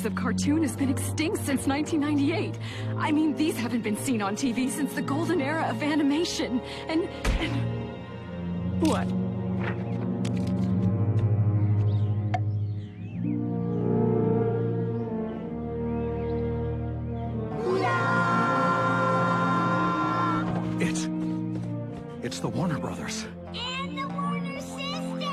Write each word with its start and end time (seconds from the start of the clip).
species 0.00 0.06
of 0.06 0.14
cartoon 0.14 0.62
has 0.62 0.74
been 0.76 0.88
extinct 0.88 1.36
since 1.44 1.66
1998. 1.66 2.58
I 2.98 3.12
mean, 3.12 3.34
these 3.36 3.54
haven't 3.56 3.82
been 3.82 3.96
seen 3.96 4.22
on 4.22 4.34
TV 4.34 4.70
since 4.70 4.94
the 4.94 5.02
golden 5.02 5.42
era 5.42 5.66
of 5.68 5.82
animation. 5.82 6.62
And. 6.88 7.06
and 7.38 7.52
what? 8.80 9.06
It's. 20.80 21.08
It's 22.22 22.40
the 22.40 22.48
Warner 22.48 22.78
Brothers. 22.78 23.26
And 23.54 23.98
the 23.98 24.08
Warner 24.08 24.60
sister. 24.60 25.30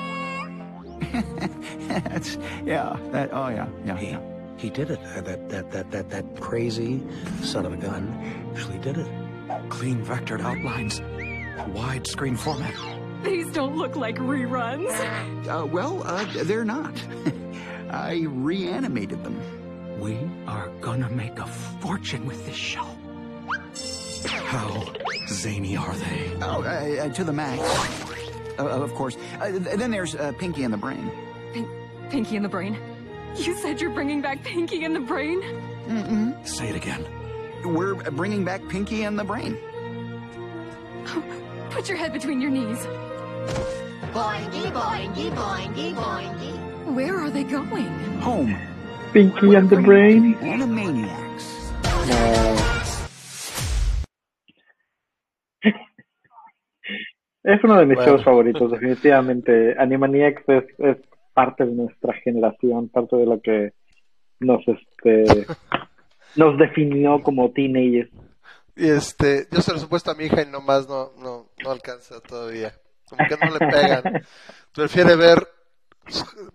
That's. 2.10 2.38
Yeah. 2.66 2.98
That. 3.12 3.30
Oh, 3.32 3.48
yeah. 3.48 3.68
Yeah. 3.86 3.98
He, 3.98 4.08
yeah. 4.08 4.37
He 4.58 4.70
did 4.70 4.92
it. 4.92 5.00
Uh, 5.16 5.22
That, 5.22 5.50
that, 5.50 5.72
that, 5.72 5.92
that, 5.92 6.10
that 6.10 6.40
crazy 6.42 7.02
son 7.42 7.66
of 7.66 7.74
a 7.74 7.78
gun 7.78 8.12
actually 8.54 8.80
did 8.80 8.98
it. 8.98 9.08
Clean 9.70 10.04
vectored 10.06 10.42
outlines. 10.42 11.00
Widescreen 11.74 12.38
format. 12.38 12.74
These 13.24 13.52
don't 13.52 13.76
look 13.78 13.96
like 13.96 14.18
reruns. 14.18 14.92
Uh, 15.48 15.66
well, 15.66 16.04
uh, 16.06 16.26
they're 16.44 16.66
not. 16.66 16.94
I 17.90 18.26
reanimated 18.28 19.24
them. 19.24 19.40
We 20.00 20.18
are 20.48 20.70
gonna 20.82 21.10
make 21.10 21.40
a 21.40 21.48
fortune 21.48 22.26
with 22.26 22.46
this 22.46 22.56
show. 22.56 22.86
How 24.28 24.94
zany 25.30 25.76
are 25.78 25.94
they? 25.96 26.32
Oh, 26.42 26.64
uh, 26.64 27.06
uh, 27.06 27.10
to 27.14 27.24
the 27.24 27.34
max. 27.34 27.62
Uh, 28.60 28.66
of 28.68 28.94
course. 28.94 29.18
Uh, 29.40 29.52
then 29.54 29.92
there's 29.92 30.16
uh, 30.16 30.32
Pinky 30.40 30.64
and 30.64 30.74
the 30.74 30.78
Brain. 30.78 31.12
Pink, 31.54 31.68
Pinky 32.10 32.36
in 32.36 32.44
the 32.44 32.50
Brain. 32.50 32.78
You 33.38 33.56
said 33.58 33.80
you're 33.80 33.92
bringing 33.94 34.22
back 34.22 34.44
Pinky 34.44 34.84
and 34.84 34.96
the 34.96 35.00
Brain? 35.00 35.42
Mm-mm. 35.88 36.48
Say 36.48 36.70
it 36.70 36.76
again. 36.76 37.06
We're 37.64 37.96
bringing 38.12 38.44
back 38.44 38.62
Pinky 38.68 39.04
and 39.04 39.18
the 39.18 39.24
Brain. 39.24 39.58
Put 41.70 41.88
your 41.88 41.98
head 41.98 42.14
between 42.14 42.42
your 42.42 42.52
knees. 42.52 42.80
Boingy, 44.14 44.72
boingy, 44.74 45.32
boingy, 45.32 45.94
boingy. 45.94 46.94
Where 46.96 47.20
are 47.20 47.30
they 47.30 47.44
going? 47.44 47.88
Home. 48.22 48.56
Pinky 49.14 49.54
and 49.56 49.70
the 49.70 49.78
Brain. 49.82 50.36
Animaniacs. 50.36 51.46
Es 57.44 57.64
uno 57.64 57.78
de 57.80 57.86
mis 57.86 57.96
Bueno. 57.96 58.12
shows 58.12 58.24
favoritos, 58.26 58.70
definitivamente. 58.72 59.74
Animaniacs 59.80 60.44
es, 60.50 60.64
es 60.80 60.98
parte 61.38 61.66
de 61.68 61.72
nuestra 61.72 62.14
generación, 62.24 62.90
parte 62.90 63.16
de 63.16 63.26
lo 63.28 63.40
que 63.40 63.74
nos 64.40 64.60
este 64.68 65.46
nos 66.36 66.58
definió 66.58 67.22
como 67.22 67.52
teenagers. 67.52 68.10
Y 68.76 68.88
este, 68.90 69.46
yo 69.52 69.62
se 69.62 69.72
lo 69.72 69.78
supuesto 69.78 70.10
a 70.10 70.16
mi 70.16 70.26
hija 70.26 70.42
y 70.42 70.48
nomás 70.52 70.90
no, 70.90 71.12
no, 71.20 71.46
no 71.64 71.72
alcanza 71.72 72.20
todavía. 72.22 72.74
Como 73.08 73.24
que 73.28 73.36
no 73.38 73.52
le 73.52 73.60
pegan. 73.60 74.04
Prefiere 74.76 75.16
ver, 75.16 75.48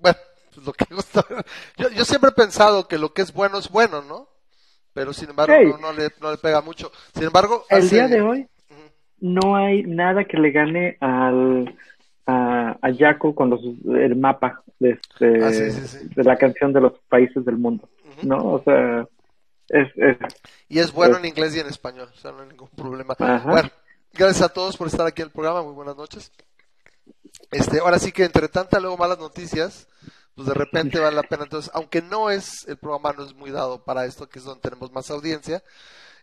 bueno, 0.01 0.19
pues 0.53 0.67
lo 0.67 0.73
que 0.73 0.95
gusta. 0.95 1.25
Yo, 1.77 1.91
yo 1.91 2.05
siempre 2.05 2.31
he 2.31 2.35
pensado 2.35 2.89
que 2.89 2.99
lo 2.99 3.13
que 3.13 3.23
es 3.23 3.33
bueno 3.33 3.59
es 3.59 3.71
bueno, 3.71 4.03
¿no? 4.03 4.29
Pero 4.93 5.13
sin 5.13 5.31
embargo 5.31 5.55
Hey. 5.57 5.69
no, 5.71 5.79
no 5.79 5.93
le, 5.93 6.09
no 6.21 6.31
le 6.33 6.39
pega 6.39 6.61
mucho. 6.61 6.91
Sin 7.15 7.25
embargo, 7.25 7.65
El 7.71 7.79
hace- 7.85 7.95
día 7.95 8.09
de 8.09 8.21
hoy 8.21 8.49
no 9.21 9.55
hay 9.55 9.85
nada 9.85 10.25
que 10.25 10.37
le 10.37 10.51
gane 10.51 10.97
al 11.01 11.73
a, 12.27 12.77
a 12.81 12.91
Yaku 12.91 13.35
con 13.35 13.51
los, 13.51 13.61
el 13.63 14.17
mapa 14.17 14.63
de, 14.79 14.91
este, 14.91 15.45
Ah, 15.45 15.53
sí, 15.53 15.71
sí, 15.71 15.87
sí. 15.87 16.09
de 16.15 16.25
la 16.25 16.37
canción 16.37 16.73
de 16.73 16.81
los 16.81 16.93
países 17.09 17.45
del 17.45 17.57
mundo, 17.59 17.89
¿no? 18.23 18.39
O 18.39 18.63
sea, 18.63 19.07
es, 19.69 19.89
es 19.97 20.17
Y 20.69 20.79
es 20.79 20.93
bueno 20.93 21.19
en 21.19 21.25
inglés 21.25 21.57
y 21.57 21.61
en 21.61 21.67
español, 21.67 22.09
o 22.13 22.19
sea, 22.19 22.33
no 22.33 22.43
hay 22.43 22.49
ningún 22.49 22.69
problema. 22.69 23.15
Ajá. 23.19 23.51
Bueno, 23.51 23.69
gracias 24.13 24.43
a 24.43 24.53
todos 24.53 24.77
por 24.77 24.87
estar 24.87 25.07
aquí 25.07 25.23
en 25.23 25.29
el 25.29 25.33
programa, 25.33 25.63
muy 25.63 25.75
buenas 25.75 25.97
noches. 25.97 26.33
Este, 27.51 27.79
ahora 27.81 27.99
sí 27.99 28.13
que 28.13 28.25
entre 28.25 28.49
tantas 28.49 28.81
luego 28.81 28.97
malas 28.97 29.19
noticias, 29.19 29.89
pues 30.35 30.47
de 30.47 30.55
repente 30.55 30.99
vale 30.99 31.17
la 31.17 31.23
pena. 31.23 31.45
Entonces, 31.45 31.71
aunque 31.75 32.03
no 32.03 32.31
es, 32.31 32.67
el 32.67 32.77
programa 32.77 33.13
no 33.13 33.25
es 33.25 33.35
muy 33.35 33.51
dado 33.51 33.85
para 33.85 34.05
esto, 34.07 34.29
que 34.29 34.39
es 34.39 34.45
donde 34.45 34.61
tenemos 34.61 34.93
más 34.93 35.11
audiencia, 35.11 35.63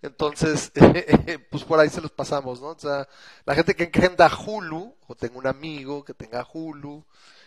entonces, 0.02 0.72
pues 1.52 1.64
por 1.64 1.80
ahí 1.80 1.90
se 1.90 2.02
los 2.02 2.12
pasamos, 2.12 2.62
¿no? 2.62 2.68
O 2.70 2.80
sea, 2.80 3.08
la 3.46 3.56
gente 3.56 3.76
que 3.76 3.88
tenga 3.88 4.30
Hulu, 4.46 4.96
o 5.08 5.16
tenga 5.16 5.38
un 5.38 5.48
amigo 5.48 6.04
que 6.04 6.14
tenga 6.14 6.46
Hulu, 6.52 7.04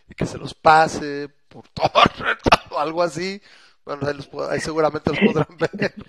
y 0.08 0.14
que 0.14 0.26
se 0.26 0.38
los 0.38 0.54
pase 0.54 1.28
por 1.48 1.68
torrent 1.68 2.40
o 2.70 2.78
algo 2.78 3.02
así, 3.02 3.40
bueno, 3.84 4.06
ahí, 4.06 4.14
los 4.14 4.28
ahí 4.50 4.60
seguramente 4.60 5.10
los 5.10 5.18
podrán 5.20 5.56
ver. 5.58 5.94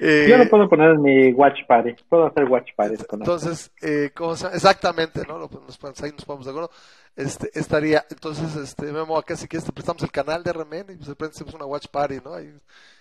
Eh, 0.00 0.26
yo 0.28 0.36
lo 0.38 0.48
puedo 0.48 0.68
poner 0.68 0.90
en 0.92 1.02
mi 1.02 1.32
watch 1.32 1.60
party, 1.66 1.94
puedo 2.08 2.26
hacer 2.26 2.44
watch 2.44 2.70
parties 2.76 3.04
con 3.04 3.20
entonces, 3.20 3.70
eh, 3.82 4.10
¿cómo 4.14 4.36
se 4.36 4.44
llama? 4.44 4.56
Exactamente, 4.56 5.22
¿no? 5.26 5.38
Lo- 5.38 5.48
Nos, 5.48 6.02
ahí 6.02 6.12
nos 6.12 6.24
ponemos 6.24 6.44
de 6.46 6.50
acuerdo. 6.50 6.70
Este, 7.16 7.50
estaría, 7.58 8.04
entonces, 8.10 8.54
este, 8.56 8.84
Memo, 8.92 9.18
acá 9.18 9.36
si 9.36 9.48
quieres 9.48 9.66
te 9.66 9.72
prestamos 9.72 10.02
el 10.02 10.10
canal 10.10 10.42
de 10.42 10.52
RMN 10.52 10.92
y 10.92 10.96
pues 10.96 11.00
de 11.00 11.06
repente 11.12 11.34
hacemos 11.36 11.54
una 11.54 11.66
watch 11.66 11.86
party, 11.88 12.20
¿no? 12.24 12.34
Ahí, 12.34 12.54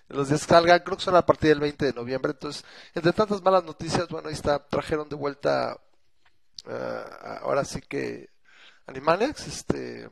los 0.09 0.29
días 0.29 0.41
que 0.41 0.53
salgan, 0.53 0.79
creo 0.79 0.97
que 0.97 1.03
son 1.03 1.15
a 1.15 1.25
partir 1.25 1.49
del 1.49 1.59
20 1.59 1.85
de 1.85 1.93
noviembre. 1.93 2.31
Entonces, 2.31 2.65
entre 2.93 3.13
tantas 3.13 3.41
malas 3.41 3.63
noticias, 3.63 4.07
bueno, 4.09 4.27
ahí 4.27 4.33
está, 4.33 4.59
trajeron 4.59 5.07
de 5.07 5.15
vuelta, 5.15 5.79
eh, 6.67 7.03
ahora 7.41 7.63
sí 7.63 7.81
que, 7.81 8.29
Animaniacs, 8.87 9.47
este, 9.47 10.09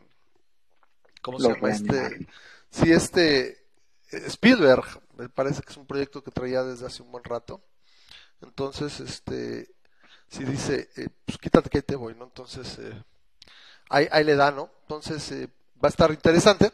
¿cómo 1.21 1.39
se 1.39 1.51
llama? 1.51 1.71
Este, 1.71 2.27
sí, 2.69 2.91
este, 2.91 3.65
Spielberg, 4.11 4.85
me 5.17 5.29
parece 5.29 5.61
que 5.61 5.71
es 5.71 5.77
un 5.77 5.87
proyecto 5.87 6.23
que 6.23 6.31
traía 6.31 6.63
desde 6.63 6.85
hace 6.85 7.01
un 7.01 7.11
buen 7.11 7.23
rato. 7.23 7.61
Entonces, 8.41 8.99
este, 8.99 9.73
si 10.29 10.43
dice, 10.43 10.89
eh, 10.95 11.09
pues 11.25 11.37
quítate 11.39 11.69
que 11.69 11.79
ahí 11.79 11.83
te 11.83 11.95
voy, 11.95 12.13
¿no? 12.13 12.25
Entonces, 12.25 12.77
eh, 12.79 13.03
ahí, 13.89 14.07
ahí 14.11 14.23
le 14.23 14.35
da, 14.35 14.51
¿no? 14.51 14.69
Entonces, 14.83 15.31
eh, 15.31 15.49
va 15.83 15.87
a 15.87 15.89
estar 15.89 16.11
interesante. 16.11 16.71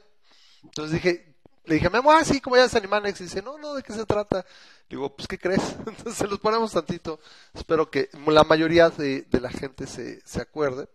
Entonces 0.63 0.93
dije, 0.93 1.32
le 1.65 1.75
dije, 1.75 1.89
Memo, 1.89 2.11
ah, 2.11 2.23
sí, 2.23 2.41
como 2.41 2.55
ya 2.55 2.65
es 2.65 2.75
Animanex. 2.75 3.21
Y 3.21 3.23
dice, 3.25 3.41
no, 3.41 3.57
no, 3.57 3.73
¿de 3.73 3.83
qué 3.83 3.93
se 3.93 4.05
trata? 4.05 4.45
Digo, 4.89 5.15
pues, 5.15 5.27
¿qué 5.27 5.37
crees? 5.37 5.75
Entonces, 5.87 6.15
se 6.15 6.27
los 6.27 6.39
ponemos 6.39 6.71
tantito. 6.71 7.19
Espero 7.53 7.89
que 7.89 8.09
la 8.27 8.43
mayoría 8.43 8.89
de, 8.89 9.21
de 9.23 9.41
la 9.41 9.49
gente 9.49 9.87
se, 9.87 10.21
se 10.25 10.41
acuerde 10.41 10.87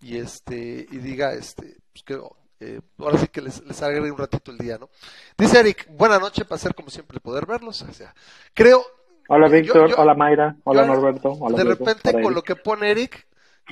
y 0.00 0.16
este, 0.18 0.86
y 0.90 0.98
diga, 0.98 1.32
este, 1.32 1.76
pues 1.92 2.02
que 2.04 2.20
eh, 2.60 2.80
ahora 2.98 3.18
sí 3.18 3.28
que 3.28 3.40
les, 3.40 3.64
les 3.64 3.82
agregue 3.82 4.10
un 4.10 4.18
ratito 4.18 4.50
el 4.50 4.58
día, 4.58 4.78
¿no? 4.78 4.88
Dice 5.36 5.60
Eric, 5.60 5.88
buena 5.90 6.18
noche, 6.18 6.44
para 6.44 6.58
ser 6.58 6.74
como 6.74 6.90
siempre 6.90 7.20
poder 7.20 7.46
verlos. 7.46 7.82
O 7.82 7.92
sea, 7.92 8.14
creo, 8.54 8.84
Hola 9.30 9.48
Víctor, 9.48 9.92
hola 9.98 10.14
Mayra, 10.14 10.56
hola 10.64 10.86
yo 10.86 10.94
Norberto, 10.94 11.32
hola 11.32 11.58
de 11.58 11.64
repente 11.64 12.10
hola 12.14 12.22
con 12.22 12.32
lo 12.32 12.42
que 12.42 12.56
pone 12.56 12.90
Eric, 12.90 13.26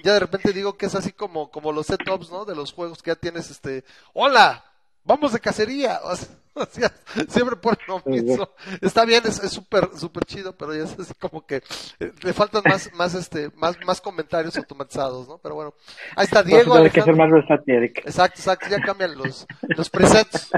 ya 0.05 0.12
de 0.12 0.21
repente 0.21 0.53
digo 0.53 0.77
que 0.77 0.85
es 0.85 0.94
así 0.94 1.12
como, 1.12 1.50
como 1.50 1.73
los 1.73 1.87
setups, 1.87 2.31
¿no? 2.31 2.44
De 2.44 2.55
los 2.55 2.75
juegos 2.75 3.03
que 3.03 3.12
ya 3.12 3.15
tienes, 3.15 3.50
este, 3.50 3.83
hola, 4.12 4.67
vamos 5.06 5.32
de 5.32 5.41
cacería. 5.41 6.00
O 6.03 6.14
sea, 6.17 6.29
o 6.55 6.64
sea, 6.64 6.91
siempre 7.29 7.56
pone 7.56 7.79
lo 7.87 8.03
mismo. 8.06 8.49
Está 8.81 9.05
bien, 9.05 9.23
es 9.26 9.37
súper, 9.53 9.91
súper 9.94 10.25
chido, 10.25 10.56
pero 10.56 10.75
ya 10.75 10.85
es 10.85 10.99
así 10.99 11.12
como 11.14 11.44
que 11.44 11.56
eh, 12.00 12.12
le 12.23 12.32
faltan 12.32 12.62
más, 12.64 12.91
más, 12.94 13.14
este, 13.14 13.50
más, 13.56 13.76
más 13.85 14.00
comentarios 14.00 14.56
automatizados, 14.56 15.29
¿no? 15.29 15.38
Pero 15.38 15.55
bueno, 15.55 15.75
ahí 16.17 16.25
está 16.25 16.43
Diego, 16.43 16.75
tener 16.75 16.91
que 16.91 17.00
Alejandro. 17.00 17.25
más 17.25 17.32
versátil, 17.32 17.75
Eric. 17.75 17.99
Exacto, 17.99 18.41
exacto, 18.41 18.67
ya 18.70 18.81
cambian 18.81 19.17
los, 19.17 19.47
los 19.69 19.91
presets. 19.91 20.50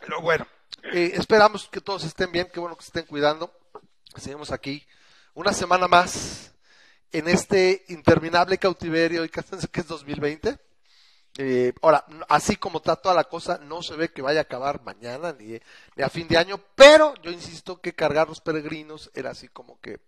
Pero 0.00 0.20
bueno, 0.20 0.46
eh, 0.92 1.12
esperamos 1.14 1.68
que 1.68 1.80
todos 1.80 2.04
estén 2.04 2.30
bien, 2.30 2.48
que 2.52 2.60
bueno 2.60 2.76
que 2.76 2.82
se 2.82 2.88
estén 2.88 3.06
cuidando. 3.06 3.50
Seguimos 4.16 4.52
aquí 4.52 4.86
una 5.34 5.52
semana 5.52 5.88
más 5.88 6.54
en 7.10 7.26
este 7.28 7.84
interminable 7.88 8.56
cautiverio 8.58 9.24
y 9.24 9.28
que 9.28 9.40
es 9.80 9.86
2020. 9.88 10.58
Eh, 11.38 11.72
ahora, 11.82 12.04
así 12.28 12.56
como 12.56 12.78
está 12.78 12.96
toda 12.96 13.14
la 13.14 13.24
cosa, 13.24 13.58
no 13.58 13.82
se 13.82 13.96
ve 13.96 14.12
que 14.12 14.22
vaya 14.22 14.40
a 14.40 14.42
acabar 14.42 14.82
mañana 14.82 15.32
ni, 15.38 15.58
ni 15.96 16.02
a 16.02 16.10
fin 16.10 16.28
de 16.28 16.36
año, 16.38 16.60
pero 16.74 17.14
yo 17.22 17.30
insisto 17.30 17.80
que 17.80 17.94
cargar 17.94 18.28
los 18.28 18.40
peregrinos 18.40 19.10
era 19.14 19.30
así 19.30 19.48
como 19.48 19.80
que 19.80 20.00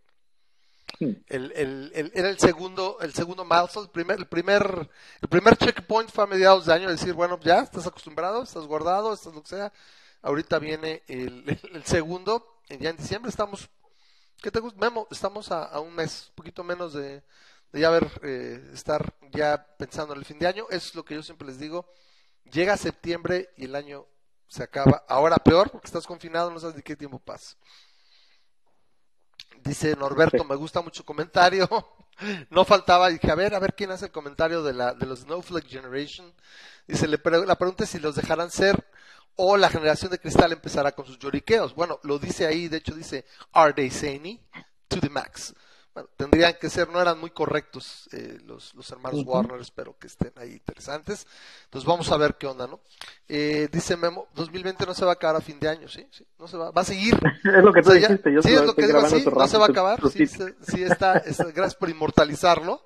el, 1.29 1.53
el, 1.57 1.93
el- 1.95 2.13
era 2.15 2.29
el 2.29 2.39
segundo, 2.39 2.99
el 3.01 3.15
segundo 3.15 3.45
milestone, 3.45 3.87
el 3.87 3.91
primer, 3.91 4.19
el 4.19 4.27
primer, 4.27 4.91
el 5.21 5.29
primer 5.29 5.57
checkpoint 5.57 6.11
fue 6.11 6.25
a 6.25 6.27
mediados 6.27 6.67
de 6.67 6.75
año, 6.75 6.89
decir, 6.91 7.15
bueno, 7.15 7.39
ya 7.43 7.61
estás 7.61 7.87
acostumbrado, 7.87 8.43
estás 8.43 8.65
guardado, 8.67 9.13
estás 9.13 9.35
lo 9.35 9.43
que 9.43 9.49
sea. 9.49 9.73
Ahorita 10.23 10.59
viene 10.59 11.03
el, 11.09 11.59
el- 11.73 11.85
segundo, 11.85 12.59
ya 12.69 12.91
en 12.91 12.97
diciembre 12.97 13.31
estamos, 13.31 13.69
¿qué 14.43 14.51
te 14.51 14.61
gusta? 14.61 14.81
Memo, 14.81 15.09
estamos 15.11 15.51
a, 15.53 15.65
a 15.65 15.81
un 15.81 15.95
mes, 15.95 16.27
un 16.31 16.35
poquito 16.37 16.65
menos 16.65 16.95
de 16.95 17.23
ya 17.75 17.91
ver, 17.91 18.11
eh, 18.23 18.71
estar 18.73 19.15
ya 19.33 19.67
pensando 19.79 20.15
en 20.15 20.21
el 20.21 20.25
fin 20.25 20.39
de 20.39 20.47
año. 20.47 20.67
Eso 20.71 20.89
es 20.89 20.95
lo 20.95 21.05
que 21.05 21.15
yo 21.15 21.23
siempre 21.23 21.47
les 21.49 21.59
digo. 21.59 21.87
Llega 22.53 22.77
septiembre 22.77 23.51
y 23.57 23.65
el 23.67 23.75
año 23.75 24.07
se 24.49 24.63
acaba. 24.63 25.05
Ahora 25.09 25.37
peor, 25.37 25.71
porque 25.71 25.87
estás 25.87 26.07
confinado, 26.07 26.51
no 26.51 26.61
sabes 26.61 26.77
ni 26.77 26.83
qué 26.83 26.95
tiempo 26.97 27.19
pasa. 27.19 27.57
Dice 29.63 29.97
Norberto, 29.97 30.43
Sí. 30.43 30.49
me 30.49 30.57
gusta 30.57 30.81
mucho 30.83 31.05
comentario. 31.05 31.69
No 32.49 32.65
faltaba, 32.65 33.09
dije, 33.09 33.29
a 33.29 33.35
ver, 33.35 33.57
a 33.57 33.59
ver 33.59 33.75
quién 33.75 33.91
hace 33.91 34.05
el 34.05 34.13
comentario 34.13 34.63
de, 34.63 34.73
la, 34.73 34.95
de 34.95 35.05
los 35.05 35.23
Snowflake 35.23 35.67
Generation. 35.67 36.33
Dice, 36.87 37.09
le 37.09 37.19
pre- 37.19 37.45
la 37.45 37.57
pregunta 37.59 37.83
es 37.83 37.91
si 37.91 37.99
los 37.99 38.15
dejarán 38.15 38.53
ser 38.53 38.89
o 39.35 39.57
la 39.57 39.69
generación 39.69 40.13
de 40.13 40.21
cristal 40.21 40.53
empezará 40.53 40.93
con 40.93 41.07
sus 41.07 41.19
lloriqueos. 41.19 41.75
Bueno, 41.75 41.99
lo 42.05 42.21
dice 42.21 42.47
ahí, 42.47 42.69
de 42.69 42.77
hecho 42.77 42.95
dice, 42.95 43.25
are 43.51 43.73
they 43.73 43.91
zany? 43.91 44.41
To 44.87 45.01
the 45.01 45.09
max. 45.09 45.55
Bueno, 45.95 46.09
tendrían 46.17 46.55
que 46.61 46.69
ser, 46.71 46.89
no 46.89 47.01
eran 47.01 47.21
muy 47.21 47.31
correctos 47.31 48.09
eh, 48.13 48.39
los, 48.45 48.75
los 48.75 48.91
hermanos. 48.91 49.23
Warner, 49.25 49.61
espero 49.61 49.97
que 49.97 50.09
estén 50.09 50.33
ahí 50.37 50.53
interesantes. 50.55 51.25
Entonces 51.67 51.87
vamos 51.87 52.11
a 52.11 52.17
ver 52.17 52.35
qué 52.35 52.49
onda, 52.49 52.67
¿no? 52.67 52.81
Eh, 53.29 53.69
dice 53.71 53.97
Memo, 53.97 54.27
2020 54.35 54.87
no 54.87 54.95
se 54.95 55.05
va 55.05 55.13
a 55.13 55.15
acabar 55.15 55.37
a 55.37 55.41
fin 55.41 55.61
de 55.61 55.69
año, 55.69 55.87
¿sí? 55.89 56.05
sí 56.11 56.27
no 56.39 56.49
se 56.49 56.57
va, 56.57 56.73
va 56.73 56.83
a 56.83 56.85
seguir. 56.85 57.15
Es 57.45 57.63
lo 57.65 57.73
que 57.73 57.81
tú 57.83 57.91
O 57.91 57.93
sea, 57.93 58.01
ya- 58.01 58.09
dijiste, 58.09 58.33
yo 58.33 58.43
sí, 58.43 58.49
es 58.49 58.65
lo 58.65 58.75
que 58.75 58.87
digo, 58.89 59.01
sí, 59.09 59.25
no 59.25 59.47
se 59.47 59.57
va 59.59 59.67
a 59.67 59.69
acabar, 59.69 60.01
se- 60.11 60.27
sí 60.27 60.83
está, 60.83 61.19
está- 61.19 61.45
gracias 61.45 61.77
por 61.77 61.89
inmortalizarlo. 61.89 62.83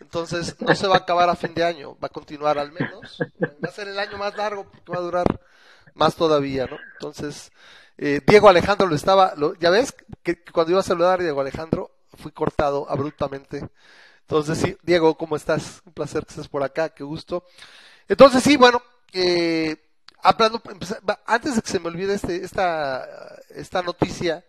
Entonces, 0.00 0.54
no 0.60 0.72
se 0.76 0.86
va 0.86 0.94
a 0.94 0.98
acabar 0.98 1.28
a 1.28 1.34
fin 1.34 1.52
de 1.54 1.64
año, 1.64 1.96
va 1.98 2.06
a 2.06 2.10
continuar 2.10 2.58
al 2.58 2.70
menos. 2.70 3.18
Va 3.42 3.68
a 3.68 3.72
ser 3.72 3.88
el 3.88 3.98
año 3.98 4.16
más 4.16 4.36
largo 4.36 4.70
porque 4.70 4.92
va 4.92 4.98
a 4.98 5.02
durar 5.02 5.26
más 5.94 6.14
todavía, 6.14 6.66
¿no? 6.66 6.78
Entonces, 6.92 7.50
eh, 7.98 8.20
Diego 8.24 8.48
Alejandro 8.48 8.86
lo 8.86 8.94
estaba, 8.94 9.34
lo- 9.36 9.54
ya 9.56 9.70
ves 9.70 9.92
que, 10.22 10.40
que 10.42 10.52
cuando 10.52 10.70
iba 10.70 10.80
a 10.80 10.84
saludar 10.84 11.18
a 11.18 11.22
Diego 11.24 11.40
Alejandro 11.40 11.90
fui 12.16 12.32
cortado 12.32 12.88
abruptamente. 12.88 13.68
Entonces, 14.22 14.58
sí, 14.58 14.76
Diego, 14.82 15.16
¿cómo 15.16 15.36
estás? 15.36 15.82
Un 15.84 15.92
placer 15.92 16.24
que 16.24 16.30
estés 16.30 16.48
por 16.48 16.62
acá, 16.62 16.88
qué 16.88 17.04
gusto. 17.04 17.44
Entonces, 18.08 18.42
sí, 18.42 18.56
bueno, 18.56 18.82
eh, 19.12 19.76
hablando, 20.22 20.62
antes 21.26 21.56
de 21.56 21.62
que 21.62 21.70
se 21.70 21.80
me 21.80 21.88
olvide 21.88 22.14
este, 22.14 22.44
esta, 22.44 23.06
esta 23.50 23.82
noticia, 23.82 24.44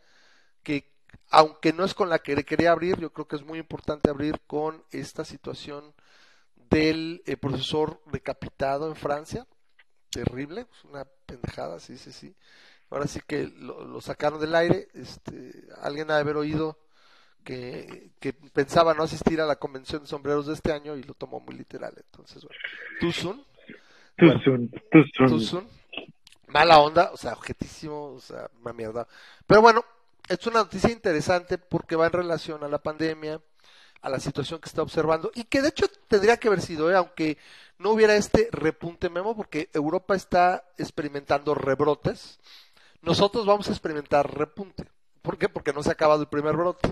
que 0.63 0.91
aunque 1.29 1.73
no 1.73 1.83
es 1.83 1.93
con 1.93 2.09
la 2.09 2.19
que 2.19 2.43
quería 2.45 2.71
abrir, 2.71 2.99
yo 2.99 3.11
creo 3.11 3.27
que 3.27 3.35
es 3.35 3.43
muy 3.43 3.59
importante 3.59 4.09
abrir 4.09 4.39
con 4.47 4.83
esta 4.91 5.25
situación 5.25 5.93
del 6.69 7.21
eh, 7.25 7.37
profesor 7.37 8.01
decapitado 8.11 8.87
en 8.87 8.95
Francia. 8.95 9.45
Terrible, 10.09 10.67
una 10.89 11.05
pendejada, 11.25 11.79
sí, 11.79 11.97
sí, 11.97 12.11
sí. 12.11 12.33
Ahora 12.89 13.07
sí 13.07 13.19
que 13.25 13.47
lo, 13.47 13.83
lo 13.83 13.99
sacaron 13.99 14.39
del 14.39 14.55
aire. 14.55 14.87
Este, 14.93 15.67
alguien 15.81 16.09
ha 16.09 16.15
de 16.15 16.21
haber 16.21 16.37
oído 16.37 16.77
que, 17.45 18.09
que 18.19 18.33
pensaba 18.33 18.93
no 18.93 19.03
asistir 19.03 19.39
a 19.39 19.45
la 19.45 19.55
convención 19.55 20.01
de 20.01 20.07
sombreros 20.07 20.47
de 20.47 20.53
este 20.55 20.73
año 20.73 20.97
y 20.97 21.03
lo 21.03 21.13
tomó 21.13 21.39
muy 21.39 21.55
literal. 21.55 21.93
Entonces, 21.95 22.43
bueno, 22.43 22.59
soon. 23.13 23.45
Too 24.17 24.33
Bueno. 25.19 25.39
soon. 25.39 25.67
Mala 26.47 26.79
onda, 26.79 27.11
o 27.13 27.17
sea, 27.17 27.33
objetísimo, 27.33 28.13
o 28.13 28.19
sea, 28.19 28.49
una 28.61 28.73
mierda. 28.73 29.07
Pero 29.45 29.61
bueno, 29.61 29.85
es 30.27 30.45
una 30.47 30.59
noticia 30.59 30.91
interesante 30.91 31.57
porque 31.57 31.95
va 31.95 32.07
en 32.07 32.13
relación 32.13 32.63
a 32.63 32.67
la 32.67 32.79
pandemia, 32.79 33.39
a 34.01 34.09
la 34.09 34.19
situación 34.19 34.59
que 34.59 34.69
está 34.69 34.81
observando 34.81 35.31
y 35.35 35.43
que 35.43 35.61
de 35.61 35.69
hecho 35.69 35.87
tendría 36.07 36.37
que 36.37 36.47
haber 36.47 36.61
sido, 36.61 36.91
¿eh? 36.91 36.95
aunque 36.95 37.37
no 37.77 37.91
hubiera 37.91 38.15
este 38.15 38.49
repunte 38.51 39.09
memo, 39.09 39.35
porque 39.35 39.69
Europa 39.73 40.15
está 40.15 40.63
experimentando 40.77 41.53
rebrotes. 41.55 42.39
Nosotros 43.01 43.45
vamos 43.45 43.67
a 43.67 43.71
experimentar 43.71 44.33
repunte. 44.35 44.85
¿Por 45.21 45.37
qué? 45.37 45.49
Porque 45.49 45.73
no 45.73 45.83
se 45.83 45.89
ha 45.89 45.93
acabado 45.93 46.21
el 46.21 46.27
primer 46.27 46.55
brote. 46.55 46.89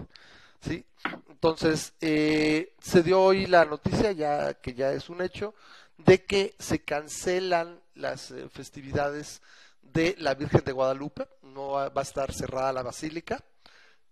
¿Sí? 0.63 0.85
Entonces, 1.29 1.93
eh, 2.01 2.73
se 2.81 3.03
dio 3.03 3.21
hoy 3.21 3.45
la 3.47 3.65
noticia, 3.65 4.11
ya 4.11 4.53
que 4.55 4.73
ya 4.73 4.91
es 4.93 5.09
un 5.09 5.21
hecho, 5.21 5.53
de 5.97 6.23
que 6.23 6.55
se 6.59 6.79
cancelan 6.83 7.79
las 7.95 8.31
eh, 8.31 8.47
festividades 8.49 9.41
de 9.81 10.15
la 10.19 10.33
Virgen 10.33 10.63
de 10.63 10.71
Guadalupe, 10.71 11.27
no 11.43 11.69
va, 11.71 11.89
va 11.89 12.01
a 12.01 12.03
estar 12.03 12.33
cerrada 12.33 12.73
la 12.73 12.81
basílica, 12.83 13.43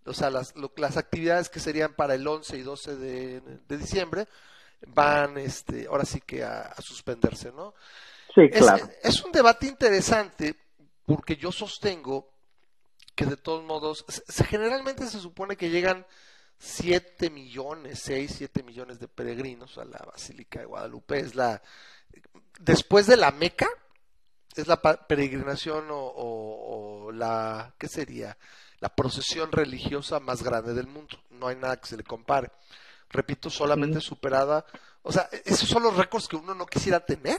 o 0.04 0.12
sea, 0.12 0.30
las, 0.30 0.54
lo- 0.56 0.72
las 0.76 0.96
actividades 0.96 1.48
que 1.48 1.60
serían 1.60 1.94
para 1.94 2.14
el 2.14 2.26
11 2.26 2.56
y 2.58 2.62
12 2.62 2.96
de, 2.96 3.40
de 3.40 3.76
diciembre 3.78 4.26
van, 4.88 5.38
este, 5.38 5.86
ahora 5.86 6.04
sí 6.04 6.20
que 6.20 6.44
a, 6.44 6.62
a 6.62 6.82
suspenderse, 6.82 7.50
¿no? 7.52 7.74
Sí, 8.34 8.42
claro. 8.50 8.88
es 9.02 9.22
un 9.22 9.30
debate 9.32 9.66
interesante 9.66 10.56
porque 11.06 11.36
yo 11.36 11.52
sostengo 11.52 12.30
que 13.14 13.26
de 13.26 13.36
todos 13.36 13.62
modos, 13.64 14.04
se- 14.08 14.22
se- 14.26 14.44
generalmente 14.44 15.06
se 15.06 15.18
supone 15.20 15.56
que 15.56 15.70
llegan 15.70 16.06
7 16.64 17.28
millones, 17.28 18.00
6, 18.04 18.34
7 18.38 18.62
millones 18.62 19.00
de 19.00 19.08
peregrinos 19.08 19.78
a 19.78 19.84
la 19.84 19.98
Basílica 19.98 20.60
de 20.60 20.66
Guadalupe. 20.66 21.18
Es 21.18 21.34
la, 21.34 21.60
después 22.60 23.08
de 23.08 23.16
la 23.16 23.32
Meca, 23.32 23.68
es 24.54 24.68
la 24.68 24.80
peregrinación 24.80 25.90
o, 25.90 25.96
o- 25.98 27.06
o 27.06 27.12
la, 27.12 27.74
¿qué 27.78 27.88
sería? 27.88 28.38
La 28.78 28.94
procesión 28.94 29.50
religiosa 29.50 30.20
más 30.20 30.42
grande 30.44 30.72
del 30.72 30.86
mundo. 30.86 31.20
No 31.30 31.48
hay 31.48 31.56
nada 31.56 31.80
que 31.80 31.88
se 31.88 31.96
le 31.96 32.04
compare. 32.04 32.52
Repito, 33.10 33.50
solamente 33.50 34.00
superada. 34.00 34.64
O 35.02 35.10
sea, 35.12 35.28
esos 35.44 35.68
son 35.68 35.82
los 35.82 35.96
récords 35.96 36.28
que 36.28 36.36
uno 36.36 36.54
no 36.54 36.66
quisiera 36.66 37.04
tener 37.04 37.36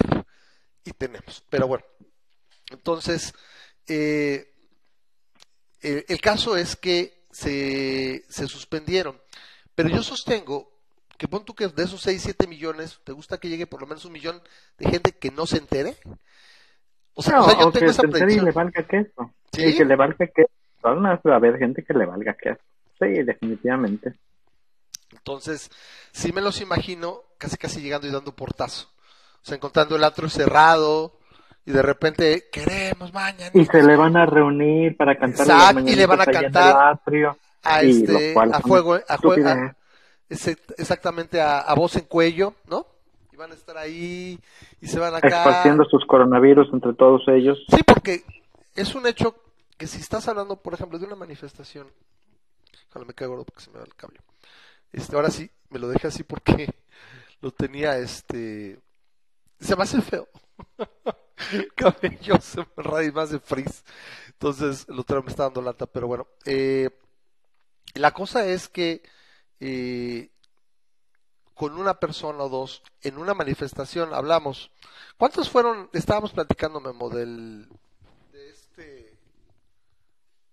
y 0.83 0.91
tenemos. 0.91 1.43
Pero 1.49 1.65
bueno, 1.67 1.85
entonces, 2.71 3.33
eh, 3.87 4.53
eh, 5.81 6.05
el 6.09 6.19
caso 6.19 6.57
es 6.57 6.75
que 6.75 7.22
se, 7.33 8.23
se 8.29 8.47
suspendieron. 8.47 9.19
Pero 9.75 9.89
yo 9.89 10.03
sostengo 10.03 10.71
que 11.17 11.27
pon 11.27 11.45
tú 11.45 11.53
que 11.53 11.67
de 11.67 11.83
esos 11.83 12.01
6, 12.01 12.21
7 12.21 12.47
millones, 12.47 12.99
¿te 13.03 13.11
gusta 13.11 13.37
que 13.37 13.49
llegue 13.49 13.67
por 13.67 13.81
lo 13.81 13.87
menos 13.87 14.05
un 14.05 14.13
millón 14.13 14.41
de 14.77 14.89
gente 14.89 15.11
que 15.11 15.31
no 15.31 15.45
se 15.45 15.57
entere? 15.57 15.97
O 17.15 17.21
sea, 17.21 17.37
No, 17.37 17.45
o 17.45 17.49
sea, 17.49 17.59
yo 17.59 17.67
o 17.67 17.71
que 17.71 17.79
tengo 17.79 17.91
esa 17.91 18.01
se 18.01 18.25
le 18.25 18.51
valga 18.51 18.83
queso. 18.83 19.31
¿Sí? 19.51 19.65
Y 19.65 19.77
que 19.77 19.85
le 19.85 19.95
valga 19.95 20.27
queso. 20.27 20.51
Van 20.81 21.05
a 21.05 21.19
haber 21.35 21.57
gente 21.57 21.83
que 21.83 21.93
le 21.93 22.05
valga 22.05 22.33
queso. 22.33 22.61
Sí, 22.99 23.23
definitivamente. 23.23 24.13
Entonces, 25.11 25.69
sí 26.11 26.31
me 26.31 26.41
los 26.41 26.61
imagino 26.61 27.21
casi 27.37 27.57
casi 27.57 27.81
llegando 27.81 28.07
y 28.07 28.11
dando 28.11 28.35
portazo. 28.35 28.89
O 29.41 29.45
sea, 29.45 29.55
encontrando 29.55 29.95
el 29.95 30.03
atrio 30.03 30.29
cerrado 30.29 31.19
y 31.65 31.71
de 31.71 31.81
repente, 31.81 32.49
queremos 32.51 33.13
mañana. 33.13 33.51
Y 33.53 33.65
se 33.65 33.81
le 33.81 33.95
van 33.95 34.17
a 34.17 34.25
reunir 34.25 34.97
para 34.97 35.17
cantar 35.17 35.47
Exacto, 35.47 35.79
y 35.79 35.95
le 35.95 36.05
van 36.05 36.21
a 36.21 36.25
cantar 36.25 36.99
a 37.63 37.81
este, 37.81 38.33
a 38.37 38.59
fuego, 38.59 38.99
a 39.07 39.17
juego, 39.17 39.45
estupidez. 39.47 40.69
exactamente 40.77 41.39
a, 41.39 41.59
a 41.59 41.73
voz 41.75 41.95
en 41.95 42.05
cuello, 42.05 42.55
¿no? 42.67 42.85
Y 43.31 43.37
van 43.37 43.51
a 43.51 43.55
estar 43.55 43.77
ahí 43.77 44.37
y 44.81 44.87
se 44.87 44.99
van 44.99 45.15
acá. 45.15 45.27
Esparciendo 45.27 45.85
sus 45.85 46.05
coronavirus 46.05 46.67
entre 46.73 46.93
todos 46.93 47.21
ellos. 47.29 47.57
Sí, 47.69 47.81
porque 47.85 48.23
es 48.75 48.93
un 48.93 49.07
hecho 49.07 49.35
que 49.77 49.87
si 49.87 49.99
estás 49.99 50.27
hablando, 50.27 50.57
por 50.57 50.73
ejemplo, 50.73 50.99
de 50.99 51.05
una 51.05 51.15
manifestación, 51.15 51.87
ojalá 52.89 53.05
me 53.05 53.13
caiga 53.13 53.29
gordo 53.29 53.45
porque 53.45 53.61
se 53.61 53.71
me 53.71 53.79
va 53.79 53.85
el 53.85 53.95
cable. 53.95 54.19
Este, 54.91 55.15
ahora 55.15 55.31
sí, 55.31 55.49
me 55.69 55.79
lo 55.79 55.87
dejé 55.87 56.07
así 56.07 56.23
porque 56.23 56.67
lo 57.41 57.51
tenía, 57.51 57.97
este, 57.97 58.79
Se 59.61 59.75
me 59.77 59.83
hace 59.83 60.01
feo. 60.01 60.27
Cabello 61.75 62.39
se 62.41 62.59
me 62.59 63.05
y 63.05 63.11
más 63.11 63.31
de 63.31 63.39
frizz. 63.39 63.83
Entonces, 64.27 64.85
el 64.89 64.99
otro 64.99 65.23
me 65.23 65.29
está 65.29 65.43
dando 65.43 65.61
lata, 65.61 65.85
pero 65.85 66.07
bueno. 66.07 66.27
eh, 66.45 66.89
la 67.95 68.11
cosa 68.11 68.45
es 68.45 68.69
que 68.69 69.03
eh, 69.59 70.31
con 71.53 71.77
una 71.77 71.99
persona 71.99 72.43
o 72.43 72.49
dos 72.49 72.81
en 73.01 73.17
una 73.17 73.33
manifestación 73.33 74.13
hablamos. 74.13 74.71
¿Cuántos 75.17 75.49
fueron? 75.49 75.89
Estábamos 75.93 76.31
platicando, 76.31 76.81
Memo, 76.81 77.09
del, 77.09 77.69
de 78.31 78.49
este, 78.49 79.17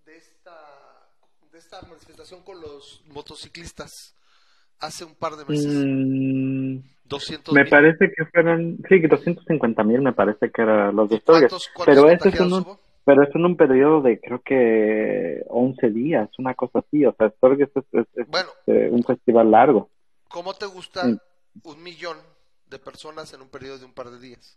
de 0.04 0.16
esta, 0.16 1.08
de 1.50 1.58
esta 1.58 1.82
manifestación 1.82 2.42
con 2.42 2.60
los 2.60 3.02
motociclistas 3.06 4.14
hace 4.80 5.04
un 5.04 5.14
par 5.14 5.36
de 5.36 5.44
meses. 5.44 5.66
Mm, 5.74 6.78
200 7.04 7.54
me 7.54 7.64
parece 7.66 8.10
que 8.16 8.24
fueron, 8.32 8.78
sí, 8.88 9.00
que 9.00 9.08
250 9.08 9.82
mil 9.84 10.00
me 10.00 10.12
parece 10.12 10.50
que 10.50 10.62
eran 10.62 10.94
los 10.94 11.08
de 11.08 11.16
historia. 11.16 11.48
¿Cuántos, 11.48 11.68
cuántos 11.74 11.94
Pero 11.96 12.10
ese 12.10 12.28
es 12.28 12.40
un, 12.40 12.52
hubo? 12.52 12.78
pero 13.04 13.22
es 13.24 13.34
en 13.34 13.44
un 13.44 13.56
periodo 13.56 14.00
de 14.02 14.20
creo 14.20 14.40
que 14.44 15.42
11 15.48 15.90
días, 15.90 16.28
una 16.38 16.54
cosa 16.54 16.78
así. 16.80 17.04
O 17.04 17.14
sea, 17.18 17.30
Sturgis 17.30 17.68
es, 17.74 17.84
es- 17.92 18.06
es, 18.14 18.28
Bueno, 18.28 18.48
eh, 18.66 18.88
un 18.90 19.02
festival 19.02 19.50
largo. 19.50 19.90
¿cómo 20.28 20.54
te 20.54 20.66
gusta 20.66 21.04
Mm. 21.08 21.18
un 21.64 21.82
millón 21.82 22.16
de 22.68 22.78
personas 22.78 23.32
en 23.34 23.40
un 23.42 23.48
periodo 23.48 23.78
de 23.78 23.84
un 23.86 23.92
par 23.92 24.10
de 24.10 24.20
días? 24.20 24.56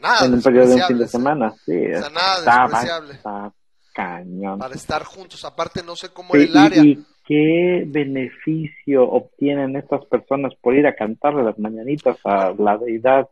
Nada 0.00 0.26
en 0.26 0.34
un 0.34 0.42
periodo 0.42 0.66
de 0.66 0.74
un 0.74 0.80
fin 0.82 0.98
de 0.98 1.04
despreciable, 1.04 1.08
semana, 1.08 1.54
sí. 1.64 1.92
O 1.94 2.00
sea, 2.00 2.10
nada 2.10 2.38
está, 2.38 2.62
despreciable. 2.62 3.12
está 3.14 3.52
cañón. 3.94 4.58
Para 4.58 4.74
estar 4.74 5.04
juntos. 5.04 5.44
Aparte, 5.44 5.84
no 5.84 5.94
sé 5.94 6.08
cómo 6.08 6.30
Sí, 6.34 6.38
era 6.40 6.50
el 6.50 6.56
área. 6.56 6.82
y 6.84 7.06
qué 7.24 7.84
beneficio 7.86 9.08
obtienen 9.08 9.76
estas 9.76 10.04
personas 10.06 10.52
por 10.60 10.74
ir 10.74 10.86
a 10.86 10.94
cantarle 10.94 11.42
las 11.42 11.58
mañanitas 11.58 12.18
a 12.24 12.54
la 12.58 12.76
deidad. 12.76 13.28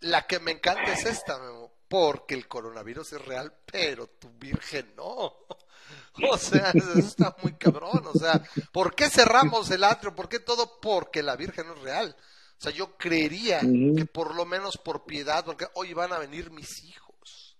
La 0.00 0.22
que 0.22 0.40
me 0.40 0.52
encanta 0.52 0.92
es 0.92 1.06
esta, 1.06 1.38
Memo, 1.38 1.72
porque 1.88 2.34
el 2.34 2.48
coronavirus 2.48 3.14
es 3.14 3.24
real, 3.24 3.52
pero 3.70 4.06
tu 4.06 4.30
virgen 4.38 4.86
no. 4.96 5.32
O 6.30 6.38
sea, 6.38 6.70
eso 6.72 6.98
está 6.98 7.36
muy 7.42 7.52
cabrón. 7.52 8.02
O 8.06 8.18
sea, 8.18 8.42
¿por 8.72 8.94
qué 8.94 9.10
cerramos 9.10 9.70
el 9.70 9.84
atrio? 9.84 10.14
¿Por 10.14 10.30
qué 10.30 10.40
todo? 10.40 10.80
Porque 10.80 11.22
la 11.22 11.36
virgen 11.36 11.66
no 11.66 11.74
es 11.74 11.82
real. 11.82 12.16
O 12.58 12.62
sea, 12.62 12.72
yo 12.72 12.96
creería 12.96 13.60
que 13.60 14.06
por 14.06 14.34
lo 14.34 14.46
menos 14.46 14.78
por 14.78 15.04
piedad, 15.04 15.44
porque 15.44 15.66
hoy 15.74 15.92
van 15.92 16.14
a 16.14 16.18
venir 16.18 16.50
mis 16.50 16.82
hijos. 16.84 17.58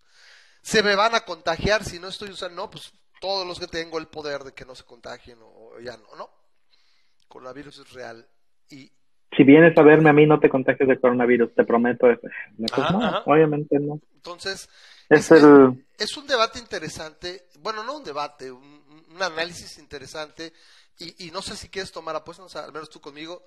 Se 0.62 0.82
me 0.82 0.96
van 0.96 1.14
a 1.14 1.20
contagiar 1.20 1.84
si 1.84 2.00
no 2.00 2.08
estoy 2.08 2.30
usando, 2.30 2.62
no, 2.62 2.70
pues 2.70 2.92
todos 3.20 3.46
los 3.46 3.58
que 3.58 3.66
tengo 3.66 3.98
el 3.98 4.08
poder 4.08 4.42
de 4.44 4.52
que 4.52 4.64
no 4.64 4.74
se 4.74 4.84
contagien 4.84 5.38
o 5.42 5.78
ya 5.80 5.96
no, 5.96 6.14
no. 6.16 6.30
Coronavirus 7.28 7.78
es 7.78 7.92
real. 7.92 8.28
Y 8.70 8.90
Si 9.36 9.42
vienes 9.44 9.76
a 9.76 9.82
verme 9.82 10.10
a 10.10 10.12
mí, 10.12 10.26
no 10.26 10.38
te 10.40 10.48
contagies 10.48 10.88
de 10.88 11.00
coronavirus, 11.00 11.54
te 11.54 11.64
prometo 11.64 12.06
Ajá, 12.72 12.90
no, 12.92 13.02
ajá. 13.04 13.22
obviamente 13.26 13.78
no. 13.78 14.00
entonces, 14.14 14.68
Es 15.08 15.30
Es- 15.30 15.42
el... 15.42 15.86
es 15.98 16.16
un 16.16 16.26
debate 16.26 16.58
interesante, 16.58 17.48
bueno, 17.60 17.82
no 17.84 17.96
un 17.98 18.04
debate, 18.04 18.50
un, 18.50 19.04
un 19.10 19.22
análisis 19.22 19.78
interesante, 19.78 20.52
y, 20.98 21.26
y 21.26 21.30
no 21.30 21.42
sé 21.42 21.56
si 21.56 21.68
quieres 21.68 21.92
tomar 21.92 22.16
apuestas, 22.16 22.56
al 22.56 22.72
menos 22.72 22.88
tú 22.90 23.00
conmigo, 23.00 23.44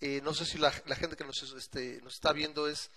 eh, 0.00 0.20
no 0.22 0.32
sé 0.34 0.44
si 0.44 0.58
la, 0.58 0.72
la 0.86 0.96
gente 0.96 1.16
que 1.16 1.24
nos, 1.24 1.42
este, 1.54 2.00
nos 2.02 2.14
está 2.14 2.32
viendo 2.32 2.66
es, 2.68 2.90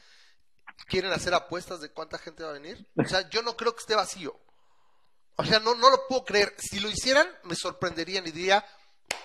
quieren 0.87 1.11
hacer 1.11 1.33
apuestas 1.33 1.81
de 1.81 1.89
cuánta 1.89 2.17
gente 2.17 2.43
va 2.43 2.49
a 2.51 2.53
venir, 2.53 2.85
o 2.95 3.03
sea, 3.05 3.27
yo 3.29 3.41
no 3.41 3.55
creo 3.57 3.73
que 3.73 3.81
esté 3.81 3.95
vacío, 3.95 4.39
o 5.37 5.45
sea, 5.45 5.59
no, 5.59 5.75
no 5.75 5.89
lo 5.89 6.07
puedo 6.07 6.23
creer, 6.23 6.53
si 6.57 6.79
lo 6.79 6.89
hicieran, 6.89 7.27
me 7.43 7.55
sorprenderían 7.55 8.25
y 8.27 8.31
diría, 8.31 8.65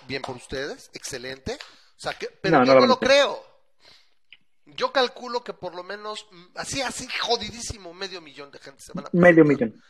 bien 0.07 0.23
por 0.23 0.37
ustedes, 0.37 0.91
excelente, 0.93 1.55
o 1.55 2.01
sea, 2.01 2.15
que, 2.15 2.29
pero 2.29 2.61
No, 2.61 2.65
yo 2.65 2.75
no 2.75 2.81
no 2.81 2.87
lo 2.87 2.99
creo. 2.99 3.45
Yo 4.65 4.93
calculo 4.93 5.43
que 5.43 5.53
por 5.53 5.75
lo 5.75 5.83
menos, 5.83 6.27
mm, 6.31 6.45
así, 6.57 6.81
así 6.81 7.07
jodidísimo, 7.21 7.93
medio 7.93 8.21
millón 8.21 8.51
de 8.51 8.59
gente 8.59 8.83
se 8.83 8.93
van 8.93 9.07
a 9.07 9.11
Medio 9.13 9.45
presentar 9.45 9.69
millón. 9.69 9.83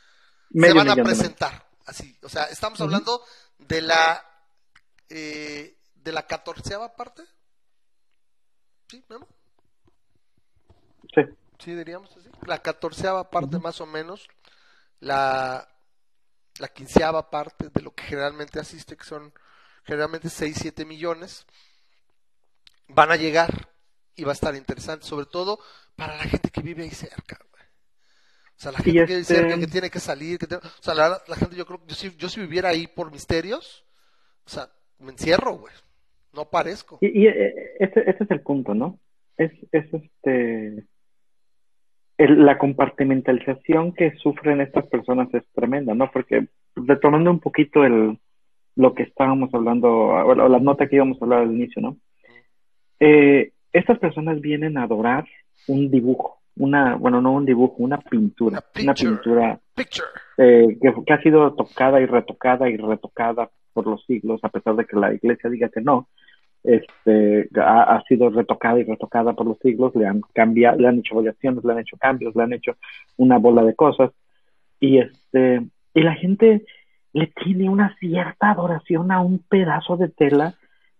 Medio 0.50 0.73
se 0.73 0.79
van 0.79 0.89
a 0.89 0.95
millón 0.95 1.07
presentar. 1.07 1.71
Así, 1.87 2.19
o 2.23 2.29
sea, 2.29 2.45
estamos 2.45 2.81
hablando 2.81 3.23
de 3.59 3.83
la 3.83 4.25
eh, 5.09 5.77
de 5.95 6.12
la 6.12 6.27
catorceava 6.27 6.97
parte. 6.97 7.23
¿Sí, 8.89 9.05
Memo? 9.09 9.29
Sí. 11.15 11.23
Sí, 11.59 11.75
diríamos 11.75 12.11
así. 12.17 12.29
La 12.47 12.62
catorceava 12.62 13.31
parte 13.31 13.59
más 13.59 13.81
o 13.81 13.87
menos. 13.87 14.27
La, 15.00 15.69
la 16.61 16.69
quinceava 16.69 17.31
parte 17.31 17.69
de 17.71 17.83
lo 17.83 17.93
que 17.95 18.05
generalmente 18.05 18.61
asiste, 18.61 18.97
que 18.97 19.05
son 19.05 19.33
generalmente 19.85 20.29
6, 20.29 20.57
7 20.61 20.85
millones, 20.85 21.47
van 22.88 23.11
a 23.11 23.17
llegar 23.17 23.69
y 24.14 24.25
va 24.25 24.31
a 24.33 24.35
estar 24.35 24.55
interesante, 24.55 25.07
sobre 25.07 25.26
todo 25.26 25.59
para 25.97 26.17
la 26.17 26.25
gente 26.25 26.50
que 26.50 26.61
vive 26.62 26.83
ahí 26.83 26.90
cerca. 26.90 27.38
güey. 27.50 27.62
O 27.64 28.62
sea, 28.62 28.73
la 28.73 28.79
gente 28.79 28.93
que 28.93 29.05
vive 29.07 29.21
este- 29.21 29.35
cerca, 29.37 29.59
que 29.59 29.67
tiene 29.67 29.90
que 29.90 30.00
salir, 30.00 30.38
que 30.38 30.47
tiene- 30.47 30.62
o 30.64 30.83
sea, 30.83 30.95
la, 30.95 31.23
la 31.26 31.37
gente, 31.37 31.57
yo 31.57 31.64
creo 31.67 31.81
que 31.81 31.87
yo 31.88 31.95
si, 31.95 32.14
yo 32.17 32.29
si 32.29 32.40
viviera 32.40 32.69
ahí 32.69 32.87
por 32.87 33.11
misterios, 33.11 33.85
o 34.45 34.50
sea, 34.50 34.71
me 34.99 35.12
encierro, 35.12 35.55
güey. 35.57 35.73
No 36.33 36.49
parezco. 36.49 36.99
Y, 37.00 37.23
y, 37.23 37.26
eh, 37.26 37.75
ese, 37.81 38.00
ese 38.09 38.25
es 38.25 38.31
el 38.31 38.43
punto, 38.43 38.75
¿no? 38.75 39.00
Es, 39.37 39.50
es 39.73 39.87
este... 39.95 40.85
el- 42.25 42.45
la 42.45 42.59
compartimentalización 42.59 43.93
que 43.93 44.12
sufren 44.17 44.61
estas 44.61 44.87
personas 44.87 45.33
es 45.35 45.43
tremenda, 45.55 45.95
¿no? 45.95 46.11
Porque 46.11 46.47
retomando 46.77 47.31
un 47.31 47.41
poquito 47.41 47.85
el, 47.85 48.19
lo 48.77 48.95
que 48.95 49.05
estábamos 49.05 49.53
hablando, 49.55 49.89
o 49.91 50.35
la, 50.35 50.49
la 50.49 50.59
nota 50.59 50.87
que 50.87 50.97
íbamos 50.97 51.21
a 51.21 51.25
hablar 51.25 51.41
al 51.43 51.53
inicio, 51.53 51.81
¿no? 51.83 51.97
Eh, 52.99 53.53
estas 53.73 53.99
personas 53.99 54.41
vienen 54.41 54.77
a 54.77 54.83
adorar 54.85 55.25
un 55.69 55.91
dibujo, 55.91 56.39
una, 56.57 56.97
bueno, 56.97 57.21
no 57.21 57.33
un 57.33 57.47
dibujo, 57.47 57.77
una 57.79 57.99
pintura, 57.99 58.62
Una 58.83 58.95
pintura 58.95 59.61
eh, 60.37 60.79
que, 60.81 60.95
que 61.07 61.12
ha 61.12 61.23
sido 61.23 61.55
tocada 61.55 62.00
y 62.00 62.07
retocada 62.07 62.69
y 62.69 62.77
retocada 62.77 63.50
por 63.73 63.87
los 63.87 64.05
siglos, 64.05 64.41
a 64.43 64.49
pesar 64.49 64.75
de 64.77 64.85
que 64.85 64.97
la 64.97 65.15
iglesia 65.15 65.49
diga 65.49 65.69
que 65.69 65.81
no, 65.81 66.09
este, 66.62 67.49
ha, 67.57 68.02
sido 68.07 68.31
retocada 68.31 68.79
y 68.79 68.85
retocada 68.85 69.33
por 69.33 69.47
los 69.47 69.59
siglos, 69.59 69.95
le 69.95 70.07
han 70.07 70.21
cambiado, 70.35 70.79
le 70.79 70.88
han 70.88 70.99
hecho 70.99 71.17
variaciones, 71.17 71.64
le 71.64 71.73
han 71.73 71.79
hecho 71.79 71.97
cambios, 71.97 72.35
le 72.37 72.43
han 72.43 72.52
hecho 72.52 72.76
una 73.17 73.38
bola 73.38 73.64
de 73.64 73.75
cosas, 73.75 74.11
y 74.79 74.99
este, 74.99 75.67
y 75.95 76.02
la 76.02 76.14
gente 76.14 76.64
le 77.12 77.26
tiene 77.29 77.69
una 77.69 77.97
cierta 77.99 78.50
adoración 78.50 79.11
a 79.11 79.21
un 79.21 79.38
pedazo 79.38 79.97
de 79.97 80.09
tela, 80.09 80.55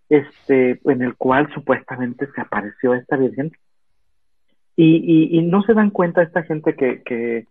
este, 0.09 0.81
en 0.83 1.01
el 1.01 1.15
cual 1.15 1.51
supuestamente 1.53 2.27
se 2.33 2.41
apareció 2.41 2.93
esta 2.93 3.15
virgen, 3.15 3.51
y, 4.75 4.95
y, 4.95 5.37
y 5.37 5.41
no 5.43 5.61
se 5.63 5.73
dan 5.73 5.91
cuenta 5.91 6.23
esta 6.23 6.43
gente 6.43 6.75
que 6.75 7.45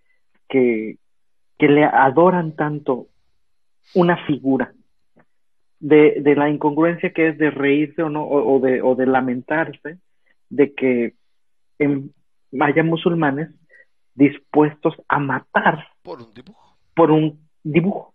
le 1.59 1.85
adoran 1.85 2.57
tanto 2.57 3.07
una 3.95 4.17
figura 4.26 4.73
de, 5.81 6.21
de 6.21 6.35
la 6.37 6.49
incongruencia 6.51 7.13
que 7.13 7.29
es 7.31 7.39
de 7.39 7.51
reírse 7.51 8.03
o 8.03 8.09
no 8.11 8.23
o, 8.23 8.57
o 8.57 8.61
de, 8.61 8.81
o 8.83 8.95
de 8.95 9.07
lamentarse 9.07 9.99
de 10.49 10.75
que 10.75 11.15
en- 11.79 12.15
haya 12.61 12.83
musulmanes 12.83 13.51
dispuestos 14.15 14.95
a 15.09 15.19
matar 15.19 15.89
Por 16.03 16.21
un 16.23 16.33
dibujo. 16.35 16.77
por 16.95 17.11
un 17.11 17.49
dibujo. 17.63 18.15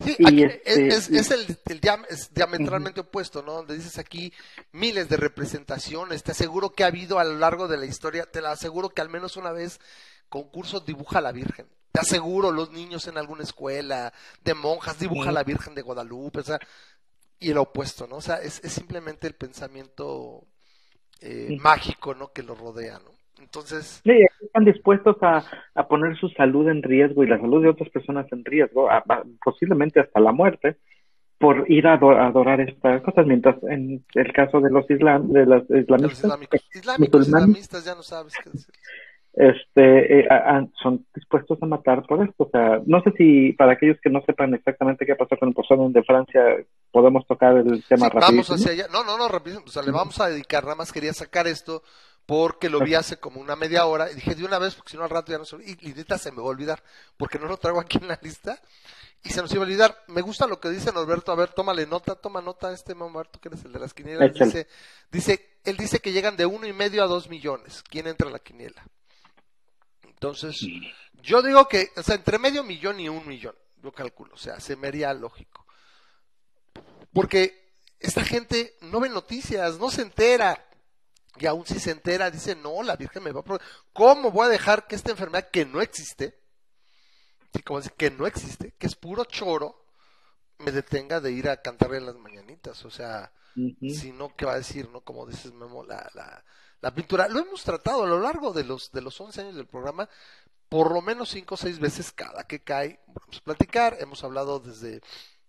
Sí, 0.00 0.16
aquí 0.24 0.44
este- 0.44 0.86
es, 0.88 1.10
es 1.10 1.30
el, 1.32 1.56
el 1.66 1.80
diam- 1.80 2.06
es 2.08 2.32
diametralmente 2.32 3.00
opuesto, 3.00 3.42
¿no? 3.42 3.54
Donde 3.54 3.74
dices 3.74 3.98
aquí 3.98 4.32
miles 4.70 5.08
de 5.08 5.16
representaciones. 5.16 6.22
Te 6.22 6.30
aseguro 6.30 6.70
que 6.70 6.84
ha 6.84 6.86
habido 6.86 7.18
a 7.18 7.24
lo 7.24 7.36
largo 7.36 7.66
de 7.66 7.78
la 7.78 7.86
historia, 7.86 8.24
te 8.30 8.40
la 8.40 8.52
aseguro 8.52 8.90
que 8.90 9.00
al 9.02 9.08
menos 9.08 9.36
una 9.36 9.50
vez 9.50 9.80
concurso 10.28 10.78
dibuja 10.80 11.18
a 11.18 11.22
la 11.22 11.32
Virgen. 11.32 11.66
Te 12.00 12.06
aseguro 12.06 12.52
los 12.52 12.70
niños 12.70 13.08
en 13.08 13.18
alguna 13.18 13.42
escuela 13.42 14.12
de 14.44 14.54
monjas 14.54 14.98
dibuja 15.00 15.30
a 15.30 15.32
la 15.32 15.42
Virgen 15.42 15.74
de 15.74 15.82
Guadalupe, 15.82 16.40
o 16.40 16.44
sea, 16.44 16.58
y 17.40 17.50
el 17.50 17.58
opuesto, 17.58 18.06
¿no? 18.06 18.16
O 18.16 18.20
sea, 18.20 18.36
es, 18.36 18.62
es 18.64 18.72
simplemente 18.72 19.26
el 19.26 19.34
pensamiento 19.34 20.44
eh, 21.20 21.46
Sí. 21.48 21.56
mágico, 21.56 22.14
¿no? 22.14 22.32
Que 22.32 22.44
lo 22.44 22.54
rodea, 22.54 22.98
¿no? 23.00 23.10
Entonces, 23.42 24.00
Sí, 24.04 24.12
están 24.40 24.64
dispuestos 24.64 25.16
a, 25.22 25.42
a 25.74 25.88
poner 25.88 26.16
su 26.18 26.28
salud 26.30 26.68
en 26.68 26.82
riesgo 26.82 27.24
y 27.24 27.28
la 27.28 27.38
salud 27.40 27.62
de 27.62 27.70
otras 27.70 27.88
personas 27.90 28.26
en 28.32 28.44
riesgo, 28.44 28.88
a- 28.90 28.98
a- 29.08 29.24
posiblemente 29.44 29.98
hasta 30.00 30.20
la 30.20 30.30
muerte, 30.32 30.76
por 31.38 31.68
ir 31.70 31.86
a 31.88 31.94
ado- 31.94 32.10
a 32.16 32.26
adorar 32.28 32.60
estas 32.60 33.02
cosas, 33.02 33.26
mientras 33.26 33.56
en 33.64 34.04
el 34.14 34.32
caso 34.32 34.60
de 34.60 34.70
los 34.70 34.88
islam, 34.90 35.32
de 35.32 35.46
los 35.46 35.66
de 35.68 35.74
los 35.76 35.82
islamistas, 35.84 36.18
islámicos, 36.24 36.60
islámicos, 36.74 37.18
musulmanes. 37.20 37.48
islamistas, 37.48 37.84
ya 37.84 37.94
no 37.94 38.02
sabes 38.02 38.34
qué 38.42 38.50
decir. 38.50 38.74
Este, 39.38 40.20
eh, 40.20 40.26
a- 40.28 40.58
a- 40.58 40.66
son 40.82 41.06
dispuestos 41.14 41.58
a 41.62 41.66
matar 41.66 42.04
por 42.06 42.22
esto. 42.26 42.44
O 42.44 42.50
sea, 42.50 42.80
no 42.86 43.00
sé 43.02 43.12
si 43.16 43.52
para 43.52 43.72
aquellos 43.72 43.96
que 44.02 44.10
no 44.10 44.20
sepan 44.26 44.52
exactamente 44.54 45.06
qué 45.06 45.14
pasó 45.14 45.36
con 45.36 45.48
el 45.50 45.54
Poseidon 45.54 45.92
de 45.92 46.02
Francia, 46.02 46.42
podemos 46.90 47.26
tocar 47.26 47.56
el 47.56 47.84
tema 47.84 48.06
Sí, 48.08 48.12
vamos 48.14 48.14
rapidísimo. 48.14 48.56
hacia 48.56 48.72
allá. 48.72 48.86
No, 48.92 49.04
no, 49.04 49.16
no, 49.16 49.28
rapidísimo. 49.28 49.64
O 49.66 49.70
sea, 49.70 49.82
le 49.82 49.92
vamos 49.92 50.20
a 50.20 50.28
dedicar. 50.28 50.64
Nada 50.64 50.74
más 50.76 50.92
quería 50.92 51.12
sacar 51.12 51.46
esto 51.46 51.82
porque 52.26 52.68
lo 52.68 52.80
vi 52.80 52.94
hace 52.94 53.18
como 53.18 53.40
una 53.40 53.56
media 53.56 53.86
hora 53.86 54.10
y 54.10 54.14
dije 54.16 54.34
de 54.34 54.44
una 54.44 54.58
vez 54.58 54.74
porque 54.74 54.90
si 54.90 54.96
no 54.98 55.04
al 55.04 55.10
rato 55.10 55.32
ya 55.32 55.38
no 55.38 55.44
se 55.46 55.56
y, 55.64 55.76
y 55.80 55.94
neta 55.94 56.18
se 56.18 56.30
me 56.30 56.38
va 56.38 56.44
a 56.44 56.50
olvidar 56.50 56.82
porque 57.16 57.38
no 57.38 57.46
lo 57.46 57.56
traigo 57.56 57.80
aquí 57.80 57.96
en 58.02 58.08
la 58.08 58.18
lista 58.20 58.58
y 59.24 59.30
se 59.30 59.40
nos 59.40 59.50
iba 59.54 59.62
a 59.62 59.66
olvidar. 59.66 59.96
Me 60.08 60.20
gusta 60.20 60.46
lo 60.46 60.60
que 60.60 60.68
dice 60.68 60.92
Norberto. 60.92 61.32
A 61.32 61.36
ver, 61.36 61.48
tómale 61.50 61.86
nota, 61.86 62.16
toma 62.16 62.42
nota 62.42 62.72
este 62.72 62.94
Norberto 62.94 63.38
que 63.40 63.48
eres 63.48 63.64
el 63.64 63.72
de 63.72 63.78
las 63.78 63.94
quinielas. 63.94 64.30
Échale. 64.30 64.44
Dice, 64.50 64.66
dice 65.10 65.40
él 65.64 65.76
dice 65.76 66.00
que 66.00 66.12
llegan 66.12 66.36
de 66.36 66.46
uno 66.46 66.66
y 66.66 66.72
medio 66.72 67.02
a 67.02 67.06
dos 67.06 67.28
millones. 67.30 67.82
¿Quién 67.88 68.06
entra 68.06 68.28
a 68.28 68.32
la 68.32 68.38
quiniela? 68.40 68.82
Entonces, 70.18 70.66
yo 71.22 71.42
digo 71.42 71.68
que, 71.68 71.92
o 71.96 72.02
sea, 72.02 72.16
entre 72.16 72.40
medio 72.40 72.64
millón 72.64 72.98
y 72.98 73.08
un 73.08 73.24
millón, 73.24 73.54
yo 73.80 73.92
calculo, 73.92 74.34
o 74.34 74.36
sea, 74.36 74.58
se 74.58 74.74
me 74.74 74.88
haría 74.88 75.14
lógico. 75.14 75.64
Porque 77.12 77.76
esta 78.00 78.24
gente 78.24 78.76
no 78.80 78.98
ve 78.98 79.10
noticias, 79.10 79.78
no 79.78 79.92
se 79.92 80.02
entera. 80.02 80.66
Y 81.36 81.46
aún 81.46 81.64
si 81.64 81.78
se 81.78 81.92
entera, 81.92 82.32
dice, 82.32 82.56
no, 82.56 82.82
la 82.82 82.96
Virgen 82.96 83.22
me 83.22 83.30
va 83.30 83.42
a... 83.42 83.60
¿Cómo 83.92 84.32
voy 84.32 84.46
a 84.46 84.50
dejar 84.50 84.88
que 84.88 84.96
esta 84.96 85.12
enfermedad 85.12 85.50
que 85.50 85.64
no 85.64 85.80
existe, 85.80 86.36
sí, 87.54 87.62
como 87.62 87.80
dice, 87.80 87.94
que 87.96 88.10
no 88.10 88.26
existe, 88.26 88.74
que 88.76 88.88
es 88.88 88.96
puro 88.96 89.24
choro, 89.24 89.86
me 90.58 90.72
detenga 90.72 91.20
de 91.20 91.30
ir 91.30 91.48
a 91.48 91.62
cantarle 91.62 92.00
las 92.00 92.16
mañanitas? 92.16 92.84
O 92.84 92.90
sea, 92.90 93.32
Ujú. 93.54 93.88
sino 93.88 94.34
que 94.34 94.46
va 94.46 94.54
a 94.54 94.58
decir, 94.58 94.88
¿no? 94.90 95.02
Como 95.02 95.26
dices, 95.26 95.52
Memo, 95.52 95.84
la, 95.84 96.10
la, 96.14 96.44
la 96.80 96.94
pintura. 96.94 97.28
Lo 97.28 97.40
hemos 97.40 97.62
tratado 97.62 98.04
a 98.04 98.06
lo 98.06 98.20
largo 98.20 98.52
de 98.52 98.64
los, 98.64 98.92
de 98.92 99.00
los 99.00 99.20
11 99.20 99.40
años 99.40 99.56
del 99.56 99.66
programa, 99.66 100.08
por 100.68 100.92
lo 100.92 101.02
menos 101.02 101.30
5 101.30 101.54
o 101.54 101.58
6 101.58 101.78
veces 101.78 102.12
cada 102.12 102.44
que 102.44 102.60
cae. 102.60 103.00
Vamos 103.06 103.38
a 103.38 103.44
platicar, 103.44 103.96
hemos 104.00 104.22
hablado 104.24 104.60
desde, 104.60 105.00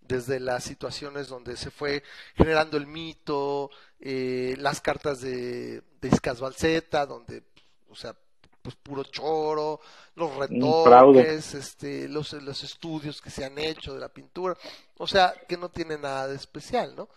desde 0.02 0.40
las 0.40 0.64
situaciones 0.64 1.28
donde 1.28 1.58
se 1.58 1.72
fue 1.72 2.04
generando 2.36 2.78
el 2.78 2.88
mito, 2.88 3.70
eh, 4.00 4.56
las 4.58 4.82
cartas 4.82 5.22
de, 5.22 5.82
de 6.02 6.08
Iscas 6.08 6.40
Balseta, 6.40 7.06
donde, 7.06 7.44
o 7.90 7.96
sea, 7.96 8.16
pues 8.62 8.76
puro 8.76 9.04
choro, 9.04 9.80
los 10.16 10.36
retoques, 10.36 11.54
este, 11.54 12.10
los, 12.10 12.34
los 12.34 12.64
estudios 12.64 13.22
que 13.22 13.30
se 13.30 13.46
han 13.46 13.58
hecho 13.58 13.94
de 13.94 14.02
la 14.02 14.10
pintura, 14.10 14.58
o 14.98 15.08
sea, 15.08 15.34
que 15.48 15.58
no 15.58 15.70
tiene 15.70 15.98
nada 15.98 16.28
de 16.28 16.36
especial, 16.36 16.94
¿no? 16.96 17.10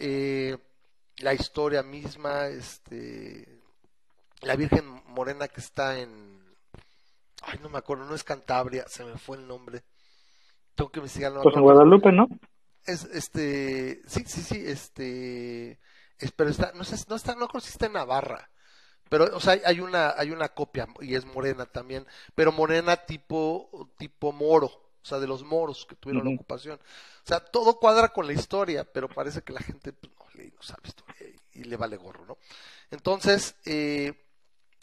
eh, 0.00 0.56
la 1.20 1.34
historia 1.34 1.82
misma, 1.82 2.46
este, 2.48 3.60
la 4.42 4.56
Virgen 4.56 4.84
Morena 5.08 5.48
que 5.48 5.60
está 5.60 5.98
en, 6.00 6.40
ay, 7.42 7.58
no 7.62 7.68
me 7.68 7.78
acuerdo, 7.78 8.04
no 8.04 8.14
es 8.14 8.24
Cantabria, 8.24 8.86
se 8.88 9.04
me 9.04 9.18
fue 9.18 9.36
el 9.36 9.46
nombre, 9.46 9.82
tengo 10.74 10.90
que 10.90 11.00
investigarlo. 11.00 11.38
no 11.38 11.42
Pues 11.44 11.56
en. 11.56 11.62
Guadalupe, 11.62 12.12
¿no? 12.12 12.28
Es, 12.86 13.04
este, 13.04 14.02
sí, 14.06 14.24
sí, 14.26 14.42
sí, 14.42 14.62
este, 14.66 15.78
es- 16.18 16.32
pero 16.32 16.50
está, 16.50 16.72
no 16.74 16.84
sé, 16.84 16.96
no 17.08 17.16
está, 17.16 17.34
no 17.34 17.48
creo 17.48 17.60
si 17.60 17.70
está 17.70 17.86
en 17.86 17.92
Navarra, 17.94 18.50
pero, 19.10 19.26
o 19.36 19.40
sea, 19.40 19.58
hay- 19.64 19.80
una, 19.80 20.14
hay 20.16 20.30
una 20.32 20.48
copia 20.50 20.88
y 21.00 21.14
es 21.14 21.26
morena 21.26 21.66
también, 21.66 22.06
pero 22.34 22.52
morena 22.52 22.96
tipo, 23.06 23.90
tipo 23.98 24.32
moro, 24.32 24.66
o 24.68 25.04
sea, 25.04 25.18
de 25.18 25.26
los 25.28 25.44
moros 25.44 25.86
que 25.88 25.96
tuvieron 25.96 26.24
la 26.24 26.30
ocupación. 26.30 26.76
O 26.78 27.26
sea, 27.28 27.40
todo 27.40 27.78
cuadra 27.78 28.10
con 28.10 28.26
la 28.26 28.32
historia, 28.34 28.84
pero 28.92 29.08
parece 29.08 29.42
que 29.42 29.52
la 29.52 29.60
gente 29.60 29.92
pues, 30.48 30.70
no 30.70 30.74
sabe 30.76 30.88
historia 30.88 31.28
y, 31.52 31.60
y 31.60 31.64
le 31.64 31.76
vale 31.76 31.96
gorro, 31.96 32.24
¿no? 32.26 32.38
Entonces, 32.90 33.56
eh, 33.64 34.26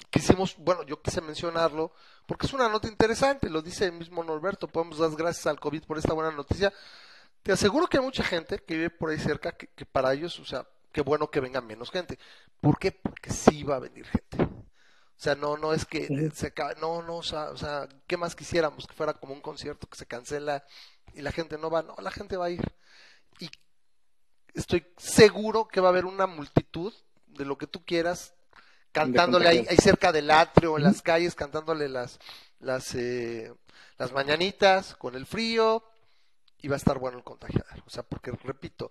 quisimos, 0.09 0.55
bueno, 0.57 0.83
yo 0.83 1.01
quise 1.01 1.21
mencionarlo 1.21 1.91
porque 2.25 2.45
es 2.45 2.53
una 2.53 2.69
nota 2.69 2.87
interesante, 2.87 3.49
lo 3.49 3.61
dice 3.61 3.85
el 3.85 3.93
mismo 3.93 4.23
Norberto, 4.23 4.67
podemos 4.67 4.99
dar 4.99 5.11
gracias 5.11 5.47
al 5.47 5.59
COVID 5.59 5.83
por 5.83 5.97
esta 5.97 6.13
buena 6.13 6.31
noticia. 6.31 6.73
Te 7.41 7.53
aseguro 7.53 7.87
que 7.87 7.97
hay 7.97 8.03
mucha 8.03 8.23
gente 8.23 8.59
que 8.59 8.75
vive 8.75 8.89
por 8.89 9.09
ahí 9.09 9.19
cerca 9.19 9.53
que, 9.53 9.67
que 9.67 9.85
para 9.85 10.13
ellos, 10.13 10.37
o 10.39 10.45
sea, 10.45 10.67
qué 10.91 11.01
bueno 11.01 11.29
que 11.29 11.39
venga 11.39 11.61
menos 11.61 11.91
gente. 11.91 12.19
¿Por 12.59 12.77
qué? 12.79 12.91
Porque 12.91 13.31
sí 13.31 13.63
va 13.63 13.77
a 13.77 13.79
venir 13.79 14.05
gente. 14.05 14.43
O 14.43 15.19
sea, 15.19 15.35
no, 15.35 15.57
no 15.57 15.73
es 15.73 15.85
que 15.85 16.03
eh, 16.03 16.31
se 16.33 16.47
acabe, 16.47 16.75
no, 16.79 17.01
no, 17.01 17.17
o 17.17 17.23
sea, 17.23 17.49
o 17.49 17.57
sea, 17.57 17.87
¿qué 18.05 18.17
más 18.17 18.35
quisiéramos? 18.35 18.85
Que 18.85 18.93
fuera 18.93 19.13
como 19.13 19.33
un 19.33 19.41
concierto 19.41 19.87
que 19.87 19.97
se 19.97 20.05
cancela 20.05 20.63
y 21.13 21.21
la 21.21 21.31
gente 21.31 21.57
no 21.57 21.71
va, 21.71 21.81
no, 21.81 21.95
la 21.99 22.11
gente 22.11 22.37
va 22.37 22.45
a 22.45 22.49
ir. 22.51 22.61
Y 23.39 23.49
estoy 24.59 24.85
seguro 24.97 25.67
que 25.67 25.79
va 25.81 25.87
a 25.89 25.91
haber 25.91 26.05
una 26.05 26.27
multitud 26.27 26.93
de 27.27 27.45
lo 27.45 27.57
que 27.57 27.67
tú 27.67 27.83
quieras 27.85 28.33
cantándole 28.91 29.47
ahí, 29.47 29.65
ahí 29.69 29.77
cerca 29.77 30.11
del 30.11 30.31
atrio, 30.31 30.77
en 30.77 30.83
las 30.83 31.01
calles, 31.01 31.35
cantándole 31.35 31.87
las, 31.87 32.19
las, 32.59 32.95
eh, 32.95 33.53
las 33.97 34.11
mañanitas 34.11 34.95
con 34.95 35.15
el 35.15 35.25
frío 35.25 35.83
y 36.59 36.67
va 36.67 36.75
a 36.75 36.77
estar 36.77 36.97
bueno 36.97 37.17
el 37.19 37.23
contagiadero. 37.23 37.83
O 37.85 37.89
sea, 37.89 38.03
porque 38.03 38.31
repito, 38.43 38.89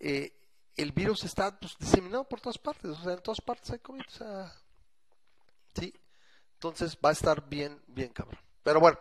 eh, 0.00 0.32
el 0.76 0.92
virus 0.92 1.24
está 1.24 1.58
pues, 1.58 1.76
diseminado 1.78 2.24
por 2.26 2.40
todas 2.40 2.56
partes, 2.58 2.90
o 2.92 3.02
sea, 3.02 3.12
en 3.12 3.20
todas 3.20 3.40
partes 3.42 3.70
hay 3.72 3.78
COVID, 3.80 4.00
o 4.06 4.10
sea, 4.10 4.52
sí. 5.74 5.92
Entonces 6.54 6.96
va 7.04 7.10
a 7.10 7.12
estar 7.12 7.46
bien, 7.48 7.82
bien 7.88 8.08
cabrón. 8.12 8.38
Pero 8.62 8.78
bueno, 8.80 8.98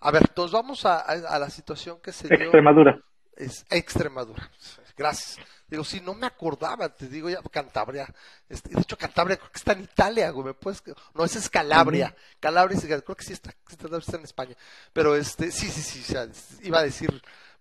a 0.00 0.10
ver, 0.12 0.22
entonces 0.22 0.52
vamos 0.52 0.86
a, 0.86 1.00
a- 1.00 1.34
a 1.34 1.38
la 1.38 1.50
situación 1.50 2.00
que 2.00 2.12
se 2.12 2.28
dio 2.28 2.38
Extremadura. 2.38 3.02
es 3.36 3.66
Extremadura. 3.68 4.50
Gracias. 4.96 5.38
Digo, 5.68 5.84
sí, 5.84 6.00
no 6.04 6.14
me 6.14 6.26
acordaba, 6.26 6.88
te 6.88 7.08
digo 7.08 7.30
ya, 7.30 7.40
Cantabria. 7.50 8.06
Este, 8.48 8.70
de 8.70 8.80
hecho, 8.80 8.98
Cantabria 8.98 9.36
creo 9.36 9.50
que 9.50 9.58
está 9.58 9.72
en 9.72 9.82
Italia, 9.82 10.30
güey, 10.30 10.46
¿me 10.46 10.54
puedes? 10.54 10.82
No, 11.14 11.24
esa 11.24 11.38
es 11.38 11.48
Calabria. 11.48 12.14
Calabria, 12.40 12.76
sí, 12.76 12.86
creo 12.86 13.02
que 13.02 13.24
sí 13.24 13.32
está, 13.32 13.54
está, 13.68 14.16
en 14.16 14.24
España. 14.24 14.54
Pero 14.92 15.14
este, 15.14 15.50
sí, 15.50 15.66
sí, 15.68 15.80
sí, 15.80 16.00
o 16.00 16.04
sea, 16.04 16.28
iba 16.62 16.80
a 16.80 16.82
decir 16.82 17.10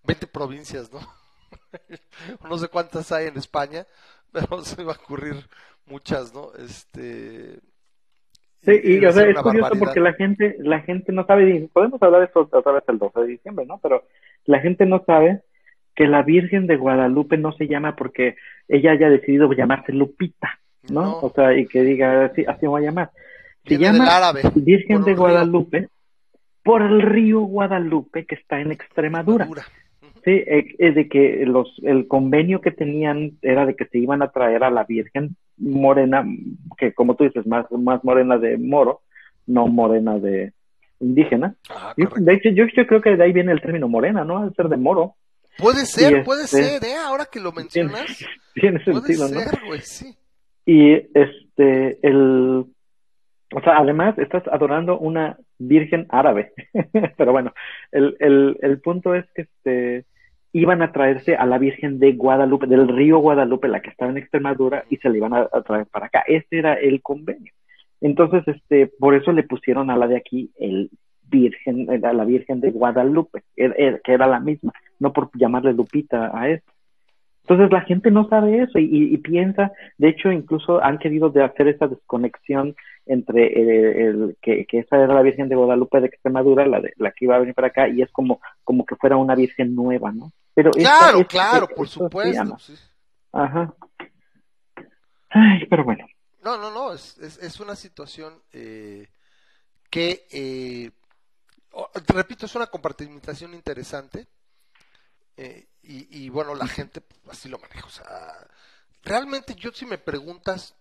20 0.04 0.28
provincias, 0.28 0.92
¿no? 0.92 1.00
no 2.50 2.58
sé 2.58 2.68
cuántas 2.68 3.12
hay 3.12 3.28
en 3.28 3.38
España, 3.38 3.86
pero 4.32 4.64
se 4.64 4.78
me 4.78 4.86
va 4.86 4.94
a 4.94 5.02
ocurrir 5.02 5.36
muchas, 5.86 6.34
¿no? 6.34 6.52
Este. 6.58 7.60
Sí, 8.62 8.72
y 8.84 8.94
iba 8.96 9.08
a 9.08 9.12
o 9.12 9.14
sea, 9.14 9.22
ser 9.24 9.30
es 9.30 9.42
curioso 9.42 9.62
barbaridad. 9.62 9.80
porque 9.80 10.00
la 10.02 10.14
gente, 10.14 10.56
la 10.60 10.82
gente 10.82 11.14
no 11.14 11.26
sabe, 11.26 11.70
podemos 11.72 12.02
hablar 12.02 12.22
de 12.22 12.28
esto 12.28 12.50
otra 12.52 12.72
vez 12.74 12.84
el 12.88 12.98
12 12.98 13.20
de 13.22 13.28
diciembre, 13.28 13.66
¿no? 13.66 13.78
Pero 13.78 14.04
la 14.46 14.60
gente 14.60 14.86
no 14.86 15.04
sabe 15.06 15.44
que 16.00 16.08
la 16.08 16.22
Virgen 16.24 16.66
de 16.66 16.78
Guadalupe 16.78 17.38
no 17.38 17.52
se 17.52 17.68
llama 17.68 17.98
porque 17.98 18.38
ella 18.70 18.92
haya 18.94 19.10
decidido 19.10 19.52
llamarse 19.52 19.92
Lupita, 19.92 20.58
¿no? 20.90 21.02
No. 21.02 21.20
O 21.20 21.30
sea, 21.30 21.54
y 21.58 21.66
que 21.68 21.82
diga, 21.84 22.24
así, 22.24 22.46
así 22.48 22.60
me 22.62 22.70
voy 22.70 22.84
a 22.84 22.86
llamar. 22.86 23.10
Se 23.66 23.78
Viene 23.78 23.98
llama 23.98 24.16
árabe. 24.16 24.42
Virgen 24.56 25.02
de 25.02 25.08
río. 25.12 25.18
Guadalupe 25.18 25.90
por 26.64 26.84
el 26.84 27.02
río 27.02 27.42
Guadalupe 27.42 28.26
que 28.26 28.36
está 28.36 28.62
en 28.62 28.72
Extremadura. 28.72 29.44
Madura. 29.44 29.64
Sí, 30.24 30.32
eh, 30.32 30.74
es 30.78 30.96
de 30.96 31.10
que 31.10 31.44
los, 31.46 31.68
el 31.84 32.08
convenio 32.08 32.62
que 32.62 32.72
tenían 32.72 33.32
era 33.42 33.66
de 33.66 33.76
que 33.76 33.84
se 33.86 33.98
iban 34.00 34.22
a 34.22 34.30
traer 34.32 34.64
a 34.64 34.70
la 34.72 34.86
Virgen 34.86 35.36
morena, 35.58 36.26
que 36.78 36.94
como 36.94 37.16
tú 37.16 37.26
dices, 37.26 37.46
más, 37.46 37.66
más 37.74 38.06
morena 38.06 38.38
de 38.38 38.58
moro, 38.58 39.02
no 39.48 39.68
morena 39.68 40.18
de 40.18 40.54
indígena. 41.02 41.56
Ah, 41.70 41.94
Yo- 41.98 42.08
correcto. 42.08 42.24
de 42.26 42.34
hecho, 42.36 42.50
yo, 42.52 42.64
yo 42.74 42.88
creo 42.88 43.02
que 43.02 43.18
de 43.18 43.24
ahí 43.26 43.34
viene 43.34 43.52
el 43.52 43.60
término 43.62 43.90
morena, 43.90 44.24
¿no? 44.24 44.38
Al 44.38 44.54
ser 44.56 44.70
de 44.70 44.78
moro. 44.78 45.16
Puede 45.60 45.86
ser, 45.86 46.24
puede 46.24 46.44
este- 46.46 46.64
ser, 46.80 46.84
¿eh? 46.84 46.96
Ahora 47.06 47.26
que 47.32 47.40
lo 47.40 47.52
Tiene, 47.52 47.90
mencionas, 47.90 48.26
tiene 48.54 48.80
puede 48.80 49.02
sentido, 49.02 49.30
¿no? 49.30 49.40
ser, 49.40 49.60
güey, 49.68 49.82
sí. 49.82 50.16
Y 50.66 50.94
este, 50.94 52.00
el, 52.08 52.66
o 53.54 53.62
sea, 53.64 53.78
además 53.78 54.18
estás 54.20 54.44
adorando 54.52 55.00
una 55.00 55.38
virgen 55.58 56.06
árabe. 56.10 56.54
Pero 57.18 57.32
bueno, 57.32 57.54
el, 57.92 58.16
el, 58.20 58.58
el 58.62 58.80
punto 58.80 59.16
es 59.16 59.26
que 59.34 59.42
este, 59.44 60.06
iban 60.54 60.82
a 60.82 60.92
traerse 60.92 61.36
a 61.36 61.46
la 61.46 61.58
Virgen 61.58 62.00
de 62.00 62.14
Guadalupe, 62.14 62.68
del 62.68 62.88
río 62.88 63.18
Guadalupe, 63.20 63.68
la 63.68 63.82
que 63.82 63.90
estaba 63.90 64.12
en 64.12 64.18
Extremadura, 64.18 64.86
y 64.90 64.98
se 64.98 65.10
la 65.10 65.18
iban 65.18 65.34
a, 65.34 65.48
a 65.52 65.62
traer 65.64 65.88
para 65.88 66.08
acá. 66.08 66.24
Este 66.28 66.60
era 66.60 66.74
el 66.76 67.02
convenio. 67.02 67.52
Entonces, 68.02 68.44
este, 68.48 68.88
por 69.00 69.16
eso 69.16 69.32
le 69.32 69.44
pusieron 69.44 69.90
a 69.90 69.98
la 69.98 70.08
de 70.08 70.18
aquí 70.18 70.52
el 70.60 70.90
Virgen, 71.24 71.88
a 72.04 72.14
la 72.14 72.26
Virgen 72.26 72.62
de 72.62 72.72
Guadalupe, 72.72 73.44
que 73.56 74.14
era 74.14 74.26
la 74.26 74.40
misma, 74.40 74.74
no 75.00 75.12
por 75.14 75.30
llamarle 75.34 75.74
Lupita 75.74 76.32
a 76.38 76.50
eso. 76.50 76.64
Entonces 77.44 77.72
la 77.72 77.82
gente 77.82 78.12
no 78.12 78.28
sabe 78.30 78.62
eso 78.62 78.78
y, 78.78 78.84
y- 78.86 79.14
y 79.14 79.18
piensa, 79.18 79.72
de 79.98 80.10
hecho 80.10 80.32
incluso 80.32 80.84
han 80.84 81.00
querido 81.00 81.30
de 81.32 81.44
hacer 81.44 81.68
esa 81.68 81.88
desconexión 81.88 82.76
entre 83.08 83.48
eh, 83.48 84.06
el, 84.08 84.38
que, 84.40 84.66
que 84.68 84.80
esa 84.80 84.98
era 84.98 85.14
la 85.16 85.24
Virgen 85.24 85.50
de 85.50 85.56
Guadalupe 85.56 86.00
de 86.00 86.08
Extremadura, 86.08 86.68
la 86.68 86.80
de 86.80 86.94
la 86.98 87.12
que 87.12 87.26
iba 87.26 87.36
a 87.36 87.40
venir 87.40 87.56
para 87.56 87.70
acá 87.70 87.88
y 87.88 88.04
es 88.04 88.12
como 88.12 88.40
como 88.64 88.86
que 88.86 88.96
fuera 88.98 89.18
una 89.18 89.34
Virgen 89.34 89.74
nueva, 89.74 90.12
¿no? 90.12 90.32
Pero 90.54 90.70
Claro, 90.72 91.20
esta- 91.22 91.28
claro, 91.28 91.64
esta- 91.64 91.76
por 91.76 91.86
esto 91.88 92.00
supuesto. 92.04 92.58
sí. 92.60 92.76
Ajá. 93.32 93.74
Ay, 95.30 95.66
pero 95.70 95.84
bueno. 95.84 96.06
No, 96.44 96.58
no, 96.58 96.72
no, 96.72 96.94
es, 96.94 97.18
es, 97.20 97.38
es 97.40 97.60
una 97.60 97.76
situación 97.76 98.34
eh, 98.54 99.08
que, 99.90 100.22
eh, 100.32 100.92
repito, 102.08 102.46
es 102.46 102.56
una 102.56 102.68
compartimentación 102.68 103.54
interesante 103.54 104.28
eh, 105.42 105.70
y, 105.84 106.26
y, 106.26 106.30
bueno, 106.30 106.56
la 106.56 106.68
gente 106.68 107.04
así 107.30 107.50
lo 107.50 107.60
maneja. 107.60 107.86
O 107.88 107.90
sea, 107.90 108.48
realmente 109.04 109.56
yo 109.56 109.72
si 109.74 109.86
me 109.86 109.98
preguntas, 109.98 110.76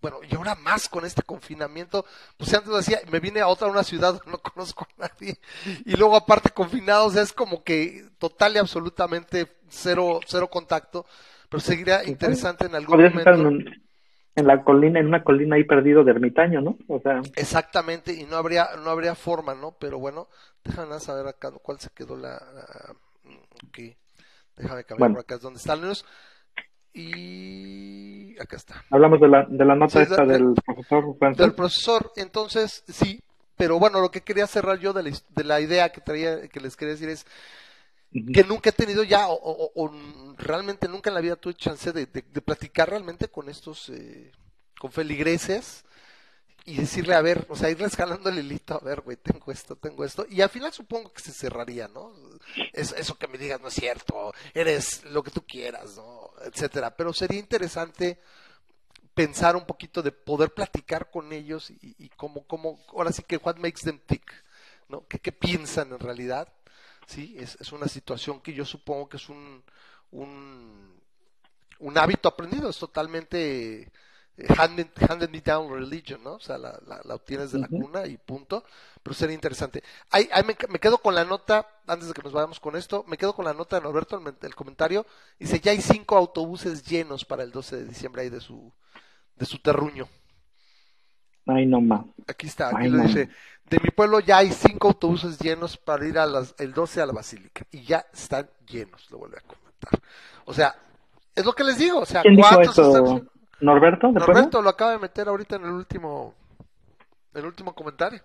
bueno, 0.00 0.18
y 0.28 0.34
ahora 0.34 0.54
más 0.54 0.88
con 0.88 1.04
este 1.06 1.22
confinamiento, 1.22 2.04
pues 2.36 2.52
antes 2.52 2.74
decía, 2.74 3.00
me 3.10 3.20
vine 3.20 3.40
a 3.40 3.48
otra 3.48 3.68
una 3.68 3.82
ciudad 3.82 4.12
donde 4.14 4.30
no 4.32 4.38
conozco 4.38 4.86
a 4.98 5.08
nadie 5.08 5.38
y 5.86 5.96
luego 5.96 6.16
aparte 6.16 6.50
confinado, 6.50 7.06
o 7.06 7.10
sea, 7.10 7.22
es 7.22 7.32
como 7.32 7.64
que 7.64 8.10
total 8.18 8.54
y 8.54 8.58
absolutamente 8.58 9.56
cero, 9.68 10.20
cero 10.26 10.48
contacto, 10.50 11.06
pero 11.48 11.60
seguiría 11.60 12.04
interesante 12.04 12.66
en 12.66 12.74
algún 12.74 13.00
estar 13.14 13.34
momento. 13.38 13.40
en, 13.40 13.46
un- 13.46 13.82
en 14.36 14.46
la 14.46 14.64
colina, 14.64 15.00
en 15.00 15.06
una 15.06 15.24
colina 15.24 15.56
ahí 15.56 15.64
perdido 15.64 16.04
de 16.04 16.12
ermitaño, 16.12 16.60
¿no? 16.60 16.78
O 16.88 17.00
sea, 17.00 17.26
Exactamente, 17.36 18.12
y 18.12 18.24
no 18.24 18.36
habría, 18.36 18.68
no 18.76 18.90
habría 18.90 19.14
forma, 19.14 19.54
¿no? 19.54 19.72
Pero 19.78 19.98
bueno, 19.98 20.28
déjame 20.64 21.00
saber 21.00 21.26
acá 21.26 21.50
cuál 21.52 21.80
se 21.80 21.90
quedó 21.90 22.16
la... 22.16 22.30
la- 22.52 22.96
ok, 23.66 23.78
déjame 24.56 24.84
cambiar 24.84 24.98
Bueno. 24.98 25.14
por 25.16 25.20
acá, 25.24 25.34
es 25.36 25.40
donde 25.40 25.58
están 25.58 25.80
los... 25.86 26.04
Y 26.92 28.38
acá 28.40 28.56
está. 28.56 28.84
Hablamos 28.90 29.20
de 29.20 29.28
la, 29.28 29.44
de 29.48 29.64
la 29.64 29.74
nota 29.74 29.98
Sí, 30.04 30.10
esta 30.10 30.24
de- 30.24 30.34
del 30.34 30.54
profesor 30.64 31.18
francés. 31.18 31.38
Del 31.38 31.54
profesor, 31.54 32.12
entonces, 32.16 32.84
sí, 32.88 33.20
pero 33.56 33.78
bueno, 33.80 34.00
lo 34.00 34.10
que 34.10 34.20
quería 34.22 34.46
cerrar 34.46 34.78
yo 34.78 34.92
de 34.92 35.02
la, 35.02 35.10
de 35.28 35.44
la 35.44 35.60
idea 35.60 35.90
que 35.90 36.00
traía, 36.00 36.48
que 36.48 36.60
les 36.60 36.76
quería 36.76 36.94
decir 36.94 37.08
es 37.08 37.26
que 38.32 38.44
nunca 38.44 38.70
he 38.70 38.72
tenido 38.72 39.02
ya, 39.02 39.26
o, 39.26 39.34
o- 39.34 39.72
o 39.74 39.90
realmente 40.38 40.86
nunca 40.86 41.10
en 41.10 41.14
la 41.14 41.20
vida 41.20 41.34
tuve 41.34 41.54
chance 41.54 41.92
de, 41.92 42.06
de- 42.06 42.22
de 42.22 42.40
platicar 42.42 42.88
realmente 42.88 43.26
con 43.28 43.48
estos, 43.48 43.88
eh, 43.88 44.30
con 44.78 44.92
feligreses 44.92 45.84
y 46.66 46.76
decirle, 46.76 47.14
a 47.14 47.20
ver, 47.20 47.46
o 47.50 47.56
sea, 47.56 47.68
irles 47.70 47.94
jalando 47.94 48.30
el 48.30 48.38
hilito, 48.38 48.74
a 48.74 48.78
ver, 48.78 49.02
güey, 49.02 49.18
tengo 49.18 49.52
esto, 49.52 49.76
tengo 49.76 50.04
esto, 50.04 50.24
y 50.30 50.40
al 50.40 50.48
final 50.48 50.72
supongo 50.72 51.12
que 51.12 51.20
se 51.20 51.32
cerraría, 51.32 51.88
¿no? 51.88 52.12
Es, 52.72 52.92
eso 52.92 53.18
que 53.18 53.28
me 53.28 53.36
digas 53.36 53.60
no 53.60 53.68
es 53.68 53.74
cierto, 53.74 54.32
eres 54.54 55.04
lo 55.04 55.22
que 55.22 55.30
tú 55.30 55.44
quieras, 55.46 55.96
¿no? 55.96 56.30
Etcétera, 56.42 56.96
pero 56.96 57.12
sería 57.12 57.38
interesante 57.38 58.18
pensar 59.14 59.56
un 59.56 59.66
poquito 59.66 60.02
de 60.02 60.10
poder 60.10 60.54
platicar 60.54 61.10
con 61.10 61.32
ellos 61.32 61.70
y, 61.70 61.94
y 61.98 62.08
cómo, 62.10 62.46
cómo, 62.46 62.80
ahora 62.88 63.12
sí 63.12 63.22
que 63.22 63.36
what 63.36 63.56
makes 63.56 63.82
them 63.82 64.00
tick, 64.06 64.24
¿no? 64.88 65.06
¿Qué, 65.06 65.18
qué 65.18 65.32
piensan 65.32 65.92
en 65.92 66.00
realidad? 66.00 66.48
Sí, 67.06 67.36
es, 67.38 67.58
es 67.60 67.72
una 67.72 67.88
situación 67.88 68.40
que 68.40 68.54
yo 68.54 68.64
supongo 68.64 69.10
que 69.10 69.18
es 69.18 69.28
un, 69.28 69.62
un, 70.10 71.00
un 71.78 71.98
hábito 71.98 72.28
aprendido, 72.28 72.70
es 72.70 72.78
totalmente 72.78 73.92
handed, 74.58 74.88
handed 75.08 75.30
me 75.30 75.40
down 75.40 75.70
religion, 75.72 76.22
¿no? 76.22 76.34
O 76.34 76.40
sea, 76.40 76.58
la, 76.58 76.78
la, 76.86 77.00
la 77.04 77.14
obtienes 77.14 77.52
de 77.52 77.58
la 77.58 77.68
Ujú. 77.68 77.76
cuna 77.76 78.06
y 78.06 78.16
punto, 78.16 78.64
pero 79.02 79.14
sería 79.14 79.34
interesante. 79.34 79.82
Ahí, 80.10 80.28
ahí 80.32 80.42
me, 80.44 80.56
me 80.68 80.78
quedo 80.80 80.98
con 80.98 81.14
la 81.14 81.24
nota, 81.24 81.66
antes 81.86 82.08
de 82.08 82.14
que 82.14 82.22
nos 82.22 82.32
vayamos 82.32 82.60
con 82.60 82.76
esto, 82.76 83.04
me 83.06 83.16
quedo 83.16 83.34
con 83.34 83.44
la 83.44 83.54
nota 83.54 83.76
de 83.76 83.82
Norberto, 83.82 84.16
el, 84.18 84.34
el 84.42 84.54
comentario, 84.54 85.06
dice, 85.38 85.60
ya 85.60 85.72
hay 85.72 85.80
cinco 85.80 86.16
autobuses 86.16 86.84
llenos 86.84 87.24
para 87.24 87.42
el 87.44 87.52
12 87.52 87.76
de 87.76 87.84
diciembre 87.86 88.22
ahí 88.22 88.30
de 88.30 88.40
su, 88.40 88.72
de 89.36 89.46
su 89.46 89.60
terruño. 89.60 90.08
Ay, 91.46 91.66
no 91.66 91.80
más. 91.80 92.04
Aquí 92.26 92.46
está, 92.46 92.70
aquí 92.70 92.86
Ay, 92.86 92.88
lo 92.88 92.98
dice. 92.98 93.28
De 93.64 93.78
mi 93.80 93.90
pueblo 93.90 94.20
ya 94.20 94.38
hay 94.38 94.50
cinco 94.52 94.88
autobuses 94.88 95.38
llenos 95.38 95.76
para 95.76 96.06
ir 96.06 96.18
a 96.18 96.26
las, 96.26 96.54
el 96.58 96.72
12 96.72 97.00
a 97.00 97.06
la 97.06 97.12
basílica. 97.12 97.66
Y 97.70 97.82
ya 97.84 98.06
están 98.12 98.48
llenos, 98.66 99.10
lo 99.10 99.18
vuelve 99.18 99.38
a 99.38 99.46
comentar. 99.46 100.00
O 100.46 100.54
sea, 100.54 100.74
es 101.34 101.44
lo 101.44 101.52
que 101.54 101.64
les 101.64 101.78
digo. 101.78 102.00
O 102.00 102.06
sea, 102.06 102.22
¿Quién 102.22 102.36
dijo 102.36 102.48
¿cuántos 102.56 102.70
esto? 102.70 102.82
están- 102.82 103.28
¿Norberto? 103.60 104.08
Norberto 104.08 104.62
lo 104.62 104.70
acaba 104.70 104.92
de 104.92 104.98
meter 104.98 105.28
ahorita 105.28 105.56
en 105.56 105.64
el 105.64 105.70
último, 105.70 106.34
el 107.34 107.44
último 107.46 107.74
comentario. 107.74 108.20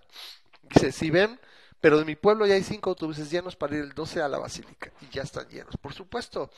Dice, 0.62 0.92
si 0.92 1.10
ven, 1.10 1.38
pero 1.80 1.98
de 1.98 2.04
mi 2.04 2.16
pueblo 2.16 2.46
ya 2.46 2.54
hay 2.54 2.62
cinco 2.62 2.90
autobuses 2.90 3.30
llenos 3.30 3.56
para 3.56 3.76
ir 3.76 3.82
el 3.82 3.92
12 3.94 4.20
a 4.22 4.28
la 4.28 4.38
basílica. 4.38 4.90
Y 5.00 5.08
ya 5.08 5.22
están 5.22 5.48
llenos. 5.48 5.76
Por 5.76 5.92
supuesto. 5.94 6.50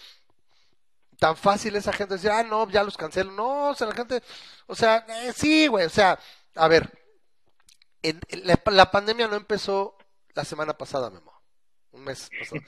Tan 1.18 1.36
fácil 1.36 1.76
esa 1.76 1.92
gente 1.92 2.14
decir, 2.14 2.30
ah, 2.30 2.42
no, 2.42 2.68
ya 2.68 2.82
los 2.82 2.96
cancelo. 2.96 3.30
No, 3.32 3.68
o 3.68 3.74
sea, 3.74 3.86
la 3.86 3.94
gente, 3.94 4.22
o 4.66 4.74
sea, 4.74 5.06
eh, 5.08 5.32
sí, 5.32 5.68
güey, 5.68 5.86
o 5.86 5.90
sea, 5.90 6.18
a 6.56 6.66
ver, 6.66 6.90
en- 8.02 8.20
la 8.66 8.90
pandemia 8.90 9.28
no 9.28 9.36
empezó 9.36 9.96
la 10.34 10.44
semana 10.44 10.76
pasada, 10.76 11.10
Memo. 11.10 11.31
Un 11.92 12.04
mes 12.04 12.30
pasado. 12.38 12.62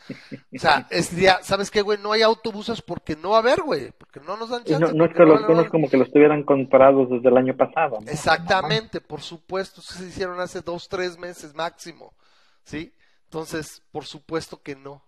O 0.55 0.59
sea, 0.59 0.87
es 0.91 1.17
día, 1.17 1.39
¿sabes 1.43 1.71
qué, 1.71 1.81
güey? 1.81 1.99
No 1.99 2.13
hay 2.13 2.21
autobuses 2.23 2.83
porque 2.83 3.17
no 3.17 3.31
va 3.31 3.37
a 3.37 3.41
haber, 3.41 3.63
güey. 3.63 3.91
Porque 3.93 4.21
no 4.21 4.37
nos 4.37 4.51
dan 4.51 4.65
chance. 4.65 4.85
no, 4.85 4.93
no 4.93 5.07
es 5.07 5.15
que 5.15 5.25
los 5.25 5.41
no- 5.49 5.69
como 5.71 5.89
que 5.89 5.97
los 5.97 6.11
tuvieran 6.13 6.43
comprados 6.43 7.09
desde 7.11 7.29
el 7.31 7.37
año 7.39 7.57
pasado. 7.57 7.99
¿no? 8.03 8.11
Exactamente, 8.11 9.01
por 9.01 9.23
supuesto, 9.23 9.81
se 9.81 10.05
hicieron 10.07 10.39
hace 10.41 10.61
dos, 10.61 10.89
tres 10.91 11.17
meses 11.19 11.55
máximo, 11.55 12.13
¿sí? 12.65 12.93
Entonces, 13.25 13.83
por 13.91 14.05
supuesto 14.05 14.63
que 14.63 14.77
no. 14.77 15.03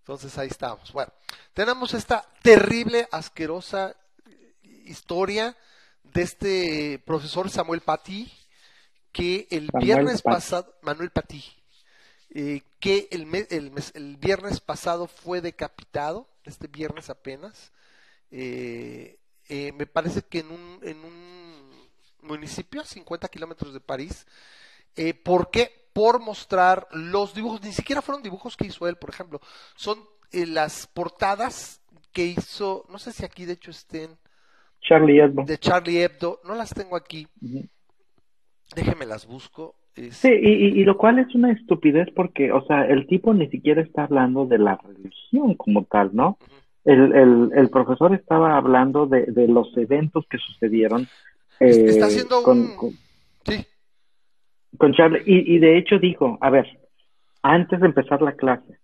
Entonces 0.00 0.36
ahí 0.36 0.48
estamos. 0.48 0.92
Bueno, 0.92 1.10
tenemos 1.54 1.94
esta 1.94 2.22
terrible, 2.42 3.08
asquerosa 3.10 3.96
historia 4.84 5.56
de 6.02 6.20
este 6.22 6.98
profesor 7.06 7.48
Samuel 7.48 7.80
Paty, 7.80 8.30
que 9.12 9.46
el 9.50 9.70
viernes 9.80 10.20
pasado, 10.20 10.74
Manuel 10.82 11.10
Paty, 11.10 11.42
eh, 12.34 12.62
que 12.80 13.08
el, 13.10 13.26
mes- 13.26 13.48
el, 13.50 13.70
mes- 13.70 13.92
el 13.94 14.16
viernes 14.16 14.60
pasado 14.60 15.06
fue 15.06 15.40
decapitado, 15.40 16.28
este 16.44 16.66
viernes 16.66 17.08
apenas. 17.10 17.72
Eh, 18.30 19.18
eh, 19.48 19.72
me 19.72 19.86
parece 19.86 20.22
que 20.22 20.40
en 20.40 20.50
un, 20.50 20.80
en 20.82 21.04
un 21.04 21.88
municipio 22.22 22.80
a 22.80 22.84
50 22.84 23.28
kilómetros 23.28 23.72
de 23.72 23.80
París. 23.80 24.26
¿Por 25.24 25.50
qué? 25.50 25.88
Por 25.92 26.20
mostrar 26.20 26.88
los 26.92 27.34
dibujos, 27.34 27.62
ni 27.62 27.72
siquiera 27.72 28.00
fueron 28.02 28.22
dibujos 28.22 28.56
que 28.56 28.66
hizo 28.66 28.86
él, 28.88 28.96
por 28.96 29.10
ejemplo, 29.10 29.40
son 29.76 29.98
las 30.32 30.86
portadas 30.86 31.80
que 32.12 32.24
hizo, 32.26 32.86
no 32.88 32.98
sé 32.98 33.12
si 33.12 33.24
aquí 33.24 33.44
de 33.44 33.54
hecho 33.54 33.70
estén, 33.70 34.16
Charlie 34.80 35.18
Hebdo. 35.20 35.42
de 35.44 35.58
Charlie 35.58 36.02
Hebdo, 36.02 36.40
no 36.44 36.54
las 36.54 36.70
tengo 36.70 36.96
aquí, 36.96 37.26
Ujú. 37.42 37.68
déjenme 38.74 39.06
las 39.06 39.26
busco. 39.26 39.74
Es- 39.96 40.16
Sí, 40.18 40.28
y, 40.28 40.80
y- 40.80 40.84
lo 40.84 40.96
cual 40.96 41.18
es 41.18 41.34
una 41.34 41.52
estupidez 41.52 42.08
porque, 42.14 42.52
o 42.52 42.64
sea, 42.66 42.86
el 42.86 43.06
tipo 43.06 43.32
ni 43.34 43.48
siquiera 43.48 43.80
está 43.82 44.04
hablando 44.04 44.46
de 44.46 44.58
la 44.58 44.76
religión 44.76 45.54
como 45.54 45.84
tal, 45.84 46.10
¿no? 46.12 46.38
El, 46.84 47.12
el, 47.14 47.50
el 47.54 47.70
profesor 47.70 48.14
estaba 48.14 48.56
hablando 48.56 49.06
de, 49.06 49.26
de 49.26 49.48
los 49.48 49.74
eventos 49.76 50.26
que 50.28 50.38
sucedieron 50.38 51.08
eh, 51.60 51.86
está 51.88 52.06
haciendo 52.06 52.42
con, 52.42 52.60
un- 52.60 52.76
con, 52.76 52.90
Sí, 53.46 53.56
con 54.78 54.92
Charlie. 54.94 55.22
Y, 55.26 55.54
y 55.56 55.58
de 55.58 55.78
hecho 55.78 55.98
dijo, 55.98 56.36
a 56.40 56.50
ver, 56.50 56.66
antes 57.42 57.80
de 57.80 57.86
empezar 57.86 58.20
la 58.22 58.32
clase, 58.32 58.78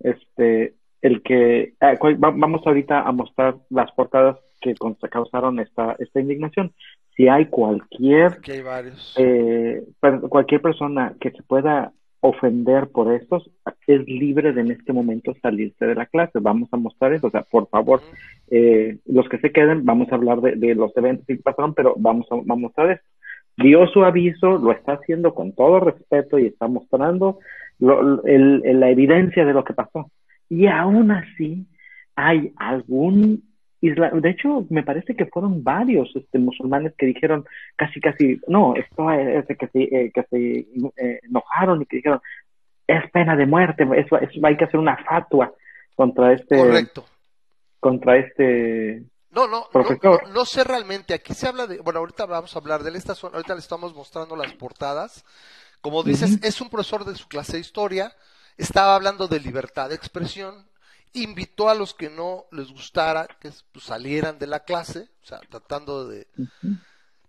este, 0.00 0.74
el 1.02 1.22
que, 1.22 1.74
ah, 1.80 1.94
vamos 2.18 2.62
ahorita 2.66 3.00
a 3.02 3.12
mostrar 3.12 3.56
las 3.70 3.90
portadas 3.92 4.38
que 4.60 4.74
causaron 5.10 5.58
esta, 5.60 5.96
esta 5.98 6.20
indignación. 6.20 6.72
Si 7.16 7.28
hay 7.28 7.46
cualquier 7.46 8.38
hay 8.48 8.60
varios. 8.62 9.14
eh, 9.18 9.82
cualquier 10.28 10.60
persona 10.60 11.14
que 11.20 11.30
se 11.30 11.42
pueda 11.42 11.92
ofender 12.20 12.88
por 12.88 13.12
estos 13.12 13.50
es 13.86 14.06
libre 14.06 14.52
de 14.52 14.60
en 14.62 14.72
este 14.72 14.92
momento 14.92 15.32
salirse 15.40 15.86
de 15.86 15.94
la 15.94 16.06
clase. 16.06 16.38
Vamos 16.40 16.68
a 16.72 16.76
mostrar 16.76 17.12
eso. 17.12 17.28
O 17.28 17.30
sea, 17.30 17.42
por 17.42 17.68
favor, 17.68 18.00
eh, 18.50 18.98
los 19.06 19.28
que 19.28 19.38
se 19.38 19.52
queden, 19.52 19.84
vamos 19.84 20.10
a 20.10 20.16
hablar 20.16 20.40
de, 20.40 20.56
de 20.56 20.74
los 20.74 20.94
eventos 20.96 21.24
que 21.26 21.36
pasaron, 21.36 21.72
pero 21.72 21.94
vamos 21.96 22.26
a, 22.30 22.34
vamos 22.34 22.50
a 22.50 22.56
mostrar 22.56 22.90
esto. 22.90 23.06
Dio 23.58 23.86
su 23.86 24.04
aviso, 24.04 24.58
lo 24.58 24.72
está 24.72 24.94
haciendo 24.94 25.34
con 25.34 25.52
todo 25.52 25.80
respeto 25.80 26.38
y 26.38 26.46
está 26.46 26.66
mostrando 26.68 27.38
lo- 27.78 28.22
el- 28.24 28.60
el- 28.64 28.80
la 28.80 28.90
evidencia 28.90 29.44
de 29.46 29.52
lo 29.54 29.64
que 29.64 29.72
pasó. 29.72 30.10
Y 30.50 30.66
aún 30.66 31.10
así, 31.12 31.66
hay 32.16 32.52
algún 32.56 33.42
isla, 33.80 34.10
de 34.10 34.30
hecho, 34.30 34.64
me 34.70 34.82
parece 34.82 35.14
que 35.14 35.26
fueron 35.26 35.62
varios 35.62 36.10
este, 36.16 36.38
musulmanes 36.38 36.94
que 36.96 37.06
dijeron 37.06 37.44
casi, 37.76 38.00
casi, 38.00 38.40
no, 38.48 38.74
esto 38.74 39.10
es 39.10 39.46
de 39.46 39.56
que 39.56 39.68
se, 39.68 39.82
eh, 39.82 40.12
que 40.14 40.22
se 40.30 40.66
eh, 40.96 41.20
enojaron 41.24 41.82
y 41.82 41.86
que 41.86 41.96
dijeron, 41.96 42.20
es 42.86 43.10
pena 43.10 43.36
de 43.36 43.46
muerte, 43.46 43.86
eso, 43.96 44.16
eso 44.18 44.40
hay 44.46 44.56
que 44.56 44.64
hacer 44.64 44.78
una 44.80 44.96
fatua 45.04 45.52
contra 45.94 46.32
este, 46.32 46.56
Correcto. 46.56 47.04
contra 47.80 48.16
este, 48.16 49.02
No, 49.30 49.46
no, 49.46 49.60
no, 49.60 49.66
Profesor. 49.72 50.22
no, 50.28 50.32
no 50.34 50.44
sé 50.44 50.64
realmente. 50.64 51.12
Aquí 51.14 51.34
se 51.34 51.48
habla 51.48 51.66
de, 51.66 51.80
bueno, 51.80 51.98
ahorita 52.00 52.26
vamos 52.26 52.54
a 52.54 52.58
hablar 52.58 52.82
de 52.82 52.90
él. 52.90 52.96
Esta 52.96 53.14
son- 53.14 53.34
ahorita 53.34 53.54
le 53.54 53.60
estamos 53.60 53.94
mostrando 53.94 54.36
las 54.36 54.52
portadas. 54.54 55.24
Como 55.82 56.02
dices, 56.02 56.38
es 56.42 56.60
un 56.60 56.68
profesor 56.70 57.04
de 57.04 57.14
su 57.14 57.28
clase 57.28 57.54
de 57.54 57.60
historia. 57.60 58.12
Estaba 58.56 58.94
hablando 58.94 59.26
de 59.28 59.40
libertad 59.40 59.88
de 59.90 59.94
expresión. 59.94 60.54
Invitó 61.14 61.68
a 61.68 61.74
los 61.74 61.94
que 61.94 62.10
no 62.10 62.44
les 62.52 62.70
gustara 62.70 63.26
que 63.40 63.50
pues, 63.72 63.84
salieran 63.84 64.38
de 64.38 64.46
la 64.46 64.60
clase, 64.64 65.08
o 65.22 65.26
sea, 65.26 65.40
tratando 65.48 66.06
de, 66.06 66.26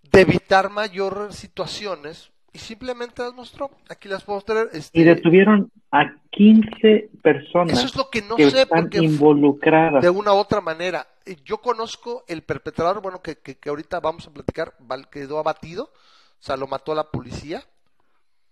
de 0.04 0.22
evitar 0.22 0.70
mayor 0.70 1.34
situaciones. 1.34 2.32
Y 2.54 2.60
simplemente 2.60 3.22
las 3.22 3.34
mostró. 3.36 3.70
Aquí 3.88 4.08
las 4.10 4.24
puedo 4.24 4.42
tener. 4.42 4.70
este, 4.74 5.00
y 5.00 5.04
detuvieron 5.04 5.72
a 5.92 6.06
15 6.32 7.10
personas 7.22 7.78
eso 7.78 7.86
es 7.86 7.96
lo 7.96 8.10
que 8.10 8.22
no 8.24 8.36
que 8.36 8.50
sé, 8.50 8.64
están 8.64 8.84
porque 8.84 8.98
involucradas. 8.98 10.02
de 10.02 10.10
una 10.10 10.34
u 10.34 10.38
otra 10.38 10.60
manera. 10.60 11.06
Eh, 11.26 11.36
Yo 11.46 11.58
conozco 11.60 12.24
el 12.28 12.42
perpetrador, 12.42 13.02
bueno, 13.02 13.22
que, 13.22 13.38
que, 13.38 13.58
que 13.58 13.70
ahorita 13.70 14.00
vamos 14.00 14.26
a 14.28 14.32
platicar, 14.32 14.74
quedó 15.12 15.38
abatido, 15.38 15.84
o 15.84 16.44
sea, 16.44 16.58
lo 16.58 16.66
mató 16.68 16.96
la 16.96 17.12
policía. 17.12 17.64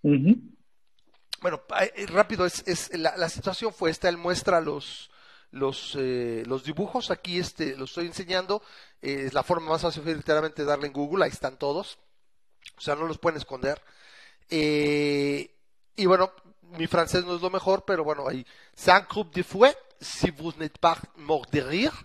Bueno, 0.04 1.62
eh, 1.82 2.06
rápido, 2.08 2.46
es, 2.46 2.64
es 2.68 2.96
la, 2.98 3.18
la 3.18 3.30
situación 3.30 3.74
fue 3.74 3.90
esta, 3.90 4.08
él 4.10 4.18
muestra 4.18 4.62
los 4.62 5.10
los 5.52 5.96
eh, 5.98 6.44
los 6.46 6.64
dibujos, 6.64 7.12
aquí 7.12 7.40
este 7.40 7.76
lo 7.78 7.86
estoy 7.86 8.08
enseñando, 8.08 8.62
eh, 9.02 9.24
es 9.28 9.34
la 9.34 9.44
forma 9.44 9.70
más 9.70 9.82
fácil 9.82 10.04
literalmente 10.06 10.66
darle 10.66 10.88
en 10.88 10.94
Google, 10.94 11.26
ahí 11.26 11.32
están 11.32 11.58
todos, 11.58 11.98
o 12.78 12.82
sea, 12.82 12.96
no 12.96 13.06
los 13.08 13.18
pueden 13.18 13.38
esconder. 13.38 13.82
Eh, 14.50 15.56
y 15.96 16.06
bueno, 16.06 16.32
mi 16.62 16.88
francés 16.88 17.26
no 17.26 17.36
es 17.36 17.42
lo 17.42 17.50
mejor, 17.50 17.86
pero 17.86 18.04
bueno, 18.04 18.28
hay 18.28 18.46
Cinq 18.76 19.10
groupes 19.12 19.34
de 19.34 19.44
fouet, 19.44 19.78
si 20.00 20.32
vous 20.32 20.56
n'êtes 20.58 20.80
pas 20.80 21.00
mort 21.16 21.50
de 21.52 21.62
rire, 21.62 21.96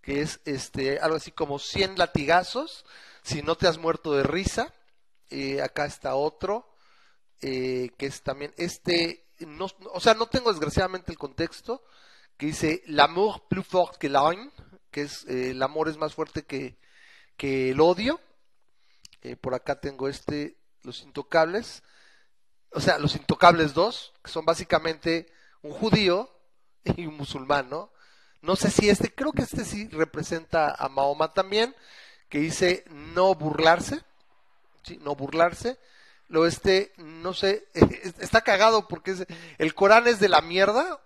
que 0.00 0.20
es 0.22 0.40
este 0.44 0.98
algo 0.98 1.16
así 1.16 1.30
como 1.30 1.58
100 1.58 1.98
latigazos, 1.98 2.84
si 3.22 3.42
no 3.42 3.56
te 3.56 3.68
has 3.68 3.78
muerto 3.78 4.12
de 4.12 4.22
risa. 4.22 4.72
Eh, 5.30 5.62
acá 5.62 5.86
está 5.86 6.14
otro, 6.14 6.68
que 7.40 7.92
es 7.98 8.22
también 8.22 8.54
este, 8.56 9.24
no, 9.40 9.66
o 9.92 10.00
sea, 10.00 10.14
no 10.14 10.26
tengo 10.26 10.50
desgraciadamente 10.50 11.10
el 11.10 11.18
contexto, 11.18 11.82
que 12.36 12.46
dice 12.46 12.82
L'amour 12.86 13.46
plus 13.48 13.66
fort 13.66 13.96
que 13.96 14.10
que 14.90 15.02
es 15.02 15.24
eh, 15.26 15.50
el 15.50 15.62
amor 15.62 15.88
es 15.88 15.96
más 15.96 16.14
fuerte 16.14 16.44
que, 16.44 16.78
el 17.38 17.80
odio. 17.80 18.20
Eh, 19.22 19.36
por 19.36 19.54
acá 19.54 19.80
tengo 19.80 20.08
este, 20.08 20.56
Los 20.82 21.02
Intocables. 21.02 21.82
O 22.70 22.80
sea, 22.80 22.98
Los 22.98 23.16
Intocables 23.16 23.74
2, 23.74 24.14
que 24.22 24.30
son 24.30 24.44
básicamente 24.44 25.32
un 25.62 25.72
judío 25.72 26.30
y 26.84 27.06
un 27.06 27.16
musulmán, 27.16 27.70
¿no? 27.70 27.92
No 28.42 28.56
sé 28.56 28.70
si 28.70 28.90
este, 28.90 29.12
creo 29.12 29.32
que 29.32 29.42
este 29.42 29.64
sí 29.64 29.88
representa 29.88 30.74
a 30.74 30.88
Mahoma 30.88 31.32
también, 31.32 31.74
que 32.28 32.38
dice 32.38 32.84
no 32.90 33.34
burlarse. 33.34 34.02
No 35.00 35.16
burlarse. 35.16 35.78
Lo 36.28 36.46
este, 36.46 36.92
no 36.98 37.32
sé, 37.32 37.68
está 38.20 38.42
cagado 38.42 38.86
porque 38.86 39.26
el 39.58 39.74
Corán 39.74 40.06
es 40.06 40.20
de 40.20 40.28
la 40.28 40.40
mierda, 40.40 41.00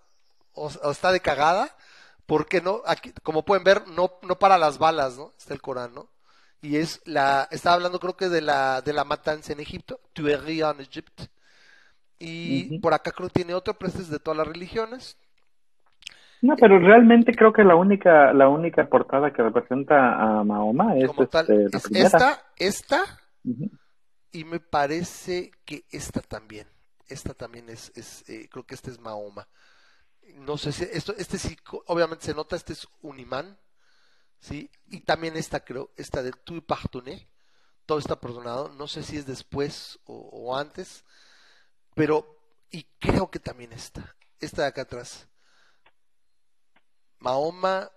o, 0.58 0.70
o 0.82 0.90
está 0.90 1.12
de 1.12 1.20
cagada, 1.20 1.74
porque 2.26 2.60
no, 2.60 2.82
aquí, 2.86 3.12
como 3.22 3.44
pueden 3.44 3.64
ver, 3.64 3.86
no, 3.88 4.12
no 4.22 4.38
para 4.38 4.58
las 4.58 4.78
balas, 4.78 5.16
¿no? 5.16 5.32
Está 5.38 5.54
el 5.54 5.62
Corán, 5.62 5.94
¿no? 5.94 6.10
Y 6.60 6.76
es 6.76 7.00
la, 7.06 7.48
estaba 7.50 7.76
hablando 7.76 8.00
creo 8.00 8.16
que 8.16 8.28
de 8.28 8.40
la, 8.40 8.82
de 8.82 8.92
la 8.92 9.04
matanza 9.04 9.52
en 9.52 9.60
Egipto, 9.60 10.00
tuerie 10.12 10.64
en 10.68 10.80
Egypte. 10.80 11.28
Y 12.18 12.78
por 12.80 12.94
acá 12.94 13.12
creo 13.12 13.28
que 13.28 13.34
tiene 13.34 13.54
otro, 13.54 13.74
pero 13.74 13.88
este 13.90 14.02
es 14.02 14.10
de 14.10 14.18
todas 14.18 14.38
las 14.38 14.48
religiones. 14.48 15.16
No, 16.40 16.54
pero 16.56 16.78
realmente 16.78 17.34
creo 17.34 17.52
que 17.52 17.64
la 17.64 17.74
única, 17.74 18.32
la 18.32 18.48
única 18.48 18.86
portada 18.88 19.32
que 19.32 19.42
representa 19.42 20.14
a 20.14 20.44
Mahoma 20.44 20.96
es, 20.96 21.08
Como 21.08 21.26
tal, 21.26 21.42
este, 21.42 21.68
la 21.72 21.78
es 21.78 21.82
primera. 21.82 22.06
esta, 22.06 22.42
esta, 22.56 23.04
y 24.32 24.44
me 24.44 24.60
parece 24.60 25.50
que 25.64 25.84
esta 25.90 26.20
también. 26.20 26.66
Esta 27.08 27.34
también 27.34 27.68
es, 27.70 27.90
es 27.96 28.28
eh, 28.28 28.48
creo 28.50 28.64
que 28.64 28.74
este 28.74 28.90
es 28.90 29.00
Mahoma. 29.00 29.48
No 30.34 30.58
sé 30.58 30.72
si 30.72 30.84
esto, 30.84 31.14
este 31.16 31.38
sí, 31.38 31.56
obviamente 31.86 32.26
se 32.26 32.34
nota, 32.34 32.56
este 32.56 32.72
es 32.72 32.86
un 33.02 33.18
imán, 33.18 33.58
¿sí? 34.40 34.70
Y 34.88 35.00
también 35.00 35.36
esta 35.36 35.60
creo, 35.60 35.90
esta 35.96 36.22
de 36.22 36.32
Tu 36.32 36.64
Pardonné, 36.64 37.28
todo 37.86 37.98
está 37.98 38.20
perdonado, 38.20 38.68
no 38.68 38.86
sé 38.86 39.02
si 39.02 39.16
es 39.16 39.26
después 39.26 39.98
o, 40.04 40.56
antes, 40.56 41.04
pero, 41.94 42.38
y 42.70 42.84
creo 42.98 43.30
que 43.30 43.40
también 43.40 43.72
esta, 43.72 44.14
esta 44.40 44.62
de 44.62 44.68
acá 44.68 44.82
atrás. 44.82 45.26
Mahoma 47.18 47.90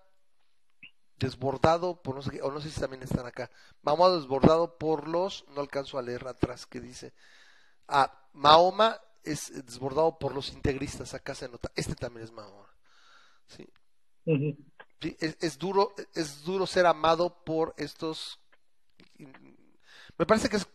desbordado 1.18 2.02
por 2.02 2.16
no 2.16 2.22
sé 2.22 2.32
qué, 2.32 2.42
o 2.42 2.52
no 2.52 2.62
sé 2.62 2.72
si 2.72 2.80
también 2.80 3.04
están 3.04 3.26
acá. 3.26 3.52
Mahoma 3.82 4.10
desbordado 4.10 4.78
por 4.78 5.08
los, 5.08 5.46
no 5.50 5.62
alcanzo 5.62 6.00
a 6.00 6.02
leer 6.02 6.28
atrás 6.28 6.66
que 6.66 6.80
dice. 6.80 7.14
Ah, 7.88 8.28
Mahoma 8.34 9.00
es 9.24 9.66
desbordado 9.66 10.18
por 10.20 10.34
los 10.34 10.52
integristas, 10.52 11.14
acá 11.14 11.36
se 11.36 11.50
nota. 11.50 11.72
Este 11.76 11.96
también 11.96 12.26
es 12.26 12.32
Mahoma. 12.32 12.68
Sí, 13.48 13.68
es, 15.20 15.38
es 15.40 15.58
duro, 15.58 15.94
es 16.14 16.44
duro 16.44 16.68
ser 16.68 16.86
amado 16.86 17.44
por 17.44 17.74
estos. 17.78 18.40
Me 20.18 20.26
parece 20.26 20.50
que 20.50 20.58
es, 20.58 20.68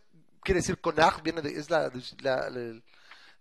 quiere 0.43 0.59
decir 0.59 0.79
Conard, 0.79 1.21
viene 1.23 1.41
de, 1.41 1.57
es 1.57 1.69
la, 1.69 1.91
la, 2.21 2.49
la- 2.49 2.81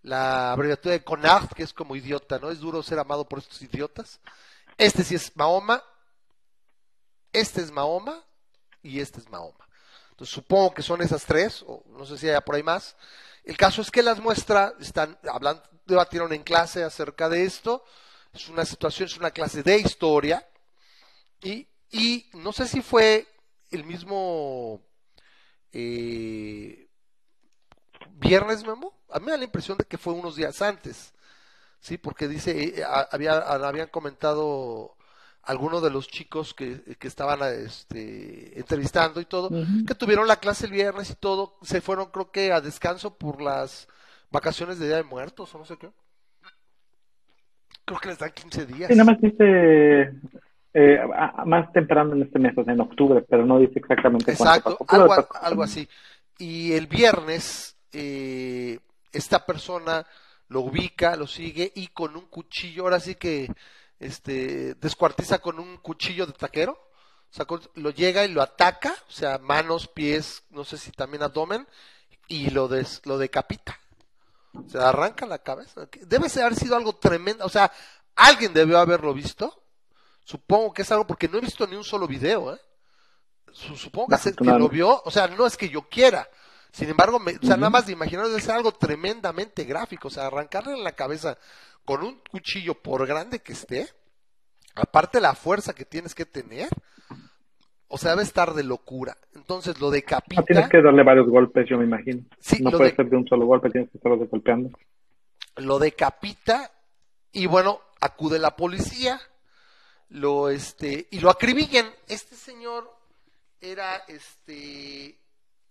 la 0.03 0.53
abreviatura 0.53 0.93
de 0.93 1.03
Conard, 1.03 1.49
que 1.49 1.65
es 1.65 1.73
como 1.73 1.97
idiota, 1.97 2.39
¿no? 2.39 2.51
Es 2.51 2.61
duro 2.61 2.81
ser 2.81 2.99
amado 3.01 3.29
por 3.29 3.41
estos 3.41 3.61
idiotas. 3.63 4.21
Este 4.79 5.03
sí 5.03 5.17
es 5.17 5.35
Mahoma, 5.37 5.83
este 7.33 7.61
es 7.61 7.73
Mahoma 7.73 8.23
y 8.83 9.01
este 9.01 9.19
es 9.21 9.29
Mahoma. 9.29 9.67
Entonces 10.11 10.33
supongo 10.33 10.73
que 10.75 10.83
son 10.83 11.03
esas 11.03 11.25
tres, 11.25 11.65
o 11.67 11.83
no 11.89 12.07
sé 12.07 12.19
si 12.19 12.29
hay 12.29 12.41
por 12.41 12.55
ahí 12.55 12.63
más. 12.63 12.97
El 13.47 13.57
caso 13.57 13.81
es 13.81 13.93
que 13.93 14.03
las 14.03 14.19
muestras 14.19 14.75
están 14.81 15.17
hablando, 15.33 15.63
debatieron 15.87 16.33
en 16.33 16.43
clase 16.43 16.83
acerca 16.83 17.29
de 17.29 17.45
esto. 17.45 17.85
Es 18.33 18.49
una 18.49 18.65
situación, 18.65 19.07
es 19.07 19.17
una 19.17 19.31
clase 19.31 19.63
de 19.63 19.79
historia. 19.79 20.45
Y, 21.41 21.69
y 21.93 22.29
no 22.35 22.53
sé 22.53 22.67
si 22.67 22.83
fue 22.83 23.25
el 23.71 23.85
mismo 23.85 24.83
eh, 25.73 26.89
viernes. 28.15 28.65
A 28.65 29.21
mí 29.21 29.27
me 29.27 29.31
da 29.31 29.39
la 29.39 29.45
impresión 29.45 29.79
de 29.79 29.85
que 29.85 29.97
fue 29.97 30.13
unos 30.13 30.35
días 30.35 30.61
antes. 30.61 31.15
Sí, 31.79 31.99
porque 31.99 32.27
dice, 32.27 32.81
eh, 32.81 32.85
había, 33.13 33.39
habían 33.39 33.89
comentado 33.91 34.96
algunos 35.47 35.83
de 35.83 35.91
los 35.91 36.09
chicos 36.09 36.55
que, 36.55 36.83
que 36.99 37.09
estaban 37.09 37.41
este, 37.65 38.59
entrevistando 38.59 39.21
y 39.21 39.25
todo, 39.25 39.49
que 39.87 39.95
tuvieron 39.95 40.27
la 40.27 40.37
clase 40.37 40.67
el 40.67 40.73
viernes 40.73 41.11
y 41.11 41.15
todo, 41.15 41.55
se 41.63 41.81
fueron 41.81 42.07
creo 42.07 42.31
que 42.31 42.53
a 42.53 42.61
descanso 42.61 43.17
por 43.17 43.41
las 43.41 43.89
vacaciones 44.31 44.79
de 44.79 44.87
Día 44.87 44.97
de 44.97 45.05
Muertos 45.05 45.55
o 45.55 45.59
no 45.59 45.65
sé 45.65 45.77
qué. 45.77 45.89
Creo 47.85 48.01
que 48.01 48.09
les 48.09 48.19
dan 48.19 48.33
15 48.33 48.67
días. 48.67 48.89
Sí, 48.91 48.97
nada 48.97 49.13
más 49.13 49.21
dice 49.21 50.13
eh, 50.75 50.99
más 51.47 51.73
temprano 51.73 52.15
en 52.15 52.23
este 52.23 52.41
mes, 52.41 52.53
o 52.59 52.65
sea, 52.65 52.75
en 52.75 52.81
octubre, 52.81 53.25
pero 53.29 53.47
no 53.47 53.61
dice 53.61 53.79
exactamente 53.79 54.33
Exacto, 54.33 54.77
cuánto 54.79 55.07
pasó. 55.07 55.21
algo, 55.21 55.47
algo 55.47 55.63
así. 55.63 55.89
Y 56.39 56.73
el 56.73 56.89
viernes, 56.89 57.79
eh, 57.93 58.81
esta 59.13 59.47
persona 59.47 60.05
lo 60.49 60.61
ubica, 60.63 61.17
lo 61.17 61.29
sigue 61.29 61.71
y 61.75 61.87
con 61.89 62.17
un 62.17 62.27
cuchillo, 62.27 62.83
ahora 62.83 62.99
sí 62.99 63.15
que 63.15 63.49
este, 63.99 64.75
descuartiza 64.75 65.39
con 65.39 65.59
un 65.59 65.77
cuchillo 65.79 66.27
de 66.27 66.33
taquero. 66.33 66.73
O 66.73 67.35
sea, 67.35 67.47
lo 67.75 67.91
llega 67.91 68.25
y 68.25 68.29
lo 68.29 68.41
ataca, 68.41 68.95
o 69.09 69.11
sea, 69.13 69.39
manos, 69.39 69.89
pies, 69.89 70.45
no 70.51 70.65
sé 70.65 70.79
si 70.79 70.93
también 70.93 71.23
abdomen, 71.23 71.67
y 72.29 72.51
lo, 72.51 72.69
des- 72.69 73.03
lo 73.05 73.19
decapita. 73.19 73.79
O 74.55 74.69
sea, 74.69 74.89
arranca 74.89 75.27
la 75.27 75.39
cabeza. 75.41 75.89
Debe 76.03 76.29
haber 76.41 76.55
sido 76.55 76.77
algo 76.77 76.95
tremendo. 76.97 77.45
O 77.45 77.49
sea, 77.49 77.71
alguien 78.15 78.55
debió 78.55 78.79
haberlo 78.79 79.13
visto. 79.13 79.63
Supongo 80.25 80.73
que 80.73 80.83
es 80.83 80.91
algo 80.93 81.07
porque 81.07 81.29
no 81.29 81.39
he 81.39 81.43
visto 81.43 81.67
ni 81.67 81.77
un 81.77 81.85
solo 81.85 82.07
video, 82.09 82.55
¿eh? 82.55 82.61
Su- 83.53 83.77
Supongo 83.77 84.09
que, 84.09 84.19
se- 84.19 84.35
que 84.35 84.45
lo 84.45 84.69
vio. 84.69 85.03
O 85.05 85.11
sea, 85.11 85.27
no 85.29 85.47
es 85.47 85.57
que 85.57 85.69
yo 85.69 85.89
quiera. 85.89 86.29
Sin 86.73 86.89
embargo, 86.89 87.19
me- 87.19 87.37
o 87.37 87.43
sea, 87.47 87.57
nada 87.57 87.71
más 87.71 87.87
de 87.87 87.93
imaginar 87.93 88.27
debe 88.29 88.41
ser 88.41 88.55
algo 88.55 88.73
tremendamente 88.73 89.65
gráfico. 89.65 90.09
O 90.09 90.11
sea, 90.11 90.27
arrancarle 90.29 90.73
en 90.73 90.85
la 90.85 90.93
cabeza 90.93 91.37
con 91.87 92.03
un 92.03 92.21
cuchillo, 92.31 92.75
por 92.75 93.07
grande 93.07 93.39
que 93.39 93.55
esté, 93.55 93.89
aparte 94.75 95.21
la 95.21 95.35
fuerza 95.35 95.75
que 95.75 95.87
tienes 95.87 96.15
que 96.15 96.27
tener, 96.27 96.69
o 97.89 97.97
sea, 97.97 98.11
debe 98.11 98.25
estar 98.25 98.53
de 98.53 98.65
locura. 98.65 99.17
Entonces 99.35 99.81
lo 99.81 99.91
decapita. 99.91 100.43
Ah, 100.43 100.45
tienes 100.45 100.69
que 100.69 100.83
darle 100.83 101.03
varios 101.03 101.29
golpes, 101.29 101.67
yo 101.71 101.79
me 101.79 101.85
imagino. 101.85 102.23
Sí, 102.41 102.63
no 102.63 102.71
puede 102.73 102.91
de- 102.91 102.97
ser 102.97 103.09
de 103.09 103.17
un 103.17 103.27
solo 103.27 103.47
golpe, 103.47 103.71
tienes 103.71 103.89
que 103.91 103.97
estarlo 103.99 104.19
golpeando. 104.19 104.77
lo 105.57 105.79
decapita 105.79 106.71
y 107.33 107.47
bueno, 107.47 107.81
acude 108.01 108.39
la 108.39 108.57
policía, 108.57 109.19
lo 110.11 110.51
este 110.51 111.07
y 111.11 111.21
lo 111.21 111.31
acribillan. 111.31 111.87
Este 112.09 112.35
señor 112.35 112.93
era 113.61 113.97
este 114.09 115.19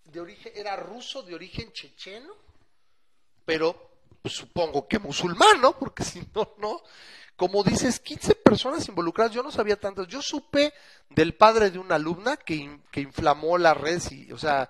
de 0.05 0.19
origen 0.19 0.51
era 0.55 0.75
ruso 0.77 1.21
de 1.23 1.35
origen 1.35 1.71
checheno, 1.73 2.33
pero 3.45 3.94
pues, 4.25 4.37
supongo 4.37 4.87
que 4.87 4.97
musulmán, 4.97 5.61
¿no? 5.61 5.77
Porque 5.77 6.03
si 6.03 6.19
no, 6.33 6.55
no. 6.57 6.81
Como 7.35 7.63
dices, 7.63 7.99
15 7.99 8.33
personas 8.33 8.87
involucradas, 8.87 9.31
yo 9.31 9.43
no 9.43 9.51
sabía 9.51 9.79
tantas. 9.79 10.07
Yo 10.07 10.19
supe 10.19 10.73
del 11.11 11.35
padre 11.35 11.69
de 11.69 11.77
una 11.77 11.93
alumna 11.93 12.35
que, 12.35 12.79
que 12.89 13.01
inflamó 13.01 13.59
las 13.59 13.77
redes 13.77 14.11
y, 14.11 14.31
o 14.31 14.37
sea, 14.39 14.67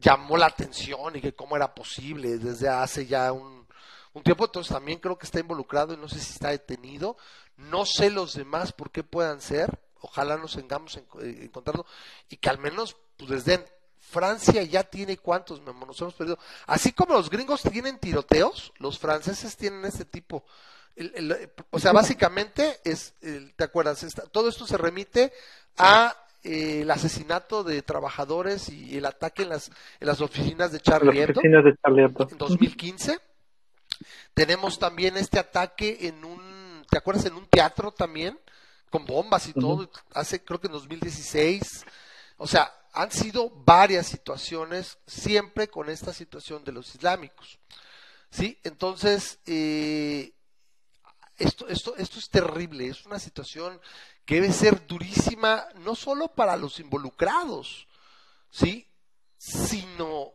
llamó 0.00 0.36
la 0.36 0.46
atención 0.46 1.14
y 1.14 1.20
que 1.20 1.36
cómo 1.36 1.54
era 1.54 1.72
posible 1.72 2.36
desde 2.38 2.68
hace 2.68 3.06
ya 3.06 3.30
un, 3.30 3.68
un 4.12 4.22
tiempo. 4.24 4.46
Entonces 4.46 4.72
también 4.72 4.98
creo 4.98 5.16
que 5.16 5.26
está 5.26 5.38
involucrado 5.38 5.94
y 5.94 5.98
no 5.98 6.08
sé 6.08 6.18
si 6.18 6.32
está 6.32 6.48
detenido. 6.48 7.16
No 7.56 7.86
sé 7.86 8.10
los 8.10 8.34
demás 8.34 8.72
por 8.72 8.90
qué 8.90 9.04
puedan 9.04 9.40
ser. 9.40 9.78
Ojalá 10.00 10.36
nos 10.36 10.56
tengamos 10.56 10.96
en, 10.96 11.04
eh, 11.22 11.44
encontrarlo 11.44 11.86
y 12.28 12.38
que 12.38 12.48
al 12.48 12.58
menos 12.58 12.96
pues, 13.16 13.46
les. 13.46 13.64
Francia 14.16 14.62
ya 14.62 14.82
tiene 14.82 15.18
cuántos, 15.18 15.60
Memo? 15.60 15.84
nos 15.86 16.00
hemos 16.00 16.14
perdido. 16.14 16.38
Así 16.66 16.92
como 16.92 17.12
los 17.14 17.28
gringos 17.30 17.62
tienen 17.62 17.98
tiroteos, 17.98 18.72
los 18.78 18.98
franceses 18.98 19.56
tienen 19.56 19.84
este 19.84 20.04
tipo. 20.06 20.44
El- 20.94 21.12
el- 21.14 21.52
o 21.70 21.78
sea, 21.78 21.92
básicamente 21.92 22.80
es, 22.84 23.12
el- 23.20 23.54
¿te 23.54 23.64
acuerdas? 23.64 24.02
Esta- 24.02 24.22
todo 24.22 24.48
esto 24.48 24.66
se 24.66 24.78
remite 24.78 25.32
a 25.76 26.14
eh, 26.42 26.82
el 26.82 26.90
asesinato 26.92 27.64
de 27.64 27.82
trabajadores 27.82 28.68
y 28.68 28.96
el 28.96 29.04
ataque 29.04 29.42
en 29.42 29.48
las, 29.48 29.68
en 30.00 30.06
las 30.06 30.20
oficinas 30.20 30.70
de 30.70 30.78
Charlie 30.80 31.12
Las 31.20 31.28
Hebdo 31.30 31.40
oficinas 31.40 31.64
de 31.64 31.74
Charlie 31.82 32.02
Hebdo. 32.04 32.28
en 32.30 32.38
2015. 32.38 33.18
Tenemos 34.34 34.78
también 34.78 35.16
este 35.16 35.38
ataque 35.38 35.98
en 36.02 36.24
un, 36.24 36.84
¿te 36.88 36.98
acuerdas? 36.98 37.24
En 37.26 37.34
un 37.34 37.46
teatro 37.46 37.90
también, 37.90 38.38
con 38.90 39.04
bombas 39.06 39.48
y 39.48 39.52
todo, 39.54 39.90
hace 40.14 40.42
creo 40.44 40.60
que 40.60 40.66
en 40.68 40.74
2016. 40.74 41.84
O 42.36 42.46
sea, 42.46 42.72
han 42.96 43.12
sido 43.12 43.50
varias 43.50 44.06
situaciones, 44.06 44.98
siempre 45.06 45.68
con 45.68 45.90
esta 45.90 46.14
situación 46.14 46.64
de 46.64 46.72
los 46.72 46.94
islámicos. 46.94 47.58
¿Sí? 48.30 48.58
Entonces, 48.64 49.38
eh, 49.46 50.32
esto, 51.36 51.68
esto, 51.68 51.94
esto 51.96 52.18
es 52.18 52.30
terrible, 52.30 52.88
es 52.88 53.04
una 53.04 53.18
situación 53.18 53.78
que 54.24 54.36
debe 54.36 54.52
ser 54.52 54.86
durísima, 54.86 55.66
no 55.76 55.94
solo 55.94 56.28
para 56.28 56.56
los 56.56 56.80
involucrados, 56.80 57.86
¿sí? 58.50 58.88
Sino 59.36 60.32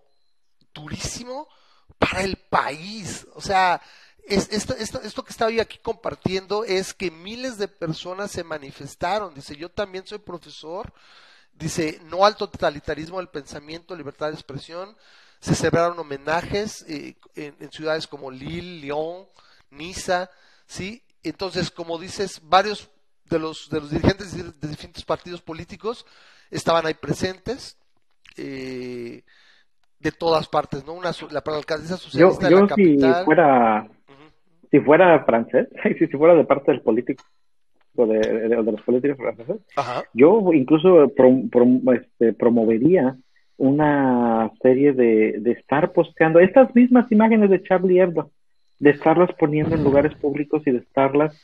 durísimo 0.72 1.48
para 1.98 2.22
el 2.22 2.38
país. 2.38 3.28
O 3.34 3.42
sea, 3.42 3.82
es, 4.24 4.50
esto, 4.52 4.76
esto, 4.76 5.02
esto 5.02 5.24
que 5.24 5.32
estaba 5.32 5.52
aquí 5.60 5.80
compartiendo 5.80 6.64
es 6.64 6.94
que 6.94 7.10
miles 7.10 7.58
de 7.58 7.68
personas 7.68 8.30
se 8.30 8.44
manifestaron. 8.44 9.34
Dice, 9.34 9.56
yo 9.56 9.70
también 9.70 10.06
soy 10.06 10.20
profesor. 10.20 10.94
Dice, 11.54 12.00
no 12.06 12.26
al 12.26 12.36
totalitarismo 12.36 13.18
del 13.18 13.28
pensamiento, 13.30 13.96
libertad 13.96 14.28
de 14.28 14.34
expresión. 14.34 14.96
Se 15.40 15.56
celebraron 15.56 15.98
homenajes 16.00 16.84
eh, 16.88 17.16
en, 17.36 17.56
en 17.60 17.72
ciudades 17.72 18.08
como 18.08 18.30
Lille, 18.32 18.82
Lyon, 18.82 19.26
Niza, 19.72 20.30
¿sí? 20.66 21.04
Entonces, 21.24 21.70
como 21.72 21.98
dices, 22.00 22.42
varios 22.44 22.90
de 23.26 23.40
los, 23.40 23.70
de 23.70 23.80
los 23.80 23.90
dirigentes 23.92 24.36
de, 24.36 24.44
de 24.44 24.68
distintos 24.68 25.06
partidos 25.06 25.42
políticos 25.42 26.06
estaban 26.50 26.86
ahí 26.86 26.94
presentes. 26.96 27.78
eh, 28.38 29.24
de 30.00 30.12
todas 30.12 30.48
partes, 30.48 30.84
¿no? 30.84 30.94
Una, 30.94 31.12
la, 31.30 31.44
la 31.46 31.56
alcaldesa 31.58 31.96
Yo, 31.96 32.32
socialista 32.32 32.46
de 32.50 32.56
la 32.56 32.62
si 32.62 32.68
capital. 32.68 33.26
fuera, 33.26 33.84
Ujú. 33.84 34.32
si 34.72 34.80
fuera 34.80 35.24
francés, 35.26 35.68
si, 36.00 36.08
si 36.08 36.18
fuera 36.18 36.34
de 36.34 36.44
parte 36.44 36.72
del 36.72 36.82
político, 36.82 37.24
de, 37.94 38.20
de- 38.20 38.50
de 38.50 38.72
los 38.72 38.82
políticos 38.82 39.18
franceses, 39.18 39.58
Ajá. 39.76 40.04
yo 40.14 40.42
incluso 40.54 41.10
prom- 41.16 41.50
prom- 41.50 41.82
este, 42.00 42.34
promovería 42.34 43.16
una 43.58 44.50
serie 44.62 44.94
de, 44.94 45.36
de 45.40 45.52
estar 45.52 45.92
posteando 45.94 46.40
estas 46.40 46.74
mismas 46.76 47.12
imágenes 47.12 47.50
de 47.50 47.62
Charlie 47.64 48.00
Hebdo, 48.00 48.32
de 48.80 48.90
estarlas 48.92 49.30
poniendo 49.38 49.76
en 49.76 49.84
lugares 49.84 50.14
públicos 50.16 50.64
y 50.66 50.72
de 50.72 50.80
estarlas 50.80 51.40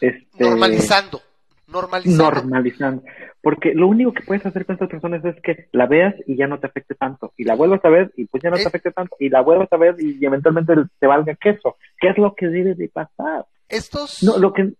este, 0.00 0.44
Normalizando. 0.44 1.20
Normalizando. 1.68 2.30
normalizando. 2.42 3.02
Porque 3.40 3.72
lo 3.74 3.88
único 3.88 4.12
que 4.12 4.22
puedes 4.24 4.44
hacer 4.44 4.66
con 4.66 4.74
estas 4.74 4.90
personas 4.90 5.24
es 5.24 5.36
que 5.42 5.68
la 5.72 5.86
veas 5.86 6.14
y 6.26 6.36
ya 6.36 6.46
no 6.46 6.58
te 6.60 6.66
afecte 6.66 6.94
tanto. 6.94 7.32
Y 7.38 7.44
la 7.44 7.54
vuelvas 7.54 7.82
a 7.84 7.88
ver 7.88 8.12
y 8.16 8.26
pues 8.26 8.42
ya 8.42 8.50
no 8.50 8.56
Eh. 8.56 8.60
te 8.60 8.68
afecte 8.68 8.90
tanto. 8.92 9.16
Y 9.18 9.30
la 9.30 9.40
vuelvas 9.40 9.72
a 9.72 9.78
ver 9.78 9.96
y 9.98 10.22
eventualmente 10.24 10.74
te 10.98 11.06
valga 11.06 11.34
queso. 11.36 11.76
¿Qué 11.98 12.08
es 12.10 12.18
lo 12.18 12.34
que 12.34 12.48
debe 12.48 12.74
de 12.74 12.88
pasar? 12.90 13.46
Estos, 13.68 14.22
No, 14.22 14.36
lo 14.38 14.52
que... 14.52 14.72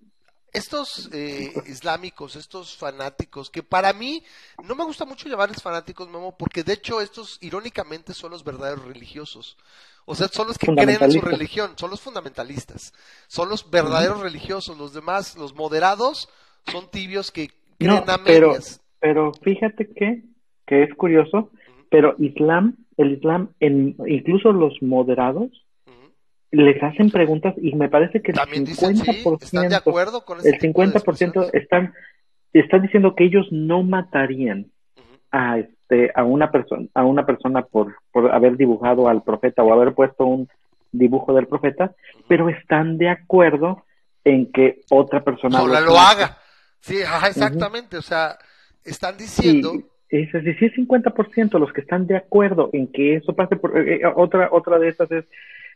estos 0.52 1.08
eh, 1.12 1.52
islámicos, 1.66 2.36
estos 2.36 2.76
fanáticos, 2.76 3.50
que 3.50 3.62
para 3.62 3.92
mí 3.92 4.22
no 4.62 4.74
me 4.74 4.84
gusta 4.84 5.04
mucho 5.04 5.28
llamarles 5.28 5.62
fanáticos, 5.62 6.08
Memo, 6.08 6.36
porque 6.36 6.62
de 6.62 6.74
hecho 6.74 7.00
estos 7.00 7.38
irónicamente 7.40 8.12
son 8.12 8.32
los 8.32 8.44
verdaderos 8.44 8.84
religiosos. 8.84 9.56
O 10.04 10.14
sea, 10.14 10.28
son 10.28 10.48
los 10.48 10.58
que 10.58 10.66
creen 10.66 10.98
en 11.00 11.12
su 11.12 11.20
religión, 11.20 11.72
son 11.76 11.90
los 11.90 12.00
fundamentalistas, 12.00 12.92
son 13.28 13.48
los 13.48 13.70
verdaderos 13.70 14.20
religiosos, 14.20 14.76
los 14.76 14.92
demás, 14.92 15.36
los 15.36 15.54
moderados, 15.54 16.28
son 16.66 16.90
tibios 16.90 17.30
que 17.30 17.48
creen 17.78 18.04
No, 18.06 18.12
a 18.12 18.18
pero, 18.24 18.48
medias. 18.48 18.80
pero 19.00 19.32
fíjate 19.42 19.88
que, 19.94 20.24
que 20.66 20.82
es 20.82 20.94
curioso, 20.96 21.50
pero 21.88 22.14
Islam, 22.18 22.76
el 22.96 23.12
Islam, 23.12 23.50
en, 23.60 23.96
incluso 24.06 24.52
los 24.52 24.74
moderados. 24.82 25.50
Les 26.52 26.80
hacen 26.82 27.10
preguntas 27.10 27.54
y 27.60 27.74
me 27.74 27.88
parece 27.88 28.20
que 28.20 28.30
el 28.30 28.36
También 28.36 28.64
dicen, 28.64 28.96
sí, 28.96 29.24
50%, 29.24 29.42
están 29.42 29.68
de 29.68 29.76
acuerdo 29.76 30.24
con 30.24 30.38
el 30.38 30.58
tipo 30.58 30.82
de 30.82 30.88
50% 30.88 30.96
expresiones? 30.96 31.54
están, 31.54 31.94
están 32.52 32.82
diciendo 32.82 33.14
que 33.16 33.24
ellos 33.24 33.46
no 33.50 33.82
matarían 33.82 34.66
a 35.30 35.58
este 35.58 36.12
a 36.14 36.24
una 36.24 36.50
persona 36.50 36.86
a 36.94 37.04
una 37.04 37.26
persona 37.26 37.62
por, 37.62 37.96
por 38.12 38.30
haber 38.32 38.56
dibujado 38.56 39.08
al 39.08 39.22
profeta 39.22 39.62
o 39.62 39.72
haber 39.72 39.94
puesto 39.94 40.24
un 40.26 40.48
dibujo 40.92 41.32
del 41.32 41.46
profeta, 41.46 41.94
pero 42.28 42.50
están 42.50 42.98
de 42.98 43.08
acuerdo 43.08 43.84
en 44.24 44.52
que 44.52 44.82
otra 44.90 45.24
persona 45.24 45.58
Sola 45.58 45.80
lo 45.80 45.98
haga. 45.98 46.38
Sí, 46.80 47.02
ajá, 47.02 47.28
exactamente. 47.28 47.96
O 47.96 48.02
sea, 48.02 48.36
están 48.84 49.16
diciendo. 49.16 49.72
Y 50.10 50.22
es 50.22 50.34
así, 50.34 50.52
sí 50.54 50.66
es 50.66 50.72
50% 50.74 51.58
los 51.58 51.72
que 51.72 51.80
están 51.80 52.06
de 52.06 52.16
acuerdo 52.16 52.68
en 52.74 52.92
que 52.92 53.16
eso 53.16 53.34
pase 53.34 53.56
por 53.56 53.78
eh, 53.78 53.96
eh, 53.96 54.00
otra 54.14 54.50
otra 54.52 54.78
de 54.78 54.88
estas 54.88 55.10
es 55.10 55.24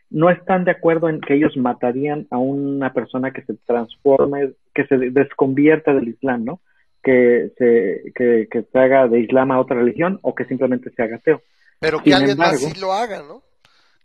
no 0.09 0.29
están 0.29 0.63
de 0.63 0.71
acuerdo 0.71 1.09
en 1.09 1.19
que 1.21 1.35
ellos 1.35 1.57
matarían 1.57 2.27
a 2.31 2.37
una 2.37 2.93
persona 2.93 3.31
que 3.31 3.41
se 3.43 3.53
transforme, 3.65 4.51
que 4.73 4.85
se 4.87 4.97
desconvierta 4.97 5.93
del 5.93 6.07
Islam, 6.09 6.45
¿no? 6.45 6.59
Que 7.03 7.51
se, 7.57 8.11
que, 8.15 8.47
que 8.49 8.63
se 8.63 8.79
haga 8.79 9.07
de 9.07 9.19
Islam 9.19 9.51
a 9.51 9.59
otra 9.59 9.77
religión 9.77 10.19
o 10.21 10.33
que 10.33 10.45
simplemente 10.45 10.89
se 10.91 11.03
haga 11.03 11.17
ateo. 11.17 11.41
Pero 11.79 11.99
que 11.99 12.05
Sin 12.11 12.13
alguien 12.13 12.37
más 12.37 12.53
embargo, 12.53 12.73
sí 12.73 12.81
lo 12.81 12.93
haga, 12.93 13.21
¿no? 13.27 13.41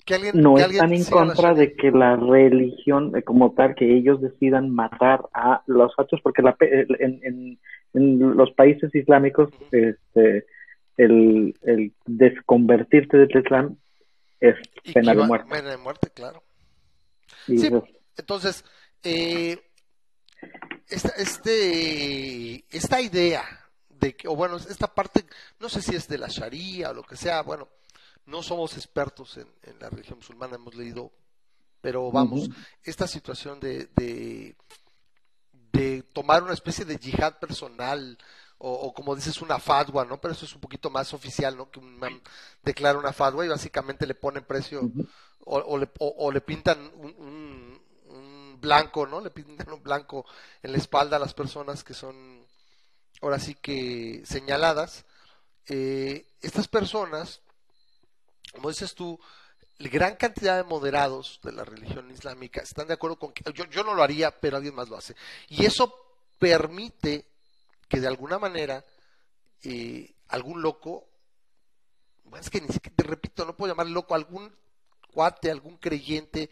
Que 0.05 0.15
alguien, 0.17 0.43
No 0.43 0.57
que 0.57 0.63
están 0.63 0.91
alguien 0.91 1.03
en 1.03 1.11
contra 1.11 1.55
de 1.55 1.75
que 1.75 1.91
la 1.93 2.17
religión 2.17 3.17
eh, 3.17 3.23
como 3.23 3.53
tal, 3.53 3.75
que 3.77 3.97
ellos 3.97 4.21
decidan 4.21 4.71
matar 4.75 5.21
a 5.33 5.63
los 5.67 5.93
otros, 5.97 6.21
porque 6.23 6.43
la 6.43 6.57
pe- 6.57 6.87
en, 6.99 7.21
en, 7.23 7.59
en 7.95 8.37
los 8.37 8.51
países 8.53 8.93
islámicos, 8.95 9.51
este, 9.71 10.45
el, 10.97 11.55
el 11.63 11.93
desconvertirte 12.07 13.17
del 13.17 13.31
Islam 13.45 13.77
es 14.43 14.93
pena 14.93 15.15
de 15.15 15.23
muerte. 15.27 15.49
Pena 15.49 15.71
de 15.71 15.77
muerte, 15.77 16.11
claro. 16.11 16.43
Y 17.47 17.59
Sí, 17.59 17.67
es- 17.67 17.73
entonces, 18.17 18.65
eh, 19.03 19.59
esta, 20.89 21.09
este, 21.11 22.65
esta 22.77 23.01
idea 23.01 23.45
de 23.89 24.15
que, 24.17 24.29
o 24.29 24.35
bueno, 24.37 24.57
esta 24.57 24.93
parte, 24.93 25.25
no 25.61 25.69
sé 25.69 25.81
si 25.81 25.95
es 25.95 26.09
de 26.09 26.19
la 26.19 26.29
Sharia 26.29 26.91
o 26.91 26.95
lo 26.95 27.03
que 27.05 27.17
sea, 27.17 27.43
bueno, 27.43 27.69
no 28.27 28.43
somos 28.43 28.77
expertos 28.77 29.37
en, 29.39 29.49
en 29.63 29.79
la 29.79 29.89
religión 29.91 30.19
musulmana, 30.19 30.57
hemos 30.57 30.75
leído, 30.75 31.13
pero 31.81 32.11
vamos, 32.13 32.49
Ujú. 32.49 32.55
esta 32.85 33.07
situación 33.07 33.59
de, 33.61 33.87
de, 33.97 34.57
de 35.73 36.03
tomar 36.13 36.43
una 36.43 36.53
especie 36.55 36.85
de 36.85 36.97
yihad 36.99 37.39
personal, 37.39 38.19
o, 38.65 38.71
o 38.73 38.95
como 38.95 39.17
dices, 39.17 39.43
una 39.43 39.59
fatwa, 39.59 40.05
¿no? 40.05 40.21
Pero 40.21 40.35
eso 40.35 40.45
es 40.45 40.55
un 40.55 40.61
poquito 40.61 40.89
más 40.89 41.13
oficial, 41.13 41.57
¿no? 41.57 41.69
Que 41.71 41.81
un 41.81 41.95
imam 41.95 42.21
declara 42.63 42.97
una 42.99 43.13
fatwa 43.13 43.45
y 43.45 43.49
básicamente 43.49 44.07
le 44.07 44.15
pone 44.15 44.41
precio 44.43 44.91
o, 45.45 45.59
o 45.59 45.79
le, 45.79 45.89
o- 45.99 46.15
o 46.19 46.31
le 46.31 46.41
pintan 46.41 46.79
un, 46.97 47.15
un- 47.19 47.83
un 48.09 48.61
blanco, 48.61 49.07
¿no? 49.07 49.21
Le 49.21 49.31
pintan 49.31 49.73
un 49.73 49.83
blanco 49.83 50.25
en 50.63 50.71
la 50.73 50.79
espalda 50.79 51.17
a 51.17 51.21
las 51.21 51.35
personas 51.35 51.83
que 51.83 51.95
son 51.95 52.47
ahora 53.21 53.39
sí 53.41 53.55
que 53.57 54.23
señaladas. 54.25 55.05
Eh, 55.67 56.27
estas 56.41 56.69
personas, 56.69 57.41
como 58.53 58.69
dices 58.69 58.95
tú, 58.95 59.19
la 59.79 59.89
gran 59.89 60.15
cantidad 60.17 60.57
de 60.57 60.63
moderados 60.65 61.41
de 61.43 61.51
la 61.53 61.65
religión 61.65 62.11
islámica 62.13 62.61
están 62.61 62.87
de 62.87 62.95
acuerdo 62.95 63.19
con 63.19 63.33
que 63.33 63.43
yo, 63.53 63.65
yo 63.65 63.83
no 63.83 63.95
lo 63.95 64.03
haría, 64.05 64.31
pero 64.41 64.57
alguien 64.57 64.75
más 64.77 64.89
lo 64.89 64.97
hace. 64.97 65.17
Y 65.49 65.65
eso 65.65 65.93
permite 66.39 67.27
que 67.93 68.01
de 68.01 68.07
alguna 68.09 68.39
manera 68.39 68.83
eh, 69.63 70.15
algún 70.29 70.63
loco, 70.63 71.11
bueno, 72.25 72.43
es 72.43 72.49
que 72.49 72.59
ni 72.63 72.69
siquiera, 72.69 72.97
te 72.97 73.03
repito, 73.03 73.45
no 73.45 73.55
puedo 73.55 73.71
llamar 73.75 73.87
loco, 73.89 74.15
algún 74.15 74.51
cuate, 75.13 75.51
algún 75.51 75.77
creyente 75.77 76.49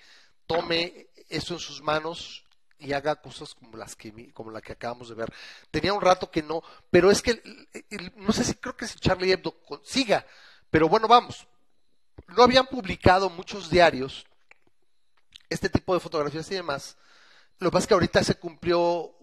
tome 0.47 1.09
eso 1.31 1.55
en 1.55 1.61
sus 1.61 1.81
manos 1.81 2.45
y 2.79 2.93
haga 2.93 3.17
cosas 3.23 3.55
como 3.55 3.79
las 3.79 3.97
que 3.97 4.33
como 4.35 4.51
la 4.51 4.61
que 4.61 4.73
acabamos 4.73 5.09
de 5.09 5.15
ver. 5.15 5.33
Tenía 5.71 5.95
un 5.95 6.03
rato 6.03 6.31
que 6.31 6.43
no, 6.43 6.63
pero 6.91 7.11
es 7.11 7.23
que 7.23 7.31
el- 7.31 7.69
el- 7.89 8.13
no 8.17 8.33
sé 8.33 8.45
si 8.45 8.53
creo 8.55 8.77
que 8.77 8.87
si 8.87 8.99
Charlie 8.99 9.33
Hebdo 9.33 9.63
consiga, 9.63 10.27
pero 10.71 10.91
bueno, 10.91 11.09
vamos. 11.09 11.47
No 12.37 12.43
habían 12.43 12.67
publicado 12.67 13.31
muchos 13.31 13.71
diarios 13.71 14.27
este 15.49 15.71
tipo 15.71 15.95
de 15.95 16.01
fotografías 16.01 16.51
y 16.51 16.55
demás. 16.57 16.99
Lo 17.61 17.71
que 17.71 17.73
pasa 17.73 17.85
es 17.85 17.89
que 17.89 17.95
ahorita 17.95 18.25
se 18.25 18.35
cumplió, 18.35 19.15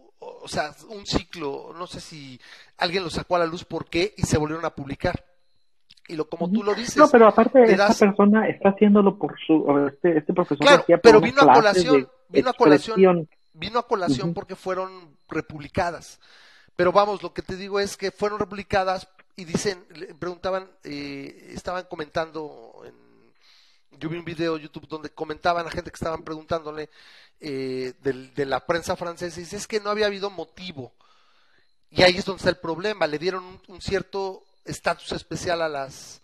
o 0.42 0.48
sea, 0.48 0.76
un 0.90 1.06
ciclo, 1.06 1.74
no 1.78 1.88
sé 1.88 2.00
si 2.02 2.40
alguien 2.78 3.04
lo 3.04 3.10
sacó 3.10 3.36
a 3.36 3.40
la 3.40 3.46
luz 3.46 3.64
por 3.66 3.86
qué 3.90 4.14
y 4.18 4.24
se 4.24 4.38
volvieron 4.38 4.66
a 4.66 4.72
publicar. 4.76 5.26
Y 6.10 6.16
lo 6.16 6.30
como 6.30 6.50
tú 6.50 6.64
lo 6.64 6.74
dices, 6.74 6.96
No, 6.98 7.10
pero 7.10 7.28
aparte, 7.28 7.62
esta 7.64 7.88
das- 7.88 8.00
persona 8.00 8.48
está 8.48 8.70
haciéndolo 8.70 9.18
por 9.18 9.36
su. 9.46 9.88
Este, 9.92 10.18
este 10.20 10.34
profesor 10.34 10.66
Claro, 10.66 10.84
hacía 10.84 10.98
pero 11.00 11.20
vino 11.20 11.42
a 11.42 11.54
colación, 11.54 12.10
vino 12.30 12.50
a 12.50 12.54
colación. 12.54 13.30
vino 13.54 13.80
a 13.80 13.88
colación 13.88 14.34
porque 14.34 14.56
fueron 14.56 15.18
republicadas. 15.28 16.20
Pero 16.78 16.92
vamos, 16.92 17.24
lo 17.24 17.34
que 17.34 17.42
te 17.42 17.56
digo 17.56 17.80
es 17.80 17.98
que 17.98 18.12
fueron 18.12 18.40
republicadas 18.40 19.10
y 19.36 19.44
dicen, 19.46 19.84
le 19.96 20.14
preguntaban, 20.16 20.70
eh, 20.84 21.52
estaban 21.54 21.86
comentando, 21.90 22.84
en, 22.86 22.94
yo 24.00 24.08
vi 24.10 24.18
un 24.18 24.26
video 24.26 24.56
de 24.56 24.62
YouTube 24.64 24.88
donde 24.88 25.10
comentaban 25.10 25.66
a 25.68 25.72
gente 25.72 25.90
que 25.92 25.96
estaban 25.96 26.24
preguntándole 26.24 26.90
eh, 27.40 27.94
del- 28.02 28.34
de 28.34 28.46
la 28.46 28.66
prensa 28.66 28.96
francesa 28.96 29.40
y 29.40 29.44
dice, 29.44 29.58
es 29.58 29.68
que 29.68 29.80
no 29.80 29.90
había 29.90 30.08
habido 30.08 30.30
motivo. 30.30 30.92
Y 31.90 32.04
ahí 32.04 32.18
es 32.18 32.26
donde 32.26 32.38
está 32.40 32.50
el 32.50 32.58
problema, 32.58 33.08
le 33.08 33.18
dieron 33.20 33.44
un, 33.46 33.60
un 33.68 33.82
cierto 33.82 34.44
estatus 34.66 35.12
especial 35.14 35.62
a 35.62 35.70
las, 35.70 36.22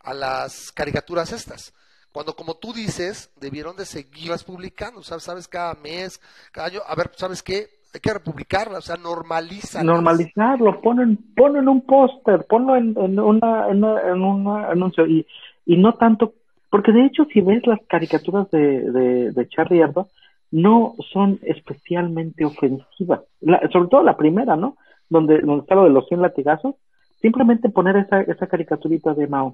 a 0.00 0.14
las 0.14 0.70
caricaturas 0.72 1.32
estas. 1.32 1.72
Cuando, 2.12 2.34
como 2.34 2.54
tú 2.54 2.72
dices, 2.72 3.30
debieron 3.40 3.76
de 3.76 3.86
seguirlas 3.86 4.44
publicando, 4.44 5.02
¿sabes? 5.02 5.24
¿Sabes? 5.24 5.48
Cada 5.48 5.74
mes, 5.74 6.20
cada 6.52 6.66
año. 6.68 6.80
A 6.86 6.94
ver, 6.94 7.10
¿sabes 7.16 7.42
qué? 7.42 7.68
Hay 7.92 8.00
que 8.00 8.12
republicarlas, 8.12 8.78
o 8.78 8.82
sea, 8.82 8.96
normalizan. 8.96 9.84
Normalizarlo, 9.86 10.80
ponen, 10.80 11.16
ponen 11.36 11.68
un 11.68 11.84
póster, 11.86 12.46
ponlo 12.48 12.76
en, 12.76 12.96
en 12.96 13.18
una, 13.18 13.68
en, 13.68 13.82
una- 13.84 14.02
en 14.08 14.22
un 14.22 14.46
anuncio 14.64 15.06
y, 15.06 15.26
y 15.66 15.76
no 15.76 15.94
tanto, 15.94 16.34
porque 16.70 16.92
de 16.92 17.06
hecho 17.06 17.24
si 17.32 17.40
ves 17.40 17.66
las 17.66 17.80
caricaturas 17.88 18.48
de, 18.52 18.58
de, 18.92 19.32
de 19.32 19.48
Charlie 19.48 19.80
Hebdo, 19.82 20.08
no 20.50 20.94
son 21.12 21.38
especialmente 21.42 22.44
ofensivas, 22.44 23.20
La- 23.40 23.68
sobre 23.72 23.88
todo 23.88 24.02
la 24.02 24.16
primera, 24.16 24.56
¿no? 24.56 24.76
Donde, 25.08 25.36
está 25.36 25.74
lo 25.74 25.84
de 25.84 25.90
los 25.90 26.06
100 26.08 26.22
latigazos, 26.22 26.74
simplemente 27.20 27.68
poner 27.68 27.96
esa, 27.96 28.22
esa 28.22 28.46
caricaturita 28.46 29.14
de 29.14 29.26
Mao 29.26 29.52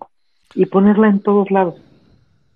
y 0.54 0.66
ponerla 0.66 1.08
en 1.08 1.20
todos 1.20 1.50
lados, 1.50 1.74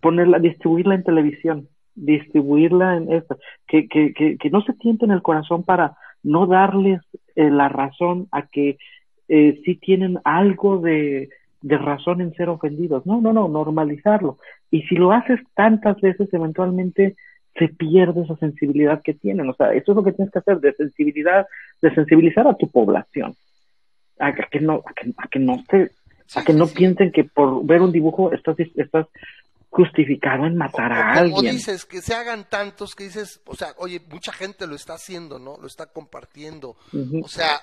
ponerla, 0.00 0.38
distribuirla 0.38 0.94
en 0.94 1.04
televisión, 1.04 1.68
distribuirla 1.94 2.96
en 2.96 3.12
esta, 3.12 3.36
que, 3.66 3.88
que 3.88 4.50
no 4.50 4.62
se 4.62 4.72
tienten 4.74 5.10
el 5.10 5.22
corazón 5.22 5.64
para 5.64 5.96
no 6.22 6.46
darles 6.46 7.00
eh, 7.36 7.50
la 7.50 7.68
razón 7.68 8.28
a 8.32 8.46
que 8.46 8.78
eh, 9.28 9.60
sí 9.64 9.76
tienen 9.76 10.18
algo 10.24 10.78
de, 10.78 11.30
de 11.62 11.78
razón 11.78 12.20
en 12.20 12.34
ser 12.34 12.48
ofendidos. 12.48 13.06
No, 13.06 13.20
no, 13.20 13.32
no, 13.32 13.48
normalizarlo. 13.48 14.38
Y 14.70 14.82
si 14.82 14.96
lo 14.96 15.12
haces 15.12 15.40
tantas 15.54 16.00
veces, 16.00 16.32
eventualmente 16.32 17.16
se 17.58 17.68
pierde 17.68 18.22
esa 18.22 18.36
sensibilidad 18.36 19.02
que 19.02 19.14
tienen. 19.14 19.48
O 19.48 19.54
sea, 19.54 19.72
eso 19.72 19.92
es 19.92 19.96
lo 19.96 20.04
que 20.04 20.12
tienes 20.12 20.32
que 20.32 20.38
hacer, 20.38 20.60
de 20.60 20.72
sensibilidad, 20.74 21.46
de 21.82 21.94
sensibilizar 21.94 22.46
a 22.46 22.56
tu 22.56 22.70
población. 22.70 23.36
A 24.18 24.32
que 24.34 24.60
no, 24.60 24.82
a 24.86 24.92
que, 24.94 25.12
a 25.16 25.28
que 25.28 25.38
no 25.38 25.64
te, 25.68 25.90
a 26.34 26.44
que 26.44 26.52
no 26.52 26.66
piensen 26.66 27.10
que 27.10 27.24
por 27.24 27.64
ver 27.64 27.80
un 27.80 27.92
dibujo 27.92 28.32
estás, 28.32 28.56
estás 28.76 29.06
justificado 29.70 30.46
en 30.46 30.56
matar 30.56 30.92
a 30.92 30.96
O 30.96 31.24
como 31.24 31.38
alguien. 31.38 31.56
dices, 31.56 31.86
que 31.86 32.02
se 32.02 32.14
hagan 32.14 32.48
tantos 32.48 32.94
que 32.94 33.04
dices, 33.04 33.40
o 33.46 33.54
sea, 33.54 33.68
oye, 33.78 34.00
mucha 34.10 34.32
gente 34.32 34.66
lo 34.66 34.74
está 34.74 34.94
haciendo, 34.94 35.38
¿no? 35.38 35.56
Lo 35.58 35.66
está 35.66 35.86
compartiendo. 35.86 36.76
O 37.22 37.28
sea, 37.28 37.60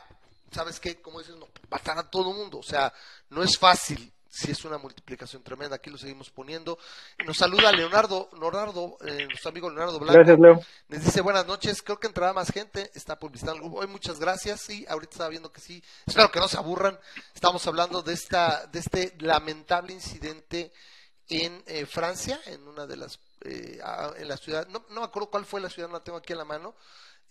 ¿sabes 0.52 0.80
qué? 0.80 1.00
Como 1.02 1.20
dices, 1.20 1.36
no, 1.38 1.48
matar 1.70 1.98
a 1.98 2.10
todo 2.10 2.34
mundo. 2.34 2.58
O 2.60 2.64
sea, 2.64 2.92
no 3.30 3.44
es 3.44 3.58
fácil 3.58 4.12
si 4.38 4.52
es 4.52 4.64
una 4.66 4.78
multiplicación 4.78 5.42
tremenda. 5.42 5.78
Aquí 5.78 5.90
lo 5.90 5.98
seguimos 5.98 6.30
poniendo. 6.30 6.78
Nos 7.26 7.38
saluda 7.38 7.72
Leonardo, 7.72 8.30
Leonardo, 8.40 8.98
eh, 9.06 9.26
nuestro 9.26 9.50
amigo 9.50 9.70
Leonardo 9.70 10.00
Blanco. 10.00 10.14
Gracias, 10.14 10.40
Leo. 10.40 10.62
Les 10.90 11.04
dice 11.04 11.22
buenas 11.22 11.48
noches, 11.48 11.82
creo 11.82 12.00
que 12.00 12.08
entrará 12.08 12.34
más 12.34 12.52
gente, 12.52 12.92
está 12.94 13.18
publicitando 13.18 13.56
el 13.56 13.62
grupo. 13.64 13.80
Hoy 13.80 13.88
muchas 13.88 14.20
gracias, 14.20 14.62
sí, 14.62 14.86
ahorita 14.88 15.12
estaba 15.12 15.30
viendo 15.30 15.52
que 15.52 15.60
sí. 15.60 15.84
Espero 16.06 16.32
que 16.32 16.40
no 16.40 16.48
se 16.48 16.58
aburran. 16.58 17.00
Estamos 17.34 17.66
hablando 17.66 18.04
de 18.04 18.14
esta, 18.14 18.68
de 18.68 18.80
este 18.80 19.16
lamentable 19.20 19.94
incidente 19.94 20.72
en 21.30 21.64
eh, 21.66 21.86
Francia, 21.86 22.40
en 22.46 22.68
una 22.68 22.86
de 22.86 22.96
las, 22.96 23.20
eh, 23.42 23.80
en 24.18 24.28
la 24.28 24.38
ciudad, 24.38 24.68
no, 24.68 24.86
no 24.90 25.02
me 25.02 25.06
acuerdo 25.06 25.30
cuál 25.30 25.46
fue 25.46 25.60
la 25.60 25.70
ciudad, 25.70 25.90
no 25.90 25.96
la 25.96 26.04
tengo 26.04 26.18
aquí 26.18 26.34
a 26.34 26.38
la 26.38 26.46
mano, 26.46 26.76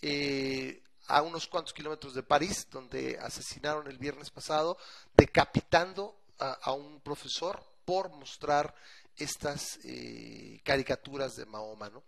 eh, 0.03 0.83
a 1.09 1.23
unos 1.23 1.47
cuantos 1.47 1.73
kilómetros 1.73 2.15
de 2.15 2.23
París, 2.23 2.67
donde 2.71 3.19
asesinaron 3.23 3.87
el 3.87 3.97
viernes 3.97 4.31
pasado, 4.31 4.77
decapitando 5.15 6.17
a, 6.39 6.53
a 6.63 6.73
un 6.73 7.01
profesor 7.01 7.63
por 7.85 8.11
mostrar 8.11 8.75
estas 9.17 9.79
eh, 9.85 10.61
caricaturas 10.65 11.37
de 11.37 11.47
Mahoma, 11.47 11.89
¿no? 11.91 12.03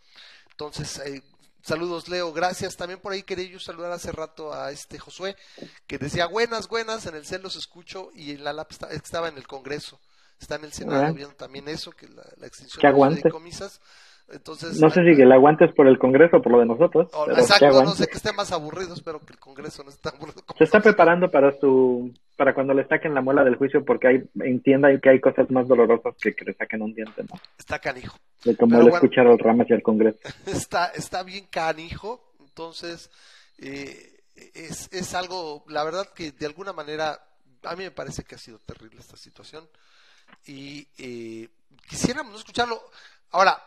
Entonces, 0.51 0.99
eh, 0.99 1.23
saludos 1.63 2.09
Leo, 2.09 2.33
gracias. 2.33 2.77
También 2.77 3.01
por 3.01 3.13
ahí 3.13 3.23
quería 3.23 3.47
yo 3.49 3.61
saludar 3.61 3.93
hace 3.93 4.13
rato 4.13 4.53
a 4.53 4.71
este 4.73 4.99
Josué, 4.99 5.37
que 5.87 5.99
decía 5.99 6.27
buenas, 6.27 6.69
buenas, 6.69 7.07
en 7.07 7.15
el 7.15 7.25
cel 7.27 7.43
los 7.43 7.57
escucho 7.57 8.11
y 8.15 8.33
en 8.33 8.45
la 8.45 8.53
lap 8.53 8.71
está- 8.73 8.91
estaba 8.91 9.29
en 9.29 9.37
el 9.39 9.47
Congreso, 9.47 10.01
está 10.41 10.57
en 10.57 10.65
el 10.65 10.73
Senado 10.73 11.05
Ah. 11.07 11.13
viendo 11.13 11.35
también 11.37 11.69
eso, 11.69 11.93
que 11.93 12.09
la, 12.09 12.25
la 12.37 12.47
extinción 12.47 12.81
de 12.83 12.89
fideicomisas. 13.23 13.81
Entonces, 14.31 14.79
No 14.79 14.91
sé 14.91 15.01
si 15.05 15.15
la 15.25 15.37
aguantes 15.37 15.73
por 15.75 15.87
el 15.87 15.99
Congreso 15.99 16.37
o 16.37 16.43
por 16.43 16.53
lo 16.53 16.59
de 16.61 16.67
nosotros. 16.67 17.09
o- 17.15 17.25
pero 17.25 17.37
que 17.37 17.41
exacto, 17.43 17.83
no 17.83 17.93
sé 17.93 18.07
que 18.09 18.17
esté 18.19 18.33
más 18.35 18.53
aburrido, 18.53 18.93
espero 18.93 19.21
que 19.21 19.33
el 19.33 19.39
Congreso 19.39 19.83
no 19.85 19.91
esté 19.91 20.11
aburrido. 20.11 20.43
Se 20.59 20.65
está 20.65 20.81
preparando 20.81 21.31
para 21.31 21.59
su 21.59 22.13
para 22.37 22.55
cuando 22.55 22.75
le 22.75 22.87
saquen 22.87 23.15
la 23.15 23.21
muela 23.23 23.43
del 23.43 23.57
juicio 23.57 23.85
porque 23.85 24.07
hay 24.09 24.31
entienda 24.45 24.89
que 25.01 25.09
hay 25.11 25.21
cosas 25.21 25.51
más 25.51 25.67
dolorosas 25.67 26.15
que 26.21 26.35
que 26.35 26.45
le 26.45 26.53
saquen 26.55 26.83
un 26.83 26.93
diente, 26.95 27.23
¿no? 27.23 27.41
Está 27.59 27.79
canijo. 27.79 28.19
De 28.45 28.55
como 28.57 28.73
Pero 28.73 28.83
le 28.85 28.91
bueno. 28.91 29.05
escuchar 29.07 29.27
al 29.27 29.39
Ramas 29.39 29.67
y 29.71 29.73
al 29.73 29.83
Congreso. 29.83 30.19
está, 30.47 30.87
está 30.89 31.23
bien 31.23 31.47
canijo, 31.51 32.33
entonces 32.41 33.11
eh, 33.59 34.21
es, 34.55 34.93
es 34.93 35.15
algo, 35.15 35.65
la 35.69 35.85
verdad 35.85 36.07
que 36.15 36.33
de 36.33 36.47
alguna 36.47 36.73
manera 36.75 37.19
a 37.65 37.75
mí 37.77 37.83
me 37.85 37.91
parece 37.91 38.23
que 38.25 38.35
ha 38.35 38.39
sido 38.39 38.59
terrible 38.59 39.01
esta 39.01 39.17
situación 39.17 39.65
y 40.47 40.87
eh, 40.99 41.49
quisiéramos 41.89 42.31
no 42.33 42.39
escucharlo. 42.39 42.81
Ahora, 43.31 43.61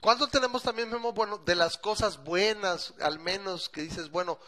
¿cuándo 0.00 0.26
tenemos 0.28 0.62
también, 0.62 0.90
Memo, 0.90 1.12
bueno, 1.12 1.38
de 1.38 1.54
las 1.54 1.76
cosas 1.78 2.22
buenas, 2.22 2.94
al 3.00 3.18
menos 3.18 3.68
que 3.68 3.82
dices, 3.82 4.10
bueno, 4.10 4.38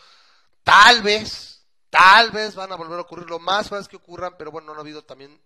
tal 0.64 1.02
vez, 1.02 1.64
tal 1.90 2.30
vez 2.30 2.54
van 2.54 2.72
a 2.72 2.76
volver 2.76 2.98
a 2.98 3.02
ocurrir, 3.02 3.28
lo 3.28 3.38
más 3.38 3.68
probable 3.68 3.82
es 3.82 3.88
que 3.88 3.96
ocurran, 3.96 4.34
pero 4.38 4.50
bueno, 4.50 4.72
no 4.72 4.78
ha 4.78 4.82
habido 4.82 5.02
también 5.04 5.40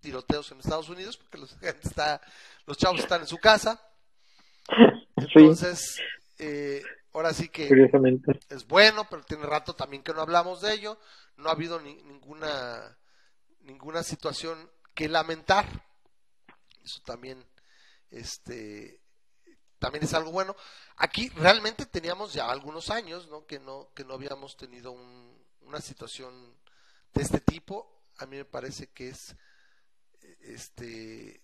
tiroteos 0.00 0.50
en 0.52 0.60
Estados 0.60 0.88
Unidos 0.88 1.16
porque 1.16 1.38
los, 1.38 1.50
gente 1.58 1.80
está, 1.88 2.20
los 2.66 2.76
chavos 2.76 3.00
están 3.00 3.22
en 3.22 3.26
su 3.26 3.38
casa. 3.38 3.80
Sí, 4.68 5.38
Entonces, 5.38 5.96
eh, 6.38 6.82
ahora 7.12 7.32
sí 7.32 7.48
que 7.48 7.68
curiosamente. 7.68 8.40
es 8.48 8.66
bueno, 8.66 9.06
pero 9.08 9.22
tiene 9.24 9.46
rato 9.46 9.74
también 9.74 10.02
que 10.02 10.12
no 10.12 10.20
hablamos 10.22 10.60
de 10.60 10.74
ello. 10.74 10.98
No 11.36 11.48
ha 11.48 11.52
habido 11.52 11.80
ni- 11.80 12.02
ninguna 12.02 12.96
ninguna 13.60 14.02
situación 14.02 14.70
que 14.94 15.08
lamentar. 15.08 15.66
Eso 16.84 17.00
también 17.04 17.44
este 18.10 19.00
también 19.86 20.02
es 20.02 20.14
algo 20.14 20.32
bueno. 20.32 20.56
Aquí 20.96 21.28
realmente 21.36 21.86
teníamos 21.86 22.32
ya 22.32 22.50
algunos 22.50 22.90
años, 22.90 23.28
¿no? 23.28 23.46
Que 23.46 23.60
no 23.60 23.88
que 23.94 24.04
no 24.04 24.14
habíamos 24.14 24.56
tenido 24.56 24.90
un- 24.90 25.32
una 25.60 25.80
situación 25.80 26.32
de 27.14 27.22
este 27.22 27.38
tipo. 27.38 28.02
A 28.18 28.26
mí 28.26 28.36
me 28.36 28.44
parece 28.44 28.88
que 28.88 29.10
es 29.10 29.36
eh, 30.22 30.38
este 30.40 31.40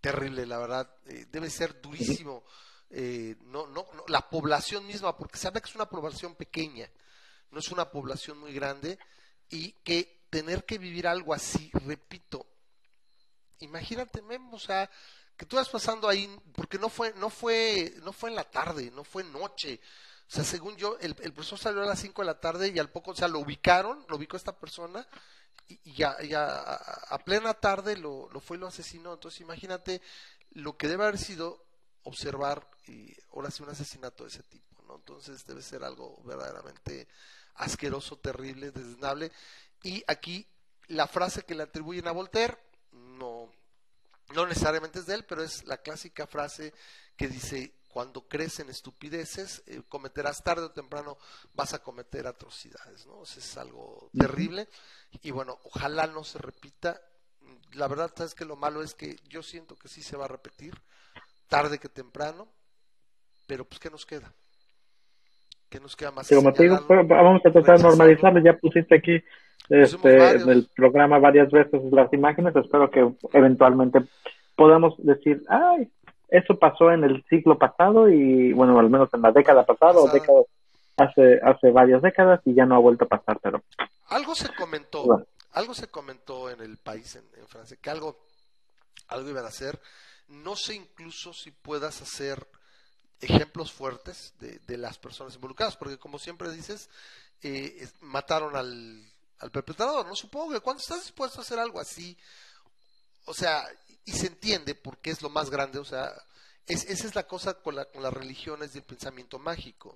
terrible, 0.00 0.46
la 0.46 0.56
verdad. 0.56 0.96
Eh, 1.04 1.26
debe 1.30 1.50
ser 1.50 1.78
durísimo. 1.82 2.42
eh, 2.88 3.36
no, 3.42 3.66
no, 3.66 3.86
la 4.08 4.28
población 4.30 4.86
misma, 4.86 5.14
porque 5.16 5.36
se 5.38 5.46
habla 5.48 5.60
que 5.60 5.68
es 5.68 5.74
una 5.74 5.88
población 5.90 6.34
pequeña, 6.34 6.90
no 7.50 7.58
es 7.58 7.68
una 7.70 7.90
población 7.90 8.38
muy 8.38 8.52
grande, 8.54 8.98
y 9.50 9.72
que 9.84 10.24
tener 10.30 10.64
que 10.64 10.78
vivir 10.78 11.06
algo 11.06 11.34
así, 11.34 11.70
repito, 11.86 12.46
imagínate, 13.60 14.20
Memo, 14.22 14.56
o 14.56 14.58
sea, 14.58 14.90
que 15.42 15.46
tú 15.46 15.56
vas 15.56 15.68
pasando 15.68 16.08
ahí, 16.08 16.32
porque 16.54 16.78
no 16.78 16.88
fue, 16.88 17.12
no 17.14 17.28
fue, 17.28 17.96
no 18.04 18.12
fue 18.12 18.30
en 18.30 18.36
la 18.36 18.48
tarde, 18.48 18.92
no 18.92 19.02
fue 19.02 19.24
noche. 19.24 19.80
O 20.28 20.30
sea, 20.30 20.44
según 20.44 20.76
yo, 20.76 20.96
el, 21.00 21.16
el 21.20 21.32
profesor 21.32 21.58
salió 21.58 21.82
a 21.82 21.86
las 21.86 21.98
5 21.98 22.22
de 22.22 22.26
la 22.26 22.38
tarde 22.38 22.68
y 22.68 22.78
al 22.78 22.90
poco, 22.90 23.10
o 23.10 23.14
sea, 23.16 23.26
lo 23.26 23.40
ubicaron, 23.40 24.06
lo 24.08 24.18
ubicó 24.18 24.36
esta 24.36 24.56
persona 24.56 25.04
y, 25.66 25.80
y 25.82 25.94
ya 25.94 26.16
a, 26.16 26.74
a 27.12 27.18
plena 27.24 27.54
tarde 27.54 27.96
lo, 27.96 28.28
lo 28.30 28.38
fue 28.38 28.56
y 28.56 28.60
lo 28.60 28.68
asesinó. 28.68 29.14
Entonces, 29.14 29.40
imagínate 29.40 30.00
lo 30.52 30.76
que 30.76 30.86
debe 30.86 31.02
haber 31.02 31.18
sido 31.18 31.64
observar 32.04 32.70
y 32.86 33.12
ahora 33.32 33.50
sí 33.50 33.64
un 33.64 33.70
asesinato 33.70 34.22
de 34.22 34.30
ese 34.30 34.44
tipo, 34.44 34.80
¿no? 34.86 34.94
Entonces 34.94 35.44
debe 35.44 35.60
ser 35.60 35.82
algo 35.82 36.22
verdaderamente 36.22 37.08
asqueroso, 37.56 38.16
terrible, 38.16 38.70
desdeñable. 38.70 39.32
Y 39.82 40.04
aquí 40.06 40.46
la 40.86 41.08
frase 41.08 41.42
que 41.42 41.56
le 41.56 41.64
atribuyen 41.64 42.06
a 42.06 42.12
Voltaire 42.12 42.56
no 44.34 44.46
necesariamente 44.46 45.00
es 45.00 45.06
de 45.06 45.14
él, 45.14 45.24
pero 45.24 45.42
es 45.42 45.64
la 45.64 45.78
clásica 45.78 46.26
frase 46.26 46.72
que 47.16 47.28
dice 47.28 47.74
cuando 47.92 48.26
crecen 48.26 48.70
estupideces, 48.70 49.62
eh, 49.66 49.82
cometerás 49.86 50.42
tarde 50.42 50.64
o 50.64 50.72
temprano, 50.72 51.18
vas 51.52 51.74
a 51.74 51.82
cometer 51.82 52.26
atrocidades, 52.26 53.06
¿no? 53.06 53.18
O 53.18 53.26
sea, 53.26 53.42
es 53.42 53.56
algo 53.58 54.10
terrible. 54.18 54.66
Y 55.20 55.30
bueno, 55.30 55.60
ojalá 55.64 56.06
no 56.06 56.24
se 56.24 56.38
repita. 56.38 57.02
La 57.72 57.88
verdad, 57.88 58.10
sabes 58.16 58.34
que 58.34 58.46
lo 58.46 58.56
malo 58.56 58.82
es 58.82 58.94
que 58.94 59.20
yo 59.28 59.42
siento 59.42 59.76
que 59.76 59.88
sí 59.88 60.02
se 60.02 60.16
va 60.16 60.24
a 60.24 60.28
repetir, 60.28 60.74
tarde 61.48 61.78
que 61.78 61.90
temprano, 61.90 62.48
pero 63.46 63.68
pues 63.68 63.78
¿qué 63.78 63.90
nos 63.90 64.06
queda? 64.06 64.34
¿Qué 65.72 65.80
nos 65.80 65.96
queda 65.96 66.10
más? 66.10 66.28
Como 66.28 66.52
te 66.52 66.64
digo, 66.64 66.78
pues, 66.86 67.08
vamos 67.08 67.40
a 67.46 67.50
tratar 67.50 67.78
de 67.78 67.82
normalizarlo. 67.82 68.40
Ya 68.44 68.52
pusiste 68.58 68.96
aquí 68.96 69.24
Pusimos 69.68 70.04
este, 70.04 70.42
en 70.42 70.50
el 70.50 70.68
programa 70.76 71.18
varias 71.18 71.50
veces 71.50 71.80
las 71.90 72.12
imágenes. 72.12 72.54
Espero 72.54 72.90
que 72.90 73.10
eventualmente 73.32 74.00
podamos 74.54 74.94
decir, 74.98 75.42
ay, 75.48 75.90
eso 76.28 76.58
pasó 76.58 76.90
en 76.90 77.04
el 77.04 77.24
siglo 77.30 77.56
pasado 77.56 78.10
y, 78.10 78.52
bueno, 78.52 78.78
al 78.78 78.90
menos 78.90 79.08
en 79.14 79.22
la 79.22 79.32
década 79.32 79.64
pasada 79.64 79.98
o 79.98 80.10
década, 80.10 80.42
hace, 80.98 81.40
hace 81.42 81.70
varias 81.70 82.02
décadas 82.02 82.42
y 82.44 82.52
ya 82.52 82.66
no 82.66 82.74
ha 82.74 82.78
vuelto 82.78 83.06
a 83.06 83.08
pasar, 83.08 83.38
pero 83.42 83.62
Algo 84.08 84.34
se 84.34 84.54
comentó, 84.54 85.04
Bueno. 85.04 85.24
algo 85.52 85.72
se 85.72 85.86
comentó 85.86 86.50
en 86.50 86.60
el 86.60 86.76
país, 86.76 87.16
en, 87.16 87.24
en 87.40 87.48
Francia, 87.48 87.78
que 87.80 87.88
algo, 87.88 88.18
algo 89.08 89.30
iban 89.30 89.46
a 89.46 89.48
hacer. 89.48 89.80
No 90.28 90.54
sé 90.54 90.74
incluso 90.74 91.32
si 91.32 91.50
puedas 91.50 92.02
hacer 92.02 92.46
ejemplos 93.22 93.72
fuertes 93.72 94.34
de, 94.40 94.58
de 94.66 94.76
las 94.76 94.98
personas 94.98 95.34
involucradas, 95.36 95.76
porque 95.76 95.96
como 95.96 96.18
siempre 96.18 96.50
dices, 96.50 96.90
eh, 97.40 97.88
mataron 98.00 98.56
al, 98.56 99.02
al 99.38 99.50
perpetrador, 99.50 100.06
¿no? 100.06 100.14
Supongo 100.14 100.52
que 100.52 100.60
cuando 100.60 100.80
estás 100.80 101.02
dispuesto 101.02 101.38
a 101.38 101.42
hacer 101.42 101.58
algo 101.58 101.80
así, 101.80 102.18
o 103.24 103.32
sea, 103.32 103.64
y 104.04 104.12
se 104.12 104.26
entiende 104.26 104.74
porque 104.74 105.10
es 105.10 105.22
lo 105.22 105.30
más 105.30 105.50
grande, 105.50 105.78
o 105.78 105.84
sea, 105.84 106.12
es, 106.66 106.84
esa 106.84 107.06
es 107.06 107.14
la 107.14 107.26
cosa 107.26 107.54
con, 107.54 107.76
la, 107.76 107.84
con 107.86 108.02
las 108.02 108.12
religiones 108.12 108.72
del 108.72 108.82
pensamiento 108.82 109.38
mágico. 109.38 109.94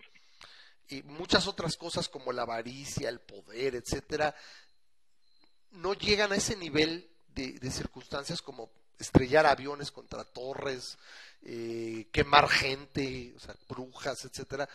Y 0.88 1.02
muchas 1.02 1.48
otras 1.48 1.76
cosas 1.76 2.08
como 2.08 2.32
la 2.32 2.42
avaricia, 2.42 3.08
el 3.08 3.20
poder, 3.20 3.74
etcétera, 3.74 4.36
no 5.72 5.94
llegan 5.94 6.32
a 6.32 6.36
ese 6.36 6.54
nivel 6.54 7.10
de, 7.26 7.54
de 7.54 7.70
circunstancias 7.72 8.40
como 8.40 8.70
estrellar 8.98 9.46
aviones 9.46 9.90
contra 9.90 10.24
torres, 10.24 10.96
eh, 11.42 12.08
quemar 12.12 12.48
gente, 12.48 13.32
o 13.36 13.40
sea, 13.40 13.54
brujas, 13.68 14.24
etcétera, 14.24 14.68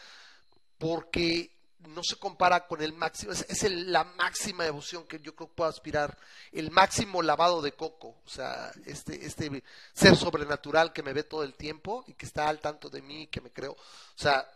porque 0.77 1.51
no 1.87 2.03
se 2.03 2.15
compara 2.17 2.67
con 2.67 2.81
el 2.81 2.93
máximo, 2.93 3.31
es, 3.31 3.63
el- 3.63 3.91
la 3.91 4.03
máxima 4.03 4.63
devoción 4.63 5.05
que 5.07 5.19
yo 5.19 5.35
creo 5.35 5.47
que 5.49 5.55
puedo 5.55 5.69
aspirar, 5.69 6.15
el 6.51 6.69
máximo 6.69 7.21
lavado 7.23 7.61
de 7.61 7.71
coco, 7.71 8.17
o 8.23 8.29
sea, 8.29 8.71
este, 8.85 9.25
este 9.25 9.63
ser 9.93 10.15
sobrenatural 10.15 10.93
que 10.93 11.01
me 11.03 11.13
ve 11.13 11.23
todo 11.23 11.43
el 11.43 11.55
tiempo 11.55 12.03
y 12.07 12.13
que 12.13 12.25
está 12.27 12.47
al 12.49 12.59
tanto 12.59 12.89
de 12.89 13.01
mí, 13.01 13.27
que 13.27 13.41
me 13.41 13.51
creo, 13.51 13.71
o 13.73 13.77
sea, 14.15 14.47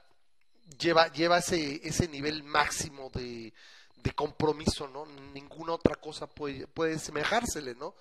lleva, 0.78 1.12
lleva 1.12 1.40
ese, 1.40 1.82
ese 1.88 2.08
nivel 2.08 2.44
máximo 2.44 3.10
de, 3.12 3.52
de 3.98 4.12
compromiso, 4.14 4.88
¿no? 4.88 5.06
Ninguna 5.34 5.74
otra 5.74 5.96
cosa 5.96 6.28
puede, 6.28 6.68
puede 6.68 7.00
semejársele, 7.00 7.74
¿no? 7.74 7.96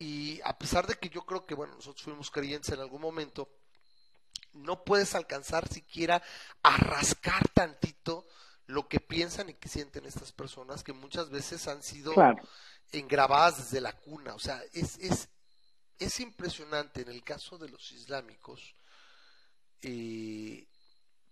Y 0.00 0.40
a 0.44 0.56
pesar 0.56 0.86
de 0.86 0.94
que 0.94 1.08
yo 1.10 1.26
creo 1.26 1.44
que, 1.44 1.54
bueno, 1.54 1.74
nosotros 1.74 2.04
fuimos 2.04 2.30
creyentes 2.30 2.70
en 2.72 2.78
algún 2.80 3.00
momento, 3.02 3.50
no 4.52 4.84
puedes 4.84 5.14
alcanzar 5.16 5.68
siquiera 5.68 6.22
a 6.62 6.76
rascar 6.76 7.48
tantito 7.48 8.24
lo 8.66 8.86
que 8.88 9.00
piensan 9.00 9.48
y 9.50 9.54
que 9.54 9.68
sienten 9.68 10.06
estas 10.06 10.30
personas 10.30 10.84
que 10.84 10.92
muchas 10.92 11.30
veces 11.30 11.66
han 11.66 11.82
sido 11.82 12.14
Claro. 12.14 12.42
engrabadas 12.92 13.58
desde 13.64 13.80
la 13.80 13.92
cuna. 13.92 14.34
O 14.34 14.38
sea, 14.38 14.62
es, 14.72 14.98
es, 14.98 15.28
es 15.98 16.20
impresionante 16.20 17.02
en 17.02 17.08
el 17.08 17.24
caso 17.24 17.58
de 17.58 17.68
los 17.68 17.90
islámicos, 17.90 18.74
eh, 19.82 20.68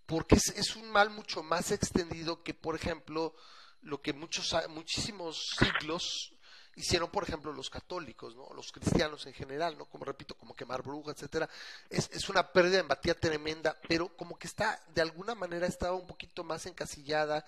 porque 0.07 0.37
es, 0.37 0.49
es 0.57 0.75
un 0.77 0.91
mal 0.91 1.11
mucho 1.11 1.43
más 1.45 1.71
extendido 1.71 2.43
que, 2.43 2.53
por 2.55 2.75
ejemplo, 2.75 3.35
lo 3.83 4.03
que 4.03 4.13
muchos, 4.13 4.53
muchísimos 4.71 5.55
siglos 5.57 6.33
hicieron, 6.77 7.11
por 7.11 7.23
ejemplo, 7.25 7.53
los 7.53 7.71
católicos, 7.71 8.37
¿no? 8.37 8.49
los 8.55 8.71
cristianos 8.71 9.27
en 9.27 9.33
general, 9.33 9.77
¿no? 9.79 9.87
como 9.87 10.05
repito, 10.05 10.35
como 10.35 10.55
quemar 10.55 10.83
brujas, 10.83 11.17
etcétera. 11.17 11.49
Es, 11.91 12.11
es 12.13 12.29
una 12.29 12.53
pérdida 12.53 12.75
de 12.75 12.81
empatía 12.81 13.15
tremenda, 13.19 13.77
pero 13.89 14.09
como 14.17 14.39
que 14.39 14.47
está, 14.47 14.79
de 14.95 15.01
alguna 15.03 15.35
manera, 15.35 15.67
estaba 15.67 15.97
un 15.97 16.07
poquito 16.07 16.45
más 16.45 16.67
encasillada 16.67 17.45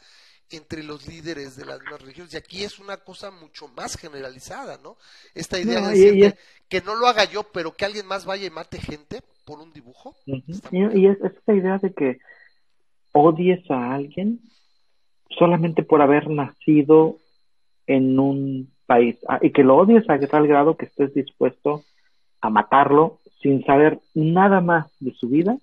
entre 0.51 0.83
los 0.83 1.07
líderes 1.07 1.57
de 1.57 1.67
las 1.67 1.79
demás 1.79 2.01
religiones. 2.01 2.33
Y 2.33 2.39
aquí 2.39 2.65
es 2.65 2.79
una 2.79 2.97
cosa 2.97 3.31
mucho 3.31 3.69
más 3.69 3.97
generalizada, 3.99 4.79
¿no? 4.83 4.97
Esta 5.35 5.59
idea 5.59 5.81
No, 5.81 5.89
de 5.89 5.93
decir 5.93 6.13
que, 6.15 6.27
es- 6.27 6.35
que 6.71 6.81
no 6.81 6.95
lo 6.95 7.07
haga 7.07 7.25
yo, 7.25 7.43
pero 7.53 7.77
que 7.77 7.85
alguien 7.85 8.07
más 8.07 8.25
vaya 8.25 8.47
y 8.47 8.51
mate 8.51 8.81
gente 8.81 9.21
por 9.45 9.61
un 9.61 9.73
dibujo. 9.75 10.17
Y, 10.25 10.43
y 11.01 11.07
es 11.07 11.19
esta 11.23 11.53
idea 11.55 11.77
de 11.77 11.93
que 11.93 12.19
odies 13.13 13.71
a 13.71 13.95
alguien 13.95 14.41
solamente 15.39 15.83
por 15.83 16.01
haber 16.01 16.31
nacido 16.31 17.19
en 17.87 18.19
un 18.19 18.73
país. 18.89 19.19
Ah, 19.29 19.39
y 19.43 19.51
que 19.51 19.63
lo 19.63 19.77
odies 19.77 20.09
a 20.09 20.19
tal 20.19 20.49
grado 20.49 20.77
que 20.77 20.87
estés 20.87 21.13
dispuesto 21.15 21.85
a 22.41 22.49
matarlo 22.49 23.19
sin 23.41 23.63
saber 23.65 24.01
nada 24.15 24.61
más 24.61 24.87
de 24.99 25.13
su 25.13 25.29
vida 25.29 25.59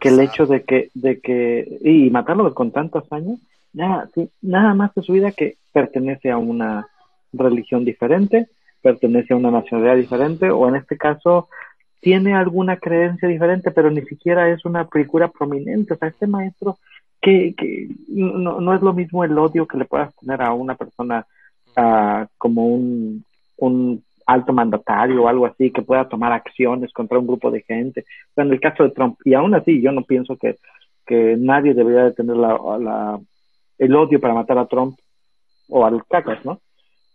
que 0.00 0.08
el 0.08 0.20
hecho 0.20 0.44
de 0.44 0.64
que 0.64 0.90
de 0.94 1.20
que 1.20 1.78
y 1.82 2.10
matarlo 2.10 2.52
con 2.54 2.72
tantos 2.72 3.10
años 3.12 3.38
nada 3.72 4.08
sí, 4.14 4.28
nada 4.42 4.74
más 4.74 4.94
de 4.94 5.02
su 5.02 5.12
vida 5.12 5.30
que 5.32 5.56
pertenece 5.72 6.30
a 6.30 6.36
una 6.36 6.88
religión 7.32 7.84
diferente 7.84 8.48
pertenece 8.82 9.32
a 9.32 9.36
una 9.36 9.50
nacionalidad 9.50 9.96
diferente 9.96 10.50
o 10.50 10.68
en 10.68 10.76
este 10.76 10.96
caso 10.96 11.48
tiene 12.00 12.34
alguna 12.34 12.76
creencia 12.76 13.28
diferente 13.28 13.70
pero 13.70 13.90
ni 13.90 14.02
siquiera 14.02 14.50
es 14.50 14.64
una 14.64 14.84
figura 14.86 15.28
prominente. 15.28 15.94
O 15.94 15.96
sea 15.96 16.08
este 16.08 16.26
maestro 16.26 16.78
que, 17.20 17.54
que 17.56 17.88
no, 18.08 18.60
no 18.60 18.74
es 18.74 18.82
lo 18.82 18.92
mismo 18.92 19.24
el 19.24 19.38
odio 19.38 19.66
que 19.66 19.78
le 19.78 19.84
puedas 19.84 20.14
tener 20.16 20.42
a 20.42 20.52
una 20.52 20.74
persona 20.74 21.26
ah, 21.76 22.26
como 22.38 22.66
un, 22.66 23.24
un 23.58 24.02
alto 24.26 24.52
mandatario 24.52 25.22
o 25.22 25.28
algo 25.28 25.46
así 25.46 25.70
que 25.70 25.82
pueda 25.82 26.08
tomar 26.08 26.32
acciones 26.32 26.92
contra 26.92 27.18
un 27.18 27.26
grupo 27.26 27.50
de 27.50 27.62
gente. 27.62 28.04
En 28.36 28.50
el 28.50 28.60
caso 28.60 28.84
de 28.84 28.90
Trump, 28.90 29.18
y 29.24 29.34
aún 29.34 29.54
así 29.54 29.80
yo 29.80 29.90
no 29.90 30.02
pienso 30.02 30.36
que, 30.36 30.56
que 31.06 31.36
nadie 31.38 31.72
debería 31.72 32.04
de 32.04 32.12
tener 32.12 32.36
la, 32.36 32.58
la, 32.78 33.20
el 33.78 33.96
odio 33.96 34.20
para 34.20 34.34
matar 34.34 34.58
a 34.58 34.66
Trump 34.66 34.98
o 35.68 35.84
al 35.84 36.04
cacas, 36.06 36.44
¿no? 36.44 36.60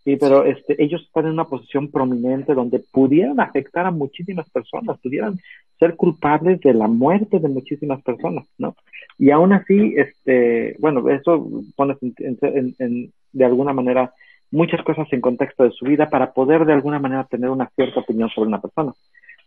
Sí, 0.04 0.16
pero 0.16 0.44
este, 0.44 0.82
ellos 0.82 1.02
están 1.02 1.26
en 1.26 1.32
una 1.32 1.44
posición 1.46 1.90
prominente 1.90 2.52
donde 2.52 2.80
pudieran 2.92 3.40
afectar 3.40 3.86
a 3.86 3.90
muchísimas 3.90 4.50
personas, 4.50 4.98
pudieran 5.00 5.38
ser 5.78 5.96
culpables 5.96 6.60
de 6.60 6.74
la 6.74 6.88
muerte 6.88 7.38
de 7.38 7.48
muchísimas 7.48 8.02
personas, 8.02 8.44
¿no? 8.58 8.74
Y 9.18 9.30
aún 9.30 9.52
así, 9.52 9.94
este, 9.96 10.76
bueno, 10.78 11.08
eso 11.08 11.48
pone 11.74 11.96
en, 12.00 12.38
en, 12.42 12.74
en, 12.78 13.12
de 13.32 13.44
alguna 13.44 13.72
manera 13.72 14.12
muchas 14.54 14.82
cosas 14.84 15.06
en 15.12 15.20
contexto 15.20 15.64
de 15.64 15.72
su 15.72 15.84
vida 15.84 16.08
para 16.08 16.32
poder 16.32 16.64
de 16.64 16.72
alguna 16.72 16.98
manera 16.98 17.24
tener 17.24 17.50
una 17.50 17.68
cierta 17.74 18.00
opinión 18.00 18.28
sobre 18.30 18.48
una 18.48 18.60
persona. 18.60 18.92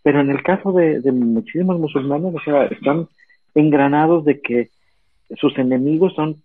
Pero 0.03 0.19
en 0.21 0.29
el 0.29 0.43
caso 0.43 0.71
de, 0.73 0.99
de 1.01 1.11
muchísimos 1.11 1.79
musulmanes, 1.79 2.35
o 2.35 2.39
sea, 2.43 2.65
están 2.65 3.07
engranados 3.55 4.25
de 4.25 4.39
que 4.41 4.69
sus 5.37 5.57
enemigos 5.57 6.13
son 6.15 6.41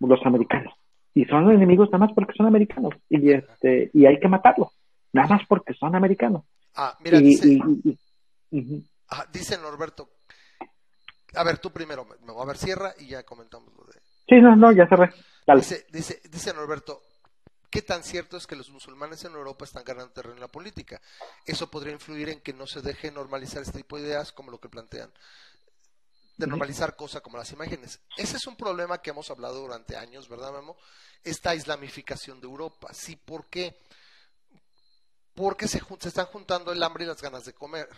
los 0.00 0.24
americanos. 0.24 0.74
Y 1.14 1.24
son 1.26 1.50
enemigos 1.50 1.88
nada 1.90 2.06
más 2.06 2.12
porque 2.14 2.34
son 2.36 2.46
americanos. 2.46 2.94
Y, 3.08 3.30
este, 3.30 3.90
y 3.92 4.06
hay 4.06 4.18
que 4.20 4.28
matarlos. 4.28 4.68
Nada 5.12 5.28
más 5.28 5.42
porque 5.48 5.74
son 5.74 5.94
americanos. 5.94 6.44
Ah, 6.76 6.96
mira, 7.02 7.18
y, 7.18 7.22
dice, 7.24 7.48
y- 7.48 7.98
y- 8.52 8.84
ah, 9.10 9.24
dice 9.32 9.56
Norberto. 9.58 10.08
A 11.34 11.44
ver, 11.44 11.58
tú 11.58 11.70
primero, 11.70 12.04
me, 12.04 12.14
me 12.26 12.32
voy 12.32 12.42
a 12.42 12.46
ver, 12.46 12.56
cierra 12.56 12.92
y 13.00 13.08
ya 13.08 13.22
comentamos 13.22 13.68
lo 13.76 13.84
de. 13.84 13.98
Sí, 14.28 14.36
no, 14.40 14.54
no, 14.56 14.72
ya 14.72 14.86
cerré. 14.86 15.10
Dale. 15.46 15.60
Dice, 15.60 15.86
dice, 15.92 16.20
dice 16.30 16.52
Norberto, 16.54 17.00
¿qué 17.70 17.82
tan 17.82 18.02
cierto 18.02 18.36
es 18.36 18.46
que 18.46 18.56
los 18.56 18.70
musulmanes 18.70 19.24
en 19.24 19.32
Europa 19.32 19.64
están 19.64 19.84
ganando 19.84 20.12
terreno 20.12 20.34
en 20.34 20.40
la 20.40 20.48
política? 20.48 21.00
Eso 21.44 21.70
podría 21.70 21.92
influir 21.92 22.28
en 22.28 22.40
que 22.40 22.52
no 22.52 22.66
se 22.66 22.80
deje 22.80 23.10
normalizar 23.10 23.62
este 23.62 23.78
tipo 23.78 23.96
de 23.96 24.04
ideas 24.04 24.32
como 24.32 24.50
lo 24.50 24.60
que 24.60 24.68
plantean, 24.68 25.12
de 26.36 26.46
normalizar 26.46 26.96
cosas 26.96 27.20
como 27.20 27.36
las 27.36 27.50
imágenes. 27.52 28.00
Ese 28.16 28.36
es 28.36 28.46
un 28.46 28.56
problema 28.56 29.02
que 29.02 29.10
hemos 29.10 29.30
hablado 29.30 29.60
durante 29.60 29.96
años, 29.96 30.28
¿verdad, 30.28 30.52
Memo? 30.52 30.76
Esta 31.24 31.54
islamificación 31.54 32.40
de 32.40 32.46
Europa. 32.46 32.92
Sí, 32.94 33.16
¿por 33.16 33.46
qué? 33.46 33.78
Porque 35.34 35.68
se, 35.68 35.80
se 36.00 36.08
están 36.08 36.26
juntando 36.26 36.72
el 36.72 36.82
hambre 36.82 37.04
y 37.04 37.08
las 37.08 37.20
ganas 37.20 37.44
de 37.44 37.54
comer. 37.54 37.88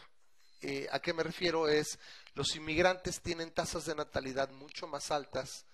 Eh, 0.63 0.89
¿A 0.91 1.01
qué 1.01 1.15
me 1.15 1.23
refiero? 1.23 1.69
Es, 1.69 1.99
los 2.35 2.55
inmigrantes 2.55 3.21
tienen 3.21 3.51
tasas 3.51 3.87
de 3.87 3.95
natalidad 3.95 4.51
mucho 4.51 4.87
más 4.87 5.11
altas 5.11 5.65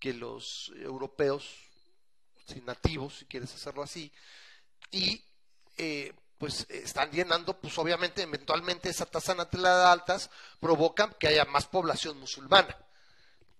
que 0.00 0.12
los 0.12 0.72
europeos 0.76 1.64
sí, 2.46 2.60
nativos, 2.62 3.18
si 3.18 3.24
quieres 3.26 3.54
hacerlo 3.54 3.82
así, 3.82 4.12
y 4.90 5.22
eh, 5.76 6.12
pues 6.38 6.66
están 6.68 7.10
llenando, 7.10 7.58
pues 7.58 7.76
obviamente, 7.78 8.22
eventualmente 8.22 8.88
esa 8.88 9.06
tasa 9.06 9.32
de 9.32 9.38
natalidad 9.38 9.90
altas 9.90 10.30
provocan 10.60 11.14
que 11.18 11.28
haya 11.28 11.44
más 11.44 11.66
población 11.66 12.18
musulmana 12.18 12.76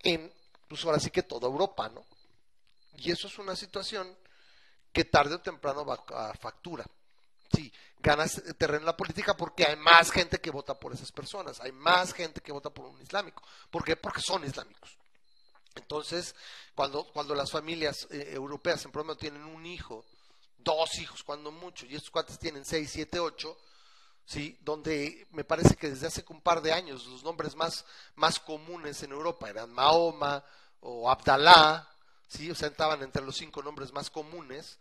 en, 0.03 0.31
pues 0.67 0.83
ahora 0.85 0.99
sí 0.99 1.09
que 1.09 1.23
toda 1.23 1.47
Europa, 1.47 1.89
¿no? 1.89 2.05
Y 2.97 3.11
eso 3.11 3.27
es 3.27 3.37
una 3.39 3.55
situación 3.55 4.15
que 4.93 5.05
tarde 5.05 5.35
o 5.35 5.41
temprano 5.41 5.85
va 5.85 6.03
a 6.09 6.33
factura. 6.35 6.85
Sí, 7.53 7.71
ganas 7.99 8.41
terreno 8.57 8.79
en 8.79 8.85
la 8.85 8.97
política 8.97 9.35
porque 9.35 9.65
hay 9.65 9.75
más 9.75 10.11
gente 10.11 10.39
que 10.39 10.51
vota 10.51 10.73
por 10.79 10.93
esas 10.93 11.11
personas, 11.11 11.59
hay 11.59 11.71
más 11.71 12.13
gente 12.13 12.41
que 12.41 12.51
vota 12.51 12.69
por 12.69 12.85
un 12.85 13.01
islámico. 13.01 13.43
¿Por 13.69 13.83
qué? 13.83 13.95
Porque 13.95 14.21
son 14.21 14.45
islámicos. 14.45 14.97
Entonces, 15.75 16.35
cuando, 16.73 17.05
cuando 17.05 17.35
las 17.35 17.51
familias 17.51 18.07
eh, 18.09 18.31
europeas 18.33 18.83
en 18.85 18.91
promedio 18.91 19.17
tienen 19.17 19.43
un 19.43 19.65
hijo, 19.65 20.05
dos 20.57 20.97
hijos 20.99 21.23
cuando 21.23 21.51
mucho, 21.51 21.85
y 21.85 21.95
estos 21.95 22.11
cuates 22.11 22.39
tienen 22.39 22.65
seis, 22.65 22.89
siete, 22.91 23.19
ocho, 23.19 23.57
¿sí? 24.25 24.57
donde 24.61 25.27
me 25.31 25.43
parece 25.43 25.75
que 25.75 25.89
desde 25.89 26.07
hace 26.07 26.25
un 26.29 26.41
par 26.41 26.61
de 26.61 26.73
años 26.73 27.05
los 27.05 27.23
nombres 27.23 27.55
más, 27.55 27.85
más 28.15 28.39
comunes 28.39 29.03
en 29.03 29.11
Europa 29.11 29.49
eran 29.49 29.71
Mahoma 29.71 30.43
o 30.79 31.09
Abdalá, 31.09 31.87
¿sí? 32.27 32.49
o 32.49 32.55
sea, 32.55 32.69
estaban 32.69 33.03
entre 33.03 33.23
los 33.23 33.35
cinco 33.35 33.61
nombres 33.61 33.93
más 33.93 34.09
comunes, 34.09 34.79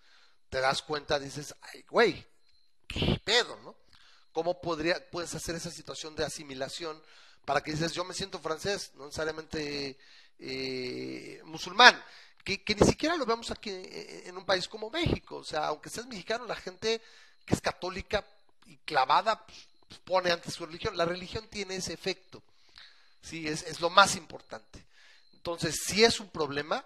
te 0.48 0.60
das 0.60 0.82
cuenta, 0.82 1.18
dices, 1.18 1.54
ay, 1.60 1.84
güey, 1.90 2.26
qué 2.86 3.20
pedo, 3.24 3.56
¿no? 3.62 3.76
¿Cómo 4.32 4.60
podría, 4.60 5.10
puedes 5.10 5.34
hacer 5.34 5.54
esa 5.54 5.70
situación 5.70 6.16
de 6.16 6.24
asimilación 6.24 7.00
para 7.44 7.60
que 7.60 7.72
dices, 7.72 7.92
yo 7.92 8.04
me 8.04 8.14
siento 8.14 8.38
francés, 8.38 8.92
no 8.94 9.04
necesariamente 9.04 9.98
eh, 10.38 11.40
musulmán? 11.44 12.02
Que, 12.44 12.62
que 12.62 12.74
ni 12.74 12.86
siquiera 12.86 13.16
lo 13.16 13.24
vemos 13.24 13.50
aquí 13.50 13.70
en, 13.70 14.36
un 14.36 14.44
país 14.44 14.68
como 14.68 14.90
México. 14.90 15.36
O 15.36 15.44
sea, 15.44 15.66
aunque 15.68 15.88
seas 15.90 16.06
mexicano, 16.06 16.44
la 16.46 16.56
gente 16.56 17.00
que 17.46 17.54
es 17.54 17.60
católica 17.60 18.24
y 18.66 18.76
clavada 18.78 19.46
pues, 19.46 19.66
pues, 19.88 20.00
pone 20.00 20.30
ante 20.30 20.50
su 20.50 20.66
religión. 20.66 20.96
La 20.96 21.04
religión 21.06 21.48
tiene 21.48 21.76
ese 21.76 21.94
efecto. 21.94 22.42
Sí, 23.22 23.48
es, 23.48 23.62
es 23.62 23.80
lo 23.80 23.88
más 23.88 24.16
importante. 24.16 24.84
Entonces, 25.32 25.74
si 25.86 26.04
es 26.04 26.20
un 26.20 26.28
problema, 26.28 26.84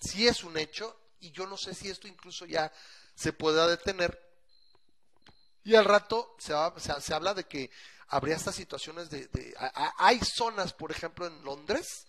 si 0.00 0.28
es 0.28 0.44
un 0.44 0.56
hecho, 0.56 0.96
y 1.20 1.30
yo 1.32 1.46
no 1.46 1.56
sé 1.56 1.74
si 1.74 1.88
esto 1.88 2.06
incluso 2.06 2.46
ya 2.46 2.72
se 3.14 3.32
pueda 3.32 3.66
detener. 3.66 4.20
Y 5.64 5.74
al 5.74 5.84
rato 5.84 6.36
se, 6.38 6.52
va- 6.52 6.74
se, 6.78 7.00
se 7.00 7.14
habla 7.14 7.34
de 7.34 7.44
que 7.44 7.70
habría 8.08 8.36
estas 8.36 8.54
situaciones 8.54 9.10
de... 9.10 9.28
hay 9.98 10.20
zonas, 10.20 10.72
por 10.72 10.90
ejemplo, 10.90 11.26
en 11.26 11.42
Londres, 11.44 12.06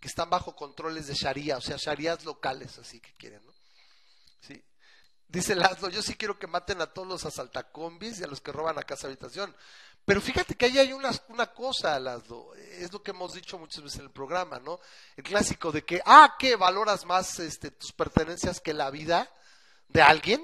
que 0.00 0.08
están 0.08 0.30
bajo 0.30 0.56
controles 0.56 1.06
de 1.06 1.14
Sharia, 1.14 1.58
o 1.58 1.60
sea, 1.60 1.76
Sharías 1.76 2.24
locales, 2.24 2.78
así 2.78 3.00
que 3.00 3.12
quieren, 3.14 3.44
¿no? 3.44 3.52
Sí. 4.40 4.64
Dice 5.28 5.54
Laszlo, 5.54 5.90
yo 5.90 6.02
sí 6.02 6.14
quiero 6.14 6.38
que 6.38 6.46
maten 6.46 6.80
a 6.80 6.86
todos 6.86 7.06
los 7.06 7.24
asaltacombis 7.26 8.18
y 8.18 8.24
a 8.24 8.26
los 8.26 8.40
que 8.40 8.50
roban 8.50 8.78
a 8.78 8.82
casa 8.82 9.06
habitación, 9.06 9.54
Pero 10.06 10.22
fíjate 10.22 10.54
que 10.54 10.64
ahí 10.64 10.78
hay 10.78 10.92
una, 10.94 11.10
una 11.28 11.52
cosa, 11.52 12.00
Laszlo, 12.00 12.54
es 12.54 12.90
lo 12.92 13.02
que 13.02 13.10
hemos 13.10 13.34
dicho 13.34 13.58
muchas 13.58 13.84
veces 13.84 13.98
en 13.98 14.06
el 14.06 14.10
programa, 14.10 14.58
¿no? 14.58 14.80
El 15.16 15.24
clásico 15.24 15.70
de 15.70 15.84
que, 15.84 16.00
ah, 16.06 16.34
¿qué 16.38 16.56
valoras 16.56 17.04
más 17.04 17.38
este, 17.38 17.70
tus 17.70 17.92
pertenencias 17.92 18.60
que 18.60 18.72
la 18.72 18.90
vida 18.90 19.30
de 19.88 20.00
alguien? 20.00 20.40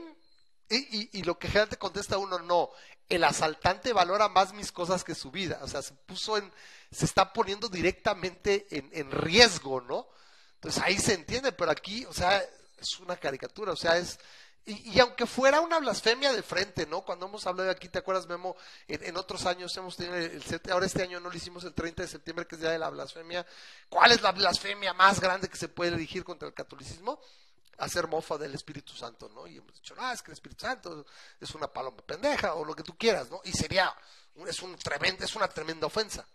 Y, 0.69 0.77
y, 0.77 1.11
y 1.15 1.23
lo 1.23 1.39
que 1.39 1.49
generalmente 1.49 1.79
contesta 1.79 2.19
uno, 2.19 2.39
no, 2.41 2.71
el 3.09 3.25
asaltante 3.25 3.93
valora 3.93 4.29
más 4.29 4.53
mis 4.53 4.73
cosas 4.73 5.05
que 5.05 5.15
su 5.15 5.31
vida, 5.31 5.61
o 5.63 5.69
sea, 5.69 5.83
se 5.83 5.95
puso 5.95 6.37
en, 6.39 6.53
se 6.91 7.05
está 7.05 7.33
poniendo 7.33 7.69
directamente 7.69 8.67
en, 8.71 8.91
en 8.93 9.11
riesgo, 9.11 9.81
¿no? 9.81 10.09
Entonces 10.55 10.83
ahí 10.83 10.99
se 10.99 11.15
entiende, 11.15 11.53
pero 11.53 11.71
aquí, 11.71 12.05
o 12.07 12.13
sea, 12.13 12.45
es 12.79 12.99
una 12.99 13.17
caricatura, 13.17 13.73
o 13.73 13.77
sea, 13.77 13.97
es, 13.97 14.19
y, 14.69 14.95
y, 14.95 14.99
aunque 14.99 15.27
fuera 15.27 15.61
una 15.61 15.79
blasfemia 15.79 16.33
de 16.33 16.43
frente, 16.43 16.87
¿no? 16.87 17.03
Cuando 17.03 17.27
hemos 17.27 17.47
hablado 17.47 17.71
aquí, 17.71 17.89
¿te 17.89 18.01
acuerdas, 18.01 18.27
Memo? 18.27 18.57
En, 18.89 19.05
en 19.05 19.17
otros 19.17 19.47
años 19.47 19.77
hemos 19.77 19.97
tenido 19.97 20.17
el, 20.17 20.43
el, 20.43 20.73
ahora 20.73 20.87
este 20.87 21.05
año 21.05 21.21
no 21.21 21.31
lo 21.31 21.37
hicimos 21.37 21.63
el 21.63 21.73
30 21.73 22.03
de 22.03 22.09
septiembre, 22.09 22.49
que 22.49 22.57
es 22.57 22.61
Día 22.61 22.71
de 22.71 22.79
la 22.81 22.91
Blasfemia. 22.91 23.47
¿Cuál 23.89 24.11
es 24.11 24.23
la 24.23 24.33
blasfemia 24.33 24.93
más 24.93 25.21
grande 25.21 25.49
que 25.49 25.57
se 25.57 25.69
puede 25.69 25.93
dirigir 25.93 26.25
contra 26.25 26.49
el 26.49 26.55
catolicismo? 26.55 27.21
Hacer 27.79 28.09
mofa 28.09 28.39
del 28.39 28.55
Espíritu 28.55 28.95
Santo, 28.95 29.29
¿no? 29.35 29.47
Y 29.47 29.59
hemos 29.59 29.75
dicho, 29.75 29.95
ah, 29.99 30.13
es 30.13 30.23
que 30.23 30.31
el 30.31 30.35
Espíritu 30.35 30.65
Santo 30.65 31.05
es 31.41 31.55
una 31.55 31.69
paloma 31.69 31.99
pendeja, 31.99 32.55
o 32.55 32.65
lo 32.65 32.75
que 32.75 32.83
tú 32.83 32.97
quieras, 32.97 33.31
¿no? 33.31 33.41
Y 33.45 33.53
sería, 33.53 33.95
es, 34.47 34.63
un 34.63 34.77
tremendo, 34.77 35.25
es 35.25 35.35
una 35.37 35.49
tremenda 35.49 35.87
ofensa. 35.87 36.27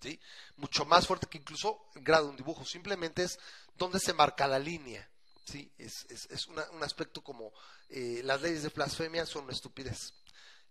¿Sí? 0.00 0.20
Mucho 0.56 0.84
más 0.84 1.06
fuerte 1.06 1.28
que 1.28 1.38
incluso 1.38 1.86
el 1.94 2.02
grado 2.02 2.24
de 2.24 2.30
un 2.30 2.36
dibujo. 2.36 2.64
Simplemente 2.64 3.22
es 3.22 3.38
donde 3.76 4.00
se 4.00 4.12
marca 4.12 4.48
la 4.48 4.58
línea. 4.58 5.08
Sí, 5.44 5.72
es, 5.78 6.06
es, 6.08 6.26
es 6.30 6.46
una, 6.48 6.68
un 6.70 6.82
aspecto 6.82 7.22
como 7.22 7.52
eh, 7.88 8.20
las 8.24 8.40
leyes 8.40 8.62
de 8.62 8.68
blasfemia 8.70 9.26
son 9.26 9.44
una 9.44 9.52
estupidez 9.52 10.14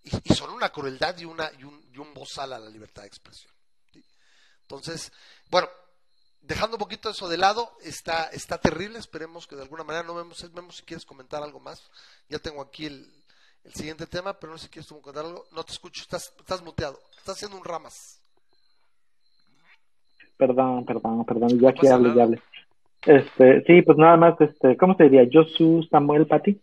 y, 0.04 0.34
son 0.34 0.50
una 0.52 0.72
crueldad 0.72 1.18
y, 1.18 1.26
una, 1.26 1.52
y, 1.58 1.64
un, 1.64 1.90
y 1.94 1.98
un 1.98 2.14
bozal 2.14 2.54
a 2.54 2.60
la 2.60 2.70
libertad 2.70 3.04
de 3.04 3.08
expresión. 3.08 3.54
Entonces, 4.64 5.12
bueno, 5.50 5.70
dejando 6.42 6.78
un 6.78 6.80
poquito 6.80 7.10
eso 7.10 7.28
de 7.30 7.38
lado, 7.38 7.72
está, 7.84 8.26
está 8.28 8.58
terrible, 8.58 9.00
esperemos 9.00 9.48
que 9.48 9.56
de 9.56 9.64
alguna 9.64 9.84
manera 9.84 10.06
no 10.06 10.16
vemos, 10.16 10.38
vemos 10.54 10.78
si 10.78 10.84
quieres 10.84 11.06
comentar 11.06 11.42
algo 11.44 11.60
más. 11.60 11.90
Ya 12.30 12.40
tengo 12.40 12.62
aquí 12.62 12.86
el, 12.86 13.08
el 13.64 13.74
siguiente 13.74 14.08
tema, 14.08 14.34
pero 14.34 14.52
no 14.52 14.58
sé 14.58 14.66
si 14.66 14.72
quieres 14.72 14.90
comentar 14.90 15.26
algo. 15.26 15.46
No 15.52 15.64
te 15.64 15.74
escucho, 15.74 16.02
estás, 16.02 16.34
estás 16.38 16.62
muteado, 16.64 17.00
estás 17.18 17.36
haciendo 17.38 17.58
un 17.58 17.64
ramas. 17.64 18.20
Perdón, 20.38 20.86
perdón, 20.86 21.24
perdón, 21.26 21.60
ya 21.60 21.72
que 21.74 21.90
hable, 21.90 22.16
ya 22.16 22.24
hable. 22.24 22.42
Este, 23.06 23.64
sí, 23.66 23.82
pues 23.82 23.98
nada 23.98 24.18
más, 24.18 24.40
este, 24.42 24.78
¿cómo 24.78 24.96
se 24.96 25.04
diría? 25.04 25.28
Josu 25.32 25.84
Samuel 25.90 26.28
Pati. 26.28 26.60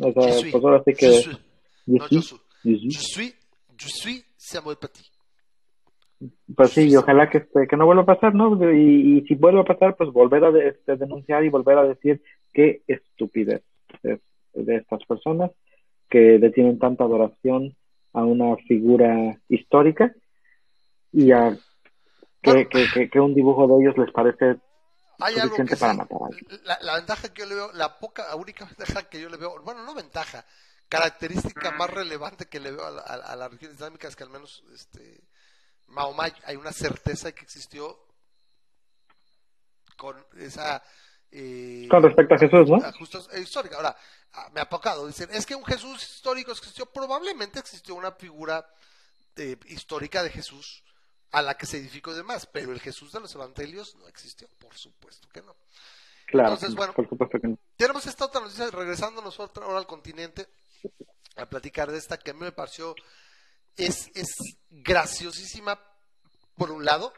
O 0.00 0.12
sea, 0.12 0.50
pues 0.50 0.64
ahora 0.64 0.82
sí 0.84 0.94
que. 0.94 1.38
No, 1.86 2.08
yo 2.08 2.22
soy. 2.22 2.40
Suis, 2.62 3.34
je 3.78 3.88
suis 3.88 4.24
Samuel 4.36 4.76
Paty. 4.76 5.02
Pues 6.56 6.72
sí, 6.72 6.88
y 6.88 6.96
ojalá 6.96 7.30
que, 7.30 7.38
este, 7.38 7.66
que 7.68 7.76
no 7.76 7.86
vuelva 7.86 8.02
a 8.02 8.06
pasar, 8.06 8.34
¿no? 8.34 8.56
Y, 8.72 9.18
y 9.18 9.26
si 9.26 9.34
vuelve 9.36 9.60
a 9.60 9.64
pasar, 9.64 9.96
pues 9.96 10.10
volver 10.12 10.44
a 10.44 10.50
de- 10.50 10.68
este, 10.68 10.96
denunciar 10.96 11.44
y 11.44 11.48
volver 11.48 11.78
a 11.78 11.84
decir 11.84 12.22
qué 12.52 12.82
estupidez 12.88 13.62
es 14.02 14.20
de 14.54 14.76
estas 14.76 15.04
personas 15.06 15.52
que 16.08 16.38
detienen 16.38 16.78
tanta 16.78 17.04
adoración 17.04 17.76
a 18.12 18.24
una 18.24 18.56
figura 18.66 19.38
histórica 19.48 20.12
y 21.12 21.32
a 21.32 21.56
que, 22.42 22.68
que, 22.68 22.90
que, 22.90 23.10
que 23.10 23.20
un 23.20 23.34
dibujo 23.34 23.66
de 23.68 23.84
ellos 23.84 23.98
les 23.98 24.12
parece 24.12 24.56
Hay 25.20 25.38
algo 25.38 25.58
suficiente 25.58 25.64
que 25.64 25.76
para 25.76 25.94
sí, 25.94 25.94
matar 25.94 26.18
la, 26.64 26.78
la 26.80 26.94
ventaja 26.96 27.32
que 27.32 27.40
yo 27.42 27.46
le 27.46 27.54
veo, 27.56 27.72
la 27.72 27.98
poca, 27.98 28.28
la 28.28 28.36
única 28.36 28.64
ventaja 28.66 29.08
que 29.08 29.20
yo 29.20 29.28
le 29.28 29.36
veo, 29.36 29.60
bueno, 29.62 29.82
no 29.84 29.94
ventaja, 29.94 30.44
característica 30.88 31.70
más 31.72 31.90
relevante 31.90 32.46
que 32.46 32.60
le 32.60 32.70
veo 32.70 32.86
a 32.86 32.90
la, 32.90 33.02
a, 33.02 33.14
a 33.32 33.36
la 33.36 33.48
religión 33.48 33.72
islámica 33.72 34.06
es 34.08 34.14
que 34.16 34.22
al 34.24 34.30
menos 34.30 34.64
este 34.72 35.27
Mahoma 35.88 36.28
hay 36.44 36.56
una 36.56 36.72
certeza 36.72 37.32
que 37.32 37.42
existió 37.44 37.98
con 39.96 40.24
esa 40.38 40.82
eh, 41.30 41.86
Con 41.90 42.02
respecto 42.02 42.34
a 42.34 42.38
Jesús, 42.38 42.68
¿no? 42.70 42.76
ajustes- 42.78 43.28
eh, 43.32 43.40
histórica. 43.40 43.76
Ahora, 43.76 43.96
ah, 44.32 44.48
me 44.52 44.60
ha 44.60 44.68
tocado 44.68 45.06
decir, 45.06 45.28
es 45.32 45.44
que 45.44 45.54
un 45.54 45.64
Jesús 45.64 46.02
histórico 46.02 46.52
existió, 46.52 46.86
probablemente 46.86 47.58
existió 47.58 47.94
una 47.94 48.12
figura 48.12 48.66
eh, 49.36 49.58
histórica 49.66 50.22
de 50.22 50.30
Jesús 50.30 50.82
a 51.30 51.42
la 51.42 51.56
que 51.56 51.66
se 51.66 51.76
edificó 51.78 52.12
y 52.12 52.16
demás, 52.16 52.46
pero 52.46 52.72
el 52.72 52.80
Jesús 52.80 53.12
de 53.12 53.20
los 53.20 53.34
evangelios 53.34 53.94
no 53.96 54.08
existió, 54.08 54.48
por 54.58 54.74
supuesto 54.74 55.28
que 55.28 55.42
no. 55.42 55.54
Claro, 56.26 56.50
Entonces, 56.54 56.74
bueno. 56.74 56.92
por 56.94 57.06
supuesto 57.08 57.38
que 57.38 57.48
no. 57.48 57.58
Tenemos 57.76 58.06
esta 58.06 58.24
otra 58.26 58.40
noticia, 58.40 58.70
regresando 58.70 59.20
nosotros 59.20 59.64
ahora 59.66 59.78
al 59.78 59.86
continente, 59.86 60.48
a 61.36 61.46
platicar 61.46 61.90
de 61.90 61.98
esta 61.98 62.18
que 62.18 62.30
a 62.30 62.34
mí 62.34 62.40
me 62.40 62.52
pareció, 62.52 62.94
es, 63.78 64.10
es 64.14 64.28
graciosísima 64.70 65.80
por 66.56 66.70
un 66.70 66.84
lado, 66.84 67.12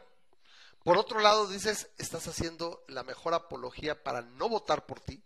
por 0.83 0.97
otro 0.97 1.19
lado 1.19 1.47
dices, 1.47 1.89
estás 1.97 2.27
haciendo 2.27 2.83
la 2.87 3.03
mejor 3.03 3.33
apología 3.33 4.01
para 4.03 4.21
no 4.21 4.47
votar 4.47 4.85
por 4.85 4.99
ti, 4.99 5.23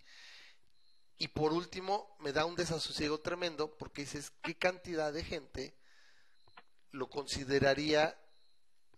y 1.17 1.29
por 1.29 1.53
último 1.53 2.17
me 2.19 2.33
da 2.33 2.45
un 2.45 2.55
desasosiego 2.55 3.19
tremendo 3.19 3.77
porque 3.77 4.01
dices, 4.01 4.31
¿qué 4.41 4.55
cantidad 4.55 5.13
de 5.13 5.23
gente 5.23 5.77
lo 6.91 7.09
consideraría 7.09 8.17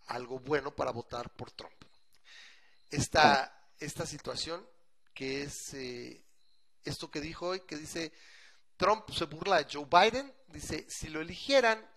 algo 0.06 0.40
bueno 0.40 0.74
para 0.74 0.90
votar 0.90 1.30
por 1.30 1.52
Trump? 1.52 1.74
Esta, 2.90 3.70
esta 3.78 4.06
situación 4.06 4.66
que 5.14 5.42
es 5.42 5.74
eh, 5.74 6.24
esto 6.84 7.10
que 7.10 7.20
dijo 7.20 7.48
hoy, 7.48 7.60
que 7.60 7.76
dice, 7.76 8.12
Trump 8.76 9.08
se 9.10 9.24
burla 9.26 9.62
de 9.62 9.66
Joe 9.70 9.86
Biden, 9.86 10.32
dice, 10.48 10.86
si 10.88 11.08
lo 11.08 11.20
eligieran, 11.20 11.88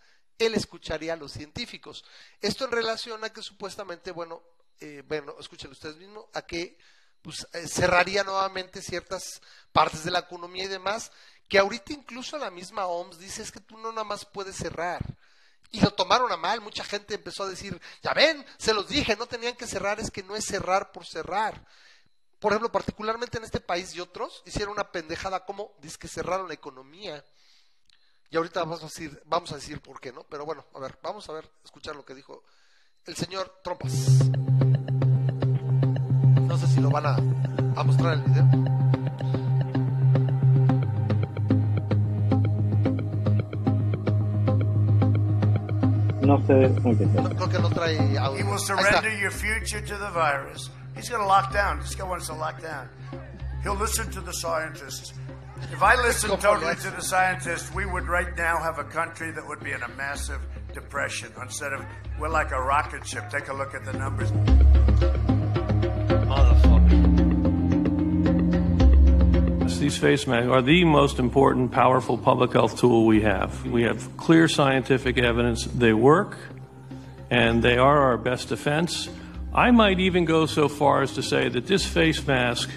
él 0.46 0.56
escucharía 0.56 1.14
a 1.14 1.18
los 1.18 1.32
científicos. 1.32 2.04
Esto 2.42 2.66
en 2.66 2.72
relación 2.72 3.24
a 3.24 3.32
que 3.32 3.42
supuestamente, 3.42 4.12
bueno, 4.12 4.42
eh, 4.80 5.04
bueno, 5.08 5.36
escuchen 5.40 5.72
ustedes 5.72 5.98
mismos, 5.98 6.26
a 6.34 6.42
que 6.42 6.78
pues, 7.22 7.48
eh, 7.54 7.68
cerraría 7.68 8.24
nuevamente 8.24 8.82
ciertas 8.82 9.42
partes 9.72 10.04
de 10.04 10.12
la 10.12 10.20
economía 10.20 10.66
y 10.66 10.68
demás, 10.68 11.12
que 11.48 11.60
ahorita 11.60 11.94
incluso 11.94 12.38
la 12.38 12.50
misma 12.50 12.88
OMS 12.88 13.20
dice 13.20 13.42
es 13.42 13.52
que 13.52 13.60
tú 13.60 13.78
no 13.78 13.92
nada 13.92 14.04
más 14.04 14.26
puedes 14.26 14.56
cerrar. 14.56 15.04
Y 15.70 15.80
lo 15.80 15.94
tomaron 15.94 16.32
a 16.32 16.38
mal, 16.38 16.60
mucha 16.60 16.84
gente 16.84 17.16
empezó 17.16 17.44
a 17.44 17.50
decir, 17.50 17.80
ya 18.02 18.14
ven, 18.14 18.46
se 18.58 18.74
los 18.74 18.88
dije, 18.90 19.16
no 19.16 19.26
tenían 19.26 19.56
que 19.56 19.68
cerrar, 19.68 20.00
es 20.00 20.12
que 20.12 20.24
no 20.24 20.36
es 20.36 20.46
cerrar 20.46 20.92
por 20.92 21.06
cerrar. 21.06 21.66
Por 22.40 22.52
ejemplo, 22.52 22.72
particularmente 22.72 23.38
en 23.38 23.44
este 23.44 23.60
país 23.60 23.94
y 23.96 24.02
otros, 24.02 24.42
hicieron 24.46 24.74
una 24.74 24.92
pendejada 24.92 25.46
como, 25.46 25.74
dice 25.80 25.98
que 25.98 26.08
cerraron 26.08 26.48
la 26.48 26.56
economía. 26.56 27.24
Y 28.34 28.38
ahorita 28.38 28.62
vamos 28.62 28.82
a 28.82 28.86
decir, 28.86 29.22
vamos 29.26 29.52
a 29.52 29.56
decir 29.56 29.82
por 29.82 30.00
qué, 30.00 30.14
¿no? 30.14 30.24
Pero 30.24 30.46
bueno, 30.46 30.66
a 30.74 30.80
ver, 30.80 30.98
vamos 31.04 31.28
a 31.28 31.34
ver, 31.34 31.52
escuchar 31.66 31.98
lo 31.98 32.06
que 32.06 32.16
dijo 32.16 32.44
el 33.06 33.14
señor 33.14 33.60
Trompas. 33.62 33.92
No 36.40 36.58
sé 36.58 36.68
si 36.68 36.80
lo 36.80 36.90
van 36.90 37.08
a, 37.08 37.16
a 37.76 37.84
mostrar 37.84 38.14
en 38.14 38.20
el 38.22 38.30
video. 38.30 38.46
No 46.22 46.48
sé. 46.48 46.70
No, 46.70 47.30
creo 47.36 47.50
que 47.50 47.60
no 47.60 47.70
trae 47.70 48.18
audio. 48.18 48.38
He 48.38 48.44
will 48.44 48.60
surrender 48.60 49.12
your 49.20 49.32
future 49.32 49.82
to 49.82 49.98
the 49.98 50.10
virus. 50.12 50.72
He's 50.96 51.10
going 51.10 51.22
to 51.22 51.28
lock 51.28 51.52
down. 51.52 51.82
This 51.82 51.96
guy 51.96 52.06
wants 52.06 52.28
to 52.28 52.34
lock 52.34 52.62
down. 52.62 52.88
He'll 53.64 53.76
listen 53.76 54.10
to 54.12 54.22
the 54.22 54.32
scientists. 54.32 55.14
If 55.72 55.82
I 55.82 55.96
listened 56.02 56.40
totally 56.42 56.76
to 56.76 56.92
the 56.92 57.02
scientists, 57.02 57.74
we 57.74 57.86
would 57.86 58.08
right 58.08 58.36
now 58.38 58.62
have 58.62 58.80
a 58.80 58.84
country 58.84 59.32
that 59.32 59.48
would 59.48 59.64
be 59.64 59.72
in 59.72 59.82
a 59.84 59.90
massive 59.90 60.42
depression. 60.74 61.32
Instead 61.42 61.74
of, 61.74 61.86
we're 62.20 62.30
like 62.30 62.52
a 62.52 62.62
rocket 62.62 63.06
ship. 63.06 63.30
Take 63.30 63.48
a 63.50 63.54
look 63.54 63.74
at 63.74 63.86
the 63.86 63.94
numbers. 63.94 64.32
These 69.82 69.98
face 69.98 70.28
masks 70.28 70.48
are 70.48 70.62
the 70.62 70.84
most 70.86 71.18
important, 71.18 71.72
powerful 71.72 72.16
public 72.16 72.54
health 72.54 72.80
tool 72.80 73.08
we 73.08 73.24
have. 73.24 73.66
We 73.66 73.82
have 73.82 74.16
clear 74.16 74.48
scientific 74.48 75.18
evidence 75.18 75.66
they 75.66 75.92
work, 75.92 76.38
and 77.32 77.64
they 77.64 77.78
are 77.78 77.98
our 77.98 78.18
best 78.18 78.50
defense. 78.50 79.10
I 79.54 79.72
might 79.72 80.00
even 80.00 80.26
go 80.26 80.46
so 80.46 80.70
far 80.70 81.02
as 81.02 81.14
to 81.14 81.24
say 81.24 81.50
that 81.50 81.66
this 81.66 81.84
face 81.84 82.26
mask 82.28 82.70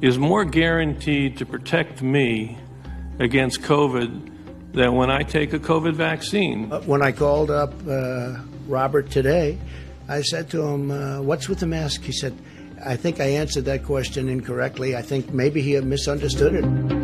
is 0.00 0.18
more 0.18 0.44
guaranteed 0.44 1.38
to 1.38 1.46
protect 1.46 2.02
me 2.02 2.58
against 3.18 3.62
COVID 3.62 4.72
than 4.72 4.94
when 4.94 5.10
I 5.10 5.22
take 5.22 5.52
a 5.52 5.58
COVID 5.58 5.94
vaccine. 5.94 6.70
Uh, 6.70 6.80
When 6.82 7.02
I 7.02 7.12
called 7.12 7.50
up 7.50 7.72
uh, 7.88 8.36
Robert 8.68 9.10
today, 9.10 9.58
I 10.08 10.22
said 10.22 10.50
to 10.50 10.62
him, 10.62 10.90
uh, 10.90 11.22
What's 11.22 11.48
with 11.48 11.60
the 11.60 11.66
mask? 11.66 12.02
He 12.02 12.12
said, 12.12 12.36
I 12.84 12.96
think 12.96 13.20
I 13.20 13.24
answered 13.24 13.64
that 13.64 13.84
question 13.84 14.28
incorrectly. 14.28 14.94
I 14.94 15.02
think 15.02 15.32
maybe 15.32 15.62
he 15.62 15.80
misunderstood 15.80 16.54
it. 16.54 16.95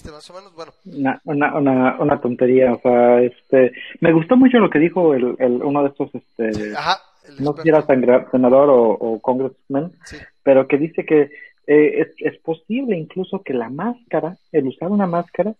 Viste 0.00 0.10
más 0.10 0.30
o 0.30 0.34
menos, 0.34 0.54
bueno. 0.54 0.72
Una, 0.86 1.20
una, 1.24 1.54
una, 1.58 1.96
una 2.00 2.20
tontería, 2.20 2.72
o 2.72 2.80
sea, 2.80 3.20
este, 3.20 3.72
me 4.00 4.12
gustó 4.12 4.36
mucho 4.36 4.58
lo 4.58 4.70
que 4.70 4.78
dijo 4.78 5.14
el, 5.14 5.36
el 5.38 5.62
uno 5.62 5.82
de 5.82 5.88
estos, 5.90 6.10
este, 6.14 6.74
Ajá, 6.76 6.98
no 7.38 7.52
sé 7.54 7.62
si 7.62 7.68
era 7.68 7.84
senador 8.30 8.70
o, 8.70 8.90
o 8.92 9.20
congressman, 9.20 9.92
Sí. 10.04 10.16
pero 10.42 10.66
que 10.66 10.78
dice 10.78 11.04
que 11.04 11.30
eh, 11.66 12.00
es, 12.00 12.08
es 12.18 12.38
posible 12.40 12.96
incluso 12.96 13.42
que 13.42 13.52
la 13.52 13.68
máscara, 13.68 14.36
el 14.52 14.66
usar 14.66 14.90
una 14.90 15.06
máscara, 15.06 15.54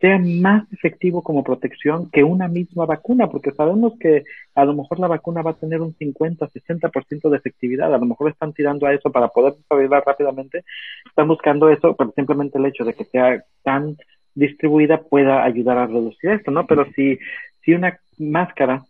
sea 0.00 0.18
más 0.18 0.70
efectivo 0.72 1.22
como 1.22 1.42
protección 1.44 2.10
que 2.10 2.22
una 2.22 2.48
misma 2.48 2.86
vacuna, 2.86 3.28
porque 3.28 3.52
sabemos 3.52 3.94
que 3.98 4.24
a 4.54 4.64
lo 4.64 4.74
mejor 4.74 4.98
la 4.98 5.08
vacuna 5.08 5.42
va 5.42 5.52
a 5.52 5.58
tener 5.58 5.80
un 5.80 5.94
50, 5.94 6.48
60% 6.48 7.30
de 7.30 7.36
efectividad, 7.36 7.92
a 7.94 7.98
lo 7.98 8.06
mejor 8.06 8.30
están 8.30 8.52
tirando 8.52 8.86
a 8.86 8.94
eso 8.94 9.10
para 9.10 9.28
poder 9.28 9.54
desarrollarla 9.54 10.02
rápidamente, 10.06 10.64
están 11.06 11.28
buscando 11.28 11.68
eso, 11.70 11.94
pero 11.96 12.12
simplemente 12.14 12.58
el 12.58 12.66
hecho 12.66 12.84
de 12.84 12.94
que 12.94 13.04
sea 13.04 13.42
tan 13.62 13.96
distribuida 14.34 14.98
pueda 14.98 15.44
ayudar 15.44 15.78
a 15.78 15.86
reducir 15.86 16.30
esto, 16.30 16.50
¿no? 16.50 16.66
Pero 16.66 16.86
si, 16.94 17.18
si 17.64 17.72
una 17.72 17.98
máscara 18.18 18.84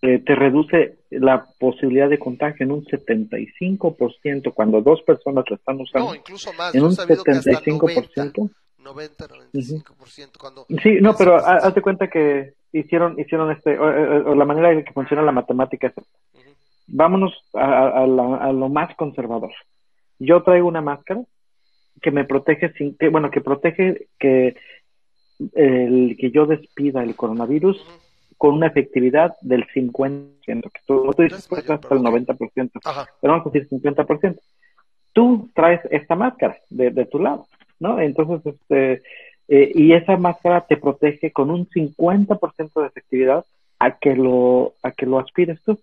eh, 0.00 0.20
te 0.24 0.36
reduce 0.36 0.98
la 1.10 1.44
posibilidad 1.58 2.08
de 2.08 2.20
contagio 2.20 2.64
en 2.64 2.70
un 2.70 2.84
75% 2.84 4.52
cuando 4.54 4.80
dos 4.80 5.02
personas 5.02 5.44
la 5.50 5.56
están 5.56 5.80
usando, 5.80 6.10
No, 6.10 6.14
incluso 6.14 6.52
más. 6.52 6.72
en 6.74 6.84
un 6.84 6.92
sabido 6.92 7.24
que 7.24 7.32
hasta 7.32 7.50
75%. 7.50 8.50
90, 8.78 9.26
95%. 9.28 10.38
Cuando 10.38 10.66
Sí, 10.82 10.98
no, 11.00 11.14
pero 11.16 11.36
Eso, 11.38 11.46
ha- 11.46 11.56
haz 11.56 11.74
de 11.74 11.82
cuenta 11.82 12.08
que 12.08 12.54
hicieron, 12.72 13.18
hicieron 13.18 13.50
este, 13.50 13.78
o, 13.78 13.84
o- 13.84 14.30
o 14.30 14.34
la 14.34 14.44
manera 14.44 14.72
en 14.72 14.84
que 14.84 14.92
funciona 14.92 15.22
la 15.22 15.32
matemática 15.32 15.88
es. 15.88 15.94
Vámonos 16.86 17.32
a, 17.54 17.88
a- 18.02 18.06
la- 18.06 18.36
a 18.36 18.52
lo 18.52 18.68
más 18.68 18.94
conservador. 18.96 19.52
Yo 20.18 20.42
traigo 20.42 20.66
una 20.68 20.80
máscara 20.80 21.22
que 22.00 22.10
me 22.10 22.24
protege 22.24 22.72
sin, 22.74 22.96
que, 22.96 23.08
bueno, 23.08 23.30
que 23.30 23.40
protege 23.40 24.06
que 24.18 24.56
el 25.54 26.16
que 26.18 26.30
yo 26.30 26.46
despida 26.46 27.02
el 27.02 27.14
coronavirus 27.14 27.84
con 28.36 28.54
una 28.54 28.68
efectividad 28.68 29.36
del 29.40 29.66
50%, 29.74 30.30
que 30.46 30.80
tú, 30.86 31.10
tú 31.16 31.22
dices 31.22 31.46
pues, 31.48 31.68
hasta 31.68 31.94
el 31.94 32.00
90%, 32.00 32.70
Ajá. 32.84 33.08
pero 33.20 33.32
vamos 33.32 33.46
a 33.46 33.50
decir 33.50 33.68
50%. 33.68 34.38
Tú 35.12 35.50
traes 35.54 35.80
esta 35.90 36.14
máscara 36.14 36.56
de, 36.70 36.90
de 36.90 37.04
tu 37.06 37.18
lado, 37.18 37.46
¿no? 37.80 38.00
Entonces, 38.00 38.54
este, 38.54 39.02
eh, 39.48 39.72
y 39.74 39.92
esa 39.92 40.16
máscara 40.16 40.66
te 40.66 40.76
protege 40.76 41.32
con 41.32 41.50
un 41.50 41.68
50% 41.70 42.80
de 42.80 42.86
efectividad 42.88 43.44
a 43.78 43.96
que 43.98 44.14
lo, 44.14 44.74
a 44.82 44.90
que 44.92 45.06
lo 45.06 45.18
aspires 45.18 45.60
tú. 45.62 45.78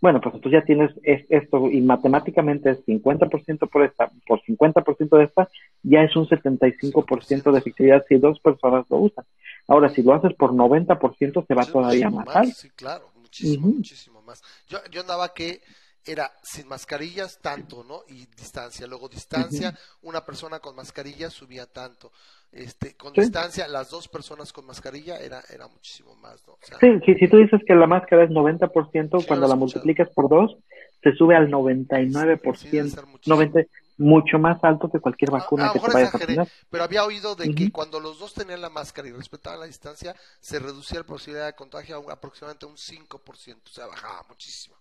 Bueno, 0.00 0.20
pues 0.20 0.40
tú 0.40 0.50
ya 0.50 0.62
tienes 0.62 0.90
es- 1.02 1.24
esto 1.30 1.70
y 1.70 1.80
matemáticamente 1.80 2.70
es 2.70 2.84
50% 2.84 3.66
por 3.66 3.82
esta, 3.82 4.10
por 4.26 4.40
50% 4.42 5.16
de 5.16 5.24
esta, 5.24 5.48
ya 5.82 6.02
es 6.02 6.14
un 6.16 6.28
75% 6.28 7.50
de 7.52 7.58
efectividad 7.58 8.04
si 8.08 8.16
dos 8.16 8.38
personas 8.40 8.84
lo 8.90 8.98
usan. 8.98 9.24
Ahora, 9.68 9.88
si 9.88 10.02
lo 10.02 10.12
haces 10.14 10.34
por 10.34 10.52
90%, 10.52 11.44
se 11.46 11.54
va 11.54 11.64
todavía 11.66 12.10
más 12.10 12.26
alto. 12.36 12.54
Sí, 12.54 12.70
claro, 12.70 13.10
muchísimo, 13.20 13.68
muchísimo 13.68 14.22
más. 14.22 14.42
Yo, 14.68 14.78
yo 14.90 15.00
andaba 15.00 15.32
que 15.32 15.60
era 16.06 16.32
sin 16.42 16.68
mascarillas 16.68 17.38
tanto, 17.40 17.82
¿no? 17.84 18.02
Y 18.08 18.26
distancia. 18.26 18.86
Luego 18.86 19.08
distancia, 19.08 19.76
una 20.02 20.24
persona 20.24 20.60
con 20.60 20.76
mascarilla 20.76 21.30
subía 21.30 21.66
tanto. 21.66 22.12
Este, 22.52 22.96
con 22.96 23.12
Sí. 23.14 23.22
distancia, 23.22 23.66
las 23.68 23.90
dos 23.90 24.08
personas 24.08 24.52
con 24.52 24.64
mascarilla 24.66 25.18
era, 25.18 25.42
era 25.50 25.66
muchísimo 25.68 26.14
más, 26.16 26.46
¿no? 26.46 26.54
O 26.54 26.58
sea, 26.62 26.78
Sí, 26.78 26.86
si, 27.04 27.14
si 27.16 27.28
tú 27.28 27.38
dices 27.38 27.60
que 27.66 27.74
la 27.74 27.86
máscara 27.86 28.24
es 28.24 28.30
90%, 28.30 29.20
Sí, 29.20 29.26
cuando 29.26 29.48
la 29.48 29.56
multiplicas 29.56 30.08
por 30.14 30.28
dos, 30.28 30.56
se 31.02 31.12
sube 31.14 31.36
al 31.36 31.50
99%. 31.50 32.96
90, 33.26 33.60
mucho 33.98 34.38
más 34.38 34.62
alto 34.62 34.90
que 34.90 35.00
cualquier 35.00 35.30
a, 35.30 35.34
vacuna 35.34 35.66
a 35.66 35.72
que 35.72 35.78
te 35.78 35.82
mejor 35.86 35.94
vayas 35.94 36.14
a 36.14 36.16
exageré, 36.18 36.50
pero 36.70 36.84
había 36.84 37.04
oído 37.04 37.34
de 37.34 37.54
que 37.54 37.72
cuando 37.72 37.98
los 38.00 38.18
dos 38.18 38.34
tenían 38.34 38.60
la 38.60 38.70
máscara 38.70 39.08
y 39.08 39.12
respetaban 39.12 39.60
la 39.60 39.66
distancia, 39.66 40.14
se 40.40 40.58
reducía 40.58 41.00
la 41.00 41.06
posibilidad 41.06 41.46
de 41.46 41.54
contagio 41.54 41.96
a 41.96 41.98
un- 41.98 42.10
aproximadamente 42.10 42.66
un 42.66 42.76
5%, 42.76 43.70
o 43.70 43.74
sea, 43.74 43.86
bajaba 43.86 44.24
muchísimo. 44.28 44.76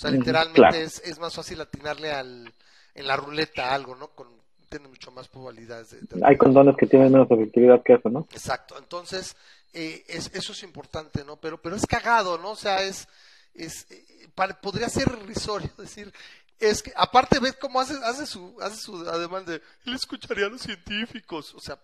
O 0.00 0.02
sea, 0.02 0.10
literalmente 0.10 0.60
claro. 0.62 0.76
es, 0.78 0.98
es 1.04 1.18
más 1.18 1.34
fácil 1.34 1.60
atinarle 1.60 2.10
al, 2.10 2.50
en 2.94 3.06
la 3.06 3.16
ruleta 3.16 3.68
a 3.70 3.74
algo, 3.74 3.94
¿no? 3.96 4.08
Con, 4.08 4.28
tiene 4.70 4.88
mucho 4.88 5.10
más 5.10 5.28
probabilidades 5.28 5.90
de... 5.90 6.00
de- 6.00 6.24
Hay 6.24 6.38
condones 6.38 6.74
que 6.78 6.86
tienen 6.86 7.12
menos 7.12 7.30
efectividad 7.30 7.82
que 7.82 7.92
eso, 7.94 8.08
¿no? 8.08 8.26
Exacto, 8.32 8.78
entonces 8.78 9.36
eh, 9.74 10.02
es, 10.08 10.30
eso 10.32 10.52
es 10.52 10.62
importante, 10.62 11.22
¿no? 11.24 11.36
Pero, 11.36 11.60
pero 11.60 11.76
es 11.76 11.84
cagado, 11.86 12.38
¿no? 12.38 12.52
O 12.52 12.56
sea, 12.56 12.82
es, 12.82 13.08
es 13.52 13.86
eh, 13.90 14.28
pare- 14.34 14.54
podría 14.54 14.88
ser 14.88 15.06
irrisorio 15.20 15.70
decir, 15.76 16.10
es 16.58 16.82
que 16.82 16.92
aparte 16.96 17.38
ves 17.38 17.56
cómo 17.60 17.78
hace, 17.78 17.94
hace 18.02 18.24
su, 18.24 18.56
hace 18.62 18.76
su 18.76 19.06
ademán 19.06 19.44
de, 19.44 19.56
él 19.84 19.94
escucharía 19.94 20.46
a 20.46 20.48
los 20.48 20.62
científicos, 20.62 21.52
o 21.54 21.60
sea, 21.60 21.78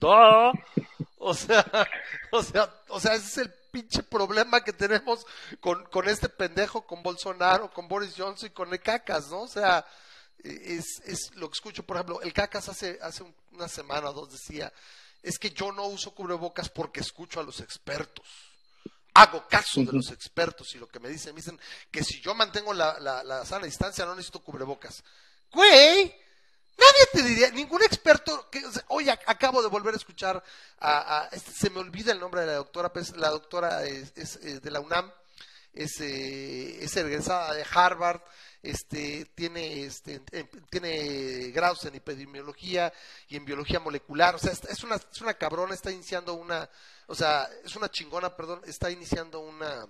¡duh! 0.00 0.52
o 1.18 1.34
sea, 1.34 1.64
o 2.32 2.42
sea, 2.42 2.70
o 2.88 2.98
sea, 2.98 3.14
ese 3.14 3.26
es 3.26 3.38
el 3.38 3.54
pinche 3.70 4.02
problema 4.02 4.62
que 4.62 4.72
tenemos 4.72 5.26
con, 5.60 5.84
con 5.86 6.08
este 6.08 6.28
pendejo, 6.28 6.86
con 6.86 7.02
Bolsonaro, 7.02 7.70
con 7.72 7.88
Boris 7.88 8.14
Johnson 8.16 8.48
y 8.48 8.52
con 8.52 8.72
el 8.72 8.80
Cacas, 8.80 9.28
¿no? 9.28 9.42
O 9.42 9.48
sea, 9.48 9.86
es, 10.42 11.00
es 11.04 11.34
lo 11.36 11.48
que 11.48 11.54
escucho, 11.54 11.82
por 11.84 11.96
ejemplo, 11.96 12.20
el 12.22 12.32
Cacas 12.32 12.68
hace, 12.68 12.98
hace 13.02 13.22
un- 13.22 13.34
una 13.52 13.68
semana 13.68 14.10
o 14.10 14.12
dos 14.12 14.32
decía, 14.32 14.72
es 15.22 15.38
que 15.38 15.50
yo 15.50 15.70
no 15.72 15.86
uso 15.86 16.14
cubrebocas 16.14 16.68
porque 16.70 17.00
escucho 17.00 17.40
a 17.40 17.42
los 17.42 17.60
expertos. 17.60 18.26
Hago 19.12 19.46
caso 19.48 19.80
de 19.80 19.92
los 19.92 20.10
expertos 20.12 20.74
y 20.74 20.78
lo 20.78 20.86
que 20.88 21.00
me 21.00 21.08
dicen, 21.08 21.34
me 21.34 21.40
dicen 21.40 21.60
que 21.90 22.02
si 22.04 22.20
yo 22.20 22.34
mantengo 22.34 22.72
la, 22.72 22.98
la, 23.00 23.22
la 23.24 23.44
sana 23.44 23.66
distancia 23.66 24.04
no 24.06 24.14
necesito 24.14 24.40
cubrebocas. 24.40 25.02
Güey, 25.52 26.14
nadie 26.80 27.06
te 27.12 27.22
diría, 27.22 27.50
ningún 27.50 27.82
experto, 27.82 28.48
que, 28.50 28.62
hoy 28.88 29.06
ac- 29.06 29.22
acabo 29.26 29.62
de 29.62 29.68
volver 29.68 29.94
a 29.94 29.98
escuchar 29.98 30.42
a, 30.78 31.18
a- 31.24 31.28
este, 31.32 31.52
se 31.52 31.70
me 31.70 31.80
olvida 31.80 32.12
el 32.12 32.20
nombre 32.20 32.40
de 32.40 32.46
la 32.48 32.54
doctora, 32.54 32.92
pues, 32.92 33.16
la 33.16 33.28
doctora 33.28 33.84
es, 33.84 34.12
eh, 34.42 34.60
de 34.60 34.70
la 34.70 34.80
UNAM, 34.80 35.12
es, 35.72 36.00
eh, 36.00 36.82
es 36.82 36.96
egresada 36.96 37.54
de 37.54 37.64
Harvard, 37.72 38.20
este, 38.62 39.24
tiene, 39.34 39.84
este, 39.84 40.20
em- 40.32 40.48
tiene 40.68 41.50
grados 41.50 41.84
en 41.84 41.94
epidemiología 41.94 42.92
y 43.28 43.36
en 43.36 43.44
biología 43.44 43.80
molecular, 43.80 44.34
o 44.34 44.38
sea, 44.38 44.52
es 44.52 44.82
una, 44.84 44.96
es 44.96 45.20
una 45.20 45.34
cabrona, 45.34 45.74
está 45.74 45.90
iniciando 45.90 46.34
una, 46.34 46.68
o 47.06 47.14
sea, 47.14 47.48
es 47.64 47.74
una 47.76 47.88
chingona, 47.90 48.34
perdón, 48.36 48.60
está 48.66 48.90
iniciando 48.90 49.40
una, 49.40 49.86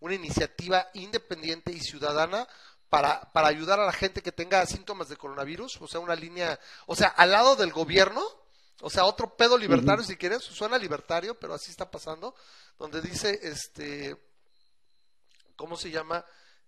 una 0.00 0.14
iniciativa 0.14 0.88
independiente 0.94 1.72
y 1.72 1.80
ciudadana 1.80 2.46
para, 2.88 3.32
para 3.32 3.48
ayudar 3.48 3.80
a 3.80 3.86
la 3.86 3.92
gente 3.92 4.22
que 4.22 4.32
tenga 4.32 4.64
síntomas 4.66 5.08
de 5.08 5.16
coronavirus, 5.16 5.80
o 5.80 5.88
sea, 5.88 6.00
una 6.00 6.14
línea, 6.14 6.58
o 6.86 6.94
sea, 6.94 7.08
al 7.08 7.32
lado 7.32 7.56
del 7.56 7.72
gobierno, 7.72 8.22
o 8.80 8.90
sea, 8.90 9.04
otro 9.04 9.36
pedo 9.36 9.56
libertario 9.56 10.04
si 10.04 10.16
quieres, 10.16 10.42
suena 10.42 10.78
libertario, 10.78 11.38
pero 11.38 11.54
así 11.54 11.70
está 11.70 11.90
pasando, 11.90 12.34
donde 12.78 13.00
dice, 13.00 13.40
este, 13.42 14.16
¿cómo 15.56 15.76
se 15.76 15.90
llama? 15.90 16.24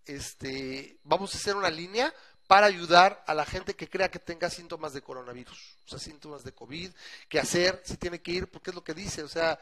Este, 0.07 0.99
vamos 1.05 1.35
a 1.35 1.39
hacer 1.39 1.55
una 1.55 1.71
línea 1.71 2.13
para 2.47 2.67
ayudar 2.67 3.23
a 3.27 3.35
la 3.35 3.45
gente 3.45 3.75
que 3.75 3.91
crea 3.91 4.11
que 4.11 4.19
tenga 4.19 4.49
síntomas 4.49 4.95
de 4.95 5.03
coronavirus, 5.03 5.77
o 5.85 5.89
sea, 5.89 5.99
síntomas 5.99 6.45
de 6.45 6.53
COVID, 6.53 6.91
qué 7.29 7.39
hacer, 7.39 7.83
si 7.85 7.99
tiene 7.99 8.23
que 8.23 8.33
ir, 8.33 8.51
porque 8.51 8.71
es 8.71 8.75
lo 8.75 8.83
que 8.83 8.95
dice, 8.95 9.23
o 9.23 9.29
sea, 9.29 9.61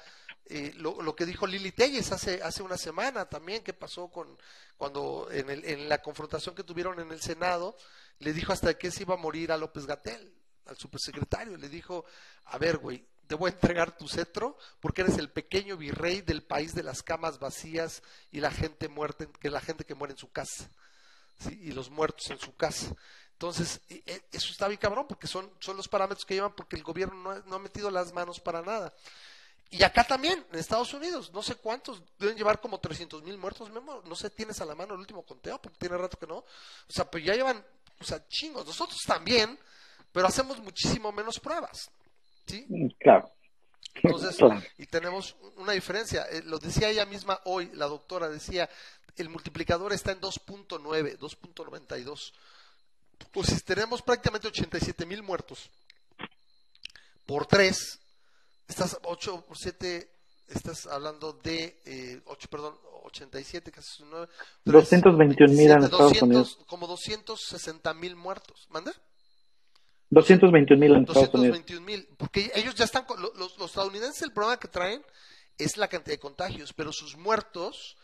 eh, 0.49 0.73
lo, 0.77 1.15
que 1.17 1.27
dijo 1.27 1.47
Lili 1.47 1.73
Telles 1.73 2.13
hace, 2.13 2.43
hace 2.43 2.63
una 2.63 2.77
semana 2.77 3.29
también, 3.29 3.63
que 3.63 3.73
pasó 3.73 4.09
con 4.09 4.39
cuando 4.77 5.29
en, 5.31 5.49
el- 5.51 5.65
en 5.65 5.89
la 5.89 6.03
confrontación 6.03 6.55
que 6.55 6.63
tuvieron 6.65 7.01
en 7.01 7.11
el 7.11 7.21
Senado, 7.21 7.77
le 8.19 8.33
dijo 8.33 8.53
hasta 8.53 8.77
que 8.79 8.91
se 8.91 9.03
iba 9.03 9.15
a 9.15 9.19
morir 9.19 9.51
a 9.53 9.57
López 9.57 9.87
Gatel, 9.87 10.33
al 10.67 10.77
supersecretario, 10.77 11.57
le 11.57 11.69
dijo, 11.69 12.05
a 12.47 12.59
ver, 12.59 12.79
güey, 12.79 13.07
te 13.27 13.35
voy 13.35 13.51
a 13.51 13.55
entregar 13.55 13.97
tu 13.97 14.09
cetro 14.09 14.57
porque 14.81 15.03
eres 15.03 15.19
el 15.19 15.31
pequeño 15.31 15.77
virrey 15.77 16.21
del 16.23 16.43
país 16.43 16.75
de 16.75 16.83
las 16.83 17.03
camas 17.03 17.39
vacías 17.39 18.03
y 18.31 18.41
la 18.41 18.51
gente 18.51 18.89
muerta, 18.89 19.27
que 19.41 19.51
la 19.51 19.61
gente 19.61 19.85
que 19.85 19.95
muere 19.95 20.13
en 20.13 20.19
su 20.19 20.31
casa, 20.31 20.69
¿sí? 21.41 21.59
y 21.63 21.73
los 21.73 21.91
muertos 21.91 22.31
en 22.31 22.39
su 22.39 22.55
casa. 22.55 22.95
Entonces, 23.33 23.81
e- 23.89 24.03
e- 24.07 24.25
eso 24.33 24.51
está 24.53 24.69
bien 24.69 24.79
cabrón 24.81 25.07
porque 25.09 25.27
son, 25.27 25.51
son 25.61 25.77
los 25.77 25.89
parámetros 25.89 26.25
que 26.25 26.35
llevan 26.35 26.55
porque 26.55 26.77
el 26.77 26.83
gobierno 26.83 27.15
no 27.35 27.43
no 27.47 27.57
ha 27.57 27.59
metido 27.59 27.91
las 27.91 28.13
manos 28.13 28.41
para 28.41 28.63
nada. 28.63 28.95
Y 29.71 29.83
acá 29.83 30.05
también, 30.05 30.45
en 30.53 30.59
Estados 30.59 30.95
Unidos, 30.95 31.33
no 31.33 31.43
sé 31.43 31.57
cuántos, 31.57 32.03
deben 32.19 32.37
llevar 32.37 32.61
como 32.61 32.79
300 32.79 33.23
mil 33.23 33.37
muertos, 33.37 33.71
Memo, 33.71 34.03
no 34.05 34.15
sé, 34.15 34.31
tienes 34.31 34.61
a 34.61 34.65
la 34.65 34.75
mano 34.75 34.95
el 34.95 35.01
último 35.01 35.23
conteo, 35.23 35.61
porque 35.61 35.79
tiene 35.79 35.97
rato 35.97 36.19
que 36.19 36.27
no. 36.27 36.37
O 36.37 36.45
sea, 36.89 37.11
pues 37.11 37.25
ya 37.25 37.35
llevan, 37.35 37.65
o 38.01 38.05
sea, 38.05 38.27
chingos, 38.29 38.65
nosotros 38.65 38.99
también, 39.07 39.59
pero 40.13 40.29
hacemos 40.29 40.61
muchísimo 40.61 41.11
menos 41.11 41.41
pruebas, 41.41 41.91
¿sí? 42.47 42.67
Claro. 43.01 43.31
Entonces, 44.03 44.37
y 44.79 44.87
tenemos 44.87 45.37
una 45.57 45.73
diferencia. 45.73 46.27
Eh, 46.31 46.43
lo 46.45 46.59
decía 46.59 46.89
ella 46.89 47.07
misma 47.07 47.41
hoy, 47.45 47.71
la 47.75 47.87
doctora 47.87 48.29
decía, 48.29 48.69
el 49.17 49.29
multiplicador 49.29 49.93
está 49.93 50.13
en 50.13 50.21
2.9, 50.21 51.19
2.92. 51.19 52.33
Pues 53.33 53.49
si 53.49 53.61
tenemos 53.61 54.03
prácticamente 54.03 54.49
87 54.49 55.07
mil 55.07 55.23
muertos 55.23 55.71
por 57.25 57.47
3, 57.47 57.99
estás 58.69 58.99
8 59.03 59.45
por 59.47 59.57
7, 59.57 60.11
estás 60.49 60.87
hablando 60.87 61.33
de 61.33 61.81
eh, 61.85 62.23
8, 62.27 62.49
perdón, 62.51 62.75
87, 63.05 63.71
casi 63.71 64.05
9. 64.05 64.29
221 64.65 65.53
mil 65.55 65.71
en 65.71 65.85
Estados 65.85 66.23
Unidos. 66.23 66.59
Como 66.67 66.87
260 66.87 67.95
mil 67.95 68.17
muertos. 68.17 68.67
¿Manda? 68.71 68.93
221 70.11 70.81
mil 70.81 70.93
en 70.93 71.01
Estados 71.03 71.35
Unidos. 71.35 71.59
221 71.59 71.87
mil, 71.87 72.09
porque 72.17 72.51
ellos 72.55 72.75
ya 72.75 72.85
están, 72.85 73.05
los, 73.19 73.57
los 73.59 73.71
estadounidenses 73.71 74.23
el 74.23 74.33
problema 74.33 74.59
que 74.59 74.69
traen 74.69 75.05
es 75.59 75.77
la 75.77 75.89
cantidad 75.89 76.15
de 76.15 76.21
contagios, 76.21 76.73
pero 76.73 76.93
sus 76.93 77.17
muertos 77.17 77.97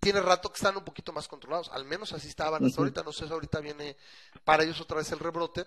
tiene 0.00 0.20
rato 0.20 0.50
que 0.50 0.56
están 0.56 0.76
un 0.76 0.84
poquito 0.84 1.12
más 1.12 1.26
controlados, 1.28 1.70
al 1.70 1.84
menos 1.84 2.12
así 2.12 2.28
estaban 2.28 2.64
hasta 2.64 2.74
Ujú. 2.74 2.82
ahorita, 2.82 3.02
no 3.02 3.12
sé 3.12 3.26
si 3.26 3.32
ahorita 3.32 3.60
viene 3.60 3.96
para 4.44 4.62
ellos 4.62 4.80
otra 4.80 4.98
vez 4.98 5.10
el 5.12 5.18
rebrote, 5.18 5.66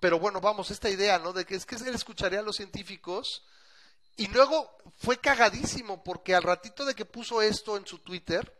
pero 0.00 0.18
bueno, 0.18 0.40
vamos, 0.40 0.70
esta 0.70 0.90
idea, 0.90 1.18
¿no? 1.18 1.32
De 1.32 1.44
que 1.44 1.54
es 1.54 1.66
que 1.66 1.76
él 1.76 1.94
escucharía 1.94 2.40
a 2.40 2.42
los 2.42 2.56
científicos 2.56 3.44
y 4.16 4.28
luego 4.28 4.76
fue 4.98 5.18
cagadísimo 5.18 6.02
porque 6.04 6.34
al 6.34 6.42
ratito 6.42 6.84
de 6.84 6.94
que 6.94 7.04
puso 7.04 7.42
esto 7.42 7.76
en 7.76 7.86
su 7.86 7.98
Twitter, 7.98 8.52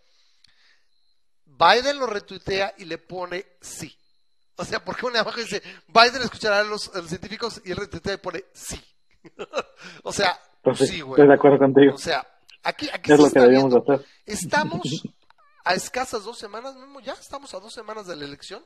Biden 1.45 1.99
lo 1.99 2.07
retuitea 2.07 2.75
y 2.79 2.85
le 2.85 2.99
pone 2.99 3.47
sí. 3.61 3.97
O 4.57 4.65
sea, 4.65 4.85
porque 4.85 5.07
una 5.07 5.21
abajo 5.21 5.39
dice, 5.41 5.63
Biden 5.89 6.23
escuchará 6.23 6.61
a 6.61 6.65
los, 6.65 6.89
a 6.95 6.99
los 7.01 7.09
científicos 7.09 7.61
y 7.65 7.71
él 7.73 7.77
retuitea 7.77 8.15
y 8.15 8.19
pone 8.19 8.45
sí. 8.53 8.83
o 10.03 10.13
sea, 10.13 10.39
Pues 10.63 10.79
sí, 10.79 11.01
güey. 11.01 11.13
estoy 11.21 11.29
de 11.29 11.35
acuerdo 11.35 11.59
contigo. 11.59 11.95
O 11.95 11.99
sea, 11.99 12.27
aquí, 12.63 12.89
aquí 12.93 13.13
Es 13.13 13.17
se 13.17 13.23
lo 13.23 13.25
que 13.25 13.29
está 13.29 13.41
debíamos 13.43 13.73
viendo. 13.73 13.93
hacer. 13.95 14.07
Estamos 14.25 14.83
a 15.65 15.75
escasas 15.75 16.25
dos 16.25 16.39
semanas, 16.39 16.75
Memo, 16.77 17.01
ya 17.01 17.13
estamos 17.15 17.53
a 17.55 17.61
dos 17.61 17.73
semanas 17.75 18.07
de 18.07 18.17
la 18.17 18.25
elección. 18.25 18.65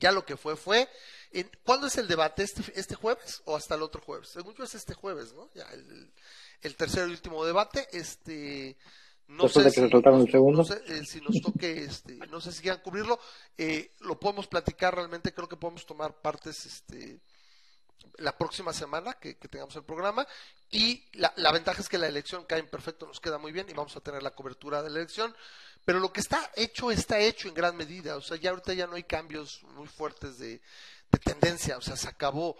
Ya 0.00 0.12
lo 0.12 0.24
que 0.24 0.36
fue 0.36 0.56
fue. 0.56 0.88
¿Cuándo 1.64 1.86
es 1.88 1.98
el 1.98 2.06
debate? 2.06 2.42
¿Este, 2.42 2.62
¿Este 2.76 2.94
jueves 2.94 3.42
o 3.44 3.56
hasta 3.56 3.74
el 3.74 3.82
otro 3.82 4.00
jueves? 4.00 4.28
Según 4.28 4.54
yo 4.54 4.64
es 4.64 4.74
este 4.74 4.94
jueves, 4.94 5.32
¿no? 5.32 5.50
Ya 5.54 5.64
el, 5.72 6.12
el 6.62 6.76
tercer 6.76 7.08
y 7.08 7.12
último 7.12 7.44
debate. 7.44 7.88
Este, 7.92 8.76
no 9.28 9.48
sé 9.48 9.62
de 9.62 9.70
si 9.70 9.80
segundo. 9.80 10.58
no 10.58 10.64
sé, 10.64 10.82
eh, 10.86 11.04
si 11.04 11.20
nos 11.20 11.40
toque, 11.40 11.84
este, 11.84 12.14
no 12.28 12.40
sé 12.40 12.52
si 12.52 12.62
quieran 12.62 12.80
cubrirlo. 12.80 13.18
Eh, 13.56 13.92
lo 14.00 14.18
podemos 14.18 14.46
platicar 14.46 14.94
realmente. 14.94 15.32
Creo 15.32 15.48
que 15.48 15.56
podemos 15.56 15.86
tomar 15.86 16.20
partes, 16.20 16.66
este, 16.66 17.20
la 18.18 18.36
próxima 18.36 18.72
semana 18.72 19.14
que, 19.14 19.36
que 19.36 19.48
tengamos 19.48 19.74
el 19.76 19.84
programa. 19.84 20.26
Y 20.70 21.02
la, 21.14 21.32
la 21.36 21.52
ventaja 21.52 21.80
es 21.80 21.88
que 21.88 21.98
la 21.98 22.06
elección 22.06 22.44
cae 22.44 22.60
en 22.60 22.68
perfecto, 22.68 23.06
nos 23.06 23.20
queda 23.20 23.38
muy 23.38 23.52
bien 23.52 23.68
y 23.68 23.72
vamos 23.72 23.96
a 23.96 24.00
tener 24.00 24.22
la 24.22 24.32
cobertura 24.32 24.82
de 24.82 24.90
la 24.90 24.98
elección. 24.98 25.34
Pero 25.84 26.00
lo 26.00 26.12
que 26.12 26.20
está 26.20 26.50
hecho, 26.56 26.90
está 26.90 27.18
hecho 27.18 27.48
en 27.48 27.54
gran 27.54 27.76
medida. 27.76 28.16
O 28.16 28.22
sea, 28.22 28.36
ya 28.36 28.50
ahorita 28.50 28.72
ya 28.72 28.86
no 28.86 28.96
hay 28.96 29.04
cambios 29.04 29.62
muy 29.74 29.86
fuertes 29.86 30.38
de, 30.38 30.60
de 31.10 31.18
tendencia. 31.18 31.76
O 31.76 31.82
sea, 31.82 31.96
se 31.96 32.08
acabó. 32.08 32.56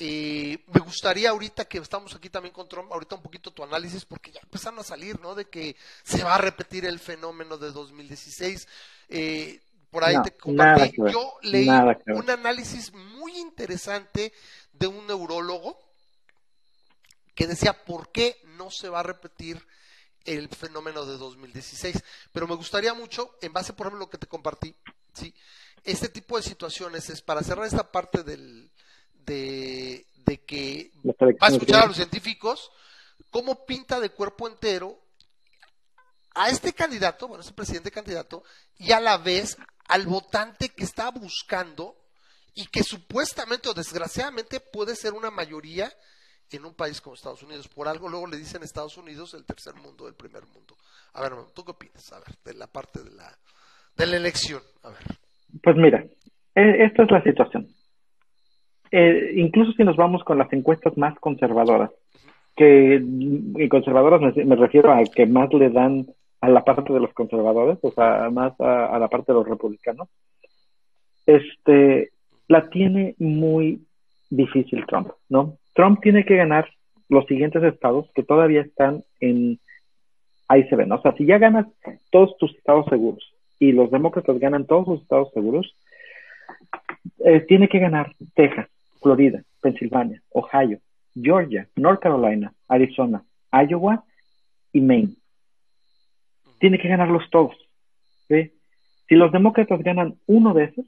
Eh, 0.00 0.64
me 0.68 0.80
gustaría 0.80 1.30
ahorita 1.30 1.64
que 1.64 1.78
estamos 1.78 2.14
aquí 2.14 2.30
también 2.30 2.54
con 2.54 2.68
Trump, 2.68 2.92
ahorita 2.92 3.16
un 3.16 3.22
poquito 3.22 3.50
tu 3.50 3.64
análisis, 3.64 4.04
porque 4.04 4.30
ya 4.30 4.40
empezaron 4.40 4.78
a 4.78 4.84
salir, 4.84 5.18
¿no? 5.20 5.34
De 5.34 5.46
que 5.46 5.74
se 6.04 6.22
va 6.22 6.36
a 6.36 6.38
repetir 6.38 6.84
el 6.84 7.00
fenómeno 7.00 7.58
de 7.58 7.72
2016. 7.72 8.68
Eh, 9.08 9.60
por 9.90 10.04
ahí 10.04 10.14
No, 10.14 10.22
te 10.22 10.32
compartí. 10.32 10.96
Yo 11.10 11.34
leí 11.42 11.68
un 11.68 12.30
análisis 12.30 12.92
muy 12.92 13.38
interesante 13.38 14.32
de 14.72 14.86
un 14.86 15.06
neurólogo 15.06 15.76
que 17.34 17.46
decía 17.46 17.72
por 17.72 18.12
qué 18.12 18.40
no 18.56 18.70
se 18.70 18.88
va 18.88 19.00
a 19.00 19.04
repetir 19.04 19.66
el 20.36 20.48
fenómeno 20.48 21.04
de 21.06 21.16
2016. 21.16 22.02
Pero 22.32 22.46
me 22.46 22.54
gustaría 22.54 22.94
mucho, 22.94 23.36
en 23.40 23.52
base, 23.52 23.72
por 23.72 23.86
ejemplo, 23.86 24.06
lo 24.06 24.10
que 24.10 24.18
te 24.18 24.26
compartí, 24.26 24.74
¿sí? 25.12 25.34
este 25.84 26.08
tipo 26.08 26.36
de 26.36 26.42
situaciones 26.42 27.08
es 27.08 27.22
para 27.22 27.42
cerrar 27.42 27.66
esta 27.66 27.90
parte 27.90 28.22
del, 28.22 28.70
de, 29.24 30.06
de 30.26 30.40
que 30.44 30.92
va 31.04 31.46
a 31.46 31.50
escuchar 31.50 31.84
a 31.84 31.86
los 31.86 31.96
científicos 31.96 32.70
cómo 33.30 33.64
pinta 33.64 34.00
de 34.00 34.10
cuerpo 34.10 34.48
entero 34.48 34.98
a 36.34 36.50
este 36.50 36.72
candidato, 36.72 37.26
bueno, 37.26 37.42
ese 37.42 37.52
presidente 37.52 37.90
candidato, 37.90 38.44
y 38.76 38.92
a 38.92 39.00
la 39.00 39.18
vez 39.18 39.56
al 39.86 40.06
votante 40.06 40.68
que 40.68 40.84
está 40.84 41.10
buscando 41.10 41.96
y 42.54 42.66
que 42.66 42.82
supuestamente 42.82 43.68
o 43.68 43.74
desgraciadamente 43.74 44.60
puede 44.60 44.94
ser 44.94 45.14
una 45.14 45.30
mayoría 45.30 45.92
en 46.56 46.64
un 46.64 46.74
país 46.74 47.00
como 47.00 47.14
Estados 47.14 47.42
Unidos. 47.42 47.68
Por 47.68 47.88
algo 47.88 48.08
luego 48.08 48.26
le 48.26 48.36
dicen 48.36 48.62
Estados 48.62 48.96
Unidos 48.96 49.34
el 49.34 49.44
tercer 49.44 49.74
mundo, 49.74 50.08
el 50.08 50.14
primer 50.14 50.42
mundo. 50.46 50.74
A 51.14 51.22
ver, 51.22 51.32
¿tú 51.54 51.64
qué 51.64 51.72
opinas? 51.72 52.12
A 52.12 52.18
ver, 52.18 52.36
de 52.44 52.54
la 52.54 52.66
parte 52.66 53.02
de 53.02 53.10
la, 53.10 53.30
de 53.96 54.06
la 54.06 54.16
elección. 54.16 54.62
A 54.82 54.88
ver. 54.88 54.98
Pues 55.62 55.76
mira, 55.76 56.04
eh, 56.54 56.84
esta 56.84 57.02
es 57.02 57.10
la 57.10 57.22
situación. 57.22 57.68
Eh, 58.90 59.32
incluso 59.36 59.72
si 59.72 59.84
nos 59.84 59.96
vamos 59.96 60.24
con 60.24 60.38
las 60.38 60.52
encuestas 60.52 60.96
más 60.96 61.18
conservadoras, 61.18 61.90
que 62.56 63.00
y 63.00 63.68
conservadoras 63.68 64.20
me, 64.20 64.44
me 64.44 64.56
refiero 64.56 64.92
a 64.92 65.02
que 65.04 65.26
más 65.26 65.52
le 65.52 65.70
dan 65.70 66.06
a 66.40 66.48
la 66.48 66.64
parte 66.64 66.92
de 66.92 67.00
los 67.00 67.12
conservadores, 67.12 67.78
o 67.82 67.90
sea, 67.92 68.30
más 68.30 68.58
a, 68.60 68.86
a 68.86 68.98
la 68.98 69.08
parte 69.08 69.32
de 69.32 69.38
los 69.38 69.48
republicanos, 69.48 70.08
este, 71.26 72.10
la 72.48 72.68
tiene 72.70 73.14
muy 73.18 73.86
difícil 74.30 74.84
Trump, 74.86 75.08
¿no? 75.28 75.58
Trump 75.74 76.00
tiene 76.02 76.24
que 76.24 76.36
ganar 76.36 76.68
los 77.08 77.26
siguientes 77.26 77.62
estados 77.62 78.10
que 78.14 78.22
todavía 78.22 78.60
están 78.60 79.04
en, 79.20 79.58
ahí 80.48 80.68
se 80.68 80.76
ven, 80.76 80.92
o 80.92 81.00
sea, 81.00 81.12
si 81.16 81.24
ya 81.24 81.38
ganas 81.38 81.66
todos 82.10 82.36
tus 82.38 82.54
estados 82.56 82.86
seguros 82.86 83.34
y 83.58 83.72
los 83.72 83.90
demócratas 83.90 84.38
ganan 84.38 84.66
todos 84.66 84.86
sus 84.86 85.02
estados 85.02 85.30
seguros, 85.32 85.74
eh, 87.24 87.40
tiene 87.40 87.68
que 87.68 87.78
ganar 87.78 88.14
Texas, 88.34 88.68
Florida, 89.00 89.42
Pensilvania, 89.60 90.22
Ohio, 90.30 90.78
Georgia, 91.14 91.66
North 91.76 92.00
Carolina, 92.00 92.52
Arizona, 92.68 93.22
Iowa 93.52 94.04
y 94.72 94.80
Maine. 94.80 95.14
Tiene 96.60 96.78
que 96.78 96.88
ganarlos 96.88 97.28
todos. 97.30 97.56
Si 98.28 99.14
los 99.14 99.32
demócratas 99.32 99.82
ganan 99.82 100.16
uno 100.26 100.52
de 100.52 100.64
esos, 100.64 100.84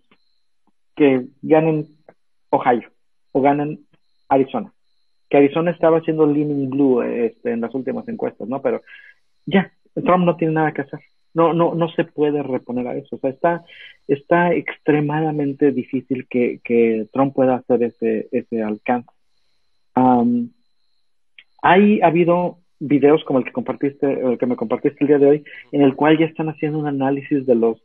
que 0.94 1.26
ganen 1.42 1.88
Ohio 2.50 2.90
o 3.32 3.40
ganen 3.40 3.80
Arizona. 4.28 4.72
Que 5.28 5.38
Arizona 5.38 5.70
estaba 5.70 5.98
haciendo 5.98 6.26
leaning 6.26 6.70
blue 6.70 7.02
este, 7.02 7.52
en 7.52 7.60
las 7.60 7.74
últimas 7.74 8.08
encuestas, 8.08 8.48
¿no? 8.48 8.60
Pero 8.60 8.82
ya, 9.46 9.72
Trump 9.94 10.24
no 10.24 10.36
tiene 10.36 10.54
nada 10.54 10.72
que 10.72 10.82
hacer. 10.82 11.00
No, 11.32 11.52
no, 11.52 11.74
no 11.74 11.88
se 11.90 12.04
puede 12.04 12.42
reponer 12.42 12.88
a 12.88 12.96
eso. 12.96 13.16
O 13.16 13.18
sea, 13.18 13.30
está, 13.30 13.64
está 14.08 14.52
extremadamente 14.52 15.70
difícil 15.70 16.26
que, 16.28 16.60
que 16.64 17.06
Trump 17.12 17.34
pueda 17.34 17.56
hacer 17.56 17.84
ese, 17.84 18.28
ese 18.32 18.62
alcance. 18.62 19.08
Um, 19.94 20.50
hay 21.62 22.00
ha 22.00 22.06
habido 22.06 22.58
videos 22.78 23.22
como 23.24 23.38
el 23.38 23.44
que 23.44 23.52
compartiste, 23.52 24.06
el 24.06 24.38
que 24.38 24.46
me 24.46 24.56
compartiste 24.56 25.04
el 25.04 25.08
día 25.08 25.18
de 25.18 25.26
hoy, 25.26 25.44
en 25.72 25.82
el 25.82 25.94
cual 25.94 26.18
ya 26.18 26.26
están 26.26 26.48
haciendo 26.48 26.78
un 26.78 26.86
análisis 26.86 27.46
de 27.46 27.54
los 27.54 27.82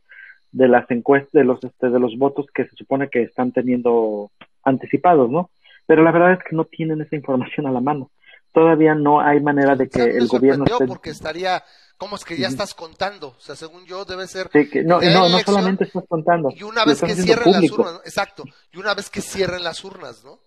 de 0.52 0.68
las 0.68 0.90
encuestas, 0.90 1.32
de 1.32 1.44
los 1.44 1.62
este, 1.62 1.90
de 1.90 2.00
los 2.00 2.16
votos 2.16 2.46
que 2.54 2.64
se 2.64 2.74
supone 2.76 3.10
que 3.10 3.22
están 3.22 3.52
teniendo 3.52 4.30
anticipados, 4.66 5.30
¿no? 5.30 5.50
Pero 5.86 6.02
la 6.02 6.12
verdad 6.12 6.32
es 6.32 6.38
que 6.48 6.54
no 6.54 6.64
tienen 6.66 7.00
esa 7.00 7.16
información 7.16 7.66
a 7.66 7.70
la 7.72 7.80
mano. 7.80 8.10
Todavía 8.52 8.94
no 8.94 9.20
hay 9.20 9.40
manera 9.40 9.74
de 9.76 9.88
que 9.88 10.02
el 10.02 10.26
gobierno 10.28 10.64
esté 10.64 10.86
porque 10.86 11.10
estaría, 11.10 11.62
¿cómo 11.98 12.16
es 12.16 12.24
que 12.24 12.36
ya 12.38 12.48
estás 12.48 12.74
contando? 12.74 13.28
O 13.28 13.40
sea, 13.40 13.54
según 13.54 13.84
yo 13.86 14.04
debe 14.04 14.26
ser 14.26 14.48
Sí, 14.52 14.68
que- 14.68 14.82
no, 14.82 15.00
no, 15.00 15.38
solamente 15.40 15.84
estás 15.84 16.04
contando. 16.08 16.50
y 16.54 16.62
una 16.62 16.84
vez 16.84 17.00
que 17.02 17.14
cierren 17.14 17.52
las 17.52 17.70
urnas, 17.70 17.92
¿no? 17.94 18.00
exacto, 18.04 18.44
y 18.72 18.78
una 18.78 18.94
vez 18.94 19.10
que 19.10 19.20
cierren 19.20 19.62
las 19.62 19.84
urnas, 19.84 20.24
¿no? 20.24 20.38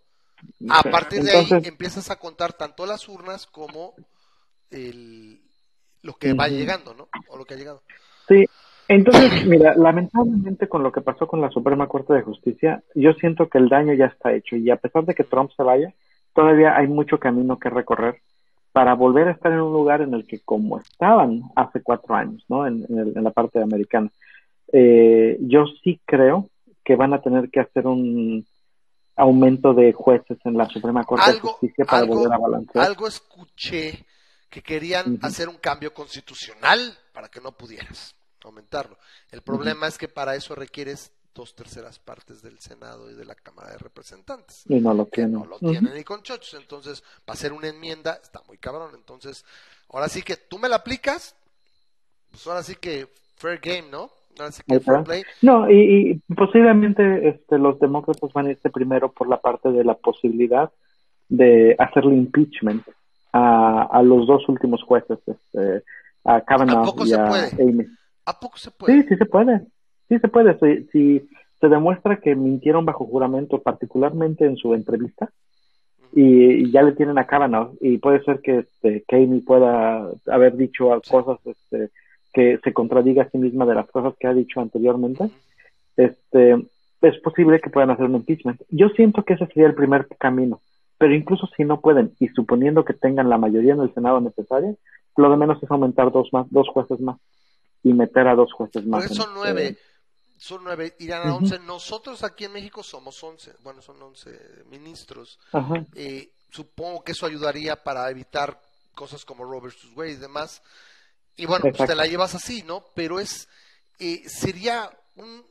A 0.70 0.84
partir 0.84 1.22
de 1.24 1.32
ahí 1.32 1.50
empiezas 1.66 2.10
a 2.10 2.16
contar 2.18 2.54
tanto 2.54 2.86
las 2.86 3.08
urnas 3.10 3.46
como 3.46 3.94
el, 4.72 5.42
lo 6.02 6.14
que 6.16 6.34
va 6.34 6.48
Ujú. 6.48 6.56
llegando, 6.56 6.94
¿no? 6.94 7.10
O 7.28 7.38
lo 7.38 7.46
que 7.46 7.54
ha 7.54 7.58
llegado. 7.58 7.84
Sí, 8.28 8.46
entonces, 8.90 9.46
mira, 9.46 9.76
lamentablemente 9.76 10.68
con 10.68 10.84
lo 10.84 10.92
que 10.92 11.00
pasó 11.02 11.28
con 11.28 11.40
la 11.42 11.50
Suprema 11.50 11.88
Corte 11.88 12.14
de 12.14 12.24
Justicia, 12.24 12.84
yo 12.96 13.14
siento 13.14 13.48
que 13.48 13.58
el 13.60 13.70
daño 13.70 13.94
ya 13.94 14.06
está 14.08 14.34
hecho 14.34 14.56
y 14.58 14.70
a 14.70 14.76
pesar 14.76 15.06
de 15.06 15.16
que 15.16 15.24
Trump 15.24 15.52
se 15.56 15.64
vaya, 15.64 15.94
todavía 16.34 16.76
hay 16.76 16.88
mucho 16.88 17.18
camino 17.20 17.58
que 17.58 17.70
recorrer 17.70 18.22
para 18.72 18.94
volver 18.96 19.28
a 19.28 19.32
estar 19.32 19.52
en 19.52 19.62
un 19.62 19.74
lugar 19.74 20.02
en 20.02 20.14
el 20.14 20.28
que 20.28 20.40
como 20.42 20.80
estaban 20.80 21.42
hace 21.56 21.82
cuatro 21.82 22.16
años, 22.16 22.44
¿no? 22.50 22.68
En, 22.68 22.86
en 22.90 22.98
el- 23.00 23.18
en 23.18 23.24
la 23.24 23.32
parte 23.32 23.62
americana. 23.62 24.10
Eh, 24.72 25.38
yo 25.42 25.66
sí 25.84 26.00
creo 26.06 26.50
que 26.84 26.96
van 26.96 27.14
a 27.14 27.22
tener 27.22 27.50
que 27.50 27.60
hacer 27.60 27.88
un 27.88 28.46
aumento 29.16 29.74
de 29.74 29.92
jueces 29.94 30.38
en 30.46 30.56
la 30.58 30.66
Suprema 30.68 31.04
Corte 31.04 31.34
de 31.34 31.40
Justicia 31.40 31.86
para 31.86 32.00
algo, 32.04 32.16
volver 32.16 32.34
a 32.34 32.38
balancear. 32.38 32.86
algo 32.86 33.08
escuché 33.08 34.06
que 34.50 34.62
querían 34.62 35.20
hacer 35.22 35.50
un 35.50 35.58
cambio 35.58 35.94
constitucional 35.94 36.80
para 37.14 37.28
que 37.28 37.42
no 37.42 37.52
pudieras 37.52 38.16
aumentarlo. 38.48 38.98
El 39.32 39.42
problema 39.42 39.88
es 39.88 39.98
que 39.98 40.08
para 40.08 40.36
eso 40.36 40.56
requieres 40.56 41.12
dos 41.34 41.56
terceras 41.56 42.00
partes 42.00 42.42
del 42.42 42.60
Senado 42.60 43.10
y 43.10 43.14
de 43.14 43.26
la 43.26 43.36
Cámara 43.36 43.72
de 43.72 43.78
Representantes. 43.78 44.64
Y 44.68 44.80
no 44.80 44.94
lo 44.94 45.06
tienen. 45.06 45.34
no 45.34 45.46
lo 45.46 45.60
tienen 45.60 45.94
ni 45.94 46.04
con 46.04 46.22
chochos. 46.22 46.60
Entonces, 46.60 47.04
para 47.26 47.36
hacer 47.36 47.54
una 47.54 47.68
enmienda 47.68 48.20
está 48.22 48.42
muy 48.48 48.58
cabrón. 48.58 48.92
Entonces, 48.96 49.46
ahora 49.90 50.10
sí 50.10 50.22
que 50.22 50.36
tú 50.38 50.60
me 50.60 50.70
la 50.70 50.78
aplicas, 50.78 51.36
pues 52.32 52.46
ahora 52.48 52.64
sí 52.64 52.76
que 52.76 53.08
fair 53.36 53.60
game, 53.60 53.90
¿no? 53.90 54.10
Ahora 54.38 54.52
sí 54.52 54.64
que 54.68 54.80
fair 54.80 55.04
play. 55.04 55.24
No, 55.42 55.70
y, 55.70 56.22
y 56.28 56.34
posiblemente 56.34 57.30
este, 57.30 57.58
los 57.58 57.80
demócratas 57.80 58.32
van 58.34 58.48
a 58.48 58.52
irse 58.52 58.70
primero 58.70 59.12
por 59.12 59.28
la 59.28 59.40
parte 59.40 59.72
de 59.72 59.84
la 59.84 59.96
posibilidad 59.96 60.72
de 61.30 61.76
hacerle 61.78 62.16
impeachment 62.16 62.86
a, 63.32 63.84
a 63.92 64.02
los 64.02 64.28
dos 64.28 64.48
últimos 64.50 64.82
jueces, 64.84 65.20
este, 65.26 65.84
a 66.26 66.36
¿A 66.36 66.46
Kavanaugh 66.46 67.06
y 67.06 67.14
a 67.14 67.28
puede? 67.28 67.64
Amy. 67.64 67.86
¿A 68.30 68.40
poco 68.40 68.58
se 68.58 68.70
puede? 68.70 69.02
Sí, 69.02 69.08
sí 69.10 69.16
se 69.16 69.26
puede. 69.26 69.62
Sí 70.08 70.20
se 70.20 70.28
puede. 70.28 70.60
Si, 70.60 70.88
si, 70.92 71.30
se 71.60 71.68
demuestra 71.68 72.18
que 72.18 72.36
mintieron 72.36 72.86
bajo 72.86 73.06
juramento, 73.06 73.60
particularmente 73.60 74.46
en 74.46 74.56
su 74.56 74.76
entrevista, 74.76 75.32
y, 76.14 76.64
y 76.64 76.72
ya 76.72 76.84
le 76.84 76.92
tienen 76.92 77.18
a 77.18 77.26
Kavanaugh, 77.26 77.74
y 77.82 77.98
puede 77.98 78.24
ser 78.24 78.40
que 78.42 78.60
este, 78.60 79.04
pueda 79.46 80.08
haber 80.28 80.56
dicho 80.58 80.90
cosas 81.10 81.40
este, 81.44 81.90
que 82.32 82.60
se 82.64 82.72
contradiga 82.72 83.24
a 83.24 83.30
sí 83.32 83.40
misma 83.40 83.66
de 83.66 83.74
las 83.74 83.90
cosas 83.90 84.14
que 84.20 84.28
ha 84.28 84.34
dicho 84.34 84.62
anteriormente. 84.62 85.32
Este, 85.98 86.54
es 87.02 87.18
posible 87.22 87.60
que 87.60 87.72
puedan 87.72 87.90
hacer 87.90 88.06
un 88.06 88.16
impeachment. 88.16 88.62
Yo 88.70 88.90
siento 88.90 89.24
que 89.24 89.34
ese 89.34 89.48
sería 89.48 89.68
el 89.68 89.76
primer 89.76 90.08
camino, 90.20 90.62
pero 91.00 91.16
incluso 91.16 91.50
si 91.58 91.66
no 91.66 91.82
pueden, 91.82 92.12
y 92.20 92.28
suponiendo 92.28 92.86
que 92.86 92.94
tengan 92.94 93.28
la 93.28 93.40
mayoría 93.40 93.74
en 93.74 93.82
el 93.82 93.94
Senado 93.96 94.22
necesaria, 94.22 94.76
lo 95.18 95.32
de 95.32 95.38
menos 95.38 95.62
es 95.64 95.72
aumentar 95.72 96.12
dos 96.12 96.32
más, 96.32 96.46
dos 96.52 96.70
jueces 96.70 97.00
más 97.00 97.18
y 97.84 97.94
meter 97.94 98.28
a 98.28 98.36
dos 98.36 98.52
jueces 98.54 98.86
más. 98.86 99.04
Porque 99.04 99.16
son 99.16 99.28
este- 99.30 99.40
nueve, 99.40 99.78
son 100.38 100.64
nueve, 100.64 100.96
irán 101.00 101.28
a 101.28 101.36
once. 101.36 101.60
Nosotros 101.60 102.24
aquí 102.24 102.46
en 102.46 102.54
México 102.54 102.84
somos 102.84 103.22
once, 103.24 103.54
bueno, 103.62 103.82
son 103.82 104.02
once 104.02 104.32
ministros. 104.70 105.40
Eh, 105.96 106.32
supongo 106.52 107.04
que 107.04 107.12
eso 107.14 107.26
ayudaría 107.26 107.84
para 107.84 108.10
evitar 108.10 108.62
cosas 108.96 109.24
como 109.26 109.44
Robert 109.46 109.76
Wade 109.96 110.12
y 110.12 110.16
demás. 110.16 110.62
Y 111.36 111.46
bueno, 111.46 111.66
pues 111.72 111.88
te 111.90 111.96
la 111.96 112.06
llevas 112.06 112.36
así, 112.36 112.64
¿no? 112.64 112.84
Pero 112.96 113.20
es, 113.20 113.48
eh, 114.00 114.24
sería 114.28 114.90
un 115.16 115.46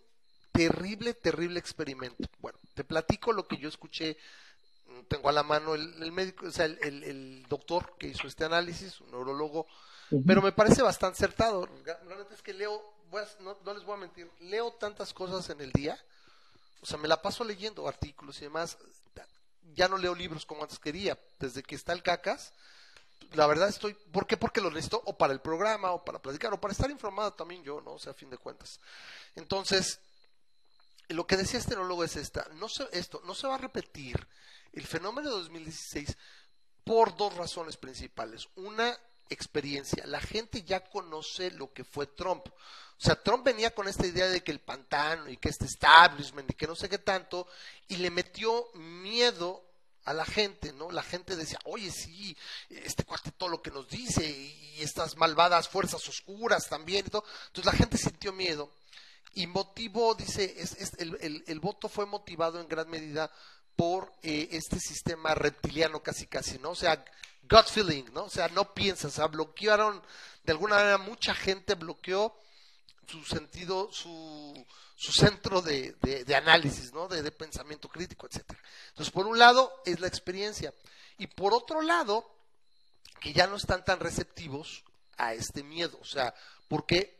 terrible, 0.53 1.15
terrible 1.15 1.59
experimento. 1.59 2.29
Bueno, 2.41 2.59
te 2.75 2.85
platico 2.85 3.33
lo 3.33 3.47
que 3.47 3.57
yo 3.57 3.69
escuché. 3.69 4.17
Tengo 5.09 5.29
a 5.29 5.33
la 5.33 5.43
mano 5.43 5.75
el, 5.75 6.03
el 6.03 6.13
médico, 6.13 6.47
o 6.47 6.51
sea, 6.51 6.65
el, 6.65 6.79
el- 6.83 7.05
el 7.05 7.47
doctor 7.49 7.95
que 7.99 8.09
hizo 8.09 8.27
este 8.27 8.45
análisis, 8.45 9.01
un 9.01 9.11
neurólogo, 9.13 9.67
Pero 10.27 10.43
me 10.43 10.53
parece 10.53 10.83
bastante 10.83 11.17
acertado. 11.17 11.69
Neta 11.85 12.35
es 12.35 12.43
que 12.43 12.53
leo, 12.55 12.83
voy 13.11 13.23
a- 13.23 13.43
no, 13.43 13.75
les 13.75 13.85
voy 13.85 13.95
a 13.95 13.99
mentir, 13.99 14.31
leo 14.41 14.73
tantas 14.73 15.13
cosas 15.13 15.49
en 15.51 15.61
el 15.61 15.71
día, 15.73 15.99
o 16.81 16.87
sea, 16.87 16.97
me 16.99 17.09
la 17.09 17.21
paso 17.21 17.45
leyendo 17.45 17.87
artículos 17.89 18.39
y 18.39 18.43
demás. 18.45 18.79
Ya 19.75 19.87
no 19.89 19.99
leo 19.99 20.15
libros 20.15 20.47
como 20.47 20.63
antes 20.63 20.79
quería, 20.79 21.19
desde 21.39 21.63
que 21.63 21.75
está 21.75 21.93
el 21.93 22.03
cacas. 22.03 22.53
La 23.35 23.47
verdad 23.47 23.69
estoy, 23.69 23.93
¿por 23.95 24.27
qué? 24.27 24.37
Porque 24.37 24.61
lo 24.61 24.71
necesito 24.71 25.03
o 25.05 25.19
para 25.19 25.33
el 25.35 25.41
programa 25.41 25.91
o 25.93 26.05
para 26.05 26.21
platicar 26.21 26.53
o 26.55 26.61
para 26.61 26.73
estar 26.73 26.91
informado 26.91 27.35
también 27.35 27.63
yo, 27.63 27.81
¿no? 27.83 27.93
O 27.95 27.99
sea, 27.99 28.13
a 28.13 28.15
fin 28.15 28.31
de 28.31 28.39
cuentas. 28.39 28.81
Entonces, 29.37 30.01
lo 31.09 31.27
que 31.27 31.37
decía 31.37 31.59
este 31.59 31.73
neurólogo 31.75 32.05
es 32.05 32.17
esta, 32.17 32.49
no 32.55 32.69
se, 32.69 32.89
esto 32.93 33.21
no 33.27 33.35
se 33.35 33.47
va 33.47 33.57
a 33.57 33.59
repetir 33.59 34.27
el 34.73 34.87
fenómeno 34.87 35.29
de 35.29 35.35
2016 35.37 36.17
por 36.85 37.17
dos 37.17 37.35
razones 37.35 37.77
principales. 37.77 38.49
Una, 38.57 38.97
experiencia. 39.31 40.07
La 40.07 40.21
gente 40.21 40.63
ya 40.63 40.81
conoce 40.81 41.51
lo 41.51 41.73
que 41.73 41.85
fue 41.85 42.07
Trump. 42.07 42.47
O 42.47 43.01
sea, 43.01 43.23
Trump 43.23 43.45
venía 43.45 43.75
con 43.75 43.87
esta 43.87 44.07
idea 44.07 44.27
de 44.29 44.43
que 44.43 44.51
el 44.51 44.61
pantano 44.61 45.29
y 45.29 45.37
que 45.37 45.49
este 45.49 45.67
establishment 45.67 46.51
y 46.51 46.55
que 46.55 46.67
no 46.67 46.75
sé 46.75 46.89
qué 46.89 46.99
tanto, 46.99 47.47
y 47.87 47.97
le 47.97 48.11
metió 48.11 48.67
miedo 48.75 49.65
a 50.05 50.13
la 50.15 50.25
gente, 50.25 50.73
¿no? 50.73 50.91
La 50.91 51.03
gente 51.03 51.37
decía, 51.37 51.59
oye, 51.65 51.91
sí, 51.93 52.37
este 52.71 53.05
cuate 53.05 53.31
todo 53.33 53.51
lo 53.51 53.63
que 53.63 53.71
nos 53.71 53.89
dice 53.89 54.29
y 54.29 54.81
estas 54.83 55.17
malvadas 55.17 55.69
fuerzas 55.69 56.09
oscuras 56.09 56.69
también 56.69 57.05
y 57.07 57.11
todo. 57.11 57.25
Entonces 57.49 57.73
la 57.73 57.79
gente 57.79 57.99
sintió 57.99 58.33
miedo 58.33 58.71
y 59.35 59.47
motivó, 59.47 60.15
dice, 60.15 60.55
es, 60.59 60.77
el, 60.99 61.17
el- 61.21 61.45
el 61.47 61.61
voto 61.61 61.89
fue 61.89 62.07
motivado 62.07 62.59
en 62.61 62.69
gran 62.69 62.89
medida 62.89 63.31
por 63.77 64.11
eh, 64.23 64.49
este 64.53 64.81
sistema 64.81 65.35
reptiliano 65.35 66.03
casi 66.03 66.27
casi, 66.27 66.59
¿no? 66.59 66.71
O 66.71 66.75
sea, 66.75 67.05
gut 67.49 67.67
feeling, 67.67 68.05
¿no? 68.13 68.25
O 68.25 68.31
sea, 68.31 68.49
no 68.49 68.75
piensas, 68.75 69.13
o 69.13 69.17
sea, 69.17 69.27
bloquearon, 69.27 70.03
de 70.45 70.53
alguna 70.53 70.77
manera 70.77 70.99
mucha 70.99 71.35
gente 71.35 71.75
bloqueó 71.75 72.35
su 73.07 73.25
sentido, 73.25 73.91
su, 73.93 74.67
su 74.97 75.13
centro 75.13 75.63
de, 75.63 75.97
análisis, 76.37 76.93
¿no? 76.93 77.09
De, 77.09 77.31
pensamiento 77.33 77.89
crítico, 77.89 78.27
etcétera. 78.27 78.61
Entonces, 78.91 79.13
por 79.13 79.27
un 79.27 79.39
lado 79.39 79.73
es 79.85 80.01
la 80.01 80.09
experiencia 80.09 80.75
y 81.17 81.27
por 81.27 81.55
otro 81.55 81.81
lado 81.81 82.29
que 83.21 83.33
ya 83.33 83.47
no 83.47 83.57
están 83.57 83.85
tan 83.85 84.01
receptivos 84.01 84.85
a 85.17 85.35
este 85.35 85.63
miedo, 85.63 85.99
o 86.01 86.05
sea, 86.05 86.35
porque 86.69 87.19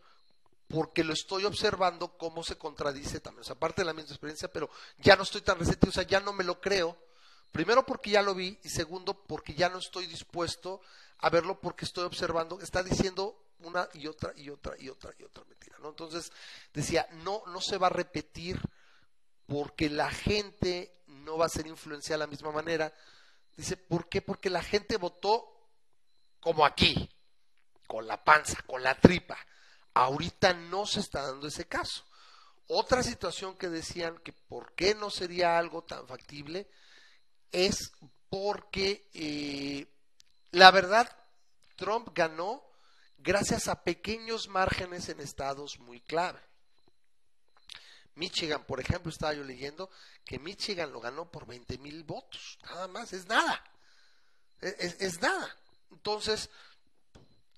porque 0.69 1.03
lo 1.03 1.15
estoy 1.15 1.47
observando 1.47 2.19
cómo 2.19 2.45
se 2.45 2.59
contradice 2.59 3.21
también, 3.21 3.41
o 3.41 3.45
sea, 3.45 3.55
aparte 3.55 3.81
de 3.81 3.87
la 3.87 3.95
misma 3.95 4.11
experiencia, 4.11 4.53
pero 4.53 4.69
ya 4.99 5.17
no 5.17 5.23
estoy 5.23 5.41
tan 5.41 5.59
receptivo, 5.59 5.91
o 5.91 5.95
sea, 5.95 6.03
ya 6.03 6.21
no 6.21 6.35
me 6.35 6.45
lo 6.45 6.61
creo. 6.61 6.95
Primero 7.53 7.85
porque 7.85 8.11
ya 8.11 8.23
lo 8.23 8.35
vi 8.35 8.59
y 8.63 8.69
segundo 8.69 9.25
porque 9.27 9.55
ya 9.55 9.69
no 9.69 9.79
estoy 9.79 10.07
dispuesto 10.07 10.81
a 11.19 11.31
verlo 11.31 11.61
porque 11.61 11.85
estoy 11.85 12.05
observando, 12.05 12.61
está 12.61 12.83
diciendo 12.83 13.45
una 13.61 13.89
y 13.95 14.07
otra 14.07 14.33
y 14.37 14.51
otra 14.51 14.75
y 14.79 14.89
otra 14.89 15.13
y 15.19 15.25
otra 15.25 15.45
mentira, 15.45 15.77
¿no? 15.81 15.89
Entonces 15.89 16.31
decía, 16.73 17.09
no 17.25 17.43
no 17.47 17.61
se 17.61 17.79
va 17.79 17.89
a 17.89 17.91
repetir 17.91 18.61
porque 19.47 19.89
la 19.89 20.11
gente 20.11 20.93
no 21.07 21.39
va 21.39 21.47
a 21.47 21.51
ser 21.51 21.67
influenciada 21.67 22.19
de 22.19 22.27
la 22.27 22.31
misma 22.31 22.53
manera. 22.53 22.93
Dice, 23.57 23.77
¿por 23.77 24.09
qué? 24.09 24.23
Porque 24.23 24.51
la 24.51 24.63
gente 24.63 24.97
votó 24.99 25.59
como 26.39 26.65
aquí, 26.65 27.09
con 27.87 28.07
la 28.07 28.23
panza, 28.23 28.63
con 28.67 28.83
la 28.83 28.95
tripa. 28.95 29.37
Ahorita 29.95 30.53
no 30.53 30.87
se 30.87 31.01
está 31.01 31.23
dando 31.23 31.49
ese 31.49 31.67
caso. 31.67 32.05
Otra 32.69 33.03
situación 33.03 33.57
que 33.57 33.69
decían 33.69 34.19
que 34.19 34.33
por 34.33 34.75
qué 34.75 34.95
no 34.95 35.11
sería 35.11 35.59
algo 35.59 35.83
tan 35.83 36.07
factible 36.07 36.69
es 37.53 37.93
porque 38.31 39.09
eh, 39.15 39.87
la 40.51 40.71
verdad 40.71 41.11
Trump 41.77 42.09
ganó 42.15 42.63
gracias 43.19 43.69
a 43.69 43.83
pequeños 43.83 44.49
márgenes 44.49 45.09
en 45.09 45.21
estados 45.21 45.79
muy 45.79 46.01
clave. 46.01 46.41
Michigan, 48.15 48.65
por 48.65 48.81
ejemplo, 48.81 49.11
estaba 49.11 49.33
yo 49.35 49.45
leyendo 49.45 49.91
que 50.25 50.39
Michigan 50.41 50.93
lo 50.93 51.01
ganó 51.01 51.31
por 51.31 51.47
20 51.47 51.79
mil 51.79 52.03
votos, 52.03 52.59
nada 52.65 52.89
más, 52.89 53.13
es 53.13 53.27
nada, 53.27 53.63
es, 54.61 54.97
es- 55.01 55.21
nada. 55.21 55.57
Entonces, 55.93 56.51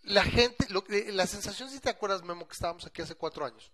la 0.03 0.23
gente, 0.23 0.67
lo 0.69 0.85
la 0.89 1.27
sensación, 1.27 1.71
si 1.71 1.81
te 1.81 1.89
acuerdas, 1.89 2.23
Memo, 2.23 2.47
que 2.47 2.53
estábamos 2.53 2.85
aquí 2.87 3.01
hace 3.01 3.15
cuatro 3.15 3.45
años, 3.47 3.71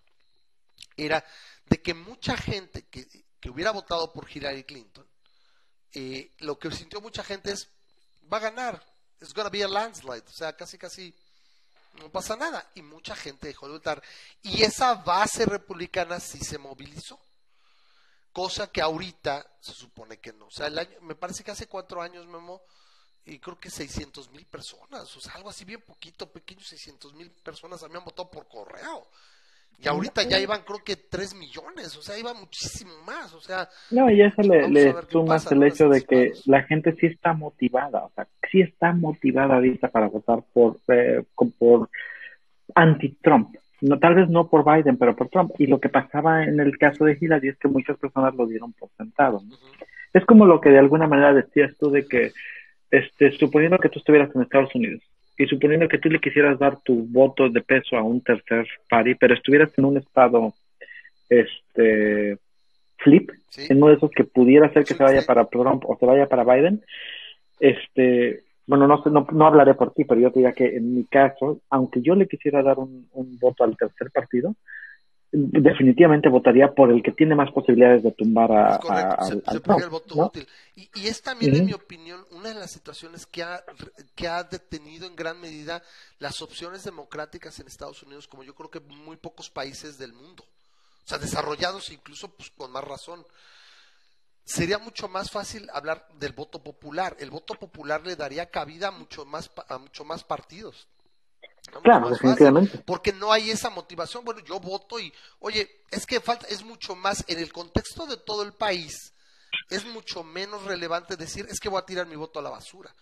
era 0.97 1.25
de 1.67 1.83
que 1.83 1.93
mucha 1.93 2.37
gente 2.37 2.87
que, 2.87 3.07
que 3.41 3.51
hubiera 3.51 3.73
votado 3.73 4.13
por 4.13 4.31
Hillary 4.31 4.63
Clinton, 4.65 5.07
eh, 5.93 6.33
lo 6.39 6.59
que 6.59 6.71
sintió 6.71 7.01
mucha 7.01 7.23
gente 7.23 7.53
es, 7.53 7.69
va 8.33 8.39
a 8.39 8.41
ganar, 8.41 8.83
it's 9.21 9.33
gonna 9.33 9.51
be 9.51 9.63
a 9.63 9.69
landslide, 9.69 10.25
o 10.27 10.33
sea, 10.33 10.57
casi 10.57 10.79
casi 10.79 11.15
no 11.95 12.11
pasa 12.11 12.37
nada, 12.37 12.71
y 12.75 12.83
mucha 12.83 13.17
gente 13.17 13.49
dejó 13.49 13.67
de 13.67 13.75
votar, 13.75 14.03
y 14.43 14.63
esa 14.63 14.95
base 14.95 15.47
republicana 15.47 16.21
sí 16.21 16.39
se 16.39 16.59
movilizó, 16.59 17.19
cosa 18.33 18.71
que 18.71 18.83
ahorita 18.83 19.47
se 19.61 19.73
supone 19.73 20.19
que 20.19 20.33
no, 20.33 20.47
o 20.47 20.51
sea, 20.51 20.67
el 20.67 20.79
año, 20.79 21.01
me 21.01 21.15
parece 21.15 21.43
que 21.43 21.51
hace 21.51 21.67
cuatro 21.67 22.03
años, 22.03 22.27
Memo, 22.27 22.63
y 23.27 23.41
creo 23.41 23.59
que 23.59 23.71
600 23.71 24.31
mil 24.31 24.47
personas, 24.47 25.17
o 25.17 25.21
sea, 25.21 25.35
algo 25.35 25.51
así 25.51 25.65
bien 25.65 25.83
poquito, 25.83 26.31
pequeño, 26.31 26.63
600 26.63 27.13
mil 27.15 27.31
personas 27.31 27.83
habían 27.83 28.05
votado 28.05 28.31
por 28.31 28.47
correo. 28.47 29.09
Y 29.79 29.89
ahorita 29.89 30.23
ya 30.23 30.41
iban 30.41 30.63
creo 30.63 30.83
que 30.85 30.97
3 30.97 31.35
millones, 31.35 31.97
o 31.97 32.03
sea, 32.03 32.19
iba 32.19 32.33
muchísimo 32.35 32.93
más, 33.07 33.33
o 33.35 33.41
sea, 33.41 33.69
No, 33.91 34.11
y 34.11 34.23
eso 34.23 34.41
le, 34.43 34.69
le 34.69 34.95
sumas 35.11 35.45
pasa, 35.45 35.55
el 35.55 35.61
¿no? 35.61 35.67
hecho 35.67 35.89
de 35.89 36.03
que 36.03 36.33
la 36.47 36.63
gente 36.63 36.93
sí 36.99 37.07
está 37.07 37.35
motivada, 37.35 38.05
o 38.07 38.11
sea, 38.15 38.27
sí 38.51 38.63
está 38.63 38.93
motivada 38.93 39.55
ahorita 39.57 39.89
para 39.89 40.09
votar 40.09 40.39
por, 40.53 40.79
eh, 40.89 41.23
con- 41.35 41.53
por 41.53 41.91
anti-Trump. 42.75 43.57
No, 43.83 43.99
tal 43.99 44.15
vez 44.15 44.29
no 44.31 44.49
por 44.49 44.65
Biden, 44.65 44.97
pero 44.97 45.15
por 45.15 45.29
Trump. 45.29 45.53
Y 45.59 45.67
lo 45.67 45.79
que 45.79 45.91
pasaba 45.91 46.45
en 46.45 46.59
el 46.61 46.79
caso 46.79 47.05
de 47.05 47.17
Hillary 47.21 47.49
es 47.51 47.59
que 47.59 47.69
muchas 47.69 47.99
personas 47.99 48.35
lo 48.35 48.47
dieron 48.47 48.73
por 48.73 48.89
sentado. 48.97 49.43
¿no? 49.47 49.55
Es 50.15 50.25
como 50.25 50.47
lo 50.47 50.61
que 50.61 50.71
de 50.71 50.79
alguna 50.79 51.07
manera 51.07 51.35
decías 51.35 51.77
tú 51.79 51.91
de 51.91 52.07
que, 52.07 52.33
este, 52.91 53.33
suponiendo 53.33 53.77
que 53.79 53.91
tú 53.91 53.99
estuvieras 53.99 54.35
en 54.35 54.43
Estados 54.43 54.75
Unidos 54.75 55.03
y 55.39 55.47
suponiendo 55.47 55.89
que 55.89 55.99
tú 55.99 56.09
le 56.09 56.19
quisieras 56.21 56.59
dar 56.59 56.79
tu 56.81 57.07
voto 57.07 57.49
de 57.49 57.61
peso 57.63 57.97
a 57.97 58.03
un 58.03 58.21
tercer 58.23 58.67
party, 58.89 59.15
pero 59.17 59.35
estuvieras 59.35 59.71
en 59.77 59.85
un 59.85 59.97
estado, 59.99 60.55
este, 61.29 62.39
flip, 62.99 63.31
Sí. 63.51 63.67
en 63.71 63.79
uno 63.79 63.89
de 63.89 63.95
esos 63.95 64.11
que 64.11 64.25
pudiera 64.25 64.71
ser 64.73 64.85
que 64.85 64.95
Sí, 64.95 64.99
se 64.99 65.03
vaya 65.03 65.21
sí. 65.21 65.27
para 65.27 65.45
Trump 65.47 65.85
o 65.87 65.97
se 65.99 66.07
vaya 66.07 66.27
para 66.29 66.45
Biden, 66.45 66.83
este, 67.61 68.41
bueno, 68.67 68.87
no 68.87 69.03
sé, 69.03 69.11
no, 69.11 69.27
no 69.33 69.47
hablaré 69.47 69.75
por 69.75 69.93
ti, 69.95 70.05
pero 70.05 70.21
yo 70.21 70.31
te 70.31 70.41
diría 70.41 70.53
que 70.53 70.77
en 70.77 70.95
mi 70.95 71.05
caso, 71.05 71.61
aunque 71.71 72.01
yo 72.03 72.15
le 72.15 72.27
quisiera 72.27 72.63
dar 72.63 72.79
un, 72.79 73.09
un 73.13 73.39
voto 73.39 73.65
al 73.65 73.77
tercer 73.77 74.11
partido, 74.11 74.55
definitivamente 75.33 76.29
votaría 76.29 76.73
por 76.75 76.91
el 76.91 77.03
que 77.03 77.13
tiene 77.13 77.35
más 77.35 77.51
posibilidades 77.53 78.03
de 78.03 78.13
tumbar 78.13 78.51
a, 78.53 78.73
Es 78.75 78.79
correcto, 78.79 79.15
a- 79.19 79.25
se, 79.27 79.33
al- 79.35 79.43
se 79.43 79.51
al 79.51 79.61
pondría 79.61 79.85
el 79.85 79.91
voto 79.91 80.15
¿no? 80.15 80.27
útil. 80.27 80.49
Y, 80.77 80.89
y 80.95 81.07
es 81.09 81.21
también, 81.23 81.55
en 81.57 81.67
mi 81.67 81.73
opinión, 81.73 82.25
una 82.31 82.49
de 82.51 82.55
las 82.55 82.71
situaciones 82.71 83.27
que 83.27 83.43
ha, 83.43 83.63
que 84.15 84.29
ha 84.29 84.45
detenido 84.45 85.07
en 85.07 85.17
gran 85.17 85.41
medida 85.41 85.83
las 86.19 86.41
opciones 86.43 86.85
democráticas 86.85 87.59
en 87.61 87.67
Estados 87.67 88.03
Unidos, 88.03 88.29
como 88.29 88.45
yo 88.45 88.55
creo 88.55 88.71
que 88.71 88.81
muy 88.81 89.17
pocos 89.17 89.51
países 89.51 89.99
del 89.99 90.13
mundo. 90.13 90.45
O 91.05 91.09
sea, 91.09 91.19
desarrollados 91.19 91.91
incluso 91.91 92.29
pues, 92.35 92.51
con 92.51 92.71
más 92.73 92.85
razón. 92.85 93.25
Sería 94.45 94.79
mucho 94.79 95.09
más 95.09 95.31
fácil 95.31 95.69
hablar 95.73 96.07
del 96.21 96.33
voto 96.33 96.63
popular. 96.63 97.17
El 97.19 97.31
voto 97.31 97.55
popular 97.55 98.07
le 98.07 98.15
daría 98.15 98.49
cabida 98.51 98.89
a 98.89 98.91
mucho 98.93 99.25
más, 99.25 99.51
a 99.69 99.79
mucho 99.79 100.05
más 100.05 100.23
partidos. 100.23 100.87
¿No? 101.73 101.81
Claro, 101.83 102.11
definitivamente. 102.11 102.71
fácil, 102.71 102.85
porque 102.87 103.13
no 103.13 103.33
hay 103.33 103.51
esa 103.51 103.71
motivación. 103.71 104.25
Bueno, 104.25 104.41
yo 104.41 104.61
voto 104.61 104.99
y, 104.99 105.13
oye, 105.41 105.83
es 105.91 106.07
que 106.07 106.21
falta, 106.21 106.47
es 106.49 106.63
mucho 106.65 106.95
más 106.95 107.25
en 107.29 107.39
el 107.39 107.53
contexto 107.53 108.07
de 108.07 108.17
todo 108.17 108.43
el 108.43 108.53
país, 108.53 109.13
es 109.71 109.85
mucho 109.87 110.23
menos 110.23 110.65
relevante 110.65 111.17
decir, 111.17 111.47
es 111.49 111.61
que 111.61 111.69
voy 111.69 111.81
a 111.81 111.87
tirar 111.87 112.07
mi 112.07 112.17
voto 112.17 112.39
a 112.39 112.43
la 112.43 112.51
basura, 112.51 112.95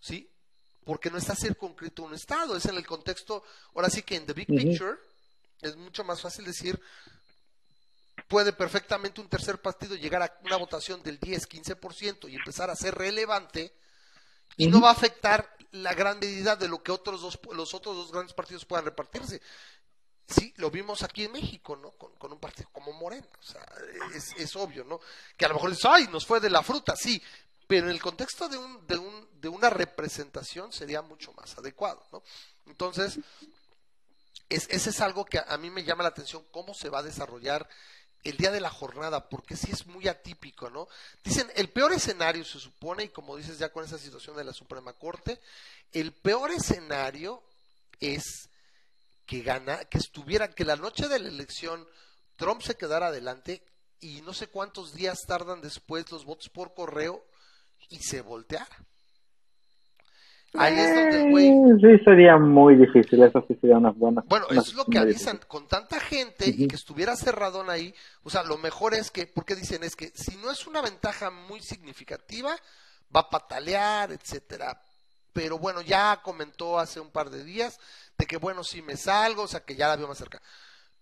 ¿sí? 0.00 0.30
Porque 0.84 1.10
no 1.10 1.18
está 1.18 1.34
circunscrito 1.34 2.02
a 2.02 2.06
un 2.06 2.14
estado, 2.14 2.56
es 2.56 2.64
en 2.66 2.76
el 2.76 2.86
contexto, 2.86 3.42
ahora 3.74 3.90
sí 3.90 4.02
que 4.02 4.16
en 4.16 4.26
the 4.26 4.32
big 4.32 4.46
picture, 4.46 4.96
es 5.60 5.76
mucho 5.76 6.04
más 6.04 6.20
fácil 6.20 6.44
decir, 6.44 6.80
puede 8.28 8.52
perfectamente 8.52 9.20
un 9.20 9.28
tercer 9.28 9.60
partido 9.60 9.96
llegar 9.96 10.22
a 10.22 10.38
una 10.44 10.56
votación 10.56 11.02
del 11.02 11.18
10, 11.18 11.48
15% 11.48 12.30
y 12.30 12.36
empezar 12.36 12.70
a 12.70 12.76
ser 12.76 12.94
relevante 12.94 13.74
y 14.56 14.66
no 14.66 14.80
va 14.80 14.90
a 14.90 14.92
afectar 14.92 15.56
la 15.72 15.94
gran 15.94 16.18
medida 16.18 16.56
de 16.56 16.68
lo 16.68 16.82
que 16.82 16.92
otros 16.92 17.20
dos, 17.20 17.38
los 17.52 17.74
otros 17.74 17.96
dos 17.96 18.12
grandes 18.12 18.34
partidos 18.34 18.64
puedan 18.64 18.84
repartirse. 18.84 19.40
Sí, 20.26 20.52
lo 20.56 20.70
vimos 20.70 21.02
aquí 21.02 21.24
en 21.24 21.32
México, 21.32 21.74
¿no? 21.76 21.92
Con, 21.92 22.32
un 22.32 22.38
partido 22.38 22.68
como 22.72 22.92
Morena. 22.92 23.28
O 23.38 23.42
sea, 23.42 23.64
es, 24.14 24.32
es 24.36 24.56
obvio, 24.56 24.84
¿no? 24.84 25.00
Que 25.36 25.46
a 25.46 25.48
lo 25.48 25.54
mejor 25.54 25.70
dices, 25.70 25.86
ay, 25.86 26.08
nos 26.08 26.26
fue 26.26 26.38
de 26.40 26.50
la 26.50 26.62
fruta, 26.62 26.94
sí. 26.96 27.22
Pero 27.66 27.86
en 27.86 27.92
el 27.92 28.00
contexto 28.00 28.48
de, 28.48 28.58
un, 28.58 28.86
de, 28.86 28.98
un, 28.98 29.28
de 29.40 29.48
una 29.48 29.70
representación 29.70 30.72
sería 30.72 31.02
mucho 31.02 31.32
más 31.32 31.56
adecuado, 31.56 32.06
¿no? 32.12 32.22
Entonces, 32.66 33.18
es, 34.48 34.66
ese 34.68 34.90
es 34.90 35.00
algo 35.00 35.24
que 35.24 35.38
a, 35.38 35.42
a 35.48 35.58
mí 35.58 35.70
me 35.70 35.84
llama 35.84 36.02
la 36.02 36.10
atención, 36.10 36.44
cómo 36.50 36.74
se 36.74 36.90
va 36.90 36.98
a 36.98 37.02
desarrollar 37.02 37.68
el 38.24 38.36
día 38.36 38.50
de 38.50 38.60
la 38.60 38.70
jornada, 38.70 39.28
porque 39.28 39.56
sí 39.56 39.70
es 39.70 39.86
muy 39.86 40.08
atípico, 40.08 40.70
¿no? 40.70 40.88
Dicen, 41.22 41.50
el 41.54 41.70
peor 41.70 41.92
escenario 41.92 42.44
se 42.44 42.58
supone, 42.58 43.04
y 43.04 43.08
como 43.08 43.36
dices 43.36 43.58
ya 43.58 43.72
con 43.72 43.84
esa 43.84 43.98
situación 43.98 44.36
de 44.36 44.44
la 44.44 44.52
Suprema 44.52 44.92
Corte, 44.92 45.40
el 45.92 46.12
peor 46.12 46.50
escenario 46.50 47.42
es 48.00 48.48
que 49.26 49.42
gana, 49.42 49.84
que 49.84 49.98
estuviera, 49.98 50.50
que 50.50 50.64
la 50.64 50.76
noche 50.76 51.08
de 51.08 51.18
la 51.18 51.28
elección 51.28 51.86
Trump 52.36 52.62
se 52.62 52.76
quedara 52.76 53.08
adelante 53.08 53.62
y 54.00 54.20
no 54.22 54.32
sé 54.32 54.46
cuántos 54.46 54.94
días 54.94 55.18
tardan 55.26 55.60
después 55.60 56.10
los 56.10 56.24
votos 56.24 56.48
por 56.48 56.72
correo 56.72 57.24
y 57.88 57.98
se 57.98 58.20
volteara. 58.20 58.76
Ahí 60.54 60.78
es 60.78 60.94
donde 60.94 61.22
el 61.24 61.30
güey 61.30 61.48
Eh, 61.48 61.98
sí, 61.98 62.04
sería 62.04 62.36
muy 62.38 62.76
difícil, 62.76 63.22
eso 63.22 63.44
sí 63.46 63.54
sería 63.60 63.76
una 63.76 63.90
buena. 63.90 64.24
bueno, 64.26 64.46
eso 64.50 64.60
es 64.60 64.74
lo 64.74 64.86
que 64.86 64.98
avisan, 64.98 65.38
con 65.46 65.68
tanta 65.68 66.00
gente 66.00 66.48
y 66.48 66.66
que 66.66 66.76
estuviera 66.76 67.14
cerradón 67.16 67.68
ahí, 67.68 67.94
o 68.22 68.30
sea, 68.30 68.42
lo 68.42 68.56
mejor 68.56 68.94
es 68.94 69.10
que, 69.10 69.26
porque 69.26 69.54
dicen 69.54 69.84
es 69.84 69.94
que 69.94 70.10
si 70.14 70.36
no 70.36 70.50
es 70.50 70.66
una 70.66 70.80
ventaja 70.80 71.30
muy 71.30 71.60
significativa, 71.60 72.56
va 73.14 73.20
a 73.20 73.30
patalear, 73.30 74.12
etcétera. 74.12 74.80
Pero 75.32 75.58
bueno, 75.58 75.82
ya 75.82 76.20
comentó 76.22 76.78
hace 76.78 76.98
un 76.98 77.10
par 77.10 77.30
de 77.30 77.44
días 77.44 77.78
de 78.16 78.26
que 78.26 78.38
bueno, 78.38 78.64
si 78.64 78.82
me 78.82 78.96
salgo, 78.96 79.42
o 79.42 79.48
sea, 79.48 79.60
que 79.60 79.76
ya 79.76 79.88
la 79.88 79.96
veo 79.96 80.08
más 80.08 80.18
cerca. 80.18 80.40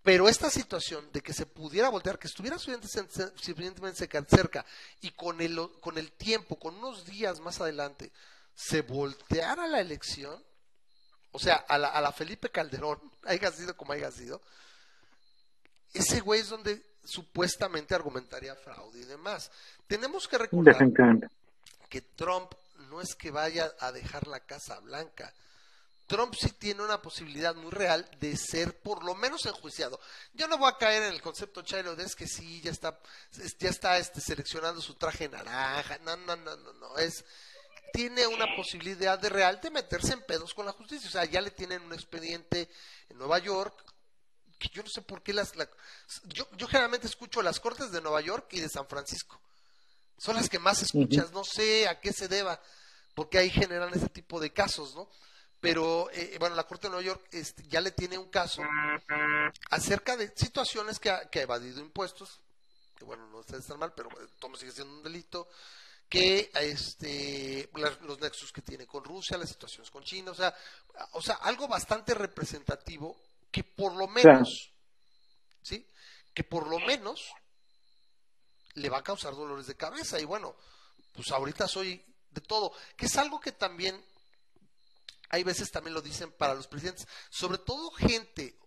Pero 0.02 0.28
esta 0.28 0.50
situación 0.50 1.04
de 1.12 1.20
que 1.20 1.32
se 1.32 1.46
pudiera 1.46 1.88
voltear, 1.88 2.18
que 2.18 2.28
estuviera 2.28 2.58
suficientemente 2.58 4.08
cerca 4.28 4.64
y 5.00 5.10
con 5.10 5.40
el, 5.40 5.58
con 5.80 5.98
el 5.98 6.12
tiempo, 6.12 6.56
con 6.56 6.76
unos 6.76 7.06
días 7.06 7.40
más 7.40 7.60
adelante, 7.60 8.12
se 8.56 8.82
volteara 8.82 9.68
la 9.68 9.80
elección, 9.80 10.42
o 11.30 11.38
sea, 11.38 11.56
a 11.68 11.78
la, 11.78 11.88
a 11.88 12.00
la 12.00 12.10
Felipe 12.10 12.50
Calderón, 12.50 13.00
haya 13.24 13.52
sido 13.52 13.76
como 13.76 13.92
haya 13.92 14.10
sido, 14.10 14.40
ese 15.92 16.20
güey 16.20 16.40
es 16.40 16.48
donde 16.48 16.82
supuestamente 17.04 17.94
argumentaría 17.94 18.54
fraude 18.56 19.00
y 19.00 19.04
demás. 19.04 19.50
Tenemos 19.86 20.26
que 20.26 20.38
recordar 20.38 20.74
que 21.88 22.00
Trump 22.02 22.52
no 22.90 23.00
es 23.00 23.14
que 23.14 23.30
vaya 23.30 23.72
a 23.80 23.92
dejar 23.92 24.26
la 24.26 24.40
Casa 24.40 24.80
Blanca. 24.80 25.32
Trump 26.06 26.34
sí 26.38 26.50
tiene 26.52 26.82
una 26.82 27.00
posibilidad 27.02 27.54
muy 27.54 27.70
real 27.70 28.08
de 28.20 28.36
ser 28.36 28.78
por 28.80 29.04
lo 29.04 29.14
menos 29.14 29.44
enjuiciado. 29.46 29.98
Yo 30.34 30.46
no 30.48 30.56
voy 30.58 30.70
a 30.70 30.78
caer 30.78 31.04
en 31.04 31.12
el 31.14 31.22
concepto 31.22 31.62
Chairo 31.62 31.96
de 31.96 32.04
es 32.04 32.14
que 32.14 32.26
sí, 32.28 32.60
ya 32.60 32.70
está, 32.70 32.98
es- 33.38 33.56
ya 33.58 33.70
está 33.70 33.98
este, 33.98 34.20
seleccionando 34.20 34.80
su 34.80 34.94
traje 34.94 35.28
naranja. 35.28 35.98
No, 36.04 36.16
no, 36.16 36.36
no, 36.36 36.56
no, 36.56 36.72
no. 36.74 36.98
Es, 36.98 37.24
tiene 37.92 38.26
una 38.26 38.46
posibilidad 38.56 39.18
de 39.18 39.28
real 39.28 39.60
de 39.60 39.70
meterse 39.70 40.12
en 40.12 40.22
pedos 40.22 40.54
con 40.54 40.66
la 40.66 40.72
justicia. 40.72 41.08
O 41.08 41.12
sea, 41.12 41.24
ya 41.24 41.40
le 41.40 41.50
tienen 41.50 41.82
un 41.82 41.92
expediente 41.92 42.68
en 43.08 43.18
Nueva 43.18 43.38
York 43.38 43.84
que 44.58 44.68
yo 44.70 44.82
no 44.82 44.88
sé 44.88 45.02
por 45.02 45.22
qué 45.22 45.32
las... 45.34 45.54
la- 45.56 45.68
yo, 46.24 46.48
yo 46.56 46.66
generalmente 46.66 47.06
escucho 47.06 47.42
las 47.42 47.60
cortes 47.60 47.90
de 47.92 48.00
Nueva 48.00 48.20
York 48.22 48.46
y 48.52 48.60
de 48.60 48.68
San 48.70 48.86
Francisco. 48.86 49.40
Son 50.18 50.34
las 50.36 50.48
que 50.48 50.58
más 50.58 50.80
escuchas. 50.82 51.30
No 51.32 51.44
sé 51.44 51.86
a 51.88 52.00
qué 52.00 52.12
se 52.12 52.26
deba, 52.28 52.58
porque 53.14 53.36
ahí 53.38 53.50
generan 53.50 53.92
ese 53.92 54.08
tipo 54.08 54.40
de 54.40 54.52
casos, 54.52 54.94
¿no? 54.94 55.10
Pero, 55.60 56.08
eh, 56.12 56.36
bueno, 56.38 56.54
la 56.54 56.64
Corte 56.66 56.86
de 56.86 56.90
Nueva 56.92 57.04
York 57.04 57.26
este, 57.32 57.66
ya 57.68 57.80
le 57.82 57.90
tiene 57.90 58.16
un 58.18 58.30
caso 58.30 58.62
acerca 59.70 60.16
de 60.16 60.32
situaciones 60.36 60.98
que 60.98 61.10
ha, 61.10 61.28
que 61.28 61.40
ha 61.40 61.42
evadido 61.42 61.80
impuestos, 61.80 62.40
que 62.96 63.04
bueno, 63.04 63.26
no 63.28 63.40
está 63.40 63.60
tan 63.60 63.78
mal, 63.78 63.92
pero 63.94 64.08
bueno, 64.10 64.26
todo 64.38 64.54
sigue 64.56 64.72
siendo 64.72 64.94
un 64.94 65.02
delito, 65.02 65.48
que 66.08 66.50
este, 66.54 67.68
los 68.02 68.20
nexos 68.20 68.52
que 68.52 68.62
tiene 68.62 68.86
con 68.86 69.02
Rusia, 69.02 69.36
las 69.36 69.48
situaciones 69.48 69.90
con 69.90 70.04
China, 70.04 70.30
o 70.30 70.34
sea, 70.34 70.54
o 71.12 71.22
sea, 71.22 71.36
algo 71.36 71.66
bastante 71.66 72.14
representativo 72.14 73.16
que 73.50 73.64
por 73.64 73.94
lo 73.94 74.06
menos, 74.06 74.72
¿sí? 75.62 75.86
Que 76.32 76.44
por 76.44 76.68
lo 76.68 76.78
menos 76.78 77.26
le 78.74 78.88
va 78.88 78.98
a 78.98 79.04
causar 79.04 79.34
dolores 79.34 79.66
de 79.66 79.76
cabeza. 79.76 80.20
Y 80.20 80.24
bueno, 80.24 80.54
pues 81.12 81.30
ahorita 81.30 81.66
soy 81.66 82.04
de 82.30 82.40
todo, 82.40 82.72
que 82.96 83.06
es 83.06 83.16
algo 83.16 83.40
que 83.40 83.52
también 83.52 84.04
hay 85.28 85.42
veces 85.42 85.70
también 85.70 85.94
lo 85.94 86.02
dicen 86.02 86.30
para 86.32 86.54
los 86.54 86.68
presidentes, 86.68 87.08
sobre 87.30 87.58
todo 87.58 87.90
gente, 87.90 88.58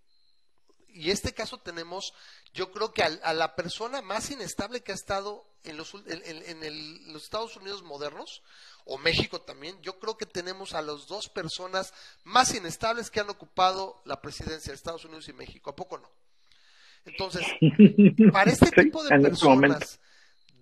y 0.94 1.12
este 1.12 1.34
caso 1.34 1.58
tenemos, 1.60 2.14
yo 2.54 2.72
creo 2.72 2.94
que 2.94 3.04
al- 3.04 3.20
a, 3.24 3.34
la 3.34 3.56
persona 3.56 4.02
más 4.02 4.30
inestable 4.32 4.82
que 4.82 4.92
ha 4.92 4.96
estado 4.96 5.46
en 5.64 5.78
los, 5.78 5.94
en, 5.94 6.04
en- 6.26 6.44
en 6.50 6.64
el- 6.64 7.12
los 7.14 7.24
Estados 7.24 7.56
Unidos 7.58 7.84
modernos, 7.84 8.42
o 8.86 8.98
México 8.98 9.42
también, 9.42 9.80
yo 9.82 10.00
creo 10.00 10.18
que 10.18 10.26
tenemos 10.26 10.74
a 10.74 10.82
las 10.82 11.06
dos 11.08 11.30
personas 11.30 11.94
más 12.24 12.54
inestables 12.56 13.12
que 13.12 13.20
han 13.20 13.30
ocupado 13.30 14.02
la 14.06 14.20
presidencia 14.22 14.72
de 14.72 14.76
Estados 14.78 15.06
Unidos 15.06 15.28
y 15.30 15.34
México, 15.34 15.70
¿a 15.70 15.76
poco 15.76 15.98
no? 16.00 16.10
Entonces, 17.06 17.46
para 18.32 18.52
este 18.52 18.72
tipo 18.72 19.04
de 19.04 19.10
este 19.16 19.30
personas, 19.30 20.00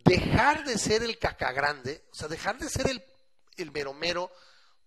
dejar 0.04 0.64
de 0.66 0.78
ser 0.78 1.04
el 1.04 1.18
caca 1.18 1.52
grande, 1.52 2.04
o 2.12 2.16
sea, 2.16 2.28
dejar 2.28 2.58
de 2.58 2.70
ser 2.70 2.90
el, 2.90 3.04
el 3.58 3.72
mero 3.72 3.94
mero, 3.94 4.32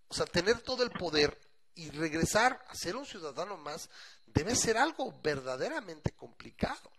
o 0.09 0.15
sea, 0.15 0.27
tener 0.27 0.61
todo 0.61 0.83
el 0.83 0.91
poder 0.91 1.39
y 1.75 1.91
regresar 1.91 2.63
a 2.69 2.75
ser 2.75 2.97
un 2.97 3.07
ciudadano 3.07 3.57
más, 3.57 3.89
debe 4.33 4.55
ser 4.57 4.77
algo 4.77 5.19
verdaderamente 5.23 6.13
complicado. 6.13 6.91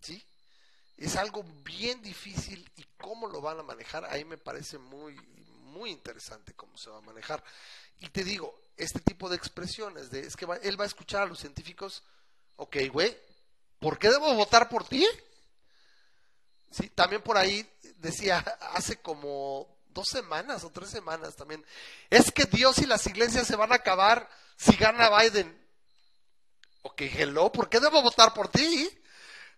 ¿Sí? 0.00 0.22
Es 0.96 1.16
algo 1.16 1.42
bien 1.64 2.02
difícil 2.02 2.68
y 2.76 2.84
cómo 2.96 3.28
lo 3.28 3.40
van 3.40 3.60
a 3.60 3.62
manejar, 3.62 4.04
ahí 4.06 4.24
me 4.24 4.36
parece 4.38 4.78
muy, 4.78 5.14
muy 5.62 5.90
interesante 5.90 6.54
cómo 6.54 6.76
se 6.76 6.90
va 6.90 6.98
a 6.98 7.02
manejar. 7.02 7.42
Y 8.00 8.08
te 8.08 8.24
digo, 8.24 8.58
este 8.76 9.00
tipo 9.00 9.28
de 9.28 9.36
expresiones, 9.36 10.10
de, 10.10 10.20
es 10.20 10.36
que 10.36 10.46
va- 10.46 10.56
él 10.56 10.78
va 10.78 10.84
a 10.84 10.88
escuchar 10.88 11.22
a 11.22 11.26
los 11.26 11.38
científicos, 11.38 12.02
ok, 12.56 12.76
güey, 12.92 13.16
¿por 13.78 13.98
qué 13.98 14.08
debo 14.10 14.32
votar 14.34 14.68
por 14.68 14.86
ti? 14.86 15.06
Sí, 16.70 16.90
también 16.90 17.22
por 17.22 17.36
ahí 17.38 17.68
decía 17.98 18.38
hace 18.74 19.00
como 19.00 19.66
dos 19.88 20.08
semanas 20.08 20.64
o 20.64 20.70
tres 20.70 20.90
semanas 20.90 21.34
también, 21.36 21.64
es 22.10 22.30
que 22.30 22.44
Dios 22.44 22.78
y 22.78 22.86
las 22.86 23.06
iglesias 23.06 23.46
se 23.46 23.56
van 23.56 23.72
a 23.72 23.76
acabar 23.76 24.28
si 24.56 24.76
gana 24.76 25.10
Biden. 25.18 25.56
Ok, 26.82 27.02
hello, 27.02 27.50
¿por 27.50 27.68
qué 27.68 27.80
debo 27.80 28.02
votar 28.02 28.32
por 28.32 28.48
ti? 28.48 28.88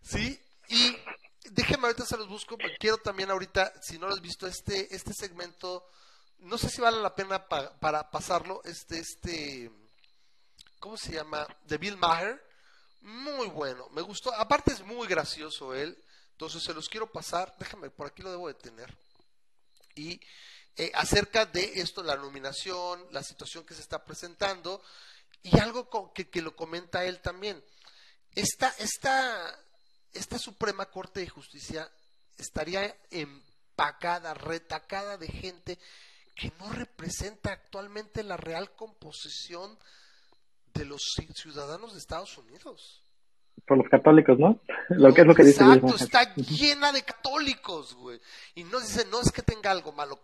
Sí, 0.02 0.40
y 0.68 0.96
déjenme 1.50 1.86
ahorita 1.88 2.06
se 2.06 2.16
los 2.16 2.28
busco, 2.28 2.56
porque 2.56 2.76
quiero 2.78 2.98
también 2.98 3.30
ahorita, 3.30 3.72
si 3.82 3.98
no 3.98 4.08
lo 4.08 4.14
has 4.14 4.20
visto, 4.20 4.46
este, 4.46 4.94
este 4.94 5.12
segmento, 5.12 5.86
no 6.38 6.56
sé 6.56 6.68
si 6.70 6.80
vale 6.80 7.00
la 7.00 7.14
pena 7.14 7.46
pa- 7.46 7.78
para 7.78 8.10
pasarlo, 8.10 8.62
este, 8.64 8.98
este, 8.98 9.70
¿cómo 10.78 10.96
se 10.96 11.12
llama? 11.12 11.46
De 11.64 11.76
Bill 11.76 11.96
Maher, 11.98 12.42
muy 13.02 13.48
bueno, 13.48 13.88
me 13.90 14.02
gustó, 14.02 14.32
aparte 14.34 14.72
es 14.72 14.80
muy 14.82 15.06
gracioso 15.06 15.74
él, 15.74 16.02
entonces 16.32 16.62
se 16.62 16.72
los 16.74 16.88
quiero 16.88 17.12
pasar, 17.12 17.54
déjame, 17.58 17.90
por 17.90 18.06
aquí 18.06 18.22
lo 18.22 18.30
debo 18.30 18.48
de 18.48 18.54
tener, 18.54 18.96
y 19.94 20.20
eh, 20.76 20.90
acerca 20.94 21.44
de 21.44 21.80
esto, 21.80 22.02
la 22.02 22.16
nominación, 22.16 23.06
la 23.10 23.22
situación 23.22 23.64
que 23.66 23.74
se 23.74 23.82
está 23.82 24.02
presentando, 24.02 24.82
y 25.42 25.58
algo 25.58 26.12
que, 26.12 26.28
que 26.28 26.42
lo 26.42 26.54
comenta 26.56 27.04
él 27.04 27.20
también, 27.20 27.62
esta, 28.34 28.68
esta, 28.78 29.58
esta 30.12 30.38
Suprema 30.38 30.86
Corte 30.86 31.20
de 31.20 31.28
Justicia 31.28 31.90
estaría 32.38 32.96
empacada, 33.10 34.34
retacada 34.34 35.16
de 35.16 35.28
gente 35.28 35.78
que 36.36 36.52
no 36.58 36.72
representa 36.72 37.52
actualmente 37.52 38.22
la 38.22 38.36
real 38.36 38.70
composición 38.76 39.78
de 40.72 40.84
los 40.84 41.02
ci- 41.18 41.34
ciudadanos 41.34 41.92
de 41.92 41.98
Estados 41.98 42.38
Unidos. 42.38 43.02
Por 43.66 43.76
los 43.76 43.88
católicos, 43.90 44.38
¿no? 44.38 44.58
Lo 44.88 45.12
que 45.12 45.20
es 45.20 45.26
lo 45.26 45.34
que 45.34 45.44
dice 45.44 45.62
Exacto, 45.62 45.94
está 45.96 46.34
llena 46.34 46.92
de 46.92 47.02
católicos, 47.02 47.94
güey. 47.94 48.18
Y 48.54 48.64
no 48.64 48.80
dice, 48.80 49.04
no 49.06 49.20
es 49.20 49.30
que 49.32 49.42
tenga 49.42 49.70
algo 49.70 49.92
malo, 49.92 50.18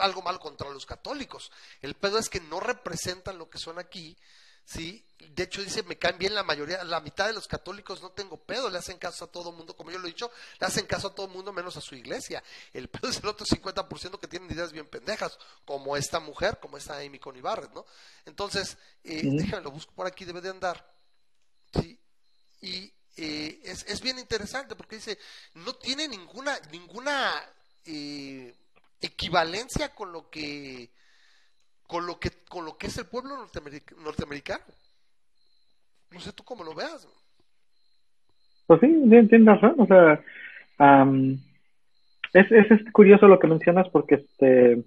algo 0.00 0.22
malo 0.22 0.40
contra 0.40 0.68
los 0.70 0.84
católicos. 0.84 1.52
El 1.80 1.94
pedo 1.94 2.18
es 2.18 2.28
que 2.28 2.40
no 2.40 2.58
representan 2.58 3.38
lo 3.38 3.48
que 3.48 3.58
son 3.58 3.78
aquí, 3.78 4.16
Sí, 4.64 5.04
de 5.34 5.44
hecho 5.44 5.62
dice, 5.62 5.82
me 5.82 5.98
caen 5.98 6.18
bien 6.18 6.34
la 6.34 6.42
mayoría, 6.42 6.84
la 6.84 7.00
mitad 7.00 7.26
de 7.26 7.32
los 7.32 7.46
católicos 7.46 8.02
no 8.02 8.10
tengo 8.10 8.36
pedo, 8.36 8.68
le 8.70 8.78
hacen 8.78 8.98
caso 8.98 9.24
a 9.24 9.30
todo 9.30 9.52
mundo, 9.52 9.76
como 9.76 9.90
yo 9.90 9.98
lo 9.98 10.06
he 10.06 10.10
dicho, 10.10 10.30
le 10.60 10.66
hacen 10.66 10.86
caso 10.86 11.08
a 11.08 11.14
todo 11.14 11.28
mundo 11.28 11.52
menos 11.52 11.76
a 11.76 11.80
su 11.80 11.94
iglesia. 11.94 12.42
El 12.72 12.88
pedo 12.88 13.08
es 13.08 13.18
el 13.18 13.26
otro 13.26 13.46
50% 13.46 14.18
que 14.18 14.28
tienen 14.28 14.50
ideas 14.50 14.72
bien 14.72 14.86
pendejas, 14.86 15.38
como 15.64 15.96
esta 15.96 16.20
mujer, 16.20 16.58
como 16.60 16.76
esta 16.76 16.98
Amy 16.98 17.18
Coney 17.18 17.40
Barrett, 17.40 17.72
¿no? 17.72 17.86
Entonces, 18.24 18.76
eh, 19.04 19.22
déjame 19.24 19.62
lo 19.62 19.70
busco 19.70 19.92
por 19.94 20.06
aquí, 20.06 20.24
debe 20.24 20.40
de 20.40 20.50
andar. 20.50 20.92
Sí, 21.74 21.98
y 22.60 22.92
eh, 23.16 23.60
es, 23.64 23.84
es 23.86 24.00
bien 24.00 24.18
interesante 24.18 24.74
porque 24.74 24.96
dice, 24.96 25.18
no 25.54 25.74
tiene 25.74 26.08
ninguna, 26.08 26.58
ninguna 26.70 27.32
eh, 27.84 28.54
equivalencia 29.00 29.94
con 29.94 30.12
lo 30.12 30.30
que 30.30 30.90
con 31.86 32.06
lo 32.06 32.18
que 32.18 32.30
con 32.48 32.64
lo 32.64 32.76
que 32.76 32.86
es 32.86 32.96
el 32.98 33.06
pueblo 33.06 33.30
norteameric- 33.36 33.96
norteamericano. 34.02 34.64
No 36.10 36.20
sé 36.20 36.32
tú 36.32 36.42
cómo 36.44 36.62
lo 36.64 36.74
veas. 36.74 37.06
Pues 38.66 38.80
sí, 38.80 38.86
tien- 38.86 39.28
tienes 39.28 39.46
razón, 39.46 39.74
o 39.78 39.86
sea, 39.86 40.22
am, 40.78 41.38
es, 42.32 42.50
es, 42.52 42.70
es 42.70 42.92
curioso 42.92 43.26
lo 43.26 43.38
que 43.38 43.46
mencionas 43.48 43.88
porque, 43.90 44.14
este, 44.16 44.82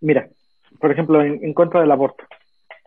mira, 0.00 0.28
por 0.78 0.90
ejemplo, 0.92 1.22
en, 1.22 1.42
en 1.44 1.54
contra 1.54 1.80
del 1.80 1.90
aborto, 1.90 2.24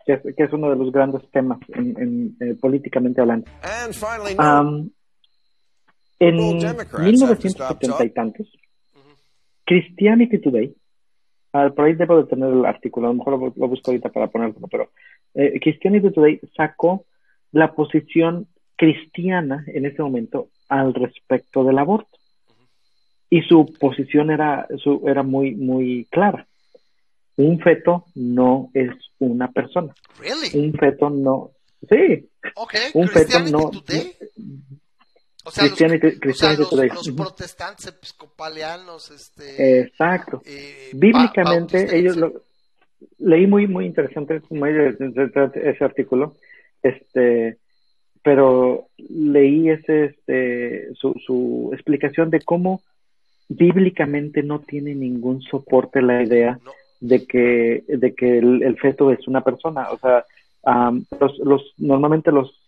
que 0.06 0.14
es, 0.14 0.22
que 0.36 0.44
es 0.44 0.52
uno 0.52 0.70
de 0.70 0.76
los 0.76 0.92
grandes 0.92 1.28
temas 1.30 1.58
en, 1.68 2.00
en, 2.00 2.36
eh, 2.40 2.54
políticamente 2.54 3.20
hablando. 3.20 3.50
And 3.62 3.92
finally, 3.94 4.34
Am, 4.38 4.90
en 6.20 6.36
Well, 6.38 6.60
Democrats 6.60 7.22
have 7.22 7.36
to 7.40 7.48
stop 7.48 7.82
1970 7.82 8.04
y 8.04 8.10
tantos, 8.10 8.46
Christianity 9.66 10.38
Today, 10.40 10.74
ah, 11.54 11.70
por 11.74 11.86
ahí 11.86 11.94
debo 11.94 12.22
de 12.22 12.28
tener 12.28 12.50
el 12.52 12.64
artículo, 12.66 13.06
a 13.06 13.10
lo 13.12 13.18
mejor 13.18 13.32
lo, 13.32 13.38
bu- 13.46 13.54
lo 13.56 13.68
busco 13.68 13.90
ahorita 13.90 14.10
para 14.10 14.26
ponerlo, 14.28 14.66
pero 14.70 14.90
eh, 15.34 15.58
Christianity 15.60 16.10
Today 16.12 16.40
sacó 16.56 17.04
la 17.52 17.72
posición 17.74 18.46
cristiana 18.76 19.64
en 19.68 19.86
ese 19.86 20.02
momento 20.02 20.48
al 20.68 20.92
respecto 20.92 21.64
del 21.64 21.78
aborto. 21.78 22.18
Y 23.30 23.40
su 23.42 23.72
posición 23.80 24.30
era, 24.30 24.66
su, 24.78 25.02
era 25.06 25.22
muy, 25.22 25.54
muy 25.54 26.06
clara. 26.10 26.46
Un 27.36 27.58
feto 27.58 28.04
no 28.14 28.70
es 28.74 28.90
una 29.18 29.50
persona. 29.50 29.92
Really? 30.20 30.66
Un 30.66 30.72
feto 30.74 31.10
no. 31.10 31.50
Sí. 31.88 32.28
Ok, 32.54 32.74
Un 32.94 33.08
feto 33.08 33.40
no. 33.50 33.70
Today. 33.70 34.12
O 35.46 35.50
sea, 35.50 35.66
los, 35.66 36.72
o 36.72 36.72
sea, 36.72 37.14
protestantes 37.16 37.86
episcopalianos, 37.86 39.10
este, 39.10 39.80
Exacto. 39.80 40.40
eh, 40.46 40.90
Bíblicamente, 40.94 41.96
ellos 41.96 42.16
lo, 42.16 42.32
leí 43.18 43.46
muy, 43.46 43.66
muy 43.66 43.86
interesante 43.86 44.40
muy 44.50 44.70
ese 45.54 45.84
artículo, 45.84 46.34
este, 46.82 47.58
pero 48.22 48.88
leí 48.96 49.68
ese, 49.68 50.06
este, 50.06 50.94
su, 50.94 51.14
su 51.24 51.70
explicación 51.74 52.30
de 52.30 52.40
cómo 52.40 52.80
bíblicamente 53.48 54.42
no 54.42 54.60
tiene 54.60 54.94
ningún 54.94 55.42
soporte 55.42 56.00
la 56.00 56.22
idea 56.22 56.58
de 57.00 57.26
que, 57.26 57.84
de 57.86 58.14
que 58.14 58.38
el, 58.38 58.62
el 58.62 58.78
feto 58.78 59.10
es 59.10 59.28
una 59.28 59.42
persona. 59.42 59.90
O 59.90 59.98
sea, 59.98 60.24
los, 61.20 61.38
los, 61.38 61.74
normalmente 61.76 62.32
los, 62.32 62.58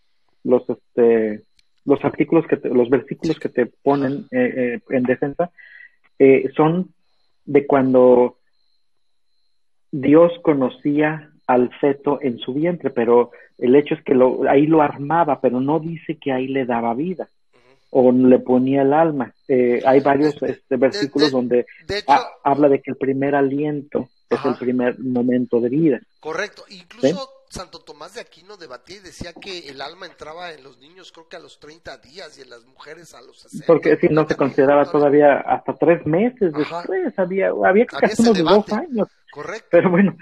los, 0.45 0.69
este, 0.69 1.43
los 1.87 2.05
artículos 2.05 2.47
que 2.47 2.57
te- 2.57 2.69
los 2.69 2.91
versículos 2.91 3.39
que 3.39 3.49
te 3.49 3.67
ponen 3.67 4.27
eh, 4.31 4.53
eh, 4.57 4.81
en 4.91 5.03
defensa 5.05 5.51
eh, 6.19 6.51
son 6.57 6.91
de 7.45 7.67
cuando 7.67 8.37
Dios 9.93 10.33
conocía 10.43 11.31
al 11.47 11.71
feto 11.81 12.19
en 12.21 12.39
su 12.39 12.53
vientre, 12.55 12.91
pero 12.91 13.31
el 13.59 13.77
hecho 13.77 13.95
es 13.95 14.03
que 14.03 14.15
lo, 14.15 14.49
ahí 14.51 14.67
lo 14.67 14.83
armaba, 14.83 15.41
pero 15.41 15.61
no 15.61 15.79
dice 15.79 16.19
que 16.19 16.33
ahí 16.33 16.49
le 16.49 16.67
daba 16.67 16.93
vida 16.95 17.29
o 17.91 18.11
le 18.11 18.39
ponía 18.41 18.83
el 18.83 18.93
alma. 18.93 19.33
Eh, 19.47 19.81
hay 19.87 20.01
varios 20.01 20.35
este, 20.43 20.77
versículos 20.77 21.31
donde 21.31 21.67
de 21.87 21.99
hecho- 21.99 22.13
ha- 22.13 22.27
habla 22.45 22.69
de 22.69 22.81
que 22.83 22.91
el 22.91 22.97
primer 22.97 23.35
aliento 23.37 24.09
es 24.29 24.45
el 24.45 24.57
primer 24.57 24.99
momento 24.99 25.61
de 25.61 25.69
vida. 25.69 26.01
Correcto. 26.19 26.65
Incluso 26.69 27.29
Santo 27.49 27.79
Tomás 27.81 28.15
de 28.15 28.21
Aquino 28.21 28.57
debatía 28.57 28.97
y 28.97 29.01
decía 29.01 29.33
que 29.33 29.69
el 29.69 29.81
alma 29.81 30.07
entraba 30.07 30.53
en 30.53 30.63
los 30.63 30.79
niños 30.79 31.13
creo 31.13 31.29
que 31.29 31.37
a 31.37 31.41
los 31.41 31.59
30 31.61 31.99
días 31.99 32.37
y 32.39 32.43
en 32.43 32.51
las 32.51 32.65
mujeres 32.65 33.15
a 33.15 33.21
los 33.23 33.41
60. 33.41 33.67
Porque 33.67 33.97
si 33.97 34.09
no 34.09 34.27
se 34.27 34.37
consideraba 34.37 34.85
todavía 34.91 35.41
hasta 35.41 35.75
tres 35.75 36.05
meses 36.07 36.53
después, 36.53 37.19
había, 37.19 37.51
había 37.65 37.87
casi 37.87 38.23
unos 38.23 38.39
dos 38.39 38.67
debate. 38.67 38.75
años. 38.75 39.09
Correcto. 39.31 39.69
Pero 39.71 39.91
bueno, 39.91 40.17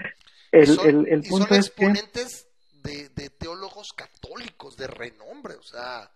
el, 0.51 0.67
son, 0.67 0.87
el, 0.89 1.07
el 1.07 1.19
y 1.19 1.23
son 1.23 1.39
punto 1.39 1.55
es 1.55 1.69
que... 1.71 1.85
exponentes 1.85 2.47
de, 2.83 3.09
de 3.09 3.29
teólogos 3.29 3.93
católicos 3.93 4.77
de 4.77 4.87
renombre, 4.87 5.55
o 5.55 5.63
sea, 5.63 6.09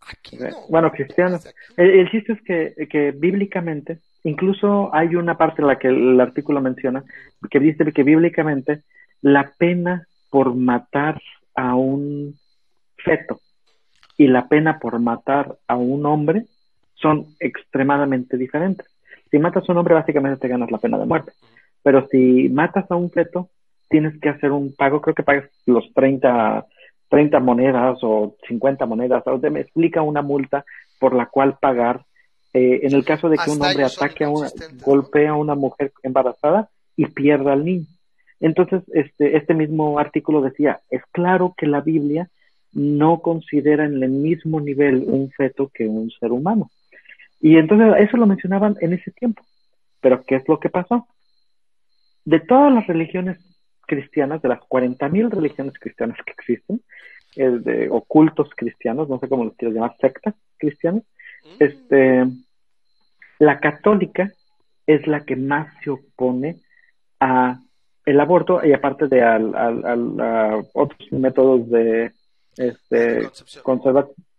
aquí 0.00 0.36
Eh, 0.36 0.48
no. 0.50 0.66
Bueno, 0.68 0.90
cristianos. 0.90 1.46
El, 1.76 1.90
el 2.00 2.10
chiste 2.10 2.32
es 2.32 2.42
que, 2.42 2.88
que 2.88 3.12
bíblicamente, 3.12 4.00
incluso 4.24 4.94
hay 4.94 5.14
una 5.14 5.36
parte 5.38 5.62
en 5.62 5.68
la 5.68 5.78
que 5.78 5.88
el 5.88 6.20
artículo 6.20 6.60
menciona, 6.60 7.04
que 7.50 7.60
dice 7.60 7.92
que 7.92 8.02
bíblicamente 8.02 8.82
la 9.22 9.52
pena 9.58 10.06
por 10.30 10.54
matar 10.54 11.20
a 11.54 11.74
un 11.74 12.34
feto 12.96 13.40
y 14.16 14.28
la 14.28 14.48
pena 14.48 14.78
por 14.78 14.98
matar 15.00 15.56
a 15.66 15.76
un 15.76 16.06
hombre 16.06 16.44
son 16.94 17.26
extremadamente 17.40 18.36
diferentes. 18.36 18.86
Si 19.30 19.38
matas 19.38 19.68
a 19.68 19.72
un 19.72 19.78
hombre, 19.78 19.94
básicamente 19.94 20.40
te 20.40 20.48
ganas 20.48 20.70
la 20.70 20.78
pena 20.78 20.98
de 20.98 21.06
muerte. 21.06 21.32
Pero 21.82 22.06
si 22.08 22.48
matas 22.50 22.90
a 22.90 22.96
un 22.96 23.10
feto, 23.10 23.48
tienes 23.88 24.18
que 24.20 24.28
hacer 24.28 24.52
un 24.52 24.74
pago, 24.74 25.00
creo 25.00 25.14
que 25.14 25.22
pagas 25.22 25.50
los 25.66 25.90
30, 25.94 26.66
30 27.08 27.40
monedas 27.40 27.98
o 28.02 28.36
50 28.46 28.86
monedas, 28.86 29.22
o 29.26 29.40
te 29.40 29.50
me 29.50 29.60
explica 29.60 30.02
una 30.02 30.22
multa 30.22 30.64
por 30.98 31.14
la 31.14 31.26
cual 31.26 31.56
pagar. 31.60 32.04
eh, 32.52 32.80
en 32.82 32.94
el 32.94 33.04
caso 33.04 33.28
de 33.28 33.36
que 33.36 33.50
un 33.50 33.62
hombre 33.62 33.84
ataque 33.84 34.24
a 34.24 34.28
una, 34.28 34.48
golpea 34.84 35.30
a 35.30 35.36
una 35.36 35.54
mujer 35.54 35.92
embarazada 36.02 36.68
y 36.96 37.06
pierda 37.06 37.52
al 37.52 37.64
niño. 37.64 37.86
Entonces, 38.40 38.82
este, 38.94 39.36
este 39.36 39.54
mismo 39.54 39.98
artículo 39.98 40.40
decía, 40.40 40.80
es 40.90 41.02
claro 41.12 41.54
que 41.56 41.66
la 41.66 41.80
Biblia 41.82 42.28
no 42.72 43.20
considera 43.20 43.84
en 43.84 44.02
el 44.02 44.10
mismo 44.10 44.60
nivel 44.60 45.04
un 45.06 45.30
feto 45.30 45.70
que 45.72 45.86
un 45.86 46.10
ser 46.10 46.32
humano. 46.32 46.70
Y 47.40 47.56
entonces 47.56 47.94
eso 47.98 48.16
lo 48.16 48.26
mencionaban 48.26 48.76
en 48.80 48.92
ese 48.92 49.10
tiempo. 49.10 49.42
Pero 50.00 50.22
¿qué 50.22 50.36
es 50.36 50.48
lo 50.48 50.58
que 50.58 50.70
pasó? 50.70 51.06
De 52.24 52.40
todas 52.40 52.72
las 52.72 52.86
religiones 52.86 53.38
cristianas, 53.86 54.40
de 54.40 54.48
las 54.48 54.60
40.000 54.60 55.30
religiones 55.30 55.74
cristianas 55.78 56.16
que 56.24 56.32
existen, 56.32 56.80
eh, 57.36 57.48
de 57.48 57.88
ocultos 57.90 58.50
cristianos, 58.56 59.08
no 59.08 59.18
sé 59.18 59.28
cómo 59.28 59.44
los 59.44 59.54
quieres 59.56 59.74
llamar, 59.74 59.96
sectas 60.00 60.34
cristianas, 60.58 61.02
este, 61.58 62.26
la 63.38 63.58
católica 63.60 64.32
es 64.86 65.06
la 65.06 65.24
que 65.24 65.36
más 65.36 65.72
se 65.82 65.90
opone 65.90 66.56
a 67.18 67.60
el 68.10 68.20
aborto 68.20 68.60
y 68.64 68.72
aparte 68.72 69.06
de 69.08 69.22
al, 69.22 69.54
al- 69.54 69.84
al- 69.84 70.20
a 70.20 70.62
otros 70.74 71.12
métodos 71.12 71.68
de 71.70 72.12
este 72.56 73.26